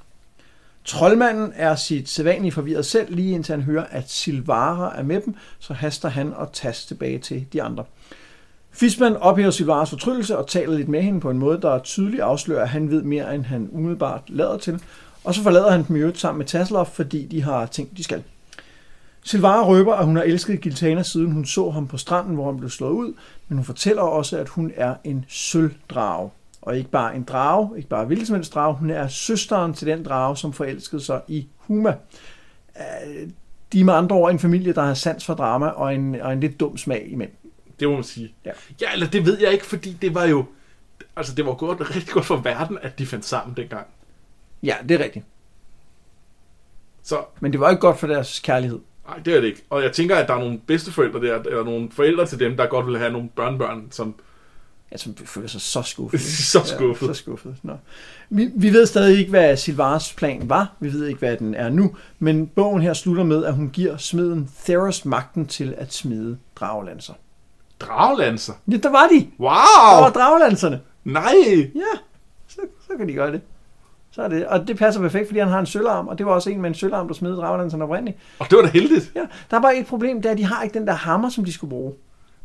Troldmanden 0.85 1.53
er 1.57 1.77
sit 1.77 2.09
sædvanlige 2.09 2.53
forvirret 2.53 2.87
selv, 2.87 3.15
lige 3.15 3.35
indtil 3.35 3.53
han 3.53 3.63
hører, 3.63 3.85
at 3.91 4.11
Silvara 4.11 4.99
er 4.99 5.03
med 5.03 5.21
dem, 5.21 5.35
så 5.59 5.75
haster 5.75 6.09
han 6.09 6.35
og 6.35 6.53
tas 6.53 6.87
tilbage 6.87 7.19
til 7.19 7.47
de 7.53 7.63
andre. 7.63 7.85
Fisman 8.71 9.17
ophæver 9.17 9.51
Silvaras 9.51 9.91
fortryllelse 9.91 10.39
og 10.39 10.47
taler 10.47 10.77
lidt 10.77 10.89
med 10.89 11.03
hende 11.03 11.21
på 11.21 11.31
en 11.31 11.39
måde, 11.39 11.61
der 11.61 11.79
tydeligt 11.79 12.23
afslører, 12.23 12.63
at 12.63 12.69
han 12.69 12.91
ved 12.91 13.03
mere, 13.03 13.35
end 13.35 13.45
han 13.45 13.69
umiddelbart 13.73 14.23
lader 14.27 14.59
til. 14.59 14.83
Og 15.25 15.35
så 15.35 15.43
forlader 15.43 15.71
han 15.71 15.85
dem 15.89 15.97
i 15.97 15.99
øvrigt 15.99 16.19
sammen 16.19 16.39
med 16.39 16.47
Tasler, 16.47 16.85
fordi 16.85 17.27
de 17.27 17.43
har 17.43 17.67
ting, 17.67 17.97
de 17.97 18.05
skal. 18.05 18.23
Silvara 19.29 19.67
røber, 19.67 19.95
at 19.95 20.05
hun 20.05 20.17
har 20.17 20.23
elsket 20.23 20.61
Giltana, 20.61 21.03
siden 21.03 21.33
hun 21.33 21.45
så 21.45 21.71
ham 21.71 21.87
på 21.87 21.97
stranden, 21.97 22.35
hvor 22.35 22.47
han 22.47 22.57
blev 22.57 22.71
slået 22.71 22.93
ud, 22.93 23.15
men 23.49 23.59
hun 23.59 23.65
fortæller 23.65 24.03
også, 24.03 24.39
at 24.39 24.49
hun 24.49 24.73
er 24.77 24.95
en 25.05 25.25
sølvdrage. 25.29 26.31
Og 26.63 26.77
ikke 26.77 26.91
bare 26.91 27.17
en 27.17 27.23
drage, 27.23 27.77
ikke 27.77 27.89
bare 27.89 28.05
hvilken 28.05 28.27
som 28.27 28.37
helst 28.37 28.55
drage, 28.55 28.75
hun 28.75 28.91
er 28.91 29.09
søsteren 29.09 29.75
til 29.75 29.87
den 29.87 30.05
drage, 30.05 30.37
som 30.37 30.53
forelskede 30.53 31.05
sig 31.05 31.21
i 31.29 31.49
Huma. 31.57 31.95
Øh, 32.77 33.29
De 33.73 33.81
er 33.81 33.85
med 33.85 33.95
andre 33.95 34.17
ord 34.17 34.31
en 34.33 34.39
familie, 34.39 34.73
der 34.73 34.83
har 34.83 34.95
sans 34.95 35.27
for 35.27 35.35
drama 35.35 35.67
og 35.67 35.95
en, 35.95 36.15
og 36.15 36.33
en 36.33 36.41
lidt 36.41 36.61
dum 36.61 36.77
smag 36.77 37.09
i 37.11 37.15
mænd. 37.15 37.31
Det 37.81 37.89
må 37.89 37.95
man 37.95 38.05
sige. 38.05 38.35
Ja. 38.45 38.51
ja, 38.81 38.93
eller 38.93 39.07
det 39.07 39.27
ved 39.27 39.39
jeg 39.41 39.53
ikke, 39.53 39.67
fordi 39.67 39.93
det 39.93 40.15
var 40.15 40.25
jo... 40.25 40.45
Altså, 41.17 41.35
det 41.35 41.47
var 41.47 41.55
godt, 41.55 41.81
rigtig 41.97 42.13
godt 42.15 42.27
for 42.27 42.37
verden, 42.37 42.79
at 42.83 42.99
de 42.99 43.07
fandt 43.07 43.25
sammen 43.25 43.57
dengang. 43.57 43.87
Ja, 44.63 44.75
det 44.89 45.01
er 45.01 45.05
rigtigt. 45.05 45.25
Så 47.03 47.25
Men 47.41 47.53
det 47.53 47.61
var 47.61 47.71
ikke 47.71 47.81
godt 47.81 47.99
for 47.99 48.07
deres 48.07 48.41
kærlighed. 48.41 48.79
Nej, 49.09 49.19
det 49.25 49.37
er 49.37 49.41
det 49.41 49.47
ikke. 49.47 49.65
Og 49.71 49.83
jeg 49.83 49.93
tænker, 49.93 50.17
at 50.17 50.29
der 50.29 50.35
er 50.35 50.39
nogle 50.39 50.59
bedsteforældre 50.67 51.21
der, 51.21 51.39
eller 51.39 51.65
nogle 51.65 51.91
forældre 51.91 52.27
til 52.27 52.39
dem, 52.39 52.57
der 52.57 52.67
godt 52.67 52.87
vil 52.87 52.99
have 52.99 53.13
nogle 53.13 53.29
børnebørn, 53.37 53.87
som... 53.91 54.15
Altså, 54.91 55.11
vi 55.11 55.27
føler 55.27 55.49
sig 55.49 55.61
så 55.61 55.83
skuffet. 55.83 56.21
Så 56.53 56.61
skuffet. 56.65 57.09
Ja, 57.09 57.13
så 57.13 57.19
skuffet. 57.19 57.57
Nå. 57.63 57.73
Vi, 58.31 58.51
vi 58.57 58.73
ved 58.73 58.87
stadig 58.87 59.19
ikke, 59.19 59.31
hvad 59.31 59.57
Silvaras 59.57 60.13
plan 60.13 60.49
var. 60.49 60.73
Vi 60.81 60.93
ved 60.93 61.07
ikke, 61.07 61.19
hvad 61.19 61.37
den 61.37 61.55
er 61.55 61.69
nu. 61.69 61.97
Men 62.19 62.47
bogen 62.47 62.83
her 62.83 62.93
slutter 62.93 63.25
med, 63.25 63.45
at 63.45 63.55
hun 63.55 63.71
giver 63.71 63.97
smeden 63.97 64.51
Theros 64.65 65.05
magten 65.05 65.47
til 65.47 65.75
at 65.79 65.93
smide 65.95 66.39
draglanser. 66.57 67.15
Draglanser. 67.81 68.53
Ja, 68.71 68.77
der 68.77 68.91
var 68.91 69.07
de! 69.07 69.27
Wow! 69.41 69.49
Der 69.49 70.01
var 70.01 70.11
draglanserne. 70.11 70.81
Nej! 71.05 71.71
Ja, 71.75 71.99
så, 72.49 72.61
så 72.87 72.97
kan 72.97 73.09
de 73.09 73.13
gøre 73.13 73.33
det. 73.33 73.41
Så 74.19 74.23
er 74.25 74.29
det. 74.29 74.47
Og 74.47 74.69
det 74.69 74.77
passer 74.79 75.01
perfekt, 75.01 75.27
fordi 75.29 75.39
han 75.41 75.49
har 75.49 75.59
en 75.59 75.67
sølvarm, 75.67 76.09
og 76.09 76.19
det 76.19 76.27
var 76.27 76.33
også 76.33 76.51
en 76.51 76.61
med 76.61 76.69
en 76.71 76.75
sølvarm, 76.75 77.07
der 77.09 77.15
smed 77.15 77.37
draglanserne 77.37 77.85
oprindeligt. 77.85 78.19
Og 78.39 78.47
det 78.51 78.57
var 78.57 78.63
da 78.63 78.69
heldigt. 78.69 79.13
Ja, 79.15 79.21
der 79.51 79.57
er 79.57 79.61
bare 79.61 79.77
et 79.79 79.87
problem, 79.87 80.23
det 80.23 80.29
er, 80.29 80.33
at 80.33 80.39
de 80.39 80.45
har 80.45 80.63
ikke 80.63 80.79
den 80.79 80.87
der 80.87 80.93
hammer, 80.93 81.29
som 81.29 81.45
de 81.45 81.53
skulle 81.53 81.69
bruge. 81.69 81.93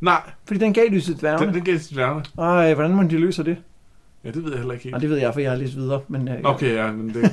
Nej, 0.01 0.21
Fordi 0.45 0.59
den 0.59 0.73
gav 0.73 0.87
lyset 0.89 1.07
den, 1.07 1.19
dværgene. 1.19 1.53
den 1.53 1.63
gav 1.63 1.77
til 1.79 1.93
dværgene. 1.95 2.23
Ej, 2.37 2.73
hvordan 2.73 2.91
må 2.91 3.03
de 3.03 3.17
løse 3.17 3.43
det? 3.43 3.57
Ja, 4.23 4.31
det 4.31 4.43
ved 4.43 4.51
jeg 4.51 4.57
heller 4.59 4.73
ikke 4.73 4.85
Nej, 4.85 4.91
helt. 4.99 5.01
det 5.01 5.09
ved 5.09 5.17
jeg, 5.17 5.33
for 5.33 5.39
jeg 5.39 5.51
har 5.51 5.57
læst 5.57 5.75
videre. 5.75 6.01
Men, 6.07 6.27
øh, 6.27 6.35
Okay, 6.43 6.75
ja, 6.75 6.91
men 6.91 7.07
det, 7.13 7.23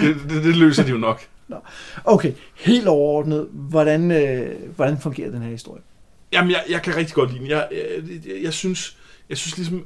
det, 0.00 0.16
det, 0.30 0.44
det 0.44 0.56
løser 0.56 0.82
de 0.84 0.90
jo 0.90 0.96
nok. 0.96 1.20
okay, 2.04 2.32
helt 2.56 2.88
overordnet, 2.88 3.48
hvordan, 3.52 4.10
øh, 4.10 4.50
hvordan 4.76 4.98
fungerer 4.98 5.30
den 5.30 5.42
her 5.42 5.50
historie? 5.50 5.82
Jamen, 6.32 6.50
jeg, 6.50 6.62
jeg 6.70 6.82
kan 6.82 6.96
rigtig 6.96 7.14
godt 7.14 7.30
lide 7.30 7.42
den. 7.42 7.50
Jeg, 7.50 7.68
jeg, 7.72 8.02
jeg, 8.26 8.42
jeg 8.42 8.52
synes, 8.52 8.96
jeg 9.28 9.36
synes 9.36 9.56
ligesom, 9.56 9.84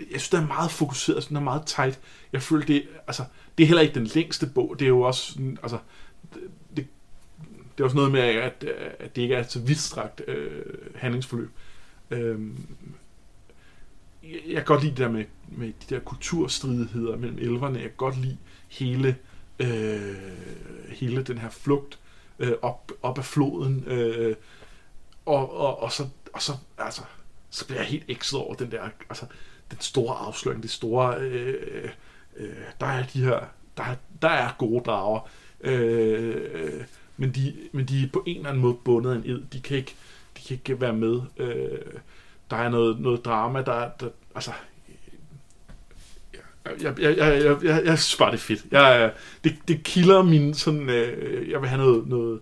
jeg 0.00 0.20
synes, 0.20 0.28
den 0.28 0.42
er 0.42 0.46
meget 0.46 0.70
fokuseret, 0.70 1.28
den 1.28 1.36
er 1.36 1.40
meget 1.40 1.62
tight. 1.66 2.00
Jeg 2.32 2.42
føler, 2.42 2.66
det, 2.66 2.88
altså, 3.06 3.24
det 3.58 3.64
er 3.64 3.68
heller 3.68 3.82
ikke 3.82 3.94
den 3.94 4.06
længste 4.14 4.46
bog. 4.46 4.76
Det 4.78 4.84
er 4.84 4.88
jo 4.88 5.00
også, 5.00 5.32
sådan, 5.32 5.58
altså, 5.62 5.78
det, 6.76 6.86
det, 7.76 7.80
er 7.80 7.84
også 7.84 7.96
noget 7.96 8.12
med, 8.12 8.20
at, 8.20 8.64
at 8.98 9.16
det 9.16 9.22
ikke 9.22 9.34
er 9.34 9.40
et 9.40 9.52
så 9.52 9.60
vidstrakt 9.60 10.22
øh, 10.28 10.64
handlingsforløb. 10.94 11.50
Øhm, 12.10 12.66
jeg, 14.22 14.40
jeg 14.46 14.54
kan 14.54 14.64
godt 14.64 14.82
lide 14.82 14.90
det 14.90 14.98
der 14.98 15.10
med, 15.10 15.24
med 15.48 15.66
de 15.66 15.94
der 15.94 16.00
kulturstridigheder 16.00 17.16
mellem 17.16 17.38
elverne. 17.38 17.78
Jeg 17.78 17.88
kan 17.88 17.96
godt 17.96 18.18
lide 18.18 18.38
hele, 18.68 19.16
øh, 19.58 20.16
hele 20.88 21.22
den 21.22 21.38
her 21.38 21.50
flugt 21.50 21.98
øh, 22.38 22.52
op, 22.62 22.92
op 23.02 23.18
af 23.18 23.24
floden. 23.24 23.84
Øh, 23.86 24.36
og, 25.26 25.56
og, 25.56 25.82
og, 25.82 25.92
så, 25.92 26.08
og 26.32 26.42
så, 26.42 26.52
altså, 26.78 27.02
så 27.50 27.66
bliver 27.66 27.80
jeg 27.80 27.88
helt 27.88 28.04
ekset 28.08 28.38
over 28.38 28.54
den 28.54 28.70
der, 28.70 28.88
altså, 29.08 29.26
den 29.70 29.80
store 29.80 30.16
afsløring, 30.16 30.62
det 30.62 30.70
store, 30.70 31.16
øh, 31.20 31.88
øh, 32.36 32.48
der 32.80 32.86
er 32.86 33.02
de 33.06 33.24
her, 33.24 33.40
der, 33.76 33.84
der 34.22 34.28
er 34.28 34.54
gode 34.58 34.84
drager, 34.84 35.20
øh, 35.60 36.84
men, 37.16 37.30
de, 37.30 37.54
men 37.72 37.86
de 37.86 38.02
er 38.02 38.08
på 38.12 38.22
en 38.26 38.36
eller 38.36 38.48
anden 38.48 38.62
måde 38.62 38.74
bundet 38.84 39.10
af 39.10 39.16
en 39.16 39.30
ed, 39.30 39.42
de 39.52 39.60
kan 39.60 39.76
ikke, 39.76 39.94
de 40.36 40.42
kan 40.48 40.54
ikke 40.54 40.80
være 40.80 40.92
med, 40.92 41.20
øh, 41.36 41.78
der 42.50 42.56
er 42.56 42.68
noget, 42.68 43.00
noget 43.00 43.24
drama, 43.24 43.62
der, 43.62 43.90
der 44.00 44.08
altså, 44.34 44.52
jeg, 46.82 47.00
jeg, 47.00 47.16
jeg, 47.16 47.44
jeg, 47.44 47.64
jeg, 47.64 47.82
jeg 47.84 47.98
synes 47.98 48.16
bare, 48.16 48.30
det 48.30 48.36
er 48.36 48.40
fedt. 48.40 48.64
Jeg, 48.70 49.12
det, 49.44 49.56
det 49.68 49.84
kilder 49.84 50.22
min 50.22 50.54
sådan, 50.54 50.90
øh, 50.90 51.50
jeg 51.50 51.60
vil 51.60 51.68
have 51.68 51.82
noget, 51.82 52.06
noget 52.06 52.40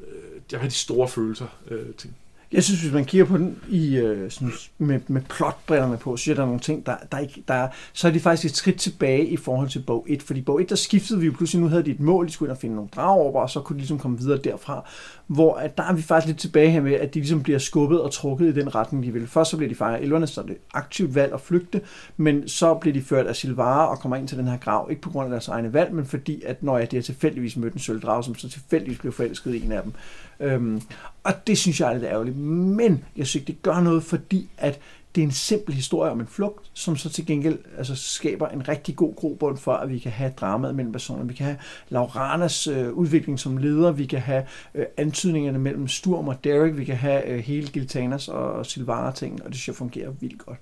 øh, 0.00 0.06
jeg 0.34 0.42
vil 0.50 0.58
have 0.58 0.70
de 0.70 0.74
store 0.74 1.08
følelser 1.08 1.46
øh, 1.70 1.94
ting. 1.94 2.16
Jeg 2.52 2.64
synes, 2.64 2.80
hvis 2.80 2.92
man 2.92 3.04
kigger 3.04 3.24
på 3.24 3.36
den 3.36 3.58
i, 3.68 3.96
øh, 3.96 4.30
sådan, 4.30 4.52
med, 4.78 5.00
med 5.06 5.22
plotbrillerne 5.22 5.96
på, 5.96 6.16
så 6.16 6.30
er 6.30 6.34
der 6.34 6.44
nogle 6.44 6.60
ting, 6.60 6.86
der, 6.86 6.96
der 7.12 7.18
ikke, 7.18 7.44
der 7.48 7.68
så 7.92 8.08
er 8.08 8.12
de 8.12 8.20
faktisk 8.20 8.52
et 8.52 8.56
skridt 8.56 8.76
tilbage 8.76 9.26
i 9.26 9.36
forhold 9.36 9.68
til 9.68 9.78
bog 9.78 10.06
1. 10.08 10.22
Fordi 10.22 10.40
bog 10.42 10.62
1, 10.62 10.70
der 10.70 10.76
skiftede 10.76 11.20
vi 11.20 11.26
jo 11.26 11.32
pludselig, 11.32 11.62
nu 11.62 11.68
havde 11.68 11.82
de 11.82 11.90
et 11.90 12.00
mål, 12.00 12.26
de 12.26 12.32
skulle 12.32 12.48
ind 12.48 12.56
og 12.56 12.60
finde 12.60 12.74
nogle 12.74 12.90
drager 12.96 13.40
og 13.40 13.50
så 13.50 13.60
kunne 13.60 13.74
de 13.74 13.80
ligesom 13.80 13.98
komme 13.98 14.18
videre 14.18 14.38
derfra. 14.38 14.84
Hvor 15.28 15.54
at 15.54 15.78
der 15.78 15.82
er 15.82 15.92
vi 15.92 16.02
faktisk 16.02 16.26
lidt 16.26 16.38
tilbage 16.38 16.70
her 16.70 16.80
med, 16.80 16.92
at 16.92 17.14
de 17.14 17.18
ligesom 17.18 17.42
bliver 17.42 17.58
skubbet 17.58 18.00
og 18.00 18.12
trukket 18.12 18.46
i 18.46 18.60
den 18.60 18.74
retning, 18.74 19.04
de 19.04 19.12
vil. 19.12 19.26
Først 19.26 19.50
så 19.50 19.56
bliver 19.56 19.68
de 19.68 19.74
fejret 19.74 20.02
elverne, 20.02 20.26
så 20.26 20.40
er 20.40 20.46
det 20.46 20.56
aktivt 20.74 21.14
valg 21.14 21.32
at 21.32 21.40
flygte, 21.40 21.80
men 22.16 22.48
så 22.48 22.74
bliver 22.74 22.94
de 22.94 23.02
ført 23.02 23.26
af 23.26 23.36
Silvara 23.36 23.86
og 23.86 23.98
kommer 23.98 24.16
ind 24.16 24.28
til 24.28 24.38
den 24.38 24.48
her 24.48 24.56
grav, 24.56 24.86
ikke 24.90 25.02
på 25.02 25.10
grund 25.10 25.24
af 25.24 25.30
deres 25.30 25.48
egne 25.48 25.72
valg, 25.72 25.94
men 25.94 26.06
fordi, 26.06 26.42
at 26.46 26.62
når 26.62 26.78
jeg 26.78 26.90
de 26.90 26.96
har 26.96 27.02
tilfældigvis 27.02 27.56
mødt 27.56 27.74
en 27.74 27.80
sølvdrage, 27.80 28.24
som 28.24 28.34
så 28.34 28.48
tilfældigvis 28.48 28.98
blev 28.98 29.12
forelsket 29.12 29.54
i 29.54 29.64
en 29.64 29.72
af 29.72 29.82
dem. 29.82 29.92
Øhm, 30.40 30.82
og 31.24 31.32
det 31.46 31.58
synes 31.58 31.80
jeg 31.80 31.88
er 31.88 31.92
lidt 31.92 32.04
ærgerligt. 32.04 32.36
Men 32.36 33.04
jeg 33.16 33.26
synes 33.26 33.34
ikke, 33.34 33.46
det 33.46 33.62
gør 33.62 33.80
noget, 33.80 34.02
fordi 34.02 34.48
at 34.58 34.80
det 35.14 35.20
er 35.20 35.26
en 35.26 35.32
simpel 35.32 35.74
historie 35.74 36.10
om 36.10 36.20
en 36.20 36.26
flugt, 36.26 36.70
som 36.72 36.96
så 36.96 37.08
til 37.10 37.26
gengæld 37.26 37.58
altså, 37.78 37.96
skaber 37.96 38.48
en 38.48 38.68
rigtig 38.68 38.96
god 38.96 39.14
grobund 39.14 39.56
for, 39.56 39.72
at 39.72 39.90
vi 39.90 39.98
kan 39.98 40.12
have 40.12 40.32
dramaet 40.40 40.74
mellem 40.74 40.92
personerne. 40.92 41.28
Vi 41.28 41.34
kan 41.34 41.46
have 41.46 41.58
Lauranas 41.88 42.66
øh, 42.66 42.92
udvikling 42.92 43.40
som 43.40 43.56
leder, 43.56 43.92
vi 43.92 44.06
kan 44.06 44.20
have 44.20 44.44
øh, 44.74 44.86
antydningerne 44.96 45.58
mellem 45.58 45.88
Sturm 45.88 46.28
og 46.28 46.44
Derek, 46.44 46.76
vi 46.76 46.84
kan 46.84 46.96
have 46.96 47.26
øh, 47.26 47.38
hele 47.38 47.68
Giltanas 47.68 48.28
og, 48.28 48.52
og 48.52 48.66
Silvara 48.66 49.12
ting, 49.12 49.42
og 49.42 49.48
det 49.48 49.54
synes 49.56 49.68
jeg 49.68 49.74
fungerer 49.74 50.10
vildt 50.20 50.46
godt. 50.46 50.58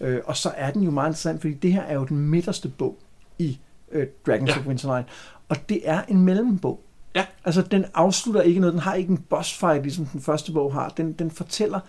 Øh, 0.00 0.20
og 0.24 0.36
så 0.36 0.52
er 0.56 0.70
den 0.70 0.82
jo 0.82 0.90
meget 0.90 1.08
interessant, 1.08 1.40
fordi 1.40 1.54
det 1.54 1.72
her 1.72 1.82
er 1.82 1.94
jo 1.94 2.04
den 2.04 2.18
midterste 2.18 2.68
bog 2.68 2.98
i 3.38 3.58
øh, 3.92 4.06
Dragons 4.26 4.50
Ja. 4.50 4.58
of 4.58 4.66
Winterlight, 4.66 5.08
og 5.48 5.68
det 5.68 5.80
er 5.84 6.02
en 6.08 6.20
mellembog. 6.20 6.80
Ja. 7.14 7.26
Altså, 7.44 7.62
den 7.62 7.84
afslutter 7.94 8.40
ikke 8.42 8.60
noget. 8.60 8.72
Den 8.72 8.82
har 8.82 8.94
ikke 8.94 9.10
en 9.10 9.18
boss 9.18 9.58
fight, 9.58 9.82
ligesom 9.82 10.06
den 10.06 10.20
første 10.20 10.52
bog 10.52 10.72
har. 10.72 10.88
Den, 10.88 11.12
den 11.12 11.30
fortæller 11.30 11.80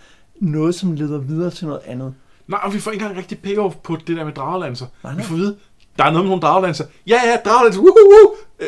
noget, 0.42 0.76
som 0.76 0.94
leder 0.94 1.18
videre 1.18 1.52
til 1.52 1.68
noget 1.68 1.82
andet. 1.86 2.14
Nej, 2.48 2.60
og 2.64 2.74
vi 2.74 2.80
får 2.80 2.92
ikke 2.92 3.04
engang 3.04 3.18
rigtig 3.20 3.40
payoff 3.40 3.76
på 3.84 3.96
det 4.08 4.18
der 4.18 4.26
med 4.26 4.34
dragelanser. 4.34 4.86
Nej, 5.04 5.14
Vi 5.14 5.18
nej. 5.18 5.26
får 5.26 5.36
at 5.36 5.40
vide, 5.40 5.58
der 5.98 6.04
er 6.04 6.12
noget 6.12 6.26
med 6.26 6.30
nogle 6.30 6.42
dragelanser. 6.42 6.86
Ja, 7.08 7.20
ja, 7.26 7.38
dragelanser, 7.46 7.82
woohoo! 7.82 8.36
Øh, 8.60 8.68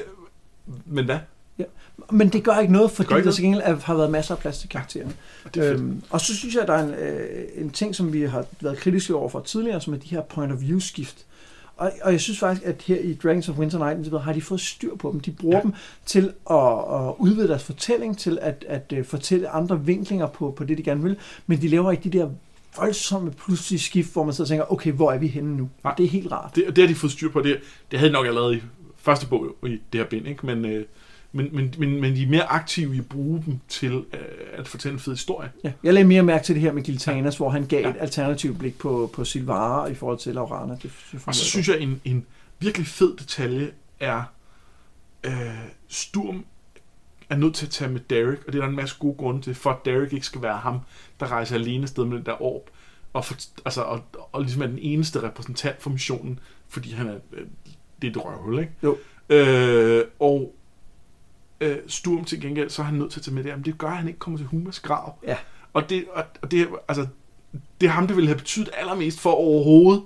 men 0.86 1.06
hvad? 1.06 1.18
Men 2.12 2.30
det 2.30 2.44
gør 2.44 2.58
ikke 2.60 2.74
noget, 2.74 2.92
fordi 2.92 3.16
ikke 3.16 3.26
der 3.26 3.32
til 3.34 3.44
gengæld 3.44 3.82
har 3.82 3.96
været 3.96 4.12
masser 4.12 4.36
af 4.36 4.42
plads 4.42 4.60
til 4.60 4.70
karaktererne. 4.70 5.14
Er 5.46 5.50
fedt. 5.54 5.80
Øhm, 5.80 6.04
og 6.10 6.22
så 6.22 6.36
synes 6.36 6.54
jeg, 6.56 6.62
at 6.62 6.68
der 6.68 6.74
er 6.74 6.84
en, 6.84 6.94
øh, 6.94 7.46
en 7.56 7.70
ting, 7.70 7.96
som 7.96 8.14
vi 8.14 8.22
har 8.22 8.46
været 8.62 8.78
kritiske 8.78 9.16
over 9.16 9.30
for 9.30 9.40
tidligere, 9.40 9.82
som 9.82 9.94
er 9.94 9.98
de 9.98 10.08
her 10.08 10.22
point 10.22 10.54
of 10.54 10.62
view 10.62 10.80
skift. 10.80 11.26
Og, 11.78 11.92
og 12.02 12.12
jeg 12.12 12.22
synes 12.22 12.40
faktisk, 12.40 12.66
at 12.68 12.82
her 12.82 12.98
i 13.00 13.14
Dragons 13.14 13.50
of 13.50 13.58
Winter 13.58 13.78
Night 13.78 14.06
videre, 14.06 14.22
har 14.22 14.34
de 14.34 14.42
fået 14.42 14.62
styr 14.62 14.96
på 14.96 15.12
dem. 15.12 15.20
De 15.20 15.32
bruger 15.32 15.58
Ja. 15.58 15.62
dem 15.62 15.74
til 16.06 16.34
at, 16.50 16.58
at 16.58 17.14
udvide 17.20 17.48
deres 17.48 17.64
fortælling, 17.64 18.18
til 18.18 18.40
at, 18.42 18.66
at 18.68 18.94
uh, 19.00 19.06
fortælle 19.06 19.50
andre 19.50 19.86
vinklinger 19.86 20.28
på, 20.28 20.52
på 20.52 20.64
det, 20.64 20.78
de 20.78 20.84
gerne 20.84 21.04
vil. 21.04 21.18
Men 21.48 21.62
de 21.62 21.68
laver 21.68 21.92
ikke 21.92 22.10
de 22.10 22.18
der 22.18 22.30
voldsomme 22.78 23.32
pludselige 23.32 23.80
skift, 23.80 24.14
hvor 24.14 24.24
man 24.24 24.34
så 24.34 24.46
tænker, 24.46 24.72
okay, 24.72 24.92
hvor 24.92 25.12
er 25.12 25.18
vi 25.18 25.28
henne 25.28 25.58
nu? 25.58 25.70
Nej. 25.84 25.94
Det 25.98 26.04
er 26.06 26.10
helt 26.10 26.32
rart. 26.32 26.56
Det, 26.56 26.66
det 26.68 26.78
har 26.78 26.88
de 26.88 26.96
fået 26.96 27.12
styr 27.12 27.30
på. 27.30 27.42
Det, 27.42 27.60
det 27.92 28.00
havde 28.00 28.10
de 28.10 28.14
nok 28.14 28.26
allerede 28.28 28.56
i 28.58 28.62
første 28.98 29.28
bog 29.28 29.46
i 29.66 29.70
det 29.70 29.82
her 30.02 30.06
bind, 30.06 30.28
ikke? 30.28 30.46
Men, 30.46 30.66
øh, 30.66 30.86
men, 31.36 31.50
men, 31.52 31.74
men, 31.78 32.02
men 32.02 32.16
de 32.16 32.24
er 32.24 32.28
mere 32.28 32.44
aktive 32.44 32.96
i 32.96 33.00
at 33.00 33.10
bruge 33.10 33.44
dem 33.46 33.60
til 33.68 33.94
øh, 34.14 34.20
at 34.54 34.68
fortælle 34.68 34.94
en 34.94 35.00
fed 35.00 35.14
historie. 35.14 35.52
Ja. 35.64 35.72
Jeg 35.84 35.94
lagde 35.94 36.08
mere 36.08 36.24
mærke 36.24 36.44
til 36.44 36.56
det 36.56 36.62
her 36.62 36.72
med 36.72 36.84
Giltanas, 36.84 37.38
hvor 37.38 37.50
han 37.50 37.66
gav 37.66 37.80
Ja. 37.82 37.88
ja. 37.88 37.94
et 37.96 38.02
alternativt 38.02 38.60
blik 38.60 38.78
på, 38.78 39.10
på 39.14 39.26
Silvara 39.26 39.88
i 39.88 39.94
forhold 39.96 40.18
til 40.18 40.34
Laurana. 40.36 40.74
Det, 40.74 40.92
det 41.12 41.22
Og 41.26 41.36
så 41.36 41.46
synes 41.46 41.68
jeg, 41.70 41.80
en, 41.80 42.02
en 42.06 42.26
virkelig 42.60 42.88
fed 42.88 43.18
detalje 43.18 43.72
er, 44.00 44.24
øh, 45.24 45.32
Sturm 45.88 46.46
er 47.30 47.36
nødt 47.36 47.56
til 47.56 47.66
at 47.66 47.72
tage 47.72 47.92
med 47.92 48.00
Derek, 48.10 48.40
og 48.48 48.54
det 48.54 48.60
er 48.60 48.62
der 48.64 48.70
en 48.70 48.76
masse 48.76 48.96
gode 49.00 49.16
grunde 49.18 49.42
til, 49.42 49.56
for 49.56 49.70
at 49.70 49.78
Derek 49.86 50.14
ikke 50.14 50.26
skal 50.26 50.42
være 50.42 50.58
ham, 50.58 50.80
der 51.20 51.32
rejser 51.32 51.56
alene 51.56 51.88
sted 51.88 52.06
med 52.06 52.18
den 52.18 52.26
der 52.26 52.42
orb, 52.42 52.70
og, 53.14 53.26
for, 53.26 53.36
altså, 53.66 53.82
og, 53.82 54.04
og 54.32 54.42
ligesom 54.42 54.62
er 54.62 54.68
den 54.68 54.80
eneste 54.82 55.24
repræsentant 55.24 55.82
for 55.82 55.90
missionen, 55.90 56.40
fordi 56.68 56.92
han 56.92 57.08
er, 57.08 57.16
øh, 57.34 57.46
det 58.02 58.08
er 58.08 58.12
et 58.12 58.26
røvhul, 58.26 58.60
ikke? 58.60 58.72
Jo. 58.84 58.98
Øh, 59.30 60.06
og 60.20 60.56
øh, 61.64 61.78
Sturm 61.88 62.26
til 62.26 62.42
gengæld, 62.42 62.70
så 62.70 62.82
er 62.82 62.86
han 62.86 62.96
nødt 62.96 63.12
til 63.12 63.20
at 63.20 63.24
tage 63.24 63.36
med 63.36 63.44
det, 63.44 63.56
men 63.56 63.66
det 63.66 63.78
gør, 63.78 63.88
at 63.88 63.98
han 63.98 64.08
ikke 64.08 64.20
kommer 64.20 64.38
til 64.38 64.48
Humas 64.48 64.80
grav. 64.80 65.18
Ja. 65.24 65.38
Og 65.74 65.90
det, 65.90 66.06
og, 66.14 66.24
og 66.42 66.52
det, 66.52 66.68
altså, 66.88 67.08
det 67.82 67.88
er 67.88 67.92
ham, 67.92 68.08
det 68.08 68.16
ville 68.16 68.28
have 68.28 68.38
betydet 68.38 68.70
allermest 68.74 69.20
for 69.20 69.32
overhovedet. 69.32 70.04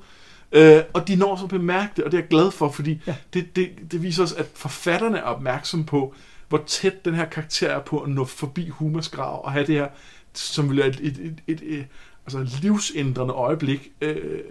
Øh, 0.52 0.84
og 0.93 1.08
de 1.08 1.15
når 1.15 1.36
så 1.36 1.43
at 1.43 1.50
bemærke 1.50 1.91
det, 1.96 2.04
og 2.04 2.12
det 2.12 2.17
er 2.17 2.22
jeg 2.22 2.30
glad 2.30 2.52
for, 2.52 2.72
fordi. 2.72 3.02
Ja. 3.08 3.15
det, 3.34 3.56
det, 3.56 3.70
det 3.91 4.04
viser 4.04 4.24
os, 4.24 4.34
at 4.34 4.46
forfatterne 4.54 5.17
er 5.17 5.22
opmærksom 5.22 5.86
på, 5.86 6.13
hvor 6.50 6.63
tæt 6.67 7.06
den 7.06 7.13
her 7.13 7.26
karakter 7.26 7.70
er 7.70 7.80
på 7.80 8.00
at 8.00 8.10
nå 8.10 8.26
forbi 8.26 8.70
Humas 8.70 9.10
grav, 9.10 9.46
og 9.46 9.52
have 9.52 9.67
det 9.67 9.76
her, 9.76 9.88
som 10.34 10.70
vil 10.70 10.78
være 10.78 10.88
et, 10.88 11.00
et, 11.02 11.17
et, 11.17 11.41
et, 11.48 11.80
et 11.80 11.88
altså 12.26 12.60
livsændrende 12.62 13.34
øjeblik. 13.34 13.91
Øh, 14.02 14.41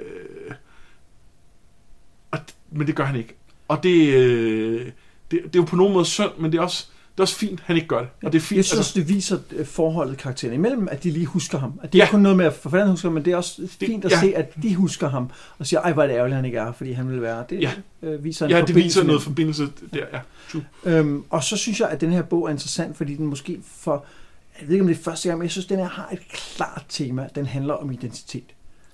og, 2.31 2.39
men 2.71 2.87
det 2.87 2.97
gør 2.97 3.05
han 3.05 3.17
ikke. 3.17 3.35
Og 3.69 3.83
det, 3.83 4.15
øh, 4.15 4.87
det, 5.31 5.41
det 5.45 5.57
er 5.57 5.63
jo 5.63 5.65
på 5.65 5.77
nogen 5.77 5.93
måde 5.93 6.05
synd, 6.05 6.31
men 6.39 6.53
det 6.53 6.59
er 6.59 6.63
også, 6.63 6.89
det 7.17 7.21
er 7.21 7.25
også 7.25 7.35
fint, 7.35 7.61
at 7.61 7.67
han 7.67 7.77
ikke 7.77 7.89
gør 7.89 7.99
det. 7.99 8.09
Og 8.23 8.33
det 8.33 8.39
er 8.39 8.43
fint, 8.43 8.57
Jeg 8.57 8.65
synes, 8.65 8.79
altså, 8.79 8.93
det 9.01 9.09
viser 9.09 9.39
øh, 9.53 9.67
forholdet 9.67 10.19
karaktererne 10.19 10.55
imellem, 10.55 10.89
at 10.91 11.03
de 11.05 11.11
lige 11.11 11.27
husker 11.27 11.59
ham. 11.59 11.81
At 11.83 11.93
det 11.93 11.99
Ja. 11.99 12.05
er 12.07 12.09
kun 12.11 12.21
noget 12.21 12.37
med, 12.37 12.45
at 12.45 12.53
forfatteren 12.53 12.91
husker 12.91 13.09
ham, 13.09 13.15
men 13.15 13.25
det 13.25 13.33
er 13.33 13.37
også 13.37 13.69
fint 13.81 14.05
at 14.05 14.11
ja. 14.11 14.21
se, 14.21 14.33
at 14.37 14.55
de 14.63 14.75
husker 14.75 15.09
ham, 15.09 15.31
og 15.59 15.67
siger, 15.67 15.81
ej, 15.81 15.93
hvor 15.93 16.03
er 16.03 16.07
det 16.07 16.15
ærgerligt, 16.15 16.33
at 16.33 16.37
han 16.37 16.45
ikke 16.45 16.59
er 16.59 16.73
fordi 16.73 16.93
han 16.93 17.11
vil 17.11 17.23
være. 17.23 17.45
Det 17.51 17.61
Ja. 17.61 17.73
øh, 18.03 18.25
viser 18.25 18.45
en 18.47 18.51
ja, 18.53 18.61
det 18.61 18.75
viser 18.75 19.05
noget 19.05 19.23
forbindelse 19.23 19.69
der, 19.95 20.05
ja. 20.13 20.19
True. 20.53 20.65
Øhm, 20.85 21.25
og 21.31 21.45
så 21.45 21.57
synes 21.57 21.81
jeg, 21.81 21.89
at 21.89 22.01
den 22.01 22.13
her 22.13 22.23
bog 22.23 22.45
er 22.47 22.51
interessant, 22.51 22.97
fordi 22.97 23.15
den 23.15 23.27
måske 23.27 23.59
for, 23.77 24.05
jeg 24.61 24.69
ved 24.69 24.75
ikke 24.75 24.83
om 24.83 24.89
det 24.89 24.99
er 24.99 25.03
første 25.03 25.29
gang, 25.29 25.39
men 25.39 25.43
jeg 25.45 25.51
synes, 25.51 25.65
at 25.67 25.71
den 25.71 25.79
her 25.79 25.89
har 25.89 26.09
et 26.13 26.29
klart 26.33 26.85
tema. 26.89 27.29
Den 27.35 27.47
handler 27.47 27.75
om 27.75 27.91
identitet. 27.91 28.45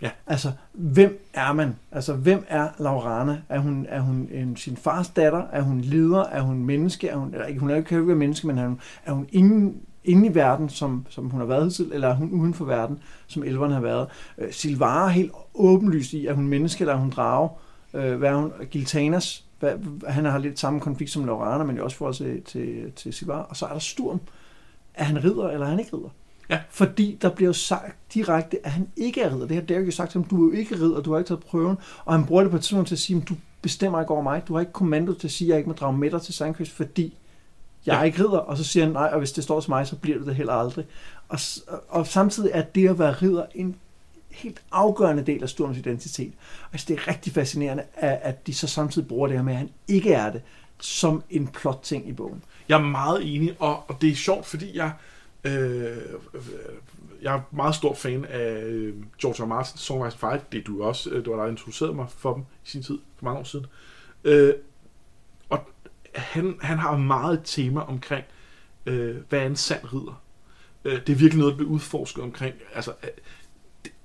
Ja. 0.03 0.11
Altså, 0.27 0.53
hvem 0.73 1.29
er 1.35 1.53
man? 1.53 1.77
Altså, 1.93 2.15
hvem 2.15 2.45
er 2.49 2.69
Laurana? 2.79 3.43
Er 3.49 3.59
hun, 3.59 3.87
er 3.89 4.01
hun 4.01 4.29
en, 4.33 4.57
sin 4.57 4.77
fars 4.77 5.09
datter? 5.09 5.43
Er 5.53 5.63
hun 5.63 5.81
leder? 5.81 6.25
Er 6.25 6.41
hun 6.41 6.65
menneske? 6.65 7.09
Er 7.09 7.17
hun, 7.17 7.33
eller 7.33 7.47
ikke, 7.47 7.61
hun 7.61 7.71
er 7.71 7.75
jo 7.75 7.79
ikke, 7.79 8.07
være 8.07 8.17
menneske, 8.17 8.47
men 8.47 8.59
er 8.59 8.67
hun, 8.67 8.81
er 9.05 9.13
hun 9.13 9.27
inde, 9.33 9.75
inde 10.05 10.27
i 10.27 10.35
verden, 10.35 10.69
som, 10.69 11.07
som 11.09 11.31
hun 11.31 11.41
har 11.41 11.47
været 11.47 11.75
til, 11.75 11.91
eller 11.93 12.09
er 12.09 12.15
hun 12.15 12.31
uden 12.31 12.55
for 12.55 12.65
verden, 12.65 12.99
som 13.27 13.43
elverne 13.43 13.75
har 13.75 13.81
været? 13.81 14.09
Øh, 14.39 14.53
Silvara 14.53 15.05
er 15.05 15.09
helt 15.09 15.33
åbenlyst 15.55 16.13
i, 16.13 16.27
er 16.27 16.33
hun 16.33 16.49
menneske, 16.49 16.83
eller 16.83 16.95
er 16.95 16.99
hun 16.99 17.11
drage? 17.11 17.51
Øh, 17.95 18.19
hvad 18.19 18.31
er 18.31 18.35
hun? 18.35 18.53
Giltanas, 18.71 19.45
hvad, 19.61 19.73
han 20.09 20.25
har 20.25 20.39
lidt 20.39 20.59
samme 20.59 20.81
konflikt 20.81 21.11
som 21.11 21.25
Laurana, 21.25 21.65
men 21.65 21.77
jo 21.77 21.85
også 21.85 21.97
forhold 21.97 22.15
til, 22.15 22.43
til, 22.43 22.93
til 22.93 23.13
Silvara. 23.13 23.47
Og 23.49 23.57
så 23.57 23.67
er 23.67 23.73
der 23.73 23.79
Sturm. 23.79 24.21
Er 24.95 25.05
han 25.05 25.25
ridder, 25.25 25.49
eller 25.49 25.67
er 25.67 25.71
han 25.71 25.79
ikke 25.79 25.97
ridder? 25.97 26.09
Ja. 26.53 26.61
Fordi 26.71 27.19
der 27.23 27.29
bliver 27.31 27.49
jo 27.49 27.53
sagt 27.53 27.97
direkte, 28.15 28.67
at 28.67 28.73
han 28.73 28.89
ikke 28.97 29.21
er 29.23 29.35
ridder. 29.35 29.47
Det 29.47 29.57
har 29.57 29.63
Derek 29.63 29.87
jo 29.87 29.91
sagt 29.91 30.11
til 30.11 30.21
ham, 30.21 30.29
du 30.29 30.49
er 30.49 30.53
jo 30.53 30.59
ikke 30.59 30.75
ridder, 30.75 31.01
du 31.01 31.13
har 31.13 31.19
ikke 31.19 31.29
taget 31.29 31.45
prøven. 31.45 31.77
Og 32.05 32.15
han 32.15 32.27
bruger 32.27 32.43
det 32.43 32.51
på 32.51 32.57
et 32.57 32.63
tidspunkt 32.63 32.89
til 32.89 32.95
at 32.95 32.99
sige, 32.99 33.21
du 33.29 33.35
bestemmer 33.63 34.01
ikke 34.01 34.11
over 34.13 34.23
mig. 34.23 34.43
Du 34.49 34.53
har 34.55 34.61
ikke 34.61 34.73
kommando 34.73 35.13
til 35.15 35.27
at 35.27 35.33
sige, 35.33 35.49
at 35.49 35.51
jeg 35.51 35.59
ikke 35.59 35.69
må 35.71 35.75
drage 35.75 35.97
med 35.99 36.11
dig 36.11 36.23
til 36.23 36.35
Sandkøst, 36.35 36.73
fordi 36.73 37.17
Jeg 37.87 37.95
er 37.95 37.99
Ja. 37.99 38.05
ikke 38.05 38.19
ridder, 38.19 38.39
og 38.39 38.57
så 38.57 38.65
siger 38.65 38.85
han, 38.85 38.93
nej, 38.93 39.11
og 39.13 39.19
hvis 39.19 39.33
det 39.33 39.45
står 39.45 39.61
til 39.61 39.71
mig, 39.71 39.87
så 39.87 39.97
bliver 39.97 40.19
det 40.19 40.27
det 40.27 40.35
heller 40.35 40.53
aldrig. 40.53 40.85
Og, 41.29 41.39
og 41.89 42.07
samtidig 42.07 42.51
er 42.55 42.63
det 42.63 42.89
at 42.89 42.99
være 42.99 43.13
ridder 43.13 43.45
en 43.55 43.77
helt 44.31 44.63
afgørende 44.73 45.23
del 45.23 45.43
af 45.43 45.49
Sturms 45.49 45.79
identitet. 45.79 46.33
Altså, 46.73 46.85
det 46.89 46.99
er 46.99 47.09
rigtig 47.09 47.33
fascinerende, 47.33 47.83
at, 47.95 48.19
at 48.23 48.47
de 48.47 48.55
så 48.55 48.67
samtidig 48.67 49.09
bruger 49.09 49.27
det 49.29 49.37
her 49.37 49.45
med, 49.45 49.53
at 49.53 49.59
han 49.59 49.71
ikke 49.89 50.13
er 50.13 50.33
det, 50.33 50.43
som 50.81 51.23
en 51.31 51.47
plot-ting 51.49 52.09
i 52.09 52.13
bogen. 52.13 52.43
Jeg 52.69 52.75
er 52.75 52.83
meget 52.83 53.35
enig, 53.35 53.57
og, 53.59 53.83
og 53.89 53.97
det 54.01 54.11
er 54.11 54.15
sjovt, 54.15 54.47
fordi 54.47 54.77
jeg, 54.77 54.93
øh, 55.45 55.97
jeg 57.23 57.35
er 57.35 57.41
meget 57.51 57.75
stor 57.75 57.95
fan 57.95 58.25
af 58.25 58.63
øh, 58.65 58.95
George 59.21 59.45
R. 59.45 59.61
Martin's 59.61 59.79
Song 59.79 60.03
of 60.03 60.09
Ice 60.09 60.19
and 60.27 60.33
Fire. 60.33 60.41
Det 60.53 60.59
er 60.61 60.65
du 60.65 60.83
også. 60.85 61.11
Øh, 61.11 61.17
Det 61.25 61.31
var 61.31 61.37
dig, 61.37 61.43
der 61.45 61.51
introducerede 61.51 61.95
mig 61.95 62.07
for 62.19 62.35
dem 62.35 62.43
i 62.43 62.69
sin 62.71 62.83
tid, 62.83 62.99
for 63.19 63.25
mange 63.25 63.41
år 63.41 63.45
siden. 63.45 63.67
Øh, 64.25 64.55
og 65.49 65.69
han, 66.15 66.59
han 66.61 66.79
har 66.79 66.97
meget 66.97 67.35
et 67.35 67.41
tema 67.45 67.81
omkring, 67.81 68.25
øh, 68.87 69.17
hvad 69.29 69.39
er 69.41 69.47
en 69.47 69.57
sand 69.57 69.81
ridder? 69.93 70.23
Øh, 70.85 70.93
det 71.07 71.13
er 71.13 71.17
virkelig 71.17 71.39
noget, 71.39 71.53
der 71.53 71.57
bliver 71.57 71.71
udforsket 71.71 72.23
omkring. 72.25 72.55
Altså, 72.75 72.93
øh, 73.03 73.09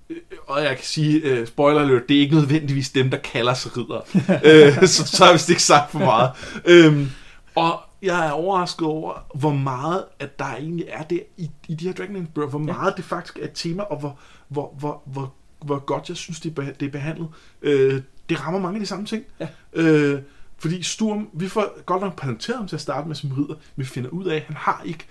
øh, 0.09 0.17
og 0.47 0.63
jeg 0.63 0.75
kan 0.75 0.85
sige, 0.85 1.21
øh, 1.21 1.47
spoiler 1.47 1.81
alert, 1.81 2.09
det 2.09 2.17
er 2.17 2.21
ikke 2.21 2.35
nødvendigvis 2.35 2.89
dem, 2.89 3.09
der 3.09 3.17
kalder 3.17 3.53
sig 3.53 3.71
ridder. 3.77 4.01
øh, 4.81 4.87
så, 4.87 5.07
så 5.07 5.23
har 5.23 5.31
jeg 5.31 5.33
vist 5.33 5.49
ikke 5.49 5.63
sagt 5.63 5.91
for 5.91 5.99
meget. 5.99 6.31
Øhm, 6.65 7.09
og 7.55 7.79
jeg 8.01 8.27
er 8.27 8.31
overrasket 8.31 8.87
over, 8.87 9.13
hvor 9.35 9.53
meget, 9.53 10.05
at 10.19 10.39
der 10.39 10.45
egentlig 10.45 10.85
er 10.89 11.03
det 11.03 11.23
i, 11.37 11.51
i 11.67 11.75
de 11.75 11.85
her 11.87 11.93
Dragonlance 11.93 12.31
bøger, 12.31 12.47
hvor 12.49 12.59
Ja. 12.59 12.65
meget 12.65 12.93
det 12.97 13.05
faktisk 13.05 13.37
er 13.39 13.43
et 13.43 13.51
tema, 13.53 13.83
og 13.83 13.99
hvor, 13.99 14.19
hvor, 14.47 14.73
hvor, 14.79 15.01
hvor, 15.05 15.33
hvor 15.61 15.79
godt 15.79 16.09
jeg 16.09 16.17
synes, 16.17 16.39
det 16.39 16.59
er, 16.59 16.73
det 16.73 16.85
er 16.85 16.91
behandlet. 16.91 17.27
Øh, 17.61 18.01
det 18.29 18.45
rammer 18.45 18.59
mange 18.59 18.75
af 18.75 18.79
de 18.79 18.85
samme 18.85 19.05
ting. 19.05 19.23
Ja. 19.39 19.47
Øh, 19.73 20.21
fordi 20.57 20.83
Sturm, 20.83 21.29
vi 21.33 21.47
får 21.47 21.81
godt 21.85 22.01
nok 22.01 22.15
præsenteret 22.15 22.57
ham 22.57 22.67
til 22.67 22.75
at 22.75 22.81
starte 22.81 23.07
med 23.07 23.15
som 23.15 23.31
ridder, 23.31 23.55
men 23.55 23.59
vi 23.75 23.85
finder 23.85 24.09
ud 24.09 24.25
af, 24.25 24.35
at 24.35 24.41
han 24.43 24.55
har 24.55 24.81
ikke, 24.85 25.05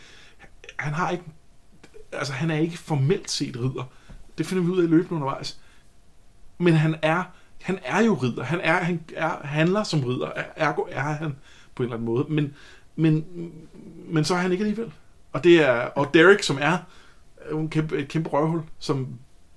han 0.79 0.93
har 0.93 1.11
ikke, 1.11 1.25
altså 2.13 2.33
han 2.33 2.51
er 2.51 2.57
ikke 2.59 2.79
formelt 2.79 3.31
set 3.31 3.57
ridder. 3.57 3.91
Det 4.39 4.47
finder 4.47 4.65
vi 4.65 4.71
ud 4.71 4.83
af 4.83 4.91
løbende 4.91 5.13
undervejs. 5.15 5.61
Men 6.59 6.75
han 6.75 6.97
er, 7.03 7.23
han 7.63 7.79
er 7.85 8.01
jo 8.03 8.15
ridder. 8.15 8.43
Han, 8.43 8.61
er, 8.61 8.73
han 8.85 9.01
er, 9.17 9.47
handler 9.47 9.83
som 9.83 10.01
ridder. 10.05 10.31
Ergo 10.57 10.83
er 10.91 11.01
han 11.01 11.37
på 11.75 11.83
en 11.83 11.85
eller 11.85 11.95
anden 11.97 12.07
måde. 12.07 12.27
Men, 12.29 12.55
men, 12.97 13.25
men 14.09 14.25
så 14.25 14.35
er 14.35 14.39
han 14.39 14.53
ikke 14.53 14.65
alligevel. 14.65 14.93
Og 15.33 15.45
det 15.45 15.63
er, 15.65 15.73
og 15.73 16.15
Derek, 16.15 16.43
som 16.43 16.59
er 16.61 16.77
en 17.53 17.69
kæmpe, 17.69 17.97
et 17.99 18.09
kæmpe 18.09 18.29
røvhul, 18.29 18.61
som, 18.79 19.09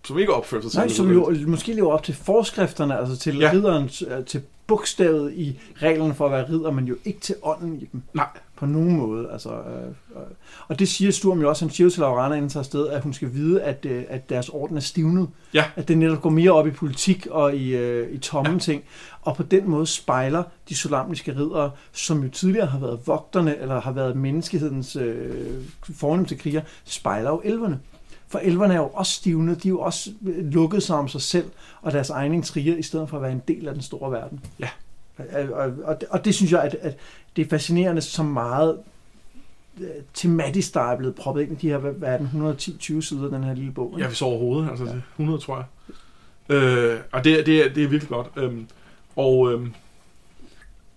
som 0.05 0.19
ikke 0.19 0.33
opfører 0.33 0.61
sig 0.61 0.79
Nej, 0.79 0.87
som 0.87 1.11
jo 1.11 1.35
måske 1.47 1.73
lever 1.73 1.91
op 1.91 2.03
til 2.03 2.15
forskrifterne, 2.15 2.97
altså 2.99 3.17
til 3.17 3.37
Ja. 3.37 3.51
ridderens, 3.53 4.03
øh, 4.07 4.25
til 4.25 4.41
bogstavet 4.67 5.33
i 5.33 5.59
reglerne 5.81 6.13
for 6.15 6.25
at 6.25 6.31
være 6.31 6.49
ridder, 6.49 6.71
men 6.71 6.85
jo 6.85 6.95
ikke 7.05 7.19
til 7.19 7.35
ånden 7.43 7.75
i 7.81 7.89
dem. 7.91 8.01
Nej, 8.13 8.27
På 8.55 8.65
nogen 8.65 8.97
måde. 8.97 9.31
Altså, 9.31 9.49
øh, 9.49 9.87
øh, 9.87 10.21
og 10.67 10.79
det 10.79 10.87
siger 10.87 11.11
Sturm 11.11 11.41
jo 11.41 11.49
også. 11.49 11.65
Han 11.65 11.71
siger 11.73 11.85
jo 11.85 11.89
til 11.91 11.99
Laurana, 12.01 12.35
inden 12.35 12.49
tager 12.49 12.61
afsted, 12.61 12.87
at 12.87 13.01
hun 13.01 13.13
skal 13.13 13.33
vide, 13.33 13.61
at, 13.61 13.85
øh, 13.85 14.03
at 14.09 14.29
deres 14.29 14.49
orden 14.49 14.77
er 14.77 14.81
stivnet. 14.81 15.27
Ja. 15.53 15.65
At 15.75 15.87
det 15.87 15.97
netop 15.97 16.21
går 16.21 16.29
mere 16.29 16.51
op 16.51 16.67
i 16.67 16.71
politik 16.71 17.27
og 17.31 17.55
i, 17.55 17.75
øh, 17.75 18.13
i 18.13 18.17
tomme 18.17 18.51
ja. 18.51 18.57
ting. 18.57 18.83
Og 19.21 19.35
på 19.35 19.43
den 19.43 19.69
måde 19.69 19.85
spejler 19.87 20.43
de 20.69 20.75
solamniske 20.75 21.31
riddere, 21.35 21.71
som 21.91 22.23
jo 22.23 22.29
tidligere 22.29 22.65
har 22.67 22.79
været 22.79 22.99
vogterne, 23.05 23.57
eller 23.57 23.81
har 23.81 23.91
været 23.91 24.15
menneskehedens 24.15 24.95
øh, 24.95 25.53
fornemmeste 25.81 26.35
kriger, 26.35 26.61
spejler 26.85 27.29
jo 27.29 27.41
elverne. 27.43 27.79
For 28.27 28.39
elverne 28.39 28.73
er 28.73 28.77
jo 28.77 28.87
også 28.87 29.13
stivnet, 29.13 29.63
de 29.63 29.67
er 29.67 29.69
jo 29.69 29.79
også 29.79 30.09
lukket 30.21 30.83
sig 30.83 30.95
om 30.95 31.07
sig 31.07 31.21
selv 31.21 31.45
og 31.81 31.91
deres 31.91 32.09
egen 32.09 32.33
intriger, 32.33 32.75
i 32.75 32.81
stedet 32.81 33.09
for 33.09 33.17
at 33.17 33.23
være 33.23 33.31
en 33.31 33.41
del 33.47 33.67
af 33.67 33.73
den 33.73 33.83
store 33.83 34.11
verden. 34.11 34.39
Ja. 34.59 34.69
Og, 35.17 35.25
og, 35.53 35.71
og, 35.83 36.01
det, 36.01 36.09
og 36.09 36.25
det 36.25 36.35
synes 36.35 36.51
jeg, 36.51 36.61
at, 36.61 36.75
at 36.81 36.97
det 37.35 37.45
er 37.45 37.49
fascinerende, 37.49 38.01
så 38.01 38.23
meget 38.23 38.77
øh, 39.81 39.87
tematisk, 40.13 40.73
der 40.73 40.81
er 40.81 40.97
blevet 40.97 41.15
proppet 41.15 41.41
ind 41.41 41.51
i 41.51 41.55
de 41.55 41.67
her, 41.69 41.77
hvad, 41.77 42.13
er 42.13 42.17
den, 42.17 42.53
110-20 42.57 43.01
sider, 43.01 43.29
den 43.29 43.43
her 43.43 43.53
lille 43.53 43.71
bog. 43.71 43.89
ikke? 43.91 43.99
jeg 44.01 44.07
vil 44.09 44.15
så 44.17 44.25
overhovedet. 44.25 44.69
Altså, 44.69 44.85
ja. 44.85 44.91
100, 45.19 45.39
tror 45.39 45.55
jeg. 45.57 45.65
Øh, 46.55 46.99
og 47.11 47.23
det, 47.23 47.39
er- 47.39 47.43
det, 47.43 47.65
er, 47.65 47.73
det 47.73 47.83
er 47.83 47.87
virkelig 47.87 48.09
godt. 48.09 48.27
Øhm, 48.35 48.67
og 49.19 49.51
øhm, 49.51 49.73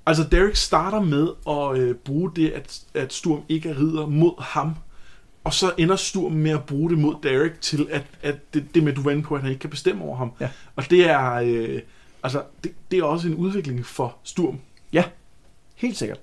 altså 0.06 0.24
Derek 0.32 0.56
starter 0.56 1.00
med 1.00 1.28
at 1.48 1.78
øh, 1.82 1.94
bruge 1.94 2.30
det, 2.36 2.50
at, 2.50 2.80
at 2.94 3.12
Sturm 3.12 3.42
ikke 3.48 3.68
er 3.68 3.78
ridder 3.80 4.06
mod 4.06 4.42
ham. 4.42 4.74
Og 5.44 5.54
så 5.54 5.72
ender 5.78 5.96
Sturm 5.96 6.32
med 6.32 6.50
at 6.50 6.64
bruge 6.64 6.90
det 6.90 6.98
mod 6.98 7.14
Derek 7.22 7.60
til, 7.60 7.88
at, 7.90 8.04
at 8.22 8.54
det, 8.54 8.74
det 8.74 8.82
med, 8.82 8.92
du 8.92 9.02
var 9.02 9.10
inde 9.10 9.22
på, 9.22 9.34
at 9.34 9.40
han 9.40 9.50
ikke 9.50 9.60
kan 9.60 9.70
bestemme 9.70 10.04
over 10.04 10.16
ham. 10.16 10.32
Ja. 10.40 10.50
Og 10.76 10.90
det 10.90 11.10
er, 11.10 11.32
øh, 11.32 11.80
altså, 12.22 12.42
det, 12.64 12.72
det 12.90 12.98
er 12.98 13.04
også 13.04 13.28
en 13.28 13.34
udvikling 13.34 13.86
for 13.86 14.16
Sturm. 14.22 14.58
Helt 15.74 15.96
sikkert. 15.96 16.18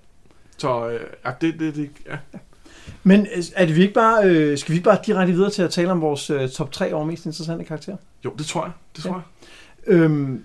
Så 0.58 0.89
øh, 0.89 1.00
ja, 1.26 1.32
det, 1.41 1.60
det, 1.60 1.76
det, 1.76 1.89
ja. 2.08 2.18
Men 3.04 3.22
øh, 3.22 3.43
er 3.56 3.66
det 3.66 3.76
vi 3.76 3.82
ikke 3.82 3.93
bare, 3.93 4.26
øh, 4.26 4.58
skal 4.58 4.72
vi 4.72 4.78
ikke 4.78 4.89
bare 4.89 5.00
direkte 5.06 5.34
videre 5.34 5.50
til 5.50 5.62
at 5.62 5.72
tale 5.72 5.91
om 5.91 6.02
vores 6.02 6.30
øh, 6.30 6.50
top 6.50 6.72
3 6.72 6.93
over 6.93 7.06
mest 7.06 7.26
interessante 7.26 7.64
karakterer? 7.66 7.97
Jo, 8.26 8.34
det 8.38 8.45
tror 8.45 8.64
jeg. 8.64 8.72
Det 8.95 9.04
tror 9.04 9.12
Ja. 9.12 9.93
jeg. 9.93 9.93
Øhm, 9.93 10.43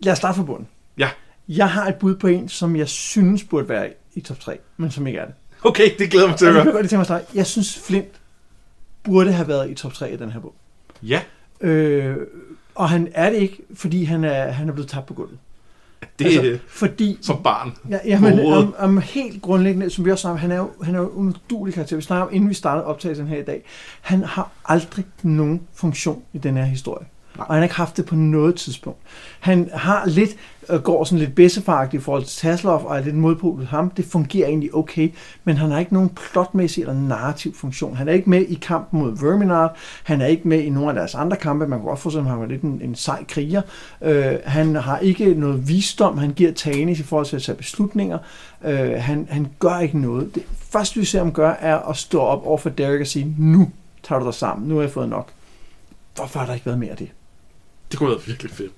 lad 0.00 0.12
os 0.12 0.18
starte 0.18 0.36
fra 0.36 0.42
bunden. 0.44 0.68
Ja. 0.98 1.08
Jeg 1.48 1.70
har 1.70 1.86
et 1.88 1.94
bud 1.94 2.16
på 2.16 2.26
en, 2.26 2.48
som 2.48 2.76
jeg 2.76 2.88
synes 2.88 3.44
burde 3.44 3.68
være 3.68 3.88
i 4.14 4.20
top 4.20 4.40
3, 4.40 4.58
men 4.76 4.90
som 4.90 5.06
ikke 5.06 5.18
er 5.18 5.24
det. 5.24 5.34
Okay, 5.64 5.90
det 5.98 6.10
glæder 6.10 6.28
mig 6.28 6.36
til 6.36 6.44
at 6.46 6.48
jeg 6.48 6.62
høre. 6.62 6.72
kan 6.72 6.80
godt 6.80 6.90
tænke 6.90 7.12
mig. 7.12 7.22
Jeg 7.34 7.46
synes, 7.46 7.78
Flint 7.86 8.20
burde 9.04 9.32
have 9.32 9.48
været 9.48 9.70
i 9.70 9.74
top 9.74 9.92
3 9.94 10.12
i 10.12 10.16
den 10.16 10.30
her 10.32 10.40
bog. 10.40 10.54
Ja, 11.02 11.20
Øh, 11.60 12.16
og 12.74 12.88
han 12.90 13.08
er 13.14 13.30
det 13.30 13.38
ikke, 13.38 13.58
fordi 13.74 14.04
han 14.04 14.24
er, 14.24 14.50
han 14.50 14.68
er 14.68 14.72
blevet 14.72 14.90
tabt 14.90 15.06
på 15.06 15.14
gulvet. 15.14 15.38
det 16.18 16.36
er 16.36 16.40
altså, 16.40 16.64
fordi 16.68 17.18
som 17.22 17.42
barn. 17.42 17.74
Ja, 17.90 17.98
jamen, 18.04 18.40
om, 18.46 18.74
om 18.78 18.98
helt 18.98 19.42
grundlæggende, 19.42 19.90
som 19.90 20.04
vi 20.04 20.10
også 20.10 20.22
snakker 20.22 20.40
han 20.40 20.50
er 20.52 20.56
jo, 20.56 20.70
han 20.82 20.94
er 20.94 20.98
jo 20.98 21.08
en 21.08 21.28
udulig 21.28 21.74
karakter. 21.74 21.96
Vi 21.96 22.02
snakker 22.02 22.26
om, 22.26 22.34
inden 22.34 22.48
vi 22.48 22.54
startede 22.54 22.84
optagelsen 22.86 23.26
her 23.26 23.38
i 23.38 23.44
dag. 23.44 23.62
Han 24.00 24.24
har 24.24 24.50
aldrig 24.64 25.04
nogen 25.22 25.62
funktion 25.74 26.22
i 26.32 26.38
den 26.38 26.56
her 26.56 26.64
historie. 26.64 27.06
Og 27.38 27.46
han 27.46 27.56
har 27.56 27.62
ikke 27.62 27.74
haft 27.74 27.96
det 27.96 28.06
på 28.06 28.14
noget 28.14 28.54
tidspunkt. 28.54 28.98
Han 29.40 29.70
har 29.74 30.06
lidt, 30.06 30.30
øh, 30.70 30.80
går 30.80 31.04
sådan 31.04 31.18
lidt 31.18 31.34
bedsefaragtigt 31.34 32.00
i 32.00 32.04
forhold 32.04 32.24
til 32.24 32.38
Tasloff, 32.38 32.84
og 32.84 32.96
er 32.96 33.04
lidt 33.04 33.16
modpol 33.16 33.58
til 33.58 33.68
ham. 33.68 33.90
Det 33.90 34.04
fungerer 34.04 34.48
egentlig 34.48 34.74
okay, 34.74 35.12
men 35.44 35.56
han 35.56 35.70
har 35.70 35.78
ikke 35.78 35.94
nogen 35.94 36.08
plotmæssig 36.08 36.80
eller 36.80 36.94
narrativ 36.94 37.54
funktion. 37.54 37.96
Han 37.96 38.08
er 38.08 38.12
ikke 38.12 38.30
med 38.30 38.40
i 38.40 38.54
kampen 38.54 39.00
mod 39.00 39.18
Verminard. 39.20 39.76
Han 40.04 40.20
er 40.20 40.26
ikke 40.26 40.48
med 40.48 40.62
i 40.62 40.70
nogle 40.70 40.88
af 40.88 40.94
deres 40.94 41.14
andre 41.14 41.36
kampe. 41.36 41.66
Man 41.66 41.78
kan 41.78 41.86
godt 41.88 41.98
forestille 41.98 42.24
at 42.24 42.30
han 42.30 42.40
var 42.40 42.46
lidt 42.46 42.62
en, 42.62 42.80
en 42.84 42.94
sej 42.94 43.24
kriger. 43.28 43.62
Øh, 44.02 44.34
han 44.44 44.74
har 44.74 44.98
ikke 44.98 45.34
noget 45.34 45.68
visdom. 45.68 46.18
Han 46.18 46.30
giver 46.30 46.52
Tanis 46.52 47.00
i 47.00 47.02
forhold 47.02 47.26
til 47.26 47.36
at 47.36 47.42
tage 47.42 47.56
beslutninger. 47.56 48.18
Øh, 48.64 48.90
han, 48.96 49.26
han 49.30 49.48
gør 49.58 49.78
ikke 49.78 49.98
noget. 49.98 50.34
Det 50.34 50.42
første, 50.70 51.00
vi 51.00 51.04
ser 51.04 51.18
ham 51.18 51.32
gøre, 51.32 51.60
er 51.60 51.76
at 51.76 51.96
stå 51.96 52.20
op 52.20 52.46
over 52.46 52.58
for 52.58 52.70
Derek 52.70 53.00
og 53.00 53.06
sige, 53.06 53.34
nu 53.38 53.70
tager 54.02 54.18
du 54.18 54.26
dig 54.26 54.34
sammen. 54.34 54.68
Nu 54.68 54.74
har 54.74 54.82
jeg 54.82 54.90
fået 54.90 55.08
nok. 55.08 55.32
Hvorfor 56.14 56.38
har 56.38 56.46
der 56.46 56.54
ikke 56.54 56.66
været 56.66 56.78
mere 56.78 56.90
af 56.90 56.96
det? 56.96 57.10
Det 57.90 57.98
kunne 57.98 58.08
have 58.08 58.16
været 58.16 58.28
virkelig 58.28 58.52
fedt. 58.52 58.72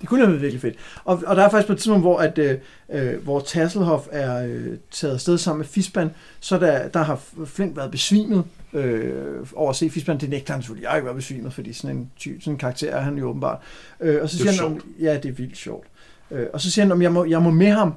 Det 0.00 0.08
kunne 0.08 0.20
have 0.20 0.30
været 0.30 0.42
virkelig 0.42 0.60
fedt. 0.60 0.76
Og, 1.04 1.22
og 1.26 1.36
der 1.36 1.42
er 1.44 1.50
faktisk 1.50 1.66
på 1.66 1.72
et 1.72 1.78
tidspunkt, 1.78 2.02
hvor, 2.02 2.18
at, 2.18 2.38
øh, 2.38 2.58
øh, 2.90 3.22
hvor 3.22 3.40
Tasselhoff 3.40 4.06
er 4.10 4.46
øh, 4.46 4.78
taget 4.90 5.14
afsted 5.14 5.38
sammen 5.38 5.58
med 5.58 5.66
Fisban, 5.66 6.10
så 6.40 6.58
der, 6.58 6.88
der 6.88 7.02
har 7.02 7.20
Flint 7.46 7.76
været 7.76 7.90
besvimet 7.90 8.44
øh, 8.72 9.46
over 9.54 9.70
at 9.70 9.76
se 9.76 9.90
Fisban. 9.90 10.20
Det 10.20 10.30
nægter 10.30 10.52
han 10.52 10.62
selvfølgelig. 10.62 10.82
Jeg 10.82 10.90
har 10.90 10.96
ikke 10.96 11.04
været 11.04 11.16
besvimet, 11.16 11.52
fordi 11.52 11.72
sådan 11.72 11.96
en, 11.96 12.10
ty, 12.16 12.28
sådan 12.40 12.52
en 12.52 12.58
karakter 12.58 12.90
er 12.90 13.00
han 13.00 13.18
jo 13.18 13.28
åbenbart. 13.28 13.58
Øh, 14.00 14.22
og 14.22 14.30
så 14.30 14.38
Det 14.38 14.46
er 14.46 14.52
siger 14.52 14.62
han, 14.68 14.72
om, 14.72 14.82
ja, 15.00 15.14
det 15.14 15.28
er 15.28 15.32
vildt 15.32 15.56
sjovt. 15.56 15.86
Øh, 16.30 16.46
og 16.52 16.60
så 16.60 16.70
siger 16.70 16.84
han, 16.84 16.92
om 16.92 17.02
jeg 17.02 17.12
må, 17.12 17.24
jeg 17.24 17.42
må 17.42 17.50
med 17.50 17.70
ham. 17.70 17.94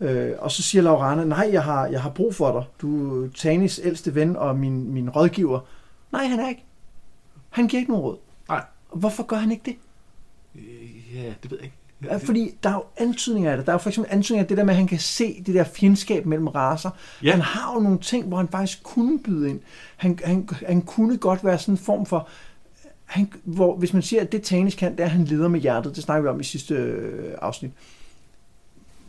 Øh, 0.00 0.32
og 0.38 0.50
så 0.50 0.62
siger 0.62 0.82
Laurana, 0.82 1.24
nej, 1.24 1.48
jeg 1.52 1.62
har, 1.62 1.86
jeg 1.86 2.02
har 2.02 2.10
brug 2.10 2.34
for 2.34 2.52
dig. 2.52 2.64
Du 2.80 3.24
er 3.24 3.28
Tanis 3.36 3.80
ældste 3.84 4.14
ven 4.14 4.36
og 4.36 4.56
min, 4.56 4.92
min 4.92 5.10
rådgiver. 5.10 5.60
Nej, 6.12 6.24
han 6.24 6.40
er 6.40 6.48
ikke. 6.48 6.64
Han 7.50 7.68
giver 7.68 7.80
ikke 7.80 7.92
nogen 7.92 8.04
råd. 8.04 8.16
Nej. 8.48 8.64
Hvorfor 8.94 9.22
gør 9.22 9.36
han 9.36 9.50
ikke 9.50 9.62
det? 9.64 9.76
Øh, 10.54 10.90
Ja, 11.14 11.32
det 11.42 11.50
ved 11.50 11.58
jeg 11.58 11.64
ikke. 11.64 11.76
Ja, 12.04 12.16
fordi 12.16 12.54
der 12.62 12.68
er 12.70 12.74
jo 12.74 12.84
antydninger 12.96 13.50
af 13.50 13.56
det. 13.56 13.66
Der 13.66 13.72
er 13.72 13.74
jo 13.74 13.78
for 13.78 13.90
eksempel 13.90 14.12
antydninger 14.12 14.44
af 14.44 14.48
det 14.48 14.56
der 14.56 14.64
med, 14.64 14.72
at 14.74 14.76
han 14.76 14.86
kan 14.86 14.98
se 14.98 15.42
det 15.46 15.54
der 15.54 15.64
fjendskab 15.64 16.26
mellem 16.26 16.46
raser. 16.46 16.90
Ja. 17.22 17.30
Han 17.30 17.40
har 17.40 17.74
jo 17.74 17.80
nogle 17.80 17.98
ting, 17.98 18.26
hvor 18.26 18.36
han 18.36 18.48
faktisk 18.48 18.82
kunne 18.82 19.18
byde 19.18 19.50
ind. 19.50 19.60
Han, 19.96 20.18
han, 20.24 20.48
han 20.66 20.82
kunne 20.82 21.16
godt 21.16 21.44
være 21.44 21.58
sådan 21.58 21.74
en 21.74 21.78
form 21.78 22.06
for... 22.06 22.28
Han, 23.04 23.32
hvor, 23.44 23.76
hvis 23.76 23.92
man 23.92 24.02
siger, 24.02 24.22
at 24.22 24.32
det 24.32 24.42
Tanis 24.42 24.74
kan, 24.74 24.92
det 24.92 25.00
er, 25.00 25.04
at 25.04 25.10
han 25.10 25.24
leder 25.24 25.48
med 25.48 25.60
hjertet. 25.60 25.96
Det 25.96 26.04
snakker 26.04 26.22
vi 26.22 26.28
om 26.28 26.40
i 26.40 26.44
sidste 26.44 26.74
øh, 26.74 27.34
afsnit. 27.42 27.70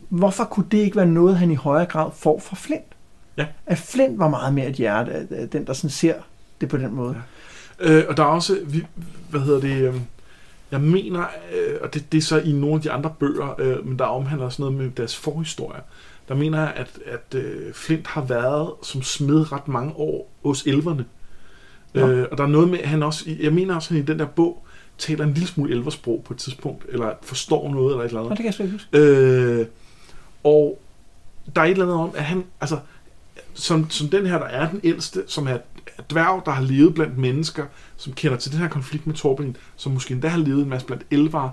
Hvorfor 0.08 0.44
kunne 0.44 0.66
det 0.70 0.78
ikke 0.78 0.96
være 0.96 1.06
noget, 1.06 1.36
han 1.38 1.50
i 1.50 1.54
højere 1.54 1.86
grad 1.86 2.10
får 2.14 2.38
fra 2.38 2.56
Flint? 2.56 2.96
Ja. 3.36 3.46
At 3.66 3.78
Flint 3.78 4.18
var 4.18 4.28
meget 4.28 4.54
mere 4.54 4.66
et 4.66 4.74
hjerte, 4.74 5.46
den, 5.52 5.66
der 5.66 5.72
sådan 5.72 5.90
ser 5.90 6.14
det 6.60 6.68
på 6.68 6.76
den 6.76 6.94
måde. 6.94 7.22
Ja. 7.80 7.90
Øh, 7.90 8.04
og 8.08 8.16
der 8.16 8.22
er 8.22 8.26
også, 8.26 8.58
vi, 8.66 8.86
hvad 9.30 9.40
hedder 9.40 9.60
det, 9.60 9.76
øh, 9.76 9.94
jeg 10.72 10.80
mener, 10.80 11.20
øh, 11.54 11.76
og 11.82 11.94
det, 11.94 12.12
det 12.12 12.18
er 12.18 12.22
så 12.22 12.40
i 12.40 12.52
nogle 12.52 12.74
af 12.74 12.80
de 12.82 12.90
andre 12.90 13.14
bøger, 13.18 13.60
øh, 13.60 13.86
men 13.86 13.98
der 13.98 14.04
omhandler 14.04 14.46
også 14.46 14.62
noget 14.62 14.74
med 14.74 14.90
deres 14.90 15.16
forhistorie. 15.16 15.80
Der 16.28 16.34
mener 16.34 16.60
jeg, 16.60 16.72
at, 16.76 16.98
at 17.06 17.34
øh, 17.38 17.74
Flint 17.74 18.06
har 18.06 18.24
været 18.24 18.70
som 18.82 19.02
smed 19.02 19.52
ret 19.52 19.68
mange 19.68 19.92
år 19.96 20.32
hos 20.44 20.66
elverne. 20.66 21.04
Nå. 21.94 22.08
Øh, 22.08 22.26
og 22.30 22.38
der 22.38 22.44
er 22.44 22.48
noget 22.48 22.68
med, 22.68 22.78
at 22.78 22.88
han 22.88 23.02
også, 23.02 23.30
jeg 23.40 23.52
mener 23.52 23.74
også, 23.74 23.86
at 23.86 23.94
han 23.94 24.02
i 24.02 24.06
den 24.06 24.18
der 24.18 24.26
bog 24.26 24.66
taler 24.98 25.24
en 25.24 25.32
lille 25.32 25.48
smule 25.48 25.72
elversprog 25.72 26.22
på 26.24 26.34
et 26.34 26.38
tidspunkt, 26.38 26.86
eller 26.88 27.12
forstår 27.22 27.70
noget 27.70 27.90
eller 27.90 28.04
et 28.04 28.08
eller 28.08 28.20
andet. 28.20 28.30
Nå, 28.30 28.34
det 28.34 28.36
kan 28.36 28.46
jeg 28.46 28.54
slet 28.54 28.66
ikke 28.66 28.74
huske. 28.74 28.98
Øh, 28.98 29.66
og 30.44 30.80
der 31.54 31.60
er 31.60 31.64
et 31.64 31.70
eller 31.70 31.84
andet 31.84 31.98
om, 31.98 32.10
at 32.16 32.24
han, 32.24 32.44
altså, 32.60 32.78
som, 33.54 33.90
som 33.90 34.08
den 34.08 34.26
her, 34.26 34.38
der 34.38 34.46
er 34.46 34.70
den 34.70 34.80
ældste, 34.84 35.24
som 35.26 35.46
er 35.48 35.58
dværg, 36.10 36.42
der 36.46 36.52
har 36.52 36.62
levet 36.62 36.94
blandt 36.94 37.18
mennesker, 37.18 37.66
som 37.96 38.12
kender 38.12 38.36
til 38.38 38.52
den 38.52 38.60
her 38.60 38.68
konflikt 38.68 39.06
med 39.06 39.14
Torben, 39.14 39.56
som 39.76 39.92
måske 39.92 40.14
endda 40.14 40.28
har 40.28 40.38
levet 40.38 40.62
en 40.62 40.68
masse 40.68 40.86
blandt 40.86 41.06
elvere, 41.10 41.52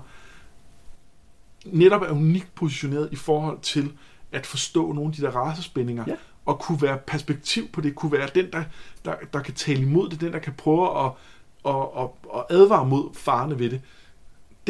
netop 1.64 2.02
er 2.02 2.10
unikt 2.10 2.54
positioneret 2.54 3.08
i 3.12 3.16
forhold 3.16 3.58
til 3.62 3.92
at 4.32 4.46
forstå 4.46 4.92
nogle 4.92 5.10
af 5.10 5.16
de 5.16 5.22
der 5.22 5.30
racespændinger, 5.30 6.04
Ja. 6.06 6.14
og 6.46 6.58
kunne 6.58 6.82
være 6.82 6.98
perspektiv 7.06 7.68
på 7.68 7.80
det, 7.80 7.94
kunne 7.94 8.12
være 8.12 8.28
den, 8.34 8.50
der, 8.52 8.62
der, 9.04 9.14
der 9.32 9.40
kan 9.40 9.54
tale 9.54 9.80
imod 9.80 10.08
det, 10.08 10.20
den, 10.20 10.32
der 10.32 10.38
kan 10.38 10.52
prøve 10.52 11.04
at, 11.04 11.12
at, 11.66 11.74
at, 11.98 12.08
at 12.34 12.44
advare 12.50 12.86
mod 12.86 13.14
farerne 13.14 13.58
ved 13.58 13.70
det. 13.70 13.80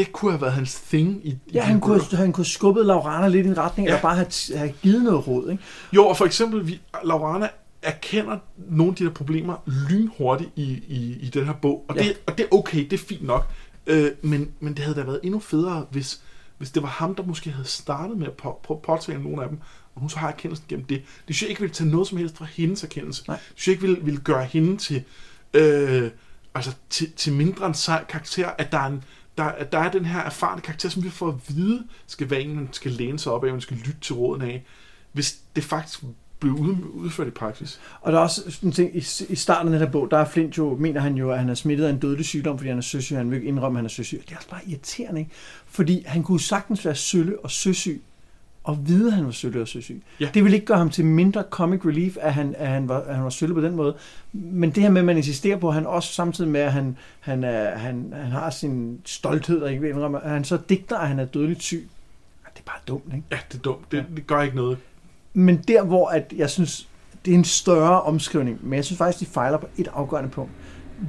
Det 0.01 0.12
kunne 0.12 0.30
have 0.30 0.40
været 0.40 0.53
hans 0.53 0.74
thing 0.74 1.20
i, 1.26 1.38
Ja, 1.55 1.62
han 1.62 1.80
kunne, 1.80 2.01
han 2.12 2.32
kunne 2.32 2.46
skubbet 2.46 2.86
Laurana 2.86 3.28
lidt 3.28 3.46
i 3.46 3.48
en 3.48 3.59
retning, 3.59 3.88
ja. 3.88 3.92
Eller 3.92 4.03
bare 4.03 4.14
have, 4.14 4.59
have 4.59 4.72
givet 4.82 5.03
noget 5.03 5.26
råd. 5.28 5.51
Ikke? 5.51 5.62
Jo, 5.92 6.07
og 6.07 6.16
for 6.16 6.24
eksempel, 6.24 6.66
vi, 6.66 6.80
Laurana 7.05 7.48
erkender 7.82 8.38
nogle 8.57 8.90
af 8.92 8.96
de 8.96 9.05
der 9.05 9.11
problemer 9.11 9.57
lynhurtigt 9.90 10.51
i, 10.57 10.62
i, 10.88 11.18
i 11.20 11.30
den 11.34 11.44
her 11.44 11.53
bog, 11.53 11.84
og, 11.88 11.96
Ja. 11.96 12.03
det, 12.03 12.16
og 12.26 12.38
det 12.38 12.44
er 12.53 12.57
okay, 12.57 12.84
det 12.84 12.92
er 12.92 12.98
fint 13.05 13.22
nok, 13.22 13.48
øh, 13.86 14.11
men, 14.22 14.51
men 14.61 14.74
det 14.74 14.84
havde 14.84 14.96
da 15.01 15.05
været 15.05 15.20
endnu 15.22 15.38
federe, 15.40 15.86
hvis, 15.90 16.20
hvis 16.59 16.70
det 16.70 16.82
var 16.82 16.88
ham, 16.88 17.14
der 17.14 17.22
måske 17.22 17.51
havde 17.51 17.68
startet 17.68 18.18
med 18.18 18.26
at 18.26 18.32
på, 18.32 18.61
på, 18.62 18.80
påtale 18.86 19.22
nogle 19.22 19.42
af 19.42 19.48
dem, 19.48 19.59
og 19.94 20.01
hun 20.01 20.11
så 20.11 20.18
har 20.18 20.28
erkendelsen 20.28 20.66
gennem 20.68 20.84
det. 20.86 21.03
Det 21.28 21.36
synes 21.36 21.42
jeg 21.42 21.51
ikke 21.51 21.61
ville 21.61 21.74
tage 21.74 21.90
noget 21.90 22.09
som 22.09 22.18
helst 22.18 22.36
fra 22.36 22.44
hendes 22.44 22.82
erkendelse. 22.84 23.24
Nej. 23.28 23.36
Det 23.36 23.53
synes 23.55 23.66
jeg 23.66 23.72
ikke 23.72 23.82
ville, 23.82 24.05
ville 24.05 24.20
gøre 24.20 24.44
hende 24.44 24.76
til, 24.76 25.03
øh, 25.55 26.11
altså 26.55 26.72
til, 26.90 27.12
til 27.12 27.32
mindre 27.32 27.66
en 27.66 27.74
sej 27.74 28.05
karakter, 28.09 28.48
at 28.59 28.72
der 28.72 28.78
er 28.78 28.86
en, 28.86 29.05
der, 29.41 29.64
der 29.64 29.78
er 29.78 29.91
den 29.91 30.05
her 30.05 30.20
erfarne 30.20 30.61
karakter, 30.61 30.88
som 30.88 31.05
vi 31.05 31.11
får 31.11 31.28
at 31.28 31.34
vide, 31.49 31.84
skal 32.07 32.30
være 32.30 32.43
en, 32.43 32.55
man 32.55 32.68
skal 32.72 32.93
læne 32.93 33.18
sig 33.18 33.32
op 33.32 33.45
af, 33.45 33.53
man 33.53 33.61
skal 33.61 33.76
lytte 33.76 34.01
til 34.01 34.14
råden 34.14 34.43
af, 34.43 34.64
hvis 35.12 35.38
det 35.57 35.64
faktisk 35.64 36.01
blev 36.41 36.53
udført 36.53 37.26
i 37.26 37.30
praksis. 37.30 37.80
Og 38.01 38.12
der 38.12 38.18
er 38.18 38.22
også 38.22 38.51
sådan 38.51 38.68
en 38.68 38.72
ting, 38.72 38.97
i, 38.97 38.99
i 39.28 39.34
starten 39.34 39.68
af 39.68 39.78
den 39.78 39.86
her 39.86 39.93
bog, 39.93 40.11
der 40.11 40.18
er 40.18 40.24
Flint 40.24 40.59
jo, 40.59 40.76
mener 40.76 41.01
han 41.01 41.14
jo, 41.14 41.30
at 41.30 41.38
han 41.38 41.49
er 41.49 41.55
smittet 41.55 41.84
af 41.84 41.91
en 41.91 41.99
dødelig 41.99 42.26
sygdom, 42.26 42.59
fordi 42.59 42.68
han 42.68 42.78
er 42.78 42.82
søsyg. 42.82 43.16
Han 43.16 43.30
vil 43.30 43.36
ikke 43.36 43.49
indrømme, 43.49 43.76
at 43.76 43.78
han 43.78 43.84
er 43.84 43.91
søsyg. 43.91 44.22
Det 44.24 44.32
er 44.32 44.36
også 44.36 44.49
bare 44.49 44.61
irriterende, 44.66 45.20
ikke? 45.20 45.30
Fordi 45.66 46.03
han 46.07 46.22
kunne 46.22 46.41
sagtens 46.41 46.84
være 46.84 46.95
sølle 46.95 47.41
og 47.41 47.51
søsyg, 47.51 48.03
og 48.64 48.78
vide, 48.88 49.06
at 49.06 49.12
han 49.12 49.24
var 49.24 49.30
sølle 49.30 49.61
og 49.62 49.68
søsyg. 49.68 50.02
Ja. 50.20 50.28
Det 50.34 50.44
ville 50.44 50.54
ikke 50.56 50.66
gøre 50.66 50.78
ham 50.78 50.90
til 50.90 51.04
mindre 51.04 51.44
comic 51.50 51.86
relief, 51.86 52.16
at 52.20 52.34
han, 52.34 52.54
at 52.58 52.68
han, 52.68 52.88
var, 52.88 53.00
at 53.00 53.14
han 53.14 53.24
var 53.24 53.30
sølle 53.30 53.54
på 53.54 53.61
den 53.61 53.76
måde. 53.76 53.94
Men 54.32 54.70
det 54.70 54.82
her 54.82 54.90
med, 54.90 55.00
at 55.00 55.04
man 55.04 55.16
insisterer 55.16 55.56
på, 55.56 55.68
at 55.68 55.74
han 55.74 55.86
også 55.86 56.12
samtidig 56.12 56.50
med, 56.50 56.61
at 56.61 56.72
han, 56.72 56.96
han, 57.20 57.44
er, 57.44 57.78
han, 57.78 58.12
han 58.16 58.30
har 58.30 58.50
sin 58.50 59.00
stolthed, 59.04 59.62
og 59.62 59.70
ikke 59.70 59.80
vil 59.82 59.90
indrømme, 59.90 60.24
at 60.24 60.30
han 60.30 60.44
så 60.44 60.58
digter, 60.68 60.98
at 60.98 61.08
han 61.08 61.18
er 61.18 61.24
dødeligt 61.24 61.62
syg. 61.62 61.88
Det 62.54 62.58
er 62.61 62.70
bare 62.70 62.80
dumt, 62.88 63.04
ikke? 63.14 63.24
Ja, 63.30 63.38
det 63.52 63.58
er 63.58 63.62
dumt. 63.62 63.92
Det, 63.92 63.96
Ja. 63.98 64.04
det 64.16 64.26
gør 64.26 64.42
ikke 64.42 64.56
noget. 64.56 64.78
Men 65.34 65.56
der, 65.68 65.82
hvor 65.84 66.08
at 66.08 66.32
jeg 66.36 66.50
synes, 66.50 66.88
det 67.24 67.30
er 67.30 67.38
en 67.38 67.44
større 67.44 68.02
omskrivning, 68.02 68.58
men 68.62 68.72
jeg 68.76 68.84
synes 68.84 68.98
faktisk, 68.98 69.20
de 69.20 69.34
fejler 69.34 69.58
på 69.58 69.66
et 69.78 69.88
afgørende 69.92 70.30
punkt. 70.30 70.52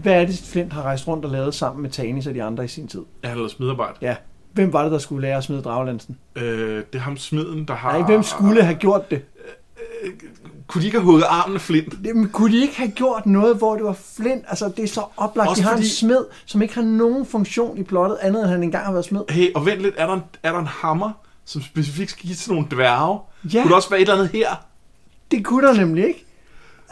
Hvad 0.01 0.21
er 0.21 0.25
det, 0.25 0.37
Flint 0.37 0.73
har 0.73 0.81
rejst 0.83 1.07
rundt 1.07 1.25
og 1.25 1.31
lavet 1.31 1.53
sammen 1.55 1.81
med 1.81 1.89
Tanis 1.89 2.27
og 2.27 2.33
de 2.33 2.43
andre 2.43 2.65
i 2.65 2.67
sin 2.67 2.87
tid? 2.87 3.01
Jeg 3.23 3.29
har 3.31 3.37
lavet 3.37 3.51
smidarbejde. 3.51 3.93
Ja. 4.01 4.15
Hvem 4.53 4.73
var 4.73 4.83
det, 4.83 4.91
der 4.91 4.97
skulle 4.97 5.21
lære 5.21 5.37
at 5.37 5.43
smide 5.43 5.61
dragelansen? 5.61 6.17
Øh, 6.35 6.43
det 6.77 6.95
er 6.95 6.99
ham 6.99 7.17
smiden, 7.17 7.65
der 7.67 7.73
har... 7.75 7.91
Nej, 7.97 8.01
hvem 8.07 8.23
skulle 8.23 8.63
have 8.63 8.75
gjort 8.75 9.11
det? 9.11 9.21
Kunne 10.67 10.81
de 10.81 10.87
ikke 10.87 10.97
have 10.97 11.05
hugget 11.05 11.23
armen 11.29 11.55
af 11.55 11.61
Flint? 11.61 11.93
Jamen, 12.05 12.29
kunne 12.29 12.51
de 12.51 12.61
ikke 12.61 12.77
have 12.77 12.91
gjort 12.91 13.25
noget, 13.25 13.57
hvor 13.57 13.75
det 13.75 13.83
var 13.83 13.95
Flint? 14.17 14.43
Altså, 14.47 14.71
det 14.77 14.83
er 14.83 14.87
så 14.87 15.01
oplagt. 15.17 15.49
Også 15.49 15.59
de 15.61 15.63
har 15.63 15.71
fordi- 15.71 15.83
en 15.83 15.89
smed, 15.89 16.25
som 16.45 16.61
ikke 16.61 16.75
har 16.75 16.81
nogen 16.81 17.25
funktion 17.25 17.77
i 17.77 17.83
plottet, 17.83 18.17
andet 18.21 18.41
end 18.41 18.49
han 18.51 18.63
engang 18.63 18.85
har 18.85 18.91
været 18.91 19.05
smed. 19.05 19.21
Hey, 19.29 19.53
og 19.55 19.65
vent 19.65 19.81
lidt, 19.81 19.95
er 19.97 20.07
der 20.07 20.13
en, 20.13 20.21
er 20.43 20.51
der 20.51 20.59
en 20.59 20.67
hammer, 20.67 21.11
som 21.45 21.61
specifikt 21.61 22.11
skal 22.11 22.25
give 22.25 22.35
til 22.35 22.51
nogle 22.51 22.67
dværge? 22.71 23.19
Ja. 23.53 23.61
Kunne 23.61 23.69
der 23.69 23.75
også 23.75 23.89
være 23.89 23.99
et 23.99 24.09
eller 24.09 24.15
andet 24.15 24.29
her? 24.29 24.47
Det 25.31 25.45
kunne 25.45 25.67
der 25.67 25.73
nemlig 25.73 26.07
ikke. 26.07 26.25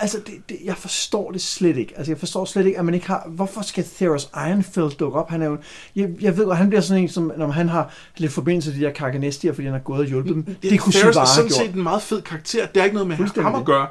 Altså, 0.01 0.17
det, 0.27 0.33
det, 0.49 0.57
jeg 0.63 0.77
forstår 0.77 1.31
det 1.31 1.41
slet 1.41 1.77
ikke. 1.77 1.93
Altså, 1.97 2.11
jeg 2.11 2.19
forstår 2.19 2.45
slet 2.45 2.65
ikke, 2.65 2.79
at 2.79 2.85
man 2.85 2.93
ikke 2.93 3.07
har... 3.07 3.27
Hvorfor 3.29 3.61
skal 3.61 3.83
Theros 3.83 4.29
Ironfeld 4.35 4.97
dukke 4.97 5.19
op? 5.19 5.29
Han 5.29 5.41
er 5.41 5.45
jo... 5.45 5.57
Jeg, 5.95 6.09
jeg 6.21 6.37
ved 6.37 6.45
godt, 6.45 6.57
han 6.57 6.69
bliver 6.69 6.81
sådan 6.81 7.03
en, 7.03 7.09
som 7.09 7.31
når 7.37 7.47
han 7.47 7.69
har 7.69 7.93
lidt 8.17 8.31
forbindelse 8.31 8.71
til 8.71 8.79
de 8.79 8.85
her 8.85 8.93
karganestier, 8.93 9.53
fordi 9.53 9.65
han 9.65 9.73
har 9.73 9.79
gået 9.79 9.99
og 9.99 10.05
hjulpet 10.05 10.35
dem. 10.35 10.43
Det, 10.43 10.61
det 10.61 10.79
kunne 10.79 10.93
Ferris 10.93 11.13
Sivara 11.13 11.25
er 11.25 11.35
sådan 11.35 11.51
set 11.51 11.75
en 11.75 11.83
meget 11.83 12.01
fed 12.01 12.21
karakter. 12.21 12.65
Det 12.67 12.79
er 12.79 12.83
ikke 12.83 12.93
noget 12.93 13.07
med 13.07 13.43
ham 13.43 13.55
at 13.55 13.65
gøre. 13.65 13.87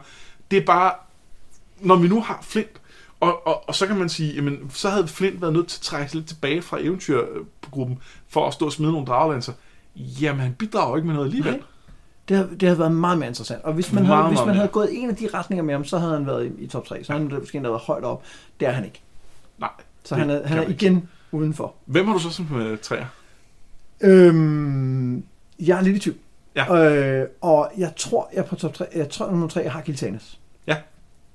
Det 0.51 0.57
er 0.57 0.65
bare, 0.67 0.93
når 1.81 1.97
vi 1.97 2.09
nu 2.09 2.21
har 2.21 2.39
Flint, 2.43 2.81
og, 3.21 3.47
og, 3.47 3.69
og 3.69 3.75
så 3.75 3.87
kan 3.87 3.97
man 3.97 4.09
sige, 4.09 4.35
jamen, 4.35 4.71
så 4.75 4.89
havde 4.89 5.09
Flint 5.09 5.41
været 5.41 5.53
nødt 5.53 5.69
til 5.69 5.79
at 5.79 5.83
trække 5.83 6.11
sig 6.11 6.17
lidt 6.17 6.29
tilbage 6.29 6.63
fra 6.63 6.79
eventyrgruppen, 6.81 7.99
for 8.29 8.47
at 8.47 8.55
stå 8.55 8.67
og 8.67 8.73
smide 8.73 8.93
nogle 8.93 9.07
draglanser. 9.07 9.53
Jamen, 9.97 10.41
han 10.41 10.53
bidrager 10.53 10.97
ikke 10.97 11.07
med 11.07 11.15
noget 11.15 11.29
alligevel. 11.29 11.53
Nej. 11.53 11.63
Det 12.29 12.37
havde, 12.37 12.51
det 12.51 12.63
havde 12.63 12.79
været 12.79 12.93
meget 12.93 13.19
mere 13.19 13.29
interessant. 13.29 13.65
Og 13.65 13.73
hvis 13.73 13.93
man, 13.93 14.07
Meget, 14.07 14.17
havde, 14.17 14.29
hvis 14.29 14.47
man 14.47 14.55
havde 14.55 14.69
gået 14.69 14.89
en 14.93 15.11
af 15.11 15.17
de 15.17 15.29
retninger 15.35 15.65
med 15.65 15.75
ham, 15.75 15.85
så 15.85 15.99
havde 15.99 16.13
han 16.13 16.27
været 16.27 16.47
i, 16.47 16.65
i 16.65 16.67
top 16.67 16.87
3. 16.87 17.05
Så 17.05 17.13
havde 17.13 17.29
han 17.29 17.39
måske 17.41 17.57
endda 17.57 17.71
været 17.71 17.83
højt 17.83 18.05
op. 18.05 18.23
Det 18.61 18.69
er 18.69 18.73
han 18.73 18.85
ikke. 18.85 19.01
Nej. 19.59 19.71
Så 20.05 20.15
han 20.15 20.31
er, 20.31 20.47
han 20.47 20.59
er 20.59 20.63
man 20.63 20.71
ikke. 20.71 20.87
igen 20.87 21.09
udenfor. 21.33 21.75
Hvem 21.87 22.07
har 22.07 22.13
du 22.13 22.19
så 22.19 22.31
som 22.31 22.47
uh, 22.55 22.79
træer? 22.79 23.07
Øhm, 24.01 25.25
jeg 25.59 25.79
er 25.79 25.81
lidt 25.81 25.97
i 25.97 26.01
tvivl. 26.01 26.17
Ja. 26.57 26.75
Øh, 26.75 27.29
og 27.41 27.71
jeg 27.79 27.93
tror, 27.97 28.31
jeg 28.33 28.39
er 28.39 28.45
på 28.45 28.57
top 28.57 28.75
3. 28.75 28.87
Jeg 28.95 29.11
tror, 29.11 29.31
nummer 29.31 29.49
3, 29.49 29.61
jeg 29.61 29.73
har 29.73 29.81
Giltanes. 29.81 30.39
Ja. 30.67 30.77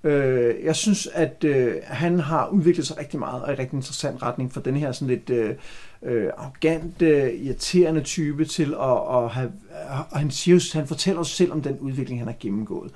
Øh, 0.04 0.56
jeg 0.64 0.76
synes, 0.76 1.08
at 1.14 1.44
øh, 1.44 1.76
han 1.84 2.20
har 2.20 2.48
udviklet 2.48 2.88
sig 2.88 2.98
rigtig 2.98 3.20
meget 3.20 3.42
og 3.44 3.50
i 3.50 3.54
en 3.54 3.60
rigtig 3.60 3.78
interessant 3.78 4.24
retning 4.24 4.54
for 4.54 4.60
den 4.60 4.76
her 4.76 4.92
sådan 4.92 5.08
lidt 5.08 5.30
øh, 5.30 5.56
øh, 6.04 6.30
arrogant, 6.38 7.02
øh, 7.02 7.34
irriterende 7.34 8.02
type 8.02 8.46
til 8.46 8.74
at, 8.74 9.24
at 9.24 9.30
have... 9.30 9.52
Og 10.12 10.20
han, 10.20 10.32
siger, 10.32 10.78
han 10.78 10.88
fortæller 10.88 11.22
os 11.22 11.30
selv 11.30 11.52
om 11.52 11.62
den 11.62 11.80
udvikling, 11.80 12.20
han 12.20 12.28
har 12.28 12.36
gennemgået. 12.40 12.92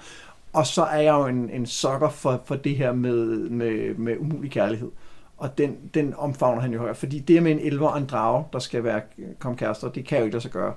Og 0.54 0.68
så 0.68 0.84
er 0.84 1.02
jeg 1.02 1.14
jo 1.14 1.26
en, 1.26 1.50
en 1.50 1.66
sokker 1.66 2.10
for, 2.10 2.42
for 2.46 2.56
det 2.56 2.76
her 2.76 2.94
med, 2.94 3.26
med, 3.50 3.96
med 3.96 4.18
umulig 4.20 4.52
kærlighed. 4.52 4.92
Og 5.38 5.58
den, 5.58 5.76
den 5.94 6.14
omfavner 6.18 6.62
han 6.62 6.74
jo 6.74 6.80
højere. 6.80 6.96
Fordi 6.96 7.20
det 7.20 7.44
med 7.44 7.52
en 7.52 7.60
elver 7.60 7.88
og 7.88 7.98
en 7.98 8.06
drage, 8.06 8.46
der 8.54 8.60
skal 8.60 8.84
være 8.84 9.02
komme 9.40 9.58
kærester, 9.58 9.90
det 9.90 10.06
kan 10.06 10.18
jo 10.18 10.24
ikke 10.24 10.34
lade 10.34 10.42
sig 10.42 10.52
gøre. 10.52 10.74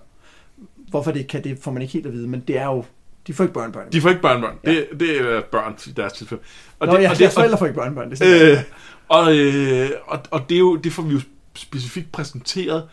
Hvorfor 0.88 1.10
det 1.10 1.28
kan, 1.28 1.44
det 1.44 1.58
får 1.58 1.70
man 1.70 1.82
ikke 1.82 1.92
helt 1.92 2.06
at 2.06 2.12
vide, 2.12 2.28
men 2.28 2.40
det 2.40 2.58
er 2.58 2.66
jo... 2.66 2.84
De 3.26 3.34
får 3.34 3.44
ikke 3.44 3.54
børnebørn. 3.54 3.92
De 3.92 4.00
får 4.00 4.08
ikke 4.08 4.22
børnebørn. 4.22 4.58
Ja. 4.64 4.70
Det, 4.70 4.88
det 5.00 5.20
er 5.20 5.40
børn 5.40 5.76
i 5.86 5.90
deres 5.90 6.12
tilfælde. 6.12 6.42
Og 6.78 6.86
Nå, 6.86 6.96
det, 6.96 7.02
ja, 7.02 7.10
og 7.10 7.18
deres 7.18 7.34
forældre 7.34 7.58
får 7.58 7.66
ikke 7.66 7.78
børnebørn. 7.78 8.10
Det 8.10 8.20
er 8.22 8.52
Øh, 8.52 8.58
og, 9.08 9.36
øh, 9.38 9.90
og, 10.06 10.18
og 10.30 10.48
det, 10.48 10.54
er 10.54 10.58
jo, 10.58 10.76
det 10.76 10.92
får 10.92 11.02
vi 11.02 11.12
jo 11.14 11.20
specifikt 11.54 12.12
præsenteret. 12.12 12.88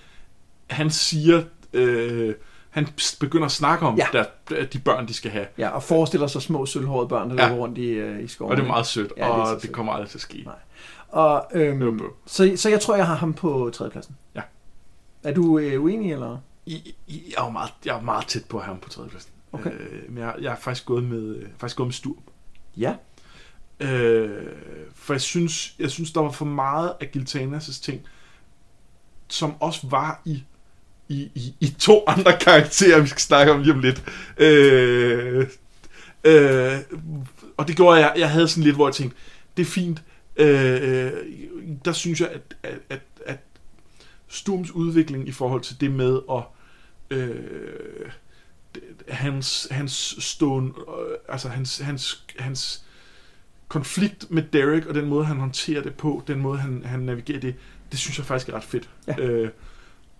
Han 0.69 0.89
siger, 0.89 1.43
øh, 1.73 2.33
han 2.69 2.87
begynder 3.19 3.45
at 3.45 3.51
snakke 3.51 3.85
om, 3.85 3.97
Ja. 3.97 4.05
der, 4.13 4.65
de 4.65 4.79
børn, 4.79 5.07
de 5.07 5.13
skal 5.13 5.31
have. 5.31 5.45
ja, 5.57 5.69
og 5.69 5.83
forestiller 5.83 6.27
sig 6.27 6.41
små 6.41 6.65
sølvhårede 6.65 7.07
børn, 7.09 7.29
der 7.29 7.43
ja. 7.43 7.49
Løber 7.49 7.61
rundt 7.61 7.77
i, 7.77 7.87
øh, 7.89 8.23
i 8.23 8.27
skoven. 8.27 8.51
Og 8.51 8.57
det 8.57 8.63
er 8.63 8.67
meget 8.67 8.85
sødt, 8.85 9.13
Ja, 9.17 9.23
det 9.25 9.31
og 9.31 9.53
det, 9.53 9.61
sødt. 9.61 9.73
kommer 9.73 9.93
aldrig 9.93 10.09
til 10.09 10.17
at 10.17 10.21
ske. 10.21 10.41
Nej. 10.45 10.53
Og, 11.07 11.45
Det 11.53 11.59
øhm, 11.61 12.01
så, 12.25 12.51
så 12.55 12.69
jeg 12.69 12.79
tror, 12.81 12.95
jeg 12.95 13.07
har 13.07 13.15
ham 13.15 13.33
på 13.33 13.69
tredjepladsen. 13.73 14.15
Ja. 14.35 14.41
Er 15.23 15.33
du 15.33 15.59
øh, 15.59 15.83
uenig, 15.83 16.11
eller? 16.13 16.37
I, 16.65 16.95
I, 17.07 17.33
jeg, 17.37 17.47
er 17.47 17.51
meget, 17.51 17.71
jeg 17.85 17.97
er 17.97 18.01
meget 18.01 18.25
tæt 18.27 18.45
på 18.49 18.59
ham 18.59 18.77
på 18.77 18.89
tredjepladsen. 18.89 19.31
Okay. 19.51 19.71
Øh, 19.71 20.09
men 20.09 20.17
jeg, 20.17 20.35
jeg 20.41 20.51
er 20.51 20.55
faktisk 20.55 20.85
gået 20.85 21.03
med, 21.03 21.35
øh, 21.35 21.49
faktisk 21.57 21.77
gået 21.77 21.87
med 21.87 21.93
Sturm. 21.93 22.23
Ja. 22.77 22.95
Øh, 23.79 24.29
for 24.95 25.13
jeg 25.13 25.21
synes, 25.21 25.75
jeg 25.79 25.91
synes, 25.91 26.11
der 26.11 26.21
var 26.21 26.31
for 26.31 26.45
meget 26.45 26.93
af 27.01 27.09
Giltanas' 27.15 27.81
ting, 27.83 28.01
som 29.27 29.61
også 29.61 29.87
var 29.87 30.21
i, 30.25 30.43
i, 31.07 31.31
i, 31.35 31.55
i 31.59 31.75
to 31.79 32.03
andre 32.17 32.37
karakterer, 32.41 33.01
vi 33.01 33.07
skal 33.07 33.21
snakke 33.21 33.51
om 33.51 33.61
lige 33.61 33.73
om 33.73 33.79
lidt. 33.79 34.03
Øh, 34.37 35.47
øh, 36.23 36.79
og 37.57 37.67
det 37.67 37.75
gjorde 37.75 37.99
jeg, 37.99 38.13
jeg 38.17 38.29
havde 38.29 38.47
sådan 38.47 38.63
lidt, 38.63 38.75
hvor 38.75 38.87
jeg 38.87 38.95
tænkte, 38.95 39.17
det 39.57 39.63
er 39.63 39.67
fint. 39.67 40.03
Øh, 40.35 41.11
der 41.85 41.91
synes 41.91 42.21
jeg, 42.21 42.29
at, 42.29 42.41
at, 42.63 42.79
at, 42.89 43.01
at 43.25 43.39
Sturms 44.27 44.71
udvikling 44.71 45.27
i 45.27 45.31
forhold 45.31 45.61
til 45.61 45.81
det 45.81 45.91
med 45.91 46.19
at 46.31 46.43
øh, 47.17 48.11
hans, 49.09 49.67
hans 49.71 50.15
stående, 50.19 50.73
øh, 50.79 51.17
altså 51.29 51.49
hans, 51.49 51.79
hans, 51.79 52.25
hans 52.39 52.83
konflikt 53.67 54.31
med 54.31 54.43
Derek, 54.53 54.85
og 54.85 54.95
den 54.95 55.05
måde, 55.05 55.25
han 55.25 55.37
håndterer 55.37 55.81
det 55.81 55.95
på, 55.95 56.23
den 56.27 56.39
måde, 56.39 56.59
han, 56.59 56.83
han 56.85 56.99
navigerer 56.99 57.39
det, 57.39 57.55
det 57.91 57.99
synes 57.99 58.17
jeg 58.17 58.25
faktisk 58.25 58.49
er 58.49 58.53
ret 58.53 58.63
fedt. 58.63 58.89
Ja. 59.07 59.19
Øh, 59.19 59.49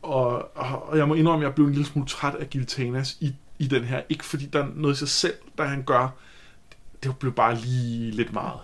og, 0.02 0.58
og, 0.58 0.98
jeg 0.98 1.08
må 1.08 1.14
indrømme, 1.14 1.46
at 1.46 1.50
jeg 1.50 1.56
blev 1.56 1.66
en 1.66 1.74
lille 1.74 1.88
smule 1.88 2.08
træt 2.08 2.36
af 2.36 2.50
Giltanas 2.50 3.18
i, 3.20 3.36
i 3.60 3.68
den 3.68 3.84
her. 3.84 4.02
Ikke 4.10 4.26
fordi 4.26 4.46
der 4.46 4.64
er 4.64 4.68
noget 4.76 4.96
i 4.96 4.98
sig 4.98 5.10
selv, 5.10 5.36
der 5.58 5.64
han 5.64 5.84
gør. 5.84 6.08
Det 7.04 7.18
blev 7.20 7.34
bare 7.34 7.56
lige 7.56 8.12
lidt 8.12 8.34
meget. 8.34 8.60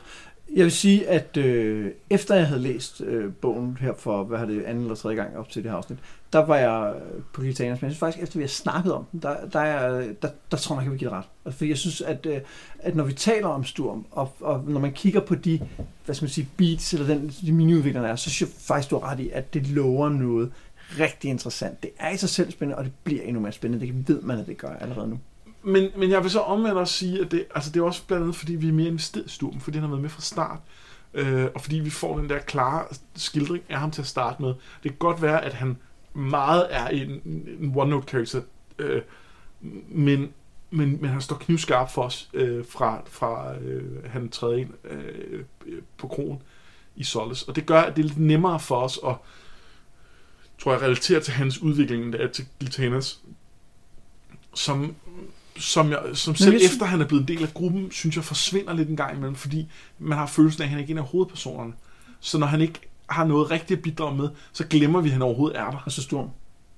Jeg 0.55 0.63
vil 0.63 0.71
sige, 0.71 1.09
at 1.09 1.37
øh, 1.37 1.91
efter 2.09 2.35
jeg 2.35 2.47
havde 2.47 2.61
læst 2.61 3.01
øh, 3.01 3.33
bogen 3.33 3.77
her 3.81 3.93
for, 3.97 4.23
hvad 4.23 4.39
har 4.39 4.45
det, 4.45 4.63
anden 4.63 4.83
eller 4.83 4.95
tredje 4.95 5.17
gang 5.17 5.37
op 5.37 5.49
til 5.49 5.63
det 5.63 5.71
her 5.71 5.77
afsnit, 5.77 5.99
der 6.33 6.45
var 6.45 6.57
jeg 6.57 6.95
øh, 6.95 7.21
på 7.33 7.41
Gitanas, 7.41 7.81
men 7.81 7.87
jeg 7.87 7.91
synes 7.91 7.99
faktisk, 7.99 8.23
efter 8.23 8.39
vi 8.39 8.43
har 8.43 8.47
snakket 8.47 8.93
om 8.93 9.05
den, 9.11 9.19
der, 9.21 9.45
der, 9.53 9.59
er, 9.59 10.13
der, 10.21 10.29
der 10.51 10.57
tror 10.57 10.75
jeg 10.75 10.77
nok, 10.77 10.85
jeg 10.85 10.91
vil 10.91 10.99
give 10.99 11.09
det 11.09 11.17
ret. 11.17 11.25
Altså, 11.45 11.57
fordi 11.57 11.69
jeg 11.69 11.77
synes, 11.77 12.01
at, 12.01 12.25
øh, 12.25 12.41
at 12.79 12.95
når 12.95 13.03
vi 13.03 13.13
taler 13.13 13.47
om 13.47 13.63
Sturm, 13.63 14.05
og, 14.11 14.31
og 14.39 14.63
når 14.67 14.79
man 14.79 14.93
kigger 14.93 15.19
på 15.19 15.35
de, 15.35 15.59
hvad 16.05 16.15
skal 16.15 16.23
man 16.23 16.29
sige, 16.29 16.47
beats, 16.57 16.93
eller 16.93 17.07
den, 17.07 17.33
de 17.41 17.51
miniudviklerne 17.51 18.07
er, 18.07 18.15
så 18.15 18.29
synes 18.29 18.41
jeg 18.41 18.59
faktisk, 18.59 18.89
du 18.89 18.99
har 18.99 19.11
ret 19.11 19.19
i, 19.19 19.29
at 19.29 19.53
det 19.53 19.67
lover 19.67 20.09
noget 20.09 20.51
rigtig 20.99 21.29
interessant. 21.29 21.83
Det 21.83 21.91
er 21.99 22.09
i 22.09 22.17
sig 22.17 22.29
selv 22.29 22.51
spændende, 22.51 22.77
og 22.77 22.83
det 22.83 22.93
bliver 23.03 23.23
endnu 23.23 23.41
mere 23.41 23.51
spændende. 23.51 23.87
Det 23.87 24.07
ved 24.07 24.21
man, 24.21 24.39
at 24.39 24.47
det 24.47 24.57
gør 24.57 24.69
allerede 24.69 25.09
nu. 25.09 25.19
Men, 25.63 25.89
men 25.97 26.09
jeg 26.09 26.23
vil 26.23 26.31
så 26.31 26.39
omvendt 26.39 26.77
også 26.77 26.93
sige, 26.93 27.21
at 27.21 27.31
det, 27.31 27.45
altså 27.55 27.71
det 27.71 27.79
er 27.79 27.83
også 27.83 28.05
blandt 28.07 28.23
andet, 28.23 28.35
fordi 28.35 28.55
vi 28.55 28.67
er 28.67 28.73
mere 28.73 28.87
investeret 28.87 29.25
i 29.25 29.29
Sturm, 29.29 29.59
fordi 29.59 29.77
han 29.77 29.83
har 29.83 29.89
været 29.89 30.01
med 30.01 30.09
fra 30.09 30.21
start. 30.21 30.59
Øh, 31.13 31.47
og 31.55 31.61
fordi 31.61 31.79
vi 31.79 31.89
får 31.89 32.17
den 32.17 32.29
der 32.29 32.39
klare 32.39 32.85
skildring 33.15 33.63
af 33.69 33.79
ham 33.79 33.91
til 33.91 34.01
at 34.01 34.07
starte 34.07 34.41
med. 34.41 34.49
Det 34.83 34.91
kan 34.91 34.97
godt 34.99 35.21
være, 35.21 35.43
at 35.45 35.53
han 35.53 35.77
meget 36.13 36.67
er 36.69 36.87
en, 36.87 37.09
en 37.59 37.73
one-note-character, 37.75 38.41
øh, 38.79 39.01
men, 39.89 40.33
men, 40.69 41.01
men 41.01 41.09
han 41.09 41.21
står 41.21 41.35
knivskarp 41.35 41.91
for 41.91 42.03
os, 42.03 42.29
øh, 42.33 42.65
fra, 42.69 43.01
fra 43.05 43.57
øh, 43.57 44.05
han 44.05 44.29
træder 44.29 44.55
ind 44.55 44.69
øh, 44.83 45.43
på 45.97 46.07
kronen 46.07 46.41
i 46.95 47.03
Solis. 47.03 47.43
Og 47.43 47.55
det 47.55 47.65
gør, 47.65 47.81
at 47.81 47.95
det 47.95 48.03
er 48.03 48.07
lidt 48.07 48.19
nemmere 48.19 48.59
for 48.59 48.75
os 48.75 48.99
at, 49.07 49.15
tror 50.59 50.71
jeg, 50.71 50.81
relatere 50.81 51.19
til 51.19 51.33
hans 51.33 51.61
udvikling, 51.61 52.03
end 52.03 52.13
det 52.13 52.21
er 52.21 52.27
til 52.27 52.45
Giltanas, 52.59 53.21
som, 54.53 54.95
som, 55.57 55.89
jeg, 55.91 55.99
som 56.13 56.35
selv 56.35 56.51
hvis- 56.51 56.71
efter 56.71 56.85
han 56.85 57.01
er 57.01 57.05
blevet 57.07 57.21
en 57.21 57.27
del 57.27 57.43
af 57.43 57.53
gruppen, 57.53 57.91
synes 57.91 58.15
jeg 58.15 58.23
forsvinder 58.23 58.73
lidt 58.73 58.89
en 58.89 58.95
gang 58.97 59.15
imellem, 59.17 59.35
fordi 59.35 59.67
man 59.99 60.17
har 60.17 60.25
følelsen 60.25 60.61
af, 60.61 60.65
at 60.65 60.69
han 60.69 60.79
ikke 60.79 60.91
er 60.91 60.95
en 60.95 60.97
af 60.99 61.03
hovedpersonerne. 61.07 61.73
Så 62.19 62.37
når 62.37 62.47
han 62.47 62.61
ikke 62.61 62.79
har 63.09 63.25
noget 63.25 63.51
rigtigt 63.51 63.77
at 63.77 63.83
bidrage 63.83 64.17
med, 64.17 64.29
så 64.53 64.65
glemmer 64.67 65.01
vi, 65.01 65.07
at 65.09 65.13
han 65.13 65.21
overhovedet 65.21 65.59
er 65.59 65.71
der. 65.71 65.83
Og 65.85 65.91
så 65.91 66.01
Sturm. 66.01 66.29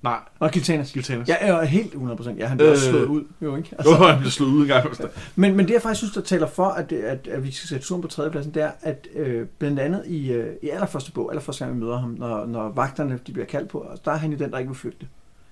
Nej, 0.02 0.18
Og 0.38 0.50
Giltanas. 0.50 0.92
Giltanas. 0.92 1.28
Ja, 1.28 1.46
jeg 1.46 1.62
er 1.62 1.64
helt 1.64 1.94
100%. 1.94 2.30
Ja, 2.38 2.46
han 2.46 2.56
bliver 2.56 2.70
også 2.70 2.86
Øh. 2.88 2.92
slået 2.94 3.06
ud. 3.06 3.24
Jo, 3.42 3.56
ikke? 3.56 3.68
Altså, 3.78 3.94
han 3.94 4.18
bliver 4.18 4.30
slået 4.30 4.50
ud 4.50 4.62
en 4.62 4.68
gang. 4.68 4.90
Men, 5.36 5.56
men 5.56 5.66
det 5.66 5.72
jeg 5.74 5.82
faktisk 5.82 5.98
synes, 5.98 6.14
der 6.14 6.20
taler 6.20 6.46
for, 6.46 6.66
at, 6.68 6.92
at, 6.92 7.26
at 7.28 7.44
vi 7.44 7.50
skal 7.52 7.68
sætte 7.68 7.84
Sturm 7.84 8.00
på 8.02 8.08
tredjepladsen, 8.08 8.54
det 8.54 8.62
er, 8.62 8.70
at 8.82 9.06
øh, 9.16 9.46
blandt 9.58 9.80
andet 9.80 10.02
i, 10.06 10.32
øh, 10.32 10.54
i 10.62 10.68
allerførste 10.68 11.12
bog, 11.12 11.30
allerførste 11.32 11.64
gang 11.64 11.76
vi 11.76 11.84
møder 11.84 11.98
ham, 11.98 12.10
når, 12.18 12.46
når 12.46 12.68
vagterne 12.68 13.20
de 13.26 13.32
bliver 13.32 13.46
kaldt 13.46 13.68
på, 13.68 13.86
der 14.04 14.10
er 14.12 14.16
han 14.16 14.30
jo 14.32 14.38
den, 14.38 14.50
der 14.50 14.58
ikke 14.58 14.68
vil 14.70 14.78
flygte. 14.78 15.06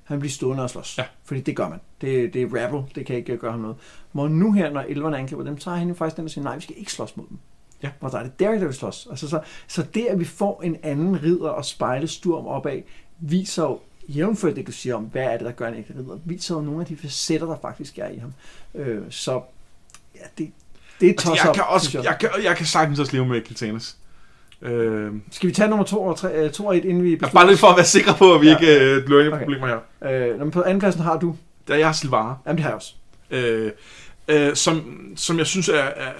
Han 0.04 0.18
bliver 0.18 0.32
stående 0.32 0.62
og 0.62 0.70
slås. 0.70 0.98
Ja. 0.98 1.04
Fordi 1.24 1.40
det 1.40 1.56
gør 1.56 1.68
man. 1.68 1.80
Det, 2.00 2.34
det 2.34 2.42
er 2.42 2.64
rabble, 2.64 2.82
det 2.94 3.06
kan 3.06 3.16
ikke 3.16 3.36
gøre 3.36 3.50
ham 3.50 3.60
noget. 3.60 3.76
Hvor 4.12 4.28
nu 4.28 4.52
her, 4.52 4.70
når 4.70 4.80
elverne 4.80 5.18
angriber 5.18 5.44
dem, 5.44 5.58
så 5.60 5.70
er 5.70 5.74
han 5.74 5.88
jo 5.88 5.94
faktisk 5.94 6.16
den, 6.16 6.24
der 6.24 6.30
siger, 6.30 6.44
nej, 6.44 6.54
vi 6.56 6.62
skal 6.62 6.74
ikke 6.78 6.92
slås 6.92 7.16
mod 7.16 7.24
dem. 7.28 7.38
Ja. 7.82 7.90
Hvor 8.00 8.08
der 8.08 8.18
er 8.18 8.22
det 8.22 8.40
Derek, 8.40 8.60
der 8.60 8.66
vil 8.66 8.74
slås. 8.74 9.06
Altså, 9.10 9.28
så, 9.28 9.40
så 9.68 9.82
det, 9.94 10.06
at 10.06 10.18
vi 10.18 10.24
får 10.24 10.62
en 10.62 10.76
anden 10.82 11.22
ridder 11.22 11.48
og 11.48 11.64
spejle 11.64 12.08
Sturm 12.08 12.46
opad, 12.46 12.82
viser 13.18 13.62
jo, 13.62 13.80
jævnført 14.08 14.56
det, 14.56 14.66
du 14.66 14.72
siger 14.72 14.94
om, 14.94 15.04
hvad 15.04 15.22
er 15.22 15.36
det, 15.36 15.40
der 15.40 15.52
gør 15.52 15.68
en 15.68 15.74
ægte 15.74 15.94
ridder, 15.98 16.18
viser 16.24 16.54
jo 16.54 16.60
nogle 16.60 16.80
af 16.80 16.86
de 16.86 16.96
facetter, 16.96 17.46
der 17.46 17.56
faktisk 17.62 17.98
er 17.98 18.08
i 18.08 18.18
ham. 18.18 18.32
Øh, 18.74 19.02
så 19.10 19.42
ja, 20.14 20.20
det, 20.38 20.52
det 21.00 21.08
er 21.08 21.12
Altså, 21.12 21.28
toss 21.28 21.44
jeg, 21.44 21.54
kan 21.54 21.64
også, 21.68 22.00
jeg, 22.02 22.16
kan, 22.20 22.30
jeg 22.42 22.56
kan 22.56 22.66
sagtens 22.66 22.98
også 22.98 23.12
leve 23.12 23.26
med 23.26 23.44
Giltanas. 23.44 23.96
Øh, 24.64 25.12
Skal 25.30 25.48
vi 25.48 25.54
tage 25.54 25.68
nummer 25.68 25.84
2 25.84 26.02
og 26.04 26.16
3, 26.18 26.48
2 26.48 26.66
og 26.66 26.76
1, 26.76 26.84
inden 26.84 27.04
vi 27.04 27.10
jeg 27.10 27.18
er 27.22 27.30
bare 27.32 27.46
lidt 27.48 27.58
for 27.60 27.66
at 27.66 27.76
være 27.76 27.84
sikker 27.84 28.14
på, 28.14 28.34
at 28.34 28.40
vi 28.40 28.46
Ja. 28.48 28.58
ikke 28.58 28.80
øh, 28.80 29.04
bliver 29.04 29.26
Okay. 29.28 29.38
problemer 29.38 29.66
her. 29.66 30.30
Øh, 30.32 30.38
når 30.38 30.50
på 30.50 30.62
anden 30.62 30.78
pladsen 30.80 31.02
har 31.02 31.18
du, 31.18 31.36
Da 31.68 31.78
jeg 31.78 31.86
har 31.86 31.92
Silvara, 31.92 32.36
jamen 32.46 32.56
det 32.56 32.62
har 32.64 32.70
jeg 32.70 32.76
også. 32.76 32.94
øh, 33.30 33.70
øh, 34.28 34.56
som, 34.56 34.98
som 35.16 35.38
jeg 35.38 35.46
synes 35.46 35.68
er, 35.68 35.74
er, 35.74 36.12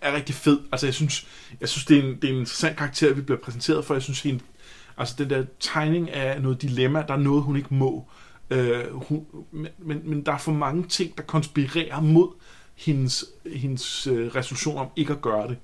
er 0.00 0.16
rigtig 0.16 0.34
fed. 0.34 0.58
Altså, 0.72 0.86
jeg 0.86 0.94
synes, 0.94 1.26
jeg 1.60 1.68
synes 1.68 1.84
det, 1.84 1.98
er 1.98 2.02
en, 2.02 2.16
det 2.22 2.24
er 2.24 2.32
en 2.32 2.38
interessant 2.38 2.76
karakter, 2.76 3.14
vi 3.14 3.20
bliver 3.20 3.40
præsenteret 3.40 3.84
for. 3.84 3.94
Jeg 3.94 4.02
synes, 4.02 4.20
hende, 4.22 4.40
altså 4.98 5.14
den 5.18 5.30
der 5.30 5.44
tegning 5.60 6.10
af 6.10 6.42
noget 6.42 6.62
dilemma, 6.62 7.04
der 7.08 7.14
er 7.14 7.18
noget, 7.18 7.42
hun 7.42 7.56
ikke 7.56 7.74
må. 7.74 8.04
Øh, 8.50 8.84
hun, 8.92 9.24
men, 9.52 9.66
men, 9.78 10.00
men 10.04 10.22
der 10.26 10.32
er 10.32 10.38
for 10.38 10.52
mange 10.52 10.82
ting, 10.88 11.16
der 11.16 11.22
konspirerer 11.22 12.00
mod 12.00 12.28
hendes, 12.76 13.24
hendes 13.54 14.06
øh, 14.06 14.26
resolution 14.34 14.78
om 14.78 14.86
ikke 14.96 15.12
at 15.12 15.20
gøre 15.20 15.48
det. 15.48 15.50
Øh, 15.50 15.56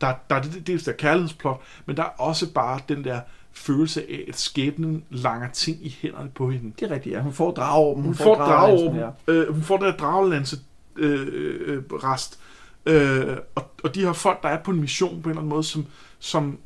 der, 0.00 0.14
der 0.30 0.36
er 0.36 0.42
det, 0.42 0.66
dels 0.66 0.84
der 0.84 0.92
kærlighedsplot, 0.92 1.62
men 1.86 1.96
der 1.96 2.02
er 2.02 2.08
også 2.18 2.52
bare 2.52 2.80
den 2.88 3.04
der 3.04 3.20
følelse 3.52 4.02
af, 4.02 4.24
at 4.28 4.38
skæbnen 4.38 5.04
langer 5.10 5.50
ting 5.50 5.86
i 5.86 5.96
hænderne 6.02 6.30
på 6.34 6.50
hende. 6.50 6.72
Det 6.80 6.90
er 6.90 6.94
rigtigt, 6.94 7.14
ja. 7.14 7.20
Hun 7.20 7.32
får 7.32 7.50
drageorben. 7.50 8.02
Hun 8.02 8.14
får 8.14 8.34
dragelansen, 8.34 9.00
drageorben, 9.00 9.34
øh, 9.34 9.54
hun 9.54 9.62
får 9.62 9.76
den 9.76 9.86
der 9.86 9.96
dragelanse 9.96 10.56
øh, 10.96 11.26
øh, 11.66 11.82
rest. 11.90 12.40
Øh, 12.86 13.36
og, 13.54 13.70
og 13.84 13.94
de 13.94 14.00
her 14.00 14.12
folk, 14.12 14.42
der 14.42 14.48
er 14.48 14.62
på 14.62 14.70
en 14.70 14.80
mission 14.80 15.22
på 15.22 15.28
en 15.28 15.30
eller 15.30 15.40
anden 15.40 15.48
måde, 15.48 15.64
som, 15.64 15.86
som, 16.18 16.58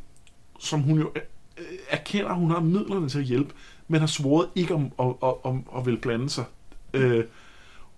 som 0.58 0.80
hun 0.80 0.98
jo 0.98 1.12
øh, 1.16 1.64
erkender, 1.88 2.32
hun 2.32 2.50
har 2.50 2.60
midlerne 2.60 3.08
til 3.08 3.18
at 3.18 3.24
hjælpe, 3.24 3.54
men 3.88 4.00
har 4.00 4.06
svoret 4.06 4.48
ikke 4.54 4.74
om 4.74 4.92
at, 5.00 5.06
at, 5.22 5.34
at, 5.44 5.52
at 5.76 5.86
vil 5.86 5.98
blande 5.98 6.30
sig. 6.30 6.44
Øh, 6.94 7.24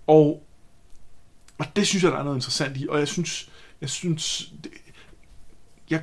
og, 0.06 0.46
og 1.58 1.66
det 1.76 1.86
synes 1.86 2.04
jeg, 2.04 2.12
der 2.12 2.18
er 2.18 2.22
noget 2.22 2.36
interessant 2.36 2.76
i, 2.76 2.86
og 2.90 2.98
jeg 2.98 3.08
synes, 3.08 3.50
jeg 3.80 3.90
synes, 3.90 4.52
det, 4.64 4.72
jeg, 5.90 6.02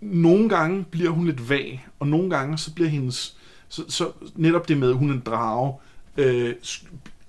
nogle 0.00 0.48
gange 0.48 0.84
bliver 0.84 1.10
hun 1.10 1.26
lidt 1.26 1.48
vag, 1.48 1.86
og 1.98 2.08
nogle 2.08 2.30
gange 2.30 2.58
så 2.58 2.74
bliver 2.74 2.90
hendes, 2.90 3.36
så, 3.68 3.90
så 3.90 4.12
netop 4.34 4.68
det 4.68 4.76
med, 4.78 4.90
at 4.90 4.96
hun 4.96 5.10
er 5.10 5.14
en 5.14 5.22
drage, 5.26 5.74
øh, 6.16 6.54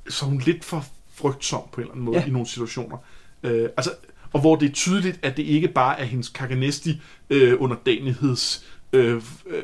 så 0.09 0.25
hun 0.25 0.41
lidt 0.45 0.65
for 0.65 0.86
frygtsom 1.13 1.61
på 1.71 1.82
en 1.82 1.82
eller 1.82 1.91
anden 1.91 2.05
måde 2.05 2.17
Ja. 2.17 2.25
i 2.25 2.30
nogle 2.30 2.47
situationer. 2.47 2.97
Øh, 3.43 3.69
altså, 3.77 3.91
og 4.34 4.41
hvor 4.41 4.55
det 4.55 4.69
er 4.69 4.73
tydeligt, 4.73 5.19
at 5.21 5.38
det 5.38 5.43
ikke 5.43 5.67
bare 5.67 5.99
er 5.99 6.03
hendes 6.03 6.30
kaganesti 6.30 7.01
øh, 7.30 7.61
underdanigheds 7.61 8.65
øh, 8.93 9.21
øh, 9.47 9.63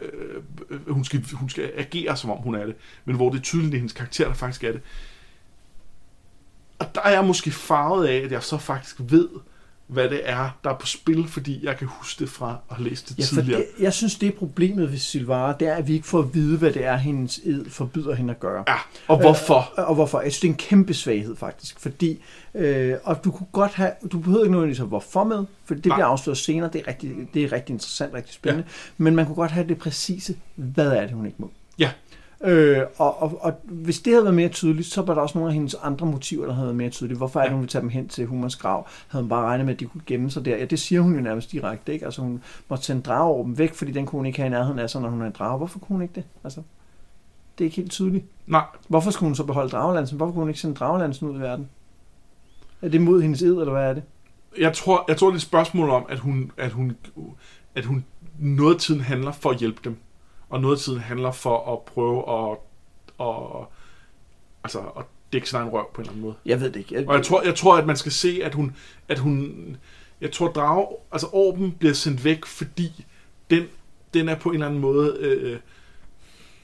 hun, 0.87 1.05
skal, 1.05 1.23
hun 1.33 1.49
skal 1.49 1.71
agere, 1.77 2.17
som 2.17 2.29
om 2.29 2.37
hun 2.37 2.55
er 2.55 2.65
det, 2.65 2.75
men 3.05 3.15
hvor 3.15 3.29
det 3.29 3.37
er 3.37 3.41
tydeligt, 3.43 3.67
at 3.67 3.71
det 3.71 3.77
er 3.77 3.81
hendes 3.81 3.93
karakter, 3.93 4.27
der 4.27 4.33
faktisk 4.33 4.63
er 4.63 4.71
det. 4.71 4.81
Og 6.79 6.95
der 6.95 7.01
er 7.01 7.11
jeg 7.11 7.25
måske 7.25 7.51
farvet 7.51 8.07
af, 8.07 8.17
at 8.17 8.31
jeg 8.31 8.43
så 8.43 8.57
faktisk 8.57 8.95
ved, 8.99 9.29
hvad 9.87 10.09
det 10.09 10.21
er, 10.29 10.49
der 10.63 10.69
er 10.69 10.77
på 10.77 10.85
spil, 10.85 11.27
fordi 11.27 11.65
jeg 11.65 11.77
kan 11.77 11.87
huske 11.87 12.19
det 12.19 12.29
fra 12.29 12.57
at 12.71 12.79
læst 12.79 13.09
det 13.09 13.19
Ja, 13.19 13.23
tidligere. 13.23 13.59
det, 13.59 13.67
jeg 13.79 13.93
synes, 13.93 14.15
det 14.15 14.27
er 14.27 14.31
problemet 14.37 14.91
ved 14.91 14.97
Silvara, 14.97 15.53
det 15.59 15.67
er, 15.67 15.73
at 15.73 15.87
vi 15.87 15.93
ikke 15.93 16.07
får 16.07 16.19
at 16.19 16.33
vide, 16.33 16.57
hvad 16.57 16.71
det 16.71 16.85
er, 16.85 16.95
hendes 16.95 17.39
ed 17.43 17.69
forbyder 17.69 18.15
hende 18.15 18.31
at 18.33 18.39
gøre. 18.39 18.63
Ja, 18.67 18.75
og 19.07 19.19
hvorfor? 19.19 19.73
Øh, 19.79 19.89
og 19.89 19.95
hvorfor? 19.95 20.21
Jeg 20.21 20.31
synes, 20.31 20.39
det 20.39 20.47
er 20.47 20.51
en 20.51 20.57
kæmpe 20.57 20.93
svaghed, 20.93 21.35
faktisk. 21.35 21.79
Fordi, 21.79 22.19
øh, 22.55 22.93
og 23.03 23.23
du 23.23 23.31
kunne 23.31 23.47
godt 23.51 23.73
have, 23.73 23.91
du 24.11 24.19
behøver 24.19 24.43
ikke 24.43 24.51
nødvendigvis 24.51 24.77
have 24.77 24.87
hvorfor 24.87 25.23
med, 25.23 25.45
for 25.65 25.73
det 25.75 25.85
Nej. 25.85 25.95
bliver 25.95 26.07
afsløret 26.07 26.37
senere, 26.37 26.69
det 26.73 26.81
er 26.81 26.87
rigtig, 26.87 27.15
det 27.33 27.43
er 27.43 27.51
rigtig 27.51 27.73
interessant, 27.73 28.13
rigtig 28.13 28.33
spændende, 28.33 28.65
ja. 28.67 28.73
men 28.97 29.15
man 29.15 29.25
kunne 29.25 29.35
godt 29.35 29.51
have 29.51 29.67
det 29.67 29.77
præcise, 29.77 30.35
hvad 30.55 30.87
er 30.87 31.01
det, 31.01 31.11
hun 31.11 31.25
ikke 31.25 31.37
må. 31.39 31.51
Ja. 31.79 31.91
Øh, 32.45 32.81
og, 32.97 33.21
og, 33.21 33.37
og, 33.41 33.53
hvis 33.63 33.99
det 33.99 34.13
havde 34.13 34.23
været 34.23 34.35
mere 34.35 34.49
tydeligt, 34.49 34.87
så 34.87 35.01
var 35.01 35.13
der 35.13 35.21
også 35.21 35.37
nogle 35.37 35.49
af 35.49 35.53
hendes 35.53 35.75
andre 35.83 36.05
motiver, 36.05 36.45
der 36.45 36.53
havde 36.53 36.65
været 36.65 36.75
mere 36.75 36.89
tydeligt. 36.89 37.17
Hvorfor 37.17 37.39
er 37.39 37.43
det, 37.43 37.51
hun 37.51 37.61
vil 37.61 37.69
tage 37.69 37.81
dem 37.81 37.89
hen 37.89 38.07
til 38.07 38.25
Humans 38.25 38.55
grav? 38.55 38.87
Havde 39.07 39.23
hun 39.23 39.29
bare 39.29 39.45
regnet 39.45 39.65
med, 39.65 39.73
at 39.73 39.79
de 39.79 39.85
kunne 39.85 40.01
gemme 40.05 40.31
sig 40.31 40.45
der? 40.45 40.57
Ja, 40.57 40.65
det 40.65 40.79
siger 40.79 41.01
hun 41.01 41.15
jo 41.15 41.21
nærmest 41.21 41.51
direkte, 41.51 41.93
ikke? 41.93 42.05
Altså 42.05 42.21
hun 42.21 42.41
måtte 42.69 42.85
sende 42.85 43.01
drageorben 43.01 43.57
væk, 43.57 43.73
fordi 43.73 43.91
den 43.91 44.05
kunne 44.05 44.19
hun 44.19 44.25
ikke 44.25 44.39
have 44.39 44.47
i 44.47 44.49
nærheden 44.49 44.79
af 44.79 44.89
sig, 44.89 45.01
når 45.01 45.09
hun 45.09 45.21
er 45.21 45.25
en 45.25 45.31
drage. 45.31 45.57
Hvorfor 45.57 45.79
kunne 45.79 45.95
hun 45.95 46.01
ikke 46.01 46.15
det? 46.15 46.23
Altså, 46.43 46.61
det 47.57 47.63
er 47.63 47.65
ikke 47.65 47.75
helt 47.75 47.91
tydeligt. 47.91 48.25
Nej, 48.47 48.63
Hvorfor 48.87 49.11
skulle 49.11 49.27
hun 49.27 49.35
så 49.35 49.43
beholde 49.43 49.69
Dragelandsen? 49.69 50.17
Hvorfor 50.17 50.31
kunne 50.31 50.41
hun 50.41 50.49
ikke 50.49 50.59
sende 50.59 50.75
Dragelandsen 50.75 51.27
ud 51.27 51.37
i 51.37 51.41
verden? 51.41 51.69
Er 52.81 52.89
det 52.89 53.01
mod 53.01 53.21
hendes 53.21 53.41
ed, 53.41 53.51
eller 53.51 53.71
hvad 53.71 53.89
er 53.89 53.93
det? 53.93 54.03
jeg 54.59 54.73
tror, 54.73 55.05
jeg 55.07 55.17
tror, 55.17 55.27
det 55.27 55.33
er 55.33 55.37
et 55.37 55.41
spørgsmål 55.41 55.89
om, 55.89 56.05
at 56.09 56.19
hun, 56.19 56.51
at 56.57 56.71
hun, 56.71 56.95
at 57.75 57.85
hun 57.85 58.05
noget 58.39 58.73
af 58.73 58.81
tiden 58.81 59.01
handler 59.01 59.31
for 59.31 59.49
at 59.49 59.57
hjælpe 59.57 59.79
dem, 59.83 59.97
og 60.55 60.61
noget 60.61 60.75
af 60.75 60.81
tiden 60.81 60.99
handler 60.99 61.31
for 61.31 61.73
at 61.73 61.93
prøve 61.93 62.51
at, 62.51 62.57
at, 63.19 63.67
altså, 64.63 64.79
at 64.79 65.05
dække 65.33 65.49
sin 65.49 65.57
egen 65.57 65.69
røv 65.69 65.85
på 65.93 66.01
en 66.01 66.01
eller 66.01 66.11
anden 66.11 66.21
måde. 66.21 66.35
Jeg 66.45 66.61
ved 66.61 66.71
det 66.71 66.79
ikke. 66.79 66.95
Jeg, 66.95 67.07
Og 67.07 67.15
jeg 67.15 67.25
tror, 67.25 67.41
jeg 67.41 67.55
tror, 67.55 67.77
at 67.77 67.85
man 67.85 67.97
skal 67.97 68.11
se, 68.11 68.39
at 68.43 68.53
hun, 68.53 68.75
at 69.09 69.19
hun 69.19 69.77
jeg 70.21 70.31
tror, 70.31 70.47
drage, 70.47 70.87
altså 71.11 71.27
Orben 71.31 71.71
bliver 71.71 71.93
sendt 71.93 72.23
væk, 72.23 72.45
fordi 72.45 73.05
den, 73.49 73.63
den 74.13 74.29
er 74.29 74.35
på 74.35 74.49
en 74.49 74.55
eller 74.55 74.65
anden 74.65 74.81
måde, 74.81 75.17
øh, 75.19 75.59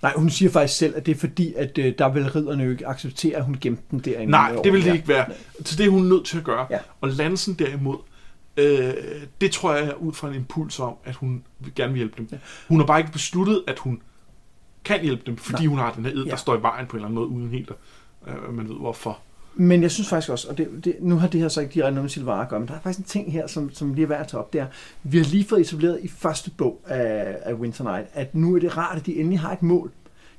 Nej, 0.01 0.13
hun 0.15 0.29
siger 0.29 0.51
faktisk 0.51 0.77
selv, 0.77 0.95
at 0.95 1.05
det 1.05 1.15
er 1.15 1.19
fordi, 1.19 1.53
at 1.53 1.77
øh, 1.77 1.93
der 1.97 2.09
vil 2.09 2.31
ridderne 2.31 2.63
jo 2.63 2.71
ikke 2.71 2.87
acceptere, 2.87 3.37
at 3.37 3.45
hun 3.45 3.57
gemte 3.61 3.83
den 3.91 3.99
derinde. 3.99 4.31
nej, 4.31 4.55
det 4.63 4.73
vil 4.73 4.85
det 4.85 4.93
ikke 4.93 5.07
være. 5.07 5.25
Så 5.65 5.75
det 5.75 5.85
er 5.85 5.89
hun 5.89 6.03
nødt 6.03 6.25
til 6.25 6.37
at 6.37 6.43
gøre. 6.43 6.67
Ja. 6.69 6.79
Og 7.01 7.09
Lansen 7.09 7.53
derimod, 7.53 7.97
øh, 8.61 8.93
det 9.41 9.51
tror 9.51 9.73
jeg 9.75 9.87
er 9.87 9.93
ud 9.93 10.13
fra 10.13 10.27
en 10.29 10.35
impuls 10.35 10.79
om, 10.79 10.93
at 11.03 11.15
hun 11.15 11.43
vil 11.59 11.75
gerne 11.75 11.93
vil 11.93 11.97
hjælpe 11.97 12.15
dem. 12.17 12.27
Ja. 12.31 12.37
Hun 12.67 12.79
har 12.79 12.87
bare 12.87 12.99
ikke 12.99 13.11
besluttet, 13.11 13.63
at 13.67 13.79
hun 13.79 14.01
kan 14.85 15.01
hjælpe 15.01 15.23
dem, 15.25 15.37
fordi 15.37 15.63
Nej. 15.63 15.69
hun 15.69 15.77
har 15.77 15.93
den 15.93 16.05
her 16.05 16.11
ed, 16.11 16.23
Ja. 16.25 16.29
der 16.31 16.35
står 16.37 16.57
i 16.57 16.61
vejen 16.61 16.87
på 16.87 16.91
en 16.91 16.97
eller 16.97 17.07
anden 17.07 17.15
måde, 17.15 17.27
uden 17.27 17.49
helt 17.49 17.71
at 18.27 18.33
øh, 18.47 18.53
man 18.53 18.69
ved 18.69 18.75
hvorfor. 18.75 19.19
Men 19.55 19.81
jeg 19.81 19.91
synes 19.91 20.09
faktisk 20.09 20.31
også, 20.31 20.47
og 20.49 20.57
det, 20.57 20.85
det, 20.85 20.95
nu 20.99 21.15
har 21.15 21.27
det 21.27 21.41
her 21.41 21.47
så 21.47 21.61
ikke 21.61 21.73
direkte 21.73 21.91
noget 21.95 22.03
med 22.03 22.09
Silvara 22.09 22.41
at 22.41 22.49
gøre, 22.49 22.59
men 22.59 22.67
der 22.67 22.73
er 22.73 22.79
faktisk 22.79 22.99
en 22.99 23.05
ting 23.05 23.31
her, 23.31 23.47
som, 23.47 23.73
som 23.73 23.93
lige 23.93 24.03
er 24.03 24.07
værd 24.07 24.21
at 24.21 24.27
tage 24.27 24.41
op, 24.41 24.53
det 24.53 24.61
er, 24.61 24.67
vi 25.03 25.17
har 25.17 25.25
lige 25.25 25.43
fået 25.45 25.61
etableret 25.61 25.99
i 26.03 26.07
første 26.07 26.51
bog 26.51 26.81
af, 26.87 27.37
af 27.41 27.53
Winter 27.53 27.83
Night, 27.83 28.07
at 28.13 28.35
nu 28.35 28.55
er 28.55 28.59
det 28.59 28.77
rart, 28.77 28.97
at 28.97 29.05
de 29.05 29.15
endelig 29.19 29.39
har 29.39 29.51
et 29.53 29.63
mål. 29.63 29.91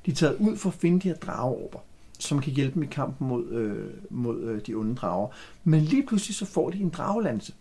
De 0.05 0.11
er 0.11 0.15
taget 0.15 0.35
ud 0.39 0.57
for 0.57 0.69
at 0.69 0.75
finde 0.75 0.99
de 0.99 1.07
her 1.07 1.15
drageorber, 1.15 1.79
som 2.19 2.41
kan 2.41 2.53
hjælpe 2.53 2.73
dem 2.73 2.83
i 2.83 2.85
kampen 2.85 3.27
mod, 3.27 3.51
øh, 3.51 3.89
mod 4.09 4.41
øh, 4.43 4.61
de 4.67 4.73
onde 4.73 4.95
drager. 4.95 5.27
Men 5.63 5.81
lige 5.81 6.05
pludselig 6.07 6.35
så 6.35 6.45
får 6.45 6.69
de 6.69 6.77
en 6.77 6.89
dragelanse. 6.89 7.53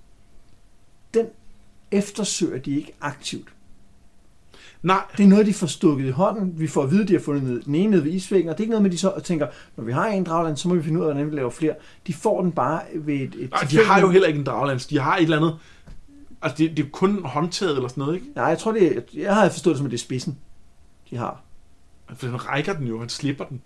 Den 1.14 1.26
eftersøger 1.90 2.58
de 2.58 2.76
ikke 2.76 2.92
aktivt. 3.00 3.48
Nej, 4.82 5.04
Det 5.16 5.24
er 5.24 5.28
noget, 5.28 5.46
de 5.46 5.54
får 5.54 5.66
stukket 5.66 6.06
i 6.06 6.10
hånden. 6.10 6.60
Vi 6.60 6.66
får 6.66 6.82
at 6.82 6.90
vide, 6.90 7.02
at 7.02 7.08
de 7.08 7.12
har 7.12 7.20
fundet 7.20 7.64
den 7.64 7.74
ene 7.74 7.90
nede 7.90 8.04
ved 8.04 8.12
isvæggen, 8.12 8.48
og 8.48 8.58
det 8.58 8.60
er 8.60 8.64
ikke 8.64 8.70
noget 8.70 8.82
med, 8.82 8.90
de 8.90 8.98
så 8.98 9.20
tænker, 9.24 9.46
når 9.76 9.84
vi 9.84 9.92
har 9.92 10.06
en 10.06 10.24
dragland, 10.24 10.56
så 10.56 10.68
må 10.68 10.74
vi 10.74 10.82
finde 10.82 11.00
ud 11.00 11.04
af, 11.04 11.12
hvordan 11.12 11.30
vi 11.30 11.36
laver 11.36 11.50
flere. 11.50 11.74
De 12.06 12.14
får 12.14 12.42
den 12.42 12.52
bare 12.52 12.82
ved 12.94 13.14
et... 13.14 13.34
et 13.34 13.50
nej 13.50 13.60
de 13.70 13.84
har 13.84 14.00
jo 14.00 14.08
heller 14.08 14.28
ikke 14.28 14.38
en 14.38 14.46
draglands. 14.46 14.86
De 14.86 14.98
har 14.98 15.16
et 15.16 15.22
eller 15.22 15.36
andet... 15.36 15.58
Altså, 16.42 16.56
det, 16.58 16.76
det 16.76 16.84
er 16.84 16.88
kun 16.90 17.24
håndtaget 17.24 17.76
eller 17.76 17.88
sådan 17.88 18.00
noget, 18.00 18.14
ikke? 18.14 18.26
Nej, 18.36 18.44
jeg 18.44 18.58
tror, 18.58 18.72
det 18.72 18.96
er, 18.96 19.00
jeg 19.14 19.34
har 19.34 19.48
forstået 19.48 19.74
det 19.74 19.78
som, 19.78 19.86
at 19.86 19.90
det 19.90 19.96
er 19.96 20.02
spidsen, 20.02 20.38
de 21.10 21.16
har. 21.16 21.42
For 22.14 22.26
han 22.26 22.48
rækker 22.48 22.72
den 22.72 22.86
jo, 22.86 23.00
han 23.00 23.08
slipper 23.08 23.44
den. 23.44 23.62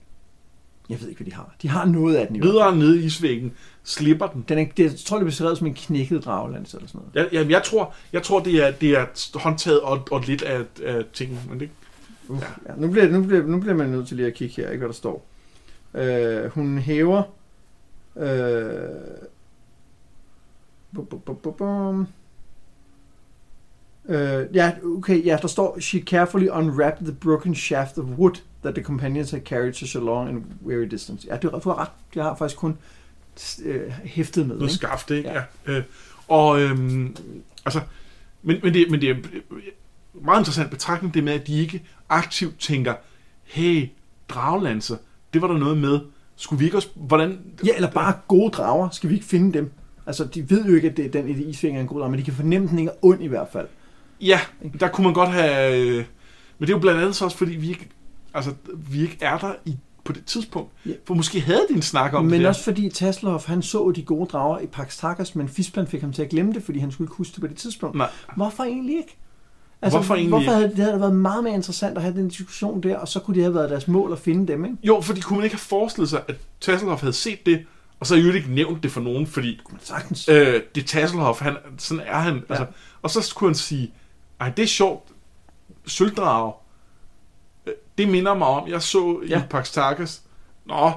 Jeg 0.88 1.00
ved 1.00 1.08
ikke, 1.08 1.22
hvad 1.22 1.32
de 1.32 1.36
har. 1.36 1.54
De 1.62 1.68
har 1.68 1.84
noget 1.84 2.16
af 2.16 2.26
den 2.26 2.36
i 2.36 2.40
Videre 2.40 2.76
nede 2.76 3.02
i 3.02 3.04
isvæggen, 3.04 3.52
slipper 3.84 4.26
den. 4.26 4.44
Den 4.48 4.58
er, 4.58 4.66
det, 4.76 4.82
jeg 4.84 4.92
tror, 5.06 5.16
det 5.16 5.22
er 5.22 5.26
beskrevet 5.26 5.58
som 5.58 5.66
en 5.66 5.74
knækket 5.74 6.24
dragelans 6.24 6.74
eller 6.74 6.88
sådan 6.88 7.00
noget. 7.14 7.32
Ja, 7.32 7.38
jamen, 7.38 7.50
jeg 7.50 7.62
tror, 7.62 7.94
jeg 8.12 8.22
tror 8.22 8.40
det, 8.40 8.66
er, 8.66 8.70
det 8.70 8.90
er 8.90 9.38
håndtaget 9.38 9.80
og, 9.80 10.08
og 10.10 10.20
lidt 10.26 10.42
af, 10.42 10.60
af 10.84 11.04
tingene, 11.12 11.40
men 11.48 11.60
det, 11.60 11.70
Uh, 12.28 12.42
ja. 12.68 12.74
nu, 12.76 12.90
bliver, 12.90 13.08
nu, 13.08 13.22
bliver, 13.22 13.46
nu 13.46 13.60
bliver 13.60 13.74
man 13.74 13.88
nødt 13.88 14.08
til 14.08 14.16
lige 14.16 14.26
at 14.26 14.34
kigge 14.34 14.54
her, 14.62 14.70
ikke 14.70 14.78
hvad 14.78 14.88
der 14.88 14.94
står. 14.94 15.26
Øh, 15.94 16.50
hun 16.50 16.78
hæver... 16.78 17.22
Øh, 18.16 18.78
bum, 20.94 21.06
bum, 21.06 21.36
bum, 21.42 21.52
bum. 21.52 22.06
Øh, 24.08 24.46
ja, 24.54 24.72
okay, 24.84 25.24
ja, 25.24 25.38
der 25.42 25.48
står, 25.48 25.80
she 25.80 26.00
carefully 26.00 26.48
unwrapped 26.48 27.06
the 27.06 27.14
broken 27.14 27.54
shaft 27.54 27.98
of 27.98 28.04
wood 28.04 28.42
that 28.66 28.74
the 28.74 28.84
companions 28.84 29.30
had 29.30 29.40
carried 29.40 29.72
such 29.74 29.96
a 29.96 30.04
long 30.04 30.28
and 30.28 30.42
weary 30.66 30.86
distance. 30.90 31.28
Ja, 31.30 31.36
du, 31.36 31.50
du 31.64 31.68
har 31.68 31.78
ret. 31.80 31.88
De 32.14 32.20
har 32.20 32.36
faktisk 32.36 32.58
kun 32.58 32.78
øh, 33.64 33.90
hæftet 34.04 34.46
med. 34.46 34.56
noget 34.56 34.72
skaft, 34.72 35.10
ikke? 35.10 35.28
Ja. 35.28 35.42
Ja. 35.66 35.72
Øh, 35.72 35.82
og, 36.28 36.60
øhm, 36.60 37.16
altså, 37.64 37.80
men, 38.42 38.60
men, 38.62 38.74
det, 38.74 38.90
men 38.90 39.00
det 39.00 39.10
er 39.10 39.16
meget 40.14 40.40
interessant 40.40 40.70
betragtning, 40.70 41.14
det 41.14 41.24
med, 41.24 41.32
at 41.32 41.46
de 41.46 41.58
ikke 41.58 41.82
aktivt 42.08 42.60
tænker, 42.60 42.94
hey, 43.44 43.88
draglanser, 44.28 44.96
det 45.34 45.42
var 45.42 45.48
der 45.48 45.58
noget 45.58 45.78
med. 45.78 46.00
Skulle 46.36 46.58
vi 46.58 46.64
ikke 46.64 46.76
også, 46.76 46.88
hvordan... 46.94 47.38
Ja, 47.66 47.74
eller 47.76 47.90
bare 47.90 48.14
gode 48.28 48.50
drager. 48.50 48.90
Skal 48.90 49.10
vi 49.10 49.14
ikke 49.14 49.26
finde 49.26 49.58
dem? 49.58 49.72
Altså, 50.06 50.24
de 50.24 50.50
ved 50.50 50.64
jo 50.64 50.74
ikke, 50.74 50.90
at 50.90 50.96
det, 50.96 51.12
den 51.12 51.28
i 51.28 51.32
isfinger 51.32 51.78
er 51.78 51.82
en 51.82 51.88
god 51.88 52.00
drage, 52.00 52.10
men 52.10 52.18
de 52.18 52.24
kan 52.24 52.34
fornemme, 52.34 52.64
at 52.64 52.70
den 52.70 52.78
ikke 52.78 52.90
er 52.90 52.96
ond 53.02 53.22
i 53.22 53.26
hvert 53.26 53.48
fald. 53.52 53.66
Ja, 54.20 54.40
der 54.80 54.88
kunne 54.88 55.04
man 55.04 55.14
godt 55.14 55.28
have... 55.28 55.80
øh, 55.80 56.04
Men 56.58 56.66
det 56.66 56.68
er 56.68 56.76
jo 56.76 56.78
blandt 56.78 57.00
andet 57.00 57.16
så 57.16 57.24
også, 57.24 57.36
fordi 57.36 57.52
vi 57.52 57.68
ikke, 57.68 57.88
altså, 58.36 58.54
vi 58.74 59.02
ikke 59.02 59.18
er 59.20 59.38
der 59.38 59.52
i, 59.64 59.76
på 60.04 60.12
det 60.12 60.24
tidspunkt. 60.24 60.72
Ja. 60.86 60.92
For 61.04 61.14
måske 61.14 61.40
havde 61.40 61.66
de 61.70 61.74
en 61.74 61.82
snak 61.82 62.12
om 62.14 62.24
Men 62.24 62.32
det 62.32 62.40
der. 62.40 62.48
også 62.48 62.62
fordi 62.64 62.88
Tasselhoff, 62.90 63.46
han 63.46 63.62
så 63.62 63.92
de 63.96 64.02
gode 64.02 64.26
drager 64.26 64.58
i 64.58 64.66
Pax 64.66 64.96
Takas, 64.98 65.34
men 65.34 65.48
Fisplan 65.48 65.86
fik 65.86 66.00
ham 66.00 66.12
til 66.12 66.22
at 66.22 66.28
glemme 66.28 66.52
det, 66.52 66.62
fordi 66.62 66.78
han 66.78 66.90
skulle 66.92 67.06
ikke 67.06 67.16
huske 67.16 67.32
det 67.34 67.40
på 67.40 67.46
det 67.46 67.56
tidspunkt. 67.56 67.96
Nej. 67.96 68.10
Hvorfor 68.36 68.64
egentlig 68.64 68.96
ikke? 68.96 69.16
Altså, 69.82 69.98
Hvorfor 69.98 70.14
egentlig 70.14 70.28
hvorfor 70.38 70.50
havde 70.50 70.68
det 70.68 70.78
havde 70.78 71.00
været 71.00 71.14
meget 71.14 71.44
mere 71.44 71.54
interessant 71.54 71.96
at 71.96 72.02
have 72.02 72.14
den 72.16 72.28
diskussion 72.28 72.82
der, 72.82 72.96
og 72.98 73.08
så 73.08 73.20
kunne 73.20 73.34
det 73.34 73.42
have 73.42 73.54
været 73.54 73.70
deres 73.70 73.88
mål 73.88 74.12
at 74.12 74.18
finde 74.18 74.52
dem, 74.52 74.64
ikke? 74.64 74.76
Jo, 74.84 75.00
fordi 75.00 75.20
kunne 75.20 75.36
man 75.36 75.44
ikke 75.44 75.56
have 75.56 75.60
forestillet 75.60 76.10
sig, 76.10 76.22
at 76.28 76.36
Tasselhoff 76.60 77.00
havde 77.02 77.12
set 77.12 77.46
det, 77.46 77.64
og 78.00 78.06
så 78.06 78.16
øvrigt 78.16 78.36
ikke 78.36 78.52
nævnt 78.54 78.82
det 78.82 78.92
for 78.92 79.00
nogen, 79.00 79.26
fordi 79.26 79.60
Men 79.70 79.80
sagtens. 79.82 80.28
øh, 80.28 80.60
det 80.74 80.82
er 80.82 80.86
Tasselhoff, 80.86 81.40
han, 81.40 81.56
sådan 81.78 82.04
er 82.06 82.18
han. 82.18 82.34
Ja. 82.34 82.40
Altså, 82.48 82.66
og 83.02 83.10
så 83.10 83.32
kunne 83.36 83.48
han 83.48 83.54
sige, 83.54 83.92
ej, 84.40 84.48
det 84.50 84.62
er 84.62 84.66
sjovt, 84.66 85.08
sølvdrager, 85.86 86.52
det 87.98 88.08
minder 88.08 88.34
mig 88.34 88.46
om, 88.48 88.68
jeg 88.68 88.82
så 88.82 89.20
ja. 89.28 89.38
I 89.38 89.42
Pax 89.50 89.72
Takas, 89.72 90.22
nå, 90.66 90.90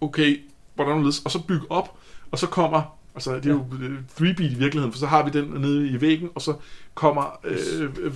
okay, 0.00 0.40
hvordan 0.74 1.02
ledes, 1.02 1.18
og 1.24 1.30
så 1.30 1.42
bygge 1.42 1.66
op, 1.70 1.96
og 2.30 2.38
så 2.38 2.46
kommer, 2.46 2.98
altså 3.14 3.34
det 3.34 3.46
er 3.46 3.50
jo 3.50 3.64
øh, 3.82 3.98
3 4.18 4.26
i 4.26 4.54
virkeligheden, 4.54 4.92
for 4.92 4.98
så 4.98 5.06
har 5.06 5.22
vi 5.22 5.30
den 5.30 5.44
nede 5.60 5.88
i 5.88 6.00
væggen, 6.00 6.28
og 6.34 6.42
så 6.42 6.54
kommer 6.94 7.38
øh, 7.44 7.56
øh, 7.80 7.90
øh, 8.04 8.12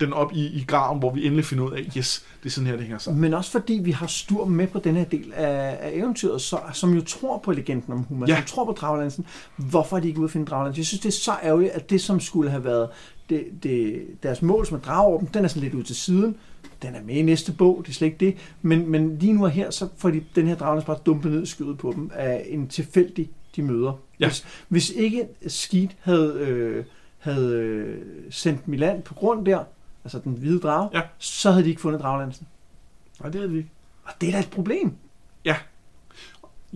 den 0.00 0.12
op 0.12 0.32
i, 0.32 0.46
i 0.46 0.64
graven, 0.68 0.98
hvor 0.98 1.14
vi 1.14 1.26
endelig 1.26 1.44
finder 1.44 1.64
ud 1.64 1.72
af, 1.72 1.92
yes, 1.96 2.24
det 2.42 2.48
er 2.48 2.50
sådan 2.50 2.66
her, 2.66 2.74
det 2.76 2.82
hænger 2.84 2.98
sammen. 2.98 3.20
Men 3.20 3.34
også 3.34 3.50
fordi 3.50 3.80
vi 3.84 3.90
har 3.90 4.06
Sturm 4.06 4.50
med 4.50 4.66
på 4.66 4.78
den 4.78 4.96
her 4.96 5.04
del 5.04 5.32
af, 5.32 5.78
af 5.80 5.90
eventyret, 5.94 6.40
så, 6.42 6.58
som 6.72 6.94
jo 6.94 7.00
tror 7.04 7.38
på 7.38 7.52
legenden 7.52 7.92
om 7.92 7.98
Huma, 7.98 8.26
Ja. 8.28 8.36
som 8.36 8.44
tror 8.44 8.64
på 8.64 8.72
Draglandsen. 8.72 9.26
Hvorfor 9.56 9.96
er 9.96 10.00
de 10.00 10.08
ikke 10.08 10.18
ude 10.20 10.24
at 10.24 10.30
finde 10.30 10.46
Draglandsen? 10.46 10.78
Jeg 10.80 10.86
synes, 10.86 11.00
det 11.00 11.08
er 11.08 11.12
så 11.12 11.32
ærgerligt, 11.42 11.72
at 11.72 11.90
det, 11.90 12.00
som 12.00 12.20
skulle 12.20 12.50
have 12.50 12.64
været 12.64 12.88
det, 13.28 13.44
det, 13.62 14.02
deres 14.22 14.42
mål 14.42 14.66
som 14.66 14.76
er 14.76 14.80
Dragorden, 14.80 15.28
den 15.34 15.44
er 15.44 15.48
sådan 15.48 15.62
lidt 15.62 15.74
ud 15.74 15.82
til 15.82 15.96
siden. 15.96 16.36
Den 16.82 16.94
er 16.94 17.02
med 17.02 17.14
i 17.14 17.22
næste 17.22 17.52
bog, 17.52 17.82
det 17.84 17.90
er 17.90 17.94
slet 17.94 18.06
ikke 18.06 18.18
det. 18.26 18.36
Men, 18.62 18.88
men 18.90 19.18
lige 19.18 19.32
nu 19.32 19.44
og 19.44 19.50
her, 19.50 19.70
så 19.70 19.88
får 19.96 20.10
de 20.10 20.24
den 20.34 20.46
her 20.46 20.54
Draglandsen 20.54 20.86
bare 20.86 20.98
dumpet 21.06 21.32
ned 21.32 21.42
i 21.42 21.46
skødet 21.46 21.78
på 21.78 21.92
dem 21.96 22.10
af 22.14 22.46
en 22.48 22.68
tilfældig, 22.68 23.30
de 23.56 23.62
møder. 23.62 23.92
Ja. 24.20 24.26
Hvis, 24.26 24.46
hvis 24.68 24.90
ikke 24.90 25.28
Skeet 25.46 25.96
havde, 26.00 26.34
øh, 26.38 26.84
havde 27.18 27.52
øh, 27.56 28.02
sendt 28.30 28.68
Milan 28.68 29.02
på 29.02 29.14
grund 29.14 29.46
der, 29.46 29.64
altså 30.04 30.18
den 30.24 30.32
hvide 30.32 30.60
drage, 30.60 30.90
Ja. 30.94 31.00
så 31.18 31.50
havde 31.50 31.64
de 31.64 31.68
ikke 31.68 31.80
fundet 31.80 32.00
Draglandsen. 32.02 32.46
Nej, 33.20 33.30
det 33.30 33.42
er 33.42 33.46
det 33.46 33.56
ikke. 33.56 33.70
Og 34.04 34.12
det 34.20 34.28
er 34.28 34.32
da 34.32 34.38
et 34.38 34.50
problem. 34.50 34.92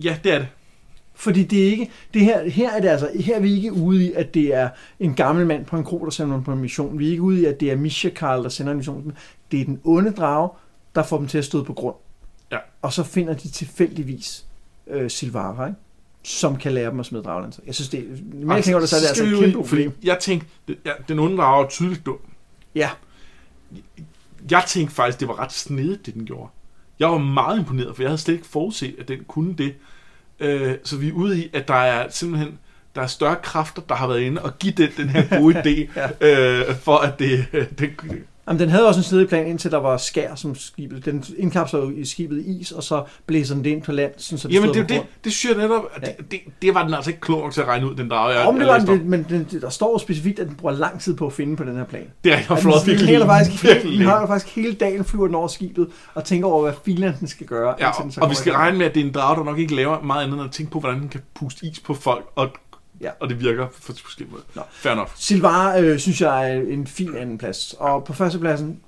Ja, 0.03 0.19
det 0.23 0.33
er 0.33 0.37
det. 0.39 0.47
Fordi 1.19 1.43
det 1.43 1.67
er 1.67 1.71
ikke, 1.71 1.89
det 2.13 2.21
her, 2.21 2.49
her 2.49 2.71
er 2.71 2.81
det 2.81 2.87
altså, 2.87 3.11
her 3.15 3.35
er 3.35 3.39
vi 3.39 3.53
ikke 3.53 3.73
ude 3.73 4.05
i, 4.05 4.13
at 4.13 4.33
det 4.33 4.53
er 4.55 4.69
en 4.99 5.13
gammel 5.13 5.45
mand 5.47 5.65
på 5.65 5.77
en 5.77 5.83
kro, 5.83 6.05
der 6.05 6.11
sender 6.11 6.29
nogen 6.29 6.43
på 6.43 6.51
en 6.51 6.59
mission. 6.59 6.99
Vi 6.99 7.07
er 7.07 7.11
ikke 7.11 7.21
ude 7.21 7.41
i, 7.41 7.45
at 7.45 7.59
det 7.59 7.71
er 7.71 7.75
Misha 7.75 8.09
Karl, 8.09 8.43
der 8.43 8.49
sender 8.49 8.71
en 8.71 8.77
mission. 8.77 9.13
Det 9.51 9.61
er 9.61 9.65
den 9.65 9.81
onde 9.83 10.11
drage, 10.11 10.49
der 10.95 11.03
får 11.03 11.17
dem 11.17 11.27
til 11.27 11.37
at 11.37 11.45
stå 11.45 11.63
på 11.63 11.73
grund. 11.73 11.95
Ja. 12.51 12.57
Og 12.81 12.93
så 12.93 13.03
finder 13.03 13.33
de 13.33 13.49
tilfældigvis 13.49 14.45
øh, 14.87 15.09
Silvara, 15.09 15.67
ikke? 15.67 15.79
som 16.23 16.57
kan 16.57 16.71
lære 16.71 16.91
dem 16.91 16.99
at 16.99 17.05
smide 17.05 17.23
draglanser. 17.23 17.61
Jeg 17.65 17.75
synes, 17.75 17.89
det 17.89 17.99
er, 17.99 18.03
mere 18.33 18.55
jeg 18.55 18.63
tænker 18.63 18.79
det, 18.79 18.89
så 18.89 18.95
er 18.95 18.99
det 18.99 19.07
altså 19.07 19.23
et 19.23 19.39
kæmpe 19.39 19.67
fordi. 19.67 19.89
Jeg 20.03 20.17
tænkte, 20.19 20.47
ja, 20.85 20.91
den 21.07 21.19
onde 21.19 21.37
drage 21.37 21.65
er 21.65 21.69
tydeligt 21.69 22.05
dum. 22.05 22.17
Ja, 22.75 22.89
Jeg 24.51 24.63
tænkte 24.67 24.95
faktisk, 24.95 25.19
det 25.19 25.27
var 25.27 25.39
ret 25.39 25.53
snedigt, 25.53 26.05
det 26.05 26.13
den 26.13 26.25
gjorde. 26.25 26.49
Jeg 26.99 27.09
var 27.09 27.17
meget 27.17 27.59
imponeret, 27.59 27.95
for 27.95 28.03
jeg 28.03 28.09
havde 28.09 28.21
slet 28.21 28.33
ikke 28.33 28.47
forudset, 28.47 28.95
at 28.99 29.07
den 29.07 29.23
kunne 29.27 29.53
det. 29.53 29.75
Øh, 30.39 30.75
så 30.83 30.97
vi 30.97 31.07
er 31.07 31.13
ude 31.13 31.39
i, 31.39 31.49
at 31.53 31.67
der 31.67 31.73
er 31.73 32.09
simpelthen 32.09 32.59
der 32.95 33.01
er 33.01 33.07
større 33.07 33.35
kræfter, 33.43 33.81
der 33.89 33.95
har 33.95 34.07
været 34.07 34.19
inde 34.21 34.41
og 34.41 34.59
give 34.59 34.73
den 34.73 34.89
den 34.97 35.09
her 35.09 35.39
gode 35.39 35.59
idé, 35.61 35.99
øh, 36.25 36.75
for 36.75 36.97
at 36.97 37.19
det, 37.19 37.45
den, 37.79 37.89
Jamen, 38.49 38.59
den 38.59 38.69
havde 38.69 38.87
også 38.87 38.99
en 38.99 39.03
snedig 39.03 39.27
plan, 39.27 39.47
indtil 39.47 39.71
der 39.71 39.77
var 39.77 39.97
skær 39.97 40.35
som 40.35 40.55
skibet. 40.55 41.05
Den 41.05 41.23
indkapsler 41.37 41.79
jo 41.79 41.89
i 41.89 42.05
skibet 42.05 42.43
is, 42.45 42.71
og 42.71 42.83
så 42.83 43.03
blæser 43.25 43.55
den 43.55 43.63
det 43.63 43.69
ind 43.69 43.81
på 43.81 43.91
land, 43.91 44.11
sådan, 44.17 44.37
så 44.37 44.47
det 44.47 44.53
Jamen, 44.53 44.73
det, 44.73 44.89
det, 44.89 45.01
det 45.23 45.33
synes 45.33 45.55
jeg 45.57 45.63
netop, 45.67 45.83
at 45.95 46.01
det, 46.17 46.31
det, 46.31 46.39
det, 46.61 46.73
var 46.73 46.83
den 46.83 46.93
altså 46.93 47.09
ikke 47.09 47.21
klog 47.21 47.41
nok 47.41 47.53
til 47.53 47.61
at 47.61 47.67
regne 47.67 47.89
ud, 47.89 47.95
den 47.95 48.09
drage. 48.09 48.37
Jeg, 48.39 48.47
Om 48.47 48.55
det 48.55 48.61
jeg 48.61 48.73
var 48.73 48.79
den, 48.79 48.89
om. 48.89 49.05
men 49.05 49.25
den, 49.29 49.47
der 49.61 49.69
står 49.69 49.97
specifikt, 49.97 50.39
at 50.39 50.47
den 50.47 50.55
bruger 50.55 50.75
lang 50.75 51.01
tid 51.01 51.15
på 51.15 51.25
at 51.27 51.33
finde 51.33 51.55
på 51.57 51.63
den 51.63 51.75
her 51.77 51.85
plan. 51.85 52.05
Det 52.23 52.33
er 52.33 52.37
Den, 52.37 52.57
flot, 52.57 52.73
den, 52.81 52.87
virkelig. 52.87 53.07
hænger 53.09 53.25
faktisk, 53.25 53.63
hele, 53.63 53.97
den 53.97 54.05
har 54.05 54.27
faktisk 54.27 54.55
hele 54.55 54.73
dagen 54.73 55.05
flyver 55.05 55.25
den 55.25 55.35
over 55.35 55.47
skibet 55.47 55.87
og 56.13 56.23
tænker 56.23 56.47
over, 56.47 56.61
hvad 56.61 56.73
filen 56.85 57.13
den 57.19 57.27
skal 57.27 57.47
gøre. 57.47 57.75
Ja, 57.79 57.87
indtil 57.87 58.03
den 58.03 58.11
så 58.11 58.21
og 58.21 58.29
vi 58.29 58.35
skal 58.35 58.53
regne 58.53 58.77
med, 58.77 58.85
at 58.85 58.95
det 58.95 59.01
er 59.01 59.05
en 59.05 59.13
drage, 59.13 59.37
der 59.39 59.43
nok 59.43 59.59
ikke 59.59 59.75
laver 59.75 60.01
meget 60.01 60.23
andet 60.23 60.33
end 60.37 60.43
at 60.45 60.51
tænke 60.51 60.71
på, 60.71 60.79
hvordan 60.79 60.99
den 60.99 61.09
kan 61.09 61.21
puste 61.35 61.65
is 61.65 61.79
på 61.79 61.93
folk, 61.93 62.25
og, 62.35 62.49
Ja. 63.01 63.09
og 63.19 63.29
det 63.29 63.39
virker 63.39 63.67
på 63.67 63.81
forskellige 63.81 64.31
måder. 64.31 64.43
Nå. 64.55 64.61
Fair 64.71 64.93
enough. 64.93 65.09
Silvara 65.15 65.79
øh, 65.79 65.99
synes 65.99 66.21
jeg 66.21 66.51
er 66.51 66.61
en 66.61 66.87
fin 66.87 67.15
anden 67.15 67.37
plads. 67.37 67.75
Og 67.79 68.03
på 68.03 68.13
førstepladsen, 68.13 68.79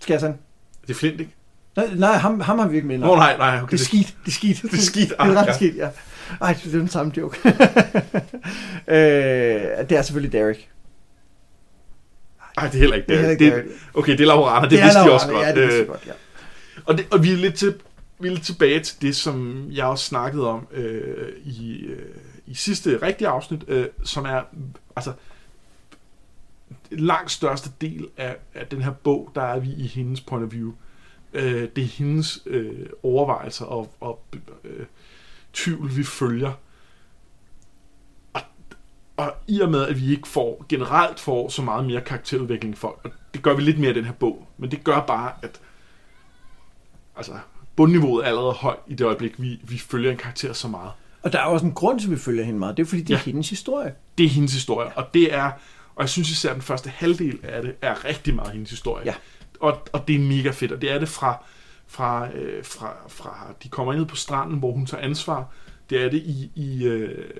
Skassan. 0.00 0.38
Det 0.82 0.90
er 0.90 0.94
flint, 0.94 1.20
ikke? 1.20 1.32
Nej, 1.76 1.86
nej 1.94 2.12
ham, 2.12 2.40
ham 2.40 2.58
har 2.58 2.68
vi 2.68 2.76
ikke 2.76 2.88
med. 2.88 2.98
Nå, 2.98 3.16
nej, 3.16 3.36
nej, 3.36 3.60
okay. 3.62 3.70
Det 3.76 3.80
er 3.80 3.84
skidt. 3.84 4.14
Det 4.24 4.30
er 4.30 4.34
skidt. 4.34 4.62
Det 4.62 4.72
er 4.72 4.76
skidt. 4.76 5.08
Det 5.10 5.16
er 5.18 5.22
Ah, 5.24 5.30
ret 5.36 5.46
ja. 5.46 5.52
skidt, 5.52 5.76
ja. 5.76 5.88
Ej, 6.40 6.52
det 6.64 6.74
er 6.74 6.78
den 6.78 6.88
samme 6.88 7.12
joke. 7.16 7.38
øh, 8.88 8.94
det 9.88 9.92
er 9.92 10.02
selvfølgelig 10.02 10.32
Derek. 10.32 10.68
Ej, 12.56 12.66
det 12.66 12.74
er 12.74 12.78
heller 12.78 12.96
ikke 12.96 13.06
Det 13.08 13.14
er 13.14 13.20
det. 13.20 13.28
heller 13.28 13.30
ikke 13.30 13.44
det, 13.44 13.52
Derek. 13.64 13.78
okay, 13.94 14.12
det 14.12 14.20
er 14.20 14.26
Laurana, 14.26 14.62
det, 14.62 14.70
det 14.70 14.78
er 14.80 14.84
vidste 14.84 15.00
vi 15.00 15.08
Laurana, 15.08 15.14
også 15.14 15.28
godt. 15.28 15.46
Ja, 15.46 15.54
det 15.54 15.62
vidste 15.62 15.76
vi 15.76 15.82
Øh, 15.82 15.88
godt, 15.88 16.06
ja. 16.06 16.12
og, 16.84 16.98
det, 16.98 17.06
og 17.10 17.22
vi 17.24 17.32
er 17.32 17.36
lidt, 17.36 17.54
til, 17.54 17.74
vi 18.20 18.28
er 18.28 18.32
lidt 18.32 18.44
tilbage 18.44 18.80
til 18.80 19.02
det, 19.02 19.16
som 19.16 19.66
jeg 19.70 19.84
også 19.84 20.04
snakkede 20.04 20.48
om 20.48 20.66
øh, 20.72 21.28
i, 21.44 21.80
øh, 21.86 21.98
i 22.50 22.54
sidste 22.54 23.02
rigtige 23.02 23.28
afsnit, 23.28 23.64
øh, 23.68 23.86
som 24.04 24.24
er 24.24 24.42
altså 24.96 25.12
langt 26.90 27.30
største 27.30 27.70
del 27.80 28.08
af, 28.16 28.36
af 28.54 28.66
den 28.66 28.82
her 28.82 28.90
bog, 28.90 29.32
der 29.34 29.42
er 29.42 29.58
vi 29.58 29.72
i 29.72 29.86
hendes 29.86 30.20
point 30.20 30.44
of 30.44 30.52
view. 30.52 30.72
Øh, 31.32 31.68
det 31.76 31.84
er 31.84 31.88
hendes 31.88 32.42
øh, 32.46 32.86
overvejelser 33.02 33.64
og, 33.64 33.94
og 34.00 34.24
øh, 34.64 34.86
tvivl, 35.52 35.96
vi 35.96 36.04
følger. 36.04 36.52
Og, 38.32 38.40
og 39.16 39.34
i 39.46 39.60
og 39.60 39.70
med, 39.70 39.86
at 39.86 40.00
vi 40.00 40.10
ikke 40.10 40.28
får 40.28 40.66
generelt 40.68 41.20
får 41.20 41.48
så 41.48 41.62
meget 41.62 41.86
mere 41.86 42.00
karakterudvikling 42.00 42.78
for, 42.78 43.00
og 43.04 43.10
det 43.34 43.42
gør 43.42 43.54
vi 43.54 43.62
lidt 43.62 43.78
mere 43.78 43.90
i 43.90 43.94
den 43.94 44.04
her 44.04 44.12
bog, 44.12 44.48
men 44.58 44.70
det 44.70 44.84
gør 44.84 45.00
bare, 45.06 45.32
at 45.42 45.60
altså, 47.16 47.38
bundniveauet 47.76 48.24
er 48.24 48.28
allerede 48.28 48.52
højt 48.52 48.80
i 48.86 48.94
det 48.94 49.04
øjeblik, 49.04 49.42
vi, 49.42 49.60
vi 49.62 49.78
følger 49.78 50.10
en 50.10 50.16
karakter 50.16 50.52
så 50.52 50.68
meget. 50.68 50.92
Og 51.22 51.32
der 51.32 51.38
er 51.38 51.42
også 51.44 51.66
en 51.66 51.72
grund 51.72 52.00
til, 52.00 52.06
at 52.06 52.10
vi 52.10 52.16
følger 52.16 52.44
hende 52.44 52.58
meget. 52.58 52.76
Det 52.76 52.82
er 52.82 52.86
fordi, 52.86 53.02
det 53.02 53.14
er 53.14 53.18
Ja. 53.18 53.22
hendes 53.24 53.50
historie. 53.50 53.94
Det 54.18 54.26
er 54.26 54.30
hendes 54.30 54.52
historie, 54.52 54.92
og 54.96 55.14
det 55.14 55.34
er, 55.34 55.50
og 55.94 56.00
jeg 56.02 56.08
synes 56.08 56.30
især 56.30 56.52
den 56.52 56.62
første 56.62 56.90
halvdel 56.90 57.38
af 57.42 57.62
det, 57.62 57.74
er 57.82 58.04
rigtig 58.04 58.34
meget 58.34 58.52
hendes 58.52 58.70
historie. 58.70 59.06
Ja. 59.06 59.14
Og, 59.60 59.78
og 59.92 60.08
det 60.08 60.14
er 60.16 60.20
mega 60.20 60.50
fedt, 60.50 60.72
og 60.72 60.82
det 60.82 60.90
er 60.92 60.98
det 60.98 61.08
fra, 61.08 61.44
fra, 61.86 62.32
øh, 62.34 62.64
fra, 62.64 62.94
fra 63.08 63.54
de 63.62 63.68
kommer 63.68 63.92
ind 63.92 64.06
på 64.06 64.16
stranden, 64.16 64.58
hvor 64.58 64.72
hun 64.72 64.86
tager 64.86 65.02
ansvar. 65.02 65.52
Det 65.90 66.04
er 66.04 66.10
det 66.10 66.18
i, 66.22 66.50
i, 66.54 66.84
øh, 66.84 67.30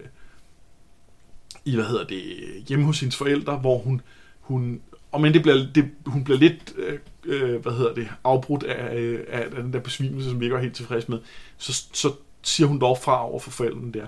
i 1.64 1.74
hvad 1.74 1.84
hedder 1.84 2.04
det, 2.04 2.22
hjemme 2.68 2.84
hos 2.84 3.00
hendes 3.00 3.16
forældre, 3.16 3.56
hvor 3.56 3.78
hun, 3.78 4.00
hun 4.40 4.80
og 5.12 5.20
men 5.20 5.34
det 5.34 5.42
bliver, 5.42 5.66
det, 5.74 5.90
hun 6.06 6.24
bliver 6.24 6.38
lidt, 6.38 6.74
øh, 6.76 6.98
øh, 7.24 7.60
hvad 7.62 7.72
hedder 7.72 7.94
det, 7.94 8.08
afbrudt 8.24 8.62
af, 8.62 8.96
øh, 8.96 9.20
af, 9.28 9.40
af 9.40 9.50
den 9.62 9.72
der 9.72 9.80
besvimelse, 9.80 10.30
som 10.30 10.40
vi 10.40 10.44
ikke 10.44 10.54
var 10.54 10.60
helt 10.62 10.74
tilfreds 10.74 11.08
med. 11.08 11.18
Så, 11.58 11.84
så 11.92 12.12
siger 12.42 12.66
hun 12.66 12.78
dog 12.80 12.98
fra 12.98 13.24
over 13.28 13.40
for 13.40 13.50
forældrene 13.50 13.92
der. 13.92 14.06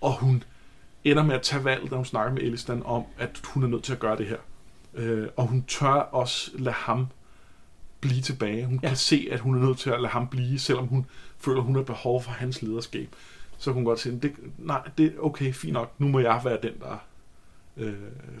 Og 0.00 0.12
hun 0.12 0.42
ender 1.04 1.22
med 1.22 1.34
at 1.34 1.42
tage 1.42 1.64
valget, 1.64 1.90
da 1.90 1.96
hun 1.96 2.04
snakker 2.04 2.32
med 2.32 2.42
Elistan 2.42 2.82
om, 2.84 3.04
at 3.18 3.40
hun 3.44 3.62
er 3.62 3.66
nødt 3.68 3.84
til 3.84 3.92
at 3.92 3.98
gøre 3.98 4.16
det 4.16 4.26
her. 4.26 4.36
Øh, 4.94 5.28
og 5.36 5.46
hun 5.46 5.64
tør 5.68 5.86
også 5.92 6.50
lade 6.54 6.74
ham 6.74 7.06
blive 8.00 8.20
tilbage. 8.22 8.64
Hun 8.66 8.80
Ja. 8.82 8.88
kan 8.88 8.96
se, 8.96 9.28
at 9.30 9.40
hun 9.40 9.56
er 9.62 9.66
nødt 9.66 9.78
til 9.78 9.90
at 9.90 10.00
lade 10.00 10.12
ham 10.12 10.28
blive, 10.28 10.58
selvom 10.58 10.86
hun 10.86 11.06
føler, 11.38 11.60
hun 11.60 11.74
har 11.76 11.82
behov 11.82 12.22
for 12.22 12.30
hans 12.30 12.62
lederskab. 12.62 13.08
Så 13.58 13.70
hun 13.72 13.84
godt 13.84 14.00
sige, 14.00 14.18
det, 14.22 14.32
nej, 14.58 14.80
det 14.98 15.06
er 15.06 15.20
okay, 15.20 15.52
fint 15.52 15.72
nok. 15.72 15.94
Nu 15.98 16.08
må 16.08 16.18
jeg 16.20 16.40
være 16.44 16.58
den, 16.62 16.72
der, 16.80 16.96
øh, 17.76 17.94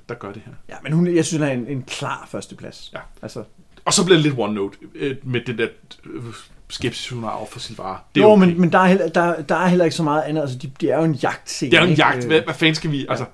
der 0.08 0.14
gør 0.14 0.32
det 0.32 0.42
her. 0.46 0.52
Ja, 0.68 0.76
men 0.82 0.92
hun, 0.92 1.06
jeg 1.16 1.24
synes, 1.24 1.40
hun 1.40 1.48
er 1.48 1.52
en, 1.52 1.66
en 1.66 1.82
klar 1.82 2.26
førsteplads. 2.30 2.90
Ja. 2.94 3.00
Altså, 3.22 3.44
Og 3.84 3.92
så 3.92 4.04
bliver 4.04 4.16
det 4.16 4.24
lidt 4.24 4.38
one 4.38 4.54
note 4.54 4.78
øh, 4.94 5.16
med 5.22 5.40
den 5.46 5.58
der 5.58 5.68
øh, 6.04 6.22
skepsis, 6.72 7.08
hun 7.08 7.22
har 7.22 7.30
over 7.30 7.46
for 7.46 7.60
Silvara. 7.60 8.02
Det 8.14 8.20
er 8.20 8.24
jo, 8.24 8.32
okay. 8.32 8.46
men, 8.46 8.60
men 8.60 8.72
der, 8.72 8.78
er 8.78 8.86
heller, 8.86 9.08
der, 9.08 9.42
der 9.42 9.54
er 9.54 9.66
heller 9.66 9.84
ikke 9.84 9.96
så 9.96 10.02
meget 10.02 10.22
andet. 10.22 10.42
Altså, 10.42 10.58
de, 10.58 10.70
det 10.80 10.90
er 10.90 10.96
jo 10.98 11.04
en 11.04 11.14
jagtscene. 11.14 11.70
det 11.70 11.76
er 11.76 11.80
jo 11.80 11.84
en 11.84 11.90
ikke? 11.90 12.02
jagt. 12.02 12.24
Hvad, 12.24 12.40
hvad 12.40 12.54
fanden 12.54 12.74
skal 12.74 12.90
vi... 12.90 13.06
Altså, 13.08 13.24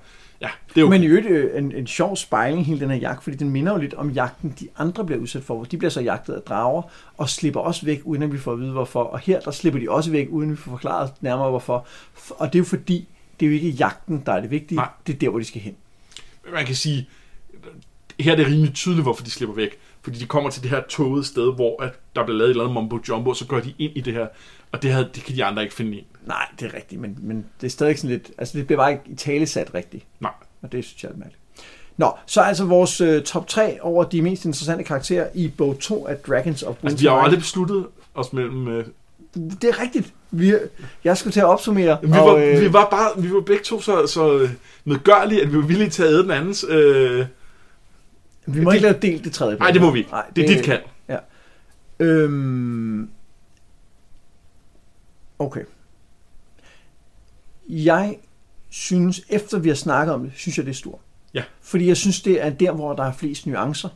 ja, 0.41 0.49
det 0.75 0.81
er 0.81 0.85
okay. 0.85 0.91
Men 0.91 1.03
i 1.03 1.07
øvrigt 1.07 1.27
øh, 1.27 1.57
en, 1.57 1.71
en 1.71 1.87
sjov 1.87 2.15
spejling, 2.15 2.65
hele 2.65 2.79
den 2.79 2.89
her 2.89 2.97
jagt, 2.97 3.23
fordi 3.23 3.37
den 3.37 3.49
minder 3.49 3.71
jo 3.73 3.77
lidt 3.77 3.93
om 3.93 4.09
jagten, 4.09 4.55
de 4.59 4.67
andre 4.77 5.05
bliver 5.05 5.21
udsat 5.21 5.43
for. 5.43 5.63
De 5.63 5.77
bliver 5.77 5.91
så 5.91 6.01
jagtet 6.01 6.33
af 6.33 6.41
drager, 6.41 6.81
og 7.17 7.29
slipper 7.29 7.59
også 7.59 7.85
væk, 7.85 8.01
uden 8.03 8.23
at 8.23 8.33
vi 8.33 8.37
får 8.37 8.51
at 8.51 8.59
vide, 8.59 8.71
hvorfor. 8.71 9.03
Og 9.03 9.19
her, 9.19 9.39
der 9.39 9.51
slipper 9.51 9.79
de 9.79 9.89
også 9.89 10.11
væk, 10.11 10.27
uden 10.29 10.49
at 10.49 10.57
vi 10.57 10.61
får 10.61 10.71
forklaret 10.71 11.11
nærmere, 11.21 11.49
hvorfor. 11.49 11.87
Og 12.29 12.47
det 12.47 12.55
er 12.55 12.59
jo 12.59 12.65
fordi, 12.65 13.07
det 13.39 13.45
er 13.45 13.49
jo 13.49 13.55
ikke 13.55 13.69
jagten, 13.69 14.23
der 14.25 14.33
er 14.33 14.41
det 14.41 14.51
vigtige. 14.51 14.75
Nej. 14.75 14.87
Det 15.07 15.15
er 15.15 15.19
der, 15.19 15.29
hvor 15.29 15.39
de 15.39 15.45
skal 15.45 15.61
hen. 15.61 15.75
man 16.53 16.65
kan 16.65 16.75
sige, 16.75 17.07
her 18.19 18.31
er 18.31 18.35
det 18.35 18.47
rimelig 18.47 18.73
tydeligt, 18.73 19.03
hvorfor 19.03 19.23
de 19.23 19.31
slipper 19.31 19.55
væk. 19.55 19.77
Fordi 20.09 20.19
de 20.19 20.25
kommer 20.25 20.49
til 20.49 20.63
det 20.63 20.69
her 20.71 20.81
tåget 20.89 21.25
sted, 21.25 21.53
hvor 21.55 21.83
at 21.83 21.99
der 22.15 22.23
bliver 22.23 22.37
lavet 22.37 22.49
et 22.49 22.53
eller 22.53 22.63
andet 22.63 22.73
mumbo 22.73 22.99
jumbo, 23.09 23.29
og 23.29 23.35
så 23.35 23.45
går 23.45 23.59
de 23.59 23.73
ind 23.79 23.91
i 23.95 24.01
det 24.01 24.13
her, 24.13 24.27
og 24.71 24.81
det, 24.81 24.91
havde, 24.91 25.09
det 25.15 25.23
kan 25.23 25.35
de 25.35 25.45
andre 25.45 25.63
ikke 25.63 25.75
finde 25.75 25.97
ind. 25.97 26.05
Nej, 26.27 26.47
det 26.59 26.65
er 26.65 26.73
rigtigt, 26.73 27.01
men, 27.01 27.17
men 27.21 27.45
det 27.61 27.67
er 27.67 27.71
stadig 27.71 27.97
sådan 27.97 28.09
lidt... 28.09 28.31
Altså, 28.37 28.57
det 28.57 28.67
bliver 28.67 28.79
bare 28.79 28.91
ikke 28.91 29.03
i 29.05 29.15
tale 29.15 29.45
sat 29.47 29.73
rigtigt. 29.73 30.05
Nej. 30.19 30.31
Og 30.61 30.71
det 30.71 30.85
synes 30.85 31.03
jeg 31.03 31.09
er 31.09 31.15
mærkeligt. 31.17 31.41
Nå, 31.97 32.11
så 32.25 32.41
altså 32.41 32.65
vores 32.65 33.01
øh, 33.01 33.23
top 33.23 33.47
3 33.47 33.77
over 33.81 34.03
de 34.03 34.21
mest 34.21 34.45
interessante 34.45 34.83
karakterer 34.83 35.27
i 35.33 35.47
bog 35.47 35.79
2 35.79 36.07
af 36.07 36.17
Dragons 36.17 36.63
of 36.63 36.75
Altså, 36.83 36.97
vi 36.97 37.05
har 37.05 37.11
jo 37.11 37.15
Winter 37.15 37.25
aldrig 37.25 37.39
besluttet 37.39 37.85
os 38.15 38.33
mellem... 38.33 38.67
Øh, 38.67 38.85
Det 39.35 39.63
er 39.63 39.81
rigtigt. 39.81 40.13
Vi, 40.31 40.53
jeg 41.03 41.17
skulle 41.17 41.33
til 41.33 41.39
at 41.39 41.45
opsummere. 41.45 41.97
vi, 42.03 42.09
var, 42.11 42.35
øh... 42.35 42.61
vi 42.61 42.73
var 42.73 42.87
bare, 42.89 43.21
vi 43.21 43.33
var 43.33 43.41
begge 43.41 43.63
to 43.63 43.81
så, 43.81 44.07
så 44.07 44.37
øh, 44.39 44.49
medgørlige, 44.85 45.41
at 45.41 45.51
vi 45.51 45.57
var 45.57 45.65
villige 45.65 45.89
til 45.89 46.03
at 46.03 46.09
æde 46.09 46.23
den 46.23 46.31
andens. 46.31 46.65
Øh... 46.69 47.25
vi 48.45 48.61
må 48.61 48.71
ikke 48.71 48.83
lave 48.83 48.99
delt 49.01 49.23
det 49.23 49.33
tredje. 49.33 49.57
Nej, 49.57 49.71
det 49.71 49.81
må 49.81 49.91
vi 49.91 49.99
ikke. 49.99 50.11
Nej, 50.11 50.25
Det 50.35 50.43
er 50.43 50.47
dit 50.55 50.65
kald. 50.65 50.81
Øhm, 51.99 53.09
okay. 55.39 55.63
Jeg 57.69 58.17
synes, 58.69 59.21
efter 59.29 59.59
vi 59.59 59.69
har 59.69 59.75
snakket 59.75 60.13
om 60.15 60.23
det, 60.23 60.31
synes 60.35 60.57
jeg, 60.57 60.65
det 60.65 60.71
er 60.71 60.75
stort. 60.75 60.99
Ja. 61.33 61.43
Fordi 61.61 61.87
jeg 61.87 61.97
synes, 61.97 62.21
det 62.21 62.43
er 62.45 62.49
der, 62.49 62.71
hvor 62.71 62.93
der 62.93 63.03
er 63.03 63.13
flest 63.13 63.47
nuancer. 63.47 63.89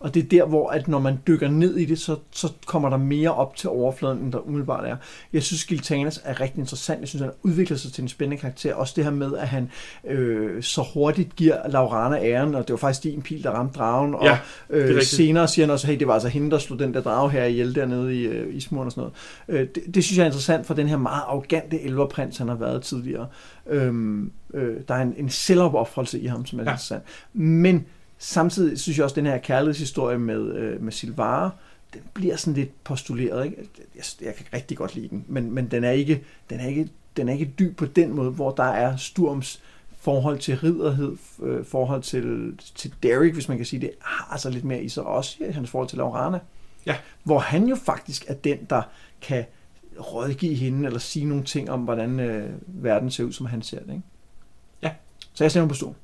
Og 0.00 0.14
det 0.14 0.24
er 0.24 0.28
der, 0.28 0.44
hvor 0.44 0.70
at 0.70 0.88
når 0.88 0.98
man 0.98 1.18
dykker 1.26 1.48
ned 1.48 1.76
i 1.76 1.84
det, 1.84 1.98
så, 1.98 2.16
så 2.30 2.52
kommer 2.66 2.90
der 2.90 2.96
mere 2.96 3.34
op 3.34 3.56
til 3.56 3.68
overfladen, 3.68 4.18
end 4.18 4.32
der 4.32 4.38
umiddelbart 4.38 4.84
er. 4.84 4.96
Jeg 5.32 5.42
synes, 5.42 5.64
Giltanas 5.64 6.20
er 6.24 6.40
rigtig 6.40 6.58
interessant. 6.58 7.00
Jeg 7.00 7.08
synes, 7.08 7.22
han 7.22 7.32
udvikler 7.42 7.76
sig 7.76 7.92
til 7.92 8.02
en 8.02 8.08
spændende 8.08 8.40
karakter. 8.40 8.74
Også 8.74 8.92
det 8.96 9.04
her 9.04 9.10
med, 9.10 9.36
at 9.36 9.48
han 9.48 9.70
øh, 10.06 10.62
så 10.62 10.86
hurtigt 10.94 11.36
giver 11.36 11.68
Laurana 11.68 12.16
æren, 12.16 12.54
og 12.54 12.62
det 12.68 12.70
var 12.70 12.78
faktisk 12.78 13.02
din 13.02 13.22
pil, 13.22 13.42
der 13.42 13.50
ramte 13.50 13.78
dragen. 13.78 14.14
Og 14.14 14.24
Ja, 14.24 14.38
øh, 14.70 15.02
senere 15.02 15.48
siger 15.48 15.66
han 15.66 15.72
også, 15.72 15.86
hey, 15.86 15.98
det 15.98 16.06
var 16.06 16.14
altså 16.14 16.28
hende, 16.28 16.50
der 16.50 16.58
slog 16.58 16.78
den 16.78 16.94
der 16.94 17.00
drage 17.00 17.30
her 17.30 17.44
ihjel 17.44 17.74
dernede 17.74 18.16
i, 18.16 18.26
øh, 18.26 18.56
i 18.56 18.60
smuren 18.60 18.86
og 18.86 18.92
sådan 18.92 19.10
noget. 19.48 19.60
Øh, 19.60 19.68
det, 19.74 19.94
det 19.94 20.04
synes 20.04 20.18
jeg 20.18 20.22
er 20.22 20.26
interessant 20.26 20.66
for 20.66 20.74
den 20.74 20.88
her 20.88 20.96
meget 20.96 21.22
arrogante 21.26 21.80
elverprins, 21.80 22.38
han 22.38 22.48
har 22.48 22.54
været 22.54 22.82
tidligere. 22.82 23.26
Øhm, 23.66 24.32
øh, 24.54 24.76
der 24.88 24.94
er 24.94 25.02
en, 25.02 25.14
en 25.16 25.30
selvopoffrelse 25.30 26.20
i 26.20 26.26
ham, 26.26 26.46
som 26.46 26.58
er. 26.58 26.62
Ja. 26.62 26.70
interessant. 26.70 27.02
Men 27.32 27.86
samtidig 28.18 28.78
synes 28.78 28.98
jeg 28.98 29.04
også, 29.04 29.14
at 29.14 29.16
den 29.16 29.26
her 29.26 29.38
kærlighedshistorie 29.38 30.18
med, 30.18 30.54
øh, 30.54 30.82
med 30.82 30.92
Silvara, 30.92 31.50
den 31.94 32.00
bliver 32.14 32.36
sådan 32.36 32.54
lidt 32.54 32.84
postuleret. 32.84 33.44
Ikke? 33.44 33.56
Jeg, 33.96 34.04
jeg 34.20 34.34
kan 34.34 34.46
rigtig 34.54 34.76
godt 34.76 34.94
lide 34.94 35.08
den, 35.08 35.24
men, 35.28 35.52
men 35.52 35.70
den, 35.70 35.84
er 35.84 35.90
ikke, 35.90 36.24
den, 36.50 36.60
er 36.60 36.66
ikke, 36.66 36.88
den 37.16 37.28
er 37.28 37.32
ikke 37.32 37.52
dyb 37.58 37.76
på 37.76 37.86
den 37.86 38.12
måde, 38.14 38.30
hvor 38.30 38.50
der 38.50 38.64
er 38.64 38.96
Sturms 38.96 39.62
forhold 40.00 40.38
til 40.38 40.58
ridderhed, 40.58 41.16
øh, 41.42 41.64
forhold 41.64 42.02
til, 42.02 42.54
til 42.74 42.94
Derek, 43.02 43.32
hvis 43.32 43.48
man 43.48 43.56
kan 43.56 43.66
sige 43.66 43.80
det, 43.80 43.90
har 44.00 44.32
altså 44.32 44.50
lidt 44.50 44.64
mere 44.64 44.82
i 44.82 44.88
sig 44.88 45.02
også 45.02 45.36
i 45.48 45.52
hans 45.52 45.70
forhold 45.70 45.88
til 45.88 45.98
Laurana. 45.98 46.38
Ja. 46.86 46.96
Hvor 47.24 47.38
han 47.38 47.68
jo 47.68 47.76
faktisk 47.76 48.24
er 48.28 48.34
den, 48.34 48.58
der 48.70 48.82
kan 49.20 49.44
rådgive 50.00 50.54
hende, 50.54 50.86
eller 50.86 50.98
sige 50.98 51.24
nogle 51.24 51.44
ting 51.44 51.70
om, 51.70 51.80
hvordan 51.80 52.20
øh, 52.20 52.50
verden 52.66 53.10
ser 53.10 53.24
ud, 53.24 53.32
som 53.32 53.46
han 53.46 53.62
ser 53.62 53.80
det. 53.80 53.88
Ikke? 53.88 54.02
Ja. 54.82 54.90
Så 55.32 55.44
jeg 55.44 55.50
stemmer 55.50 55.68
på 55.68 55.74
Sturm. 55.74 55.94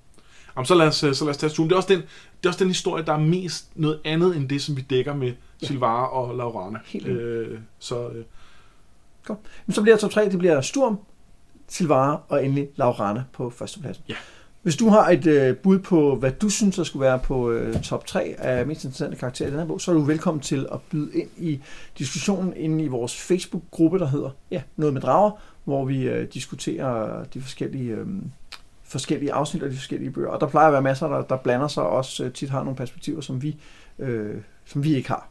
Jamen, 0.57 0.67
så 0.67 0.75
lad 0.75 0.87
os, 0.87 1.05
øh, 1.05 1.15
så 1.15 1.25
lad 1.25 1.31
os 1.31 1.37
tage 1.37 1.51
zoom. 1.51 1.69
Det 1.69 1.75
er, 1.75 1.77
også 1.77 1.89
den, 1.89 1.99
det 1.99 2.45
er 2.45 2.49
også 2.49 2.59
den 2.59 2.69
historie, 2.69 3.05
der 3.05 3.13
er 3.13 3.19
mest 3.19 3.71
noget 3.75 4.01
andet, 4.05 4.37
end 4.37 4.49
det, 4.49 4.63
som 4.63 4.77
vi 4.77 4.81
dækker 4.81 5.15
med 5.15 5.33
Ja. 5.63 5.67
Silvara 5.67 6.13
og 6.13 6.37
Laurana. 6.37 6.79
Helt 6.87 7.07
øh, 7.07 7.59
så 7.79 8.09
øh, 8.09 8.25
Men 9.67 9.75
så 9.75 9.83
bliver 9.83 9.97
top 9.97 10.11
3, 10.11 10.29
det 10.29 10.39
bliver 10.39 10.61
Sturm, 10.61 10.99
Silvara 11.69 12.21
og 12.29 12.45
endelig 12.45 12.69
Laurana 12.77 13.25
på 13.33 13.51
førstepladsen. 13.51 14.05
Ja. 14.09 14.15
Hvis 14.63 14.77
du 14.77 14.89
har 14.89 15.11
et 15.11 15.27
øh, 15.27 15.57
bud 15.57 15.79
på, 15.79 16.17
hvad 16.17 16.31
du 16.33 16.49
synes, 16.49 16.77
der 16.77 16.85
skulle 16.85 17.01
være 17.01 17.19
på 17.19 17.51
øh, 17.51 17.83
top 17.83 18.07
3 18.07 18.35
af 18.39 18.67
mest 18.67 18.85
interessante 18.85 19.17
karakterer 19.17 19.49
i 19.49 19.51
den 19.51 19.59
her 19.61 19.67
bog, 19.67 19.81
så 19.81 19.91
er 19.91 19.95
du 19.95 20.01
velkommen 20.01 20.41
til 20.41 20.67
at 20.73 20.81
byde 20.91 21.11
ind 21.15 21.29
i 21.39 21.61
diskussionen 21.99 22.53
inde 22.57 22.85
i 22.85 22.87
vores 22.87 23.21
Facebook-gruppe, 23.21 23.99
der 23.99 24.07
hedder 24.07 24.31
ja, 24.51 24.63
Noget 24.77 24.95
med 24.95 25.03
Drager, 25.03 25.31
hvor 25.65 25.85
vi 25.85 26.03
øh, 26.03 26.29
diskuterer 26.35 27.25
de 27.25 27.41
forskellige, 27.41 27.91
øh, 27.91 28.07
forskellige 28.95 29.33
afsnit 29.33 29.63
af 29.63 29.71
de 29.71 29.77
forskellige 29.77 30.11
bøger. 30.11 30.29
Og 30.29 30.41
der 30.41 30.47
plejer 30.47 30.67
at 30.67 30.73
være 30.73 30.83
masser, 30.83 31.09
der, 31.09 31.23
der 31.23 31.37
blander 31.37 31.69
sig 31.69 31.83
og 31.83 31.91
også 31.91 32.25
øh, 32.25 32.33
tit 32.33 32.51
har 32.51 32.63
nogle 32.63 32.77
perspektiver, 32.77 33.21
som 33.21 33.43
vi, 33.43 33.57
øh, 33.99 34.35
som 34.65 34.85
vi 34.85 34.95
ikke 34.95 35.09
har. 35.09 35.29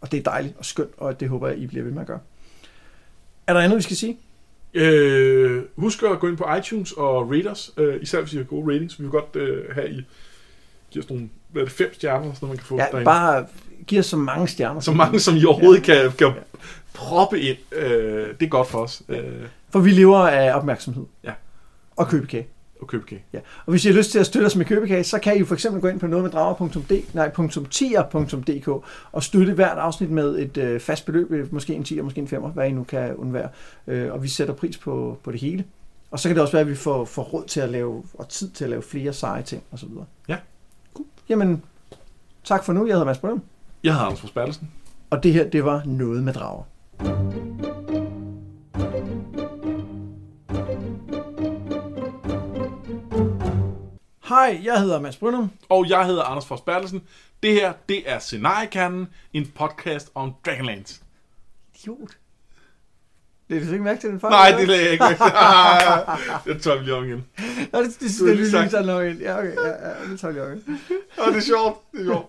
Og 0.00 0.12
det 0.12 0.18
er 0.18 0.22
dejligt 0.22 0.54
og 0.58 0.64
skønt, 0.64 0.90
og 0.96 1.20
det 1.20 1.28
håber 1.28 1.48
jeg, 1.48 1.58
I 1.58 1.66
bliver 1.66 1.84
ved 1.84 1.92
med 1.92 2.00
at 2.00 2.06
gøre. 2.06 2.20
Er 3.46 3.52
der 3.52 3.60
andet, 3.60 3.76
vi 3.76 3.82
skal 3.82 3.96
sige? 3.96 4.18
øh, 4.74 5.62
husk 5.76 6.02
at 6.02 6.20
gå 6.20 6.28
ind 6.28 6.36
på 6.36 6.46
iTunes 6.58 6.92
og 6.92 7.30
rate 7.30 7.50
os, 7.50 7.72
øh, 7.76 8.02
især 8.02 8.20
hvis 8.20 8.32
I 8.32 8.36
har 8.36 8.44
gode 8.44 8.74
ratings. 8.74 8.98
Vi 8.98 9.04
vil 9.04 9.10
godt 9.10 9.36
øh, 9.36 9.74
have, 9.74 9.90
I 9.90 10.04
giver 10.90 11.04
os 11.04 11.10
nogle, 11.10 11.28
hvad 11.48 11.62
er 11.62 11.66
det, 11.66 11.74
fem 11.74 11.94
stjerner, 11.94 12.24
noget, 12.24 12.42
man 12.42 12.56
kan 12.56 12.66
få 12.66 12.76
Ja, 12.76 12.84
derinde. 12.90 13.04
bare 13.04 13.46
giv 13.86 13.98
os 13.98 14.06
så 14.06 14.16
mange 14.16 14.48
stjerner. 14.48 14.80
Så 14.80 14.92
mange, 14.92 15.20
som 15.20 15.36
I 15.36 15.44
overhovedet 15.44 15.88
ja. 15.88 16.02
kan, 16.02 16.12
kan 16.12 16.32
proppe 16.94 17.40
ind. 17.40 17.58
Øh, 17.72 18.28
det 18.40 18.46
er 18.46 18.50
godt 18.50 18.68
for 18.68 18.78
os 18.78 19.02
øh, 19.08 19.22
For 19.70 19.78
vi 19.80 19.90
lever 19.90 20.18
af 20.18 20.56
opmærksomhed. 20.56 21.04
Ja. 21.24 21.32
Og 21.96 22.08
købekage. 22.08 22.46
At 22.82 22.88
købe 22.88 23.06
kage. 23.06 23.24
Ja. 23.32 23.38
Og 23.66 23.70
hvis 23.70 23.84
I 23.84 23.88
har 23.88 23.96
lyst 23.96 24.10
til 24.10 24.18
at 24.18 24.26
støtte 24.26 24.46
os 24.46 24.56
med 24.56 24.64
købekage, 24.64 25.04
så 25.04 25.18
kan 25.18 25.36
I 25.40 25.44
for 25.44 25.54
eksempel 25.54 25.80
gå 25.80 25.88
ind 25.88 26.00
på 26.00 26.06
noget 26.06 26.22
med 26.22 26.30
drager.dk, 26.30 27.08
og 29.12 29.22
støtte 29.22 29.52
hvert 29.54 29.78
afsnit 29.78 30.10
med 30.10 30.38
et 30.38 30.56
øh, 30.56 30.80
fast 30.80 31.06
beløb, 31.06 31.30
øh, 31.32 31.54
måske 31.54 31.74
en 31.74 31.84
10 31.84 32.00
måske 32.00 32.20
en 32.20 32.28
5, 32.28 32.42
hvad 32.42 32.68
I 32.68 32.72
nu 32.72 32.84
kan 32.84 33.14
undvære. 33.16 33.48
Øh, 33.86 34.12
og 34.12 34.22
vi 34.22 34.28
sætter 34.28 34.54
pris 34.54 34.78
på, 34.78 35.18
på 35.24 35.32
det 35.32 35.40
hele. 35.40 35.64
Og 36.10 36.18
så 36.18 36.28
kan 36.28 36.36
det 36.36 36.42
også 36.42 36.52
være, 36.52 36.60
at 36.60 36.68
vi 36.68 36.74
får, 36.74 37.04
får 37.04 37.22
råd 37.22 37.44
til 37.46 37.60
at 37.60 37.68
lave, 37.68 38.02
og 38.14 38.28
tid 38.28 38.50
til 38.50 38.64
at 38.64 38.70
lave 38.70 38.82
flere 38.82 39.12
seje 39.12 39.42
ting 39.42 39.62
osv. 39.72 39.88
Ja. 40.28 40.36
Cool. 40.94 41.06
Jamen, 41.28 41.62
tak 42.44 42.64
for 42.64 42.72
nu. 42.72 42.86
Jeg 42.86 42.94
hedder 42.94 43.06
Mads 43.06 43.18
Brøndum. 43.18 43.42
Jeg 43.84 43.92
hedder 43.92 44.06
Anders 44.06 44.20
Forsbergelsen. 44.20 44.70
Og 45.10 45.22
det 45.22 45.32
her, 45.32 45.50
det 45.50 45.64
var 45.64 45.82
noget 45.84 46.22
med 46.22 46.32
drager. 46.32 46.62
Hej, 54.30 54.60
jeg 54.64 54.80
hedder 54.80 55.00
Mads 55.00 55.16
Brynum. 55.16 55.50
Og 55.68 55.88
jeg 55.88 56.06
hedder 56.06 56.22
Anders 56.22 56.46
Forsbergelsen. 56.46 57.02
Det 57.42 57.52
her, 57.52 57.72
det 57.88 58.10
er 58.10 58.18
Scenariekernen, 58.18 59.08
en 59.32 59.52
podcast 59.54 60.10
om 60.14 60.32
Dragonlance. 60.46 61.00
Idiot. 61.74 61.98
Det 63.48 63.56
er 63.62 63.66
du 63.66 63.72
ikke 63.72 63.84
mærke 63.84 64.00
til 64.00 64.10
den 64.10 64.20
fejl? 64.20 64.30
Nej, 64.30 64.58
det 64.60 64.68
lagde 64.68 64.82
jeg 64.84 64.92
ikke 64.92 65.04
mærke 65.04 65.16
til. 65.16 65.32
Ah, 65.34 66.18
Det 66.44 66.62
tager 66.62 66.78
vi 66.78 66.84
lige 66.84 66.94
om 66.94 67.04
igen. 67.04 67.26
Nå, 67.72 67.82
det, 67.82 67.86
det, 67.88 68.00
det, 68.00 68.18
Du 68.18 68.24
har 68.24 68.28
det, 68.28 68.36
lige 68.36 68.44
det, 68.44 68.50
sagt- 68.50 68.72
det, 68.72 68.84
det, 68.86 69.16
det, 69.18 69.20
Ja, 69.24 69.38
okay, 69.38 69.54
ja, 69.54 69.68
ja, 69.68 70.10
det 70.10 70.20
tager 70.20 70.34
jeg 70.34 70.34
lige 70.34 70.44
om 70.44 70.52
igen. 70.52 70.80
Åh, 71.20 71.26
det 71.28 71.36
er 71.36 71.40
sjovt. 71.40 71.78
Det 71.92 72.00
er 72.00 72.04
sjovt. 72.04 72.26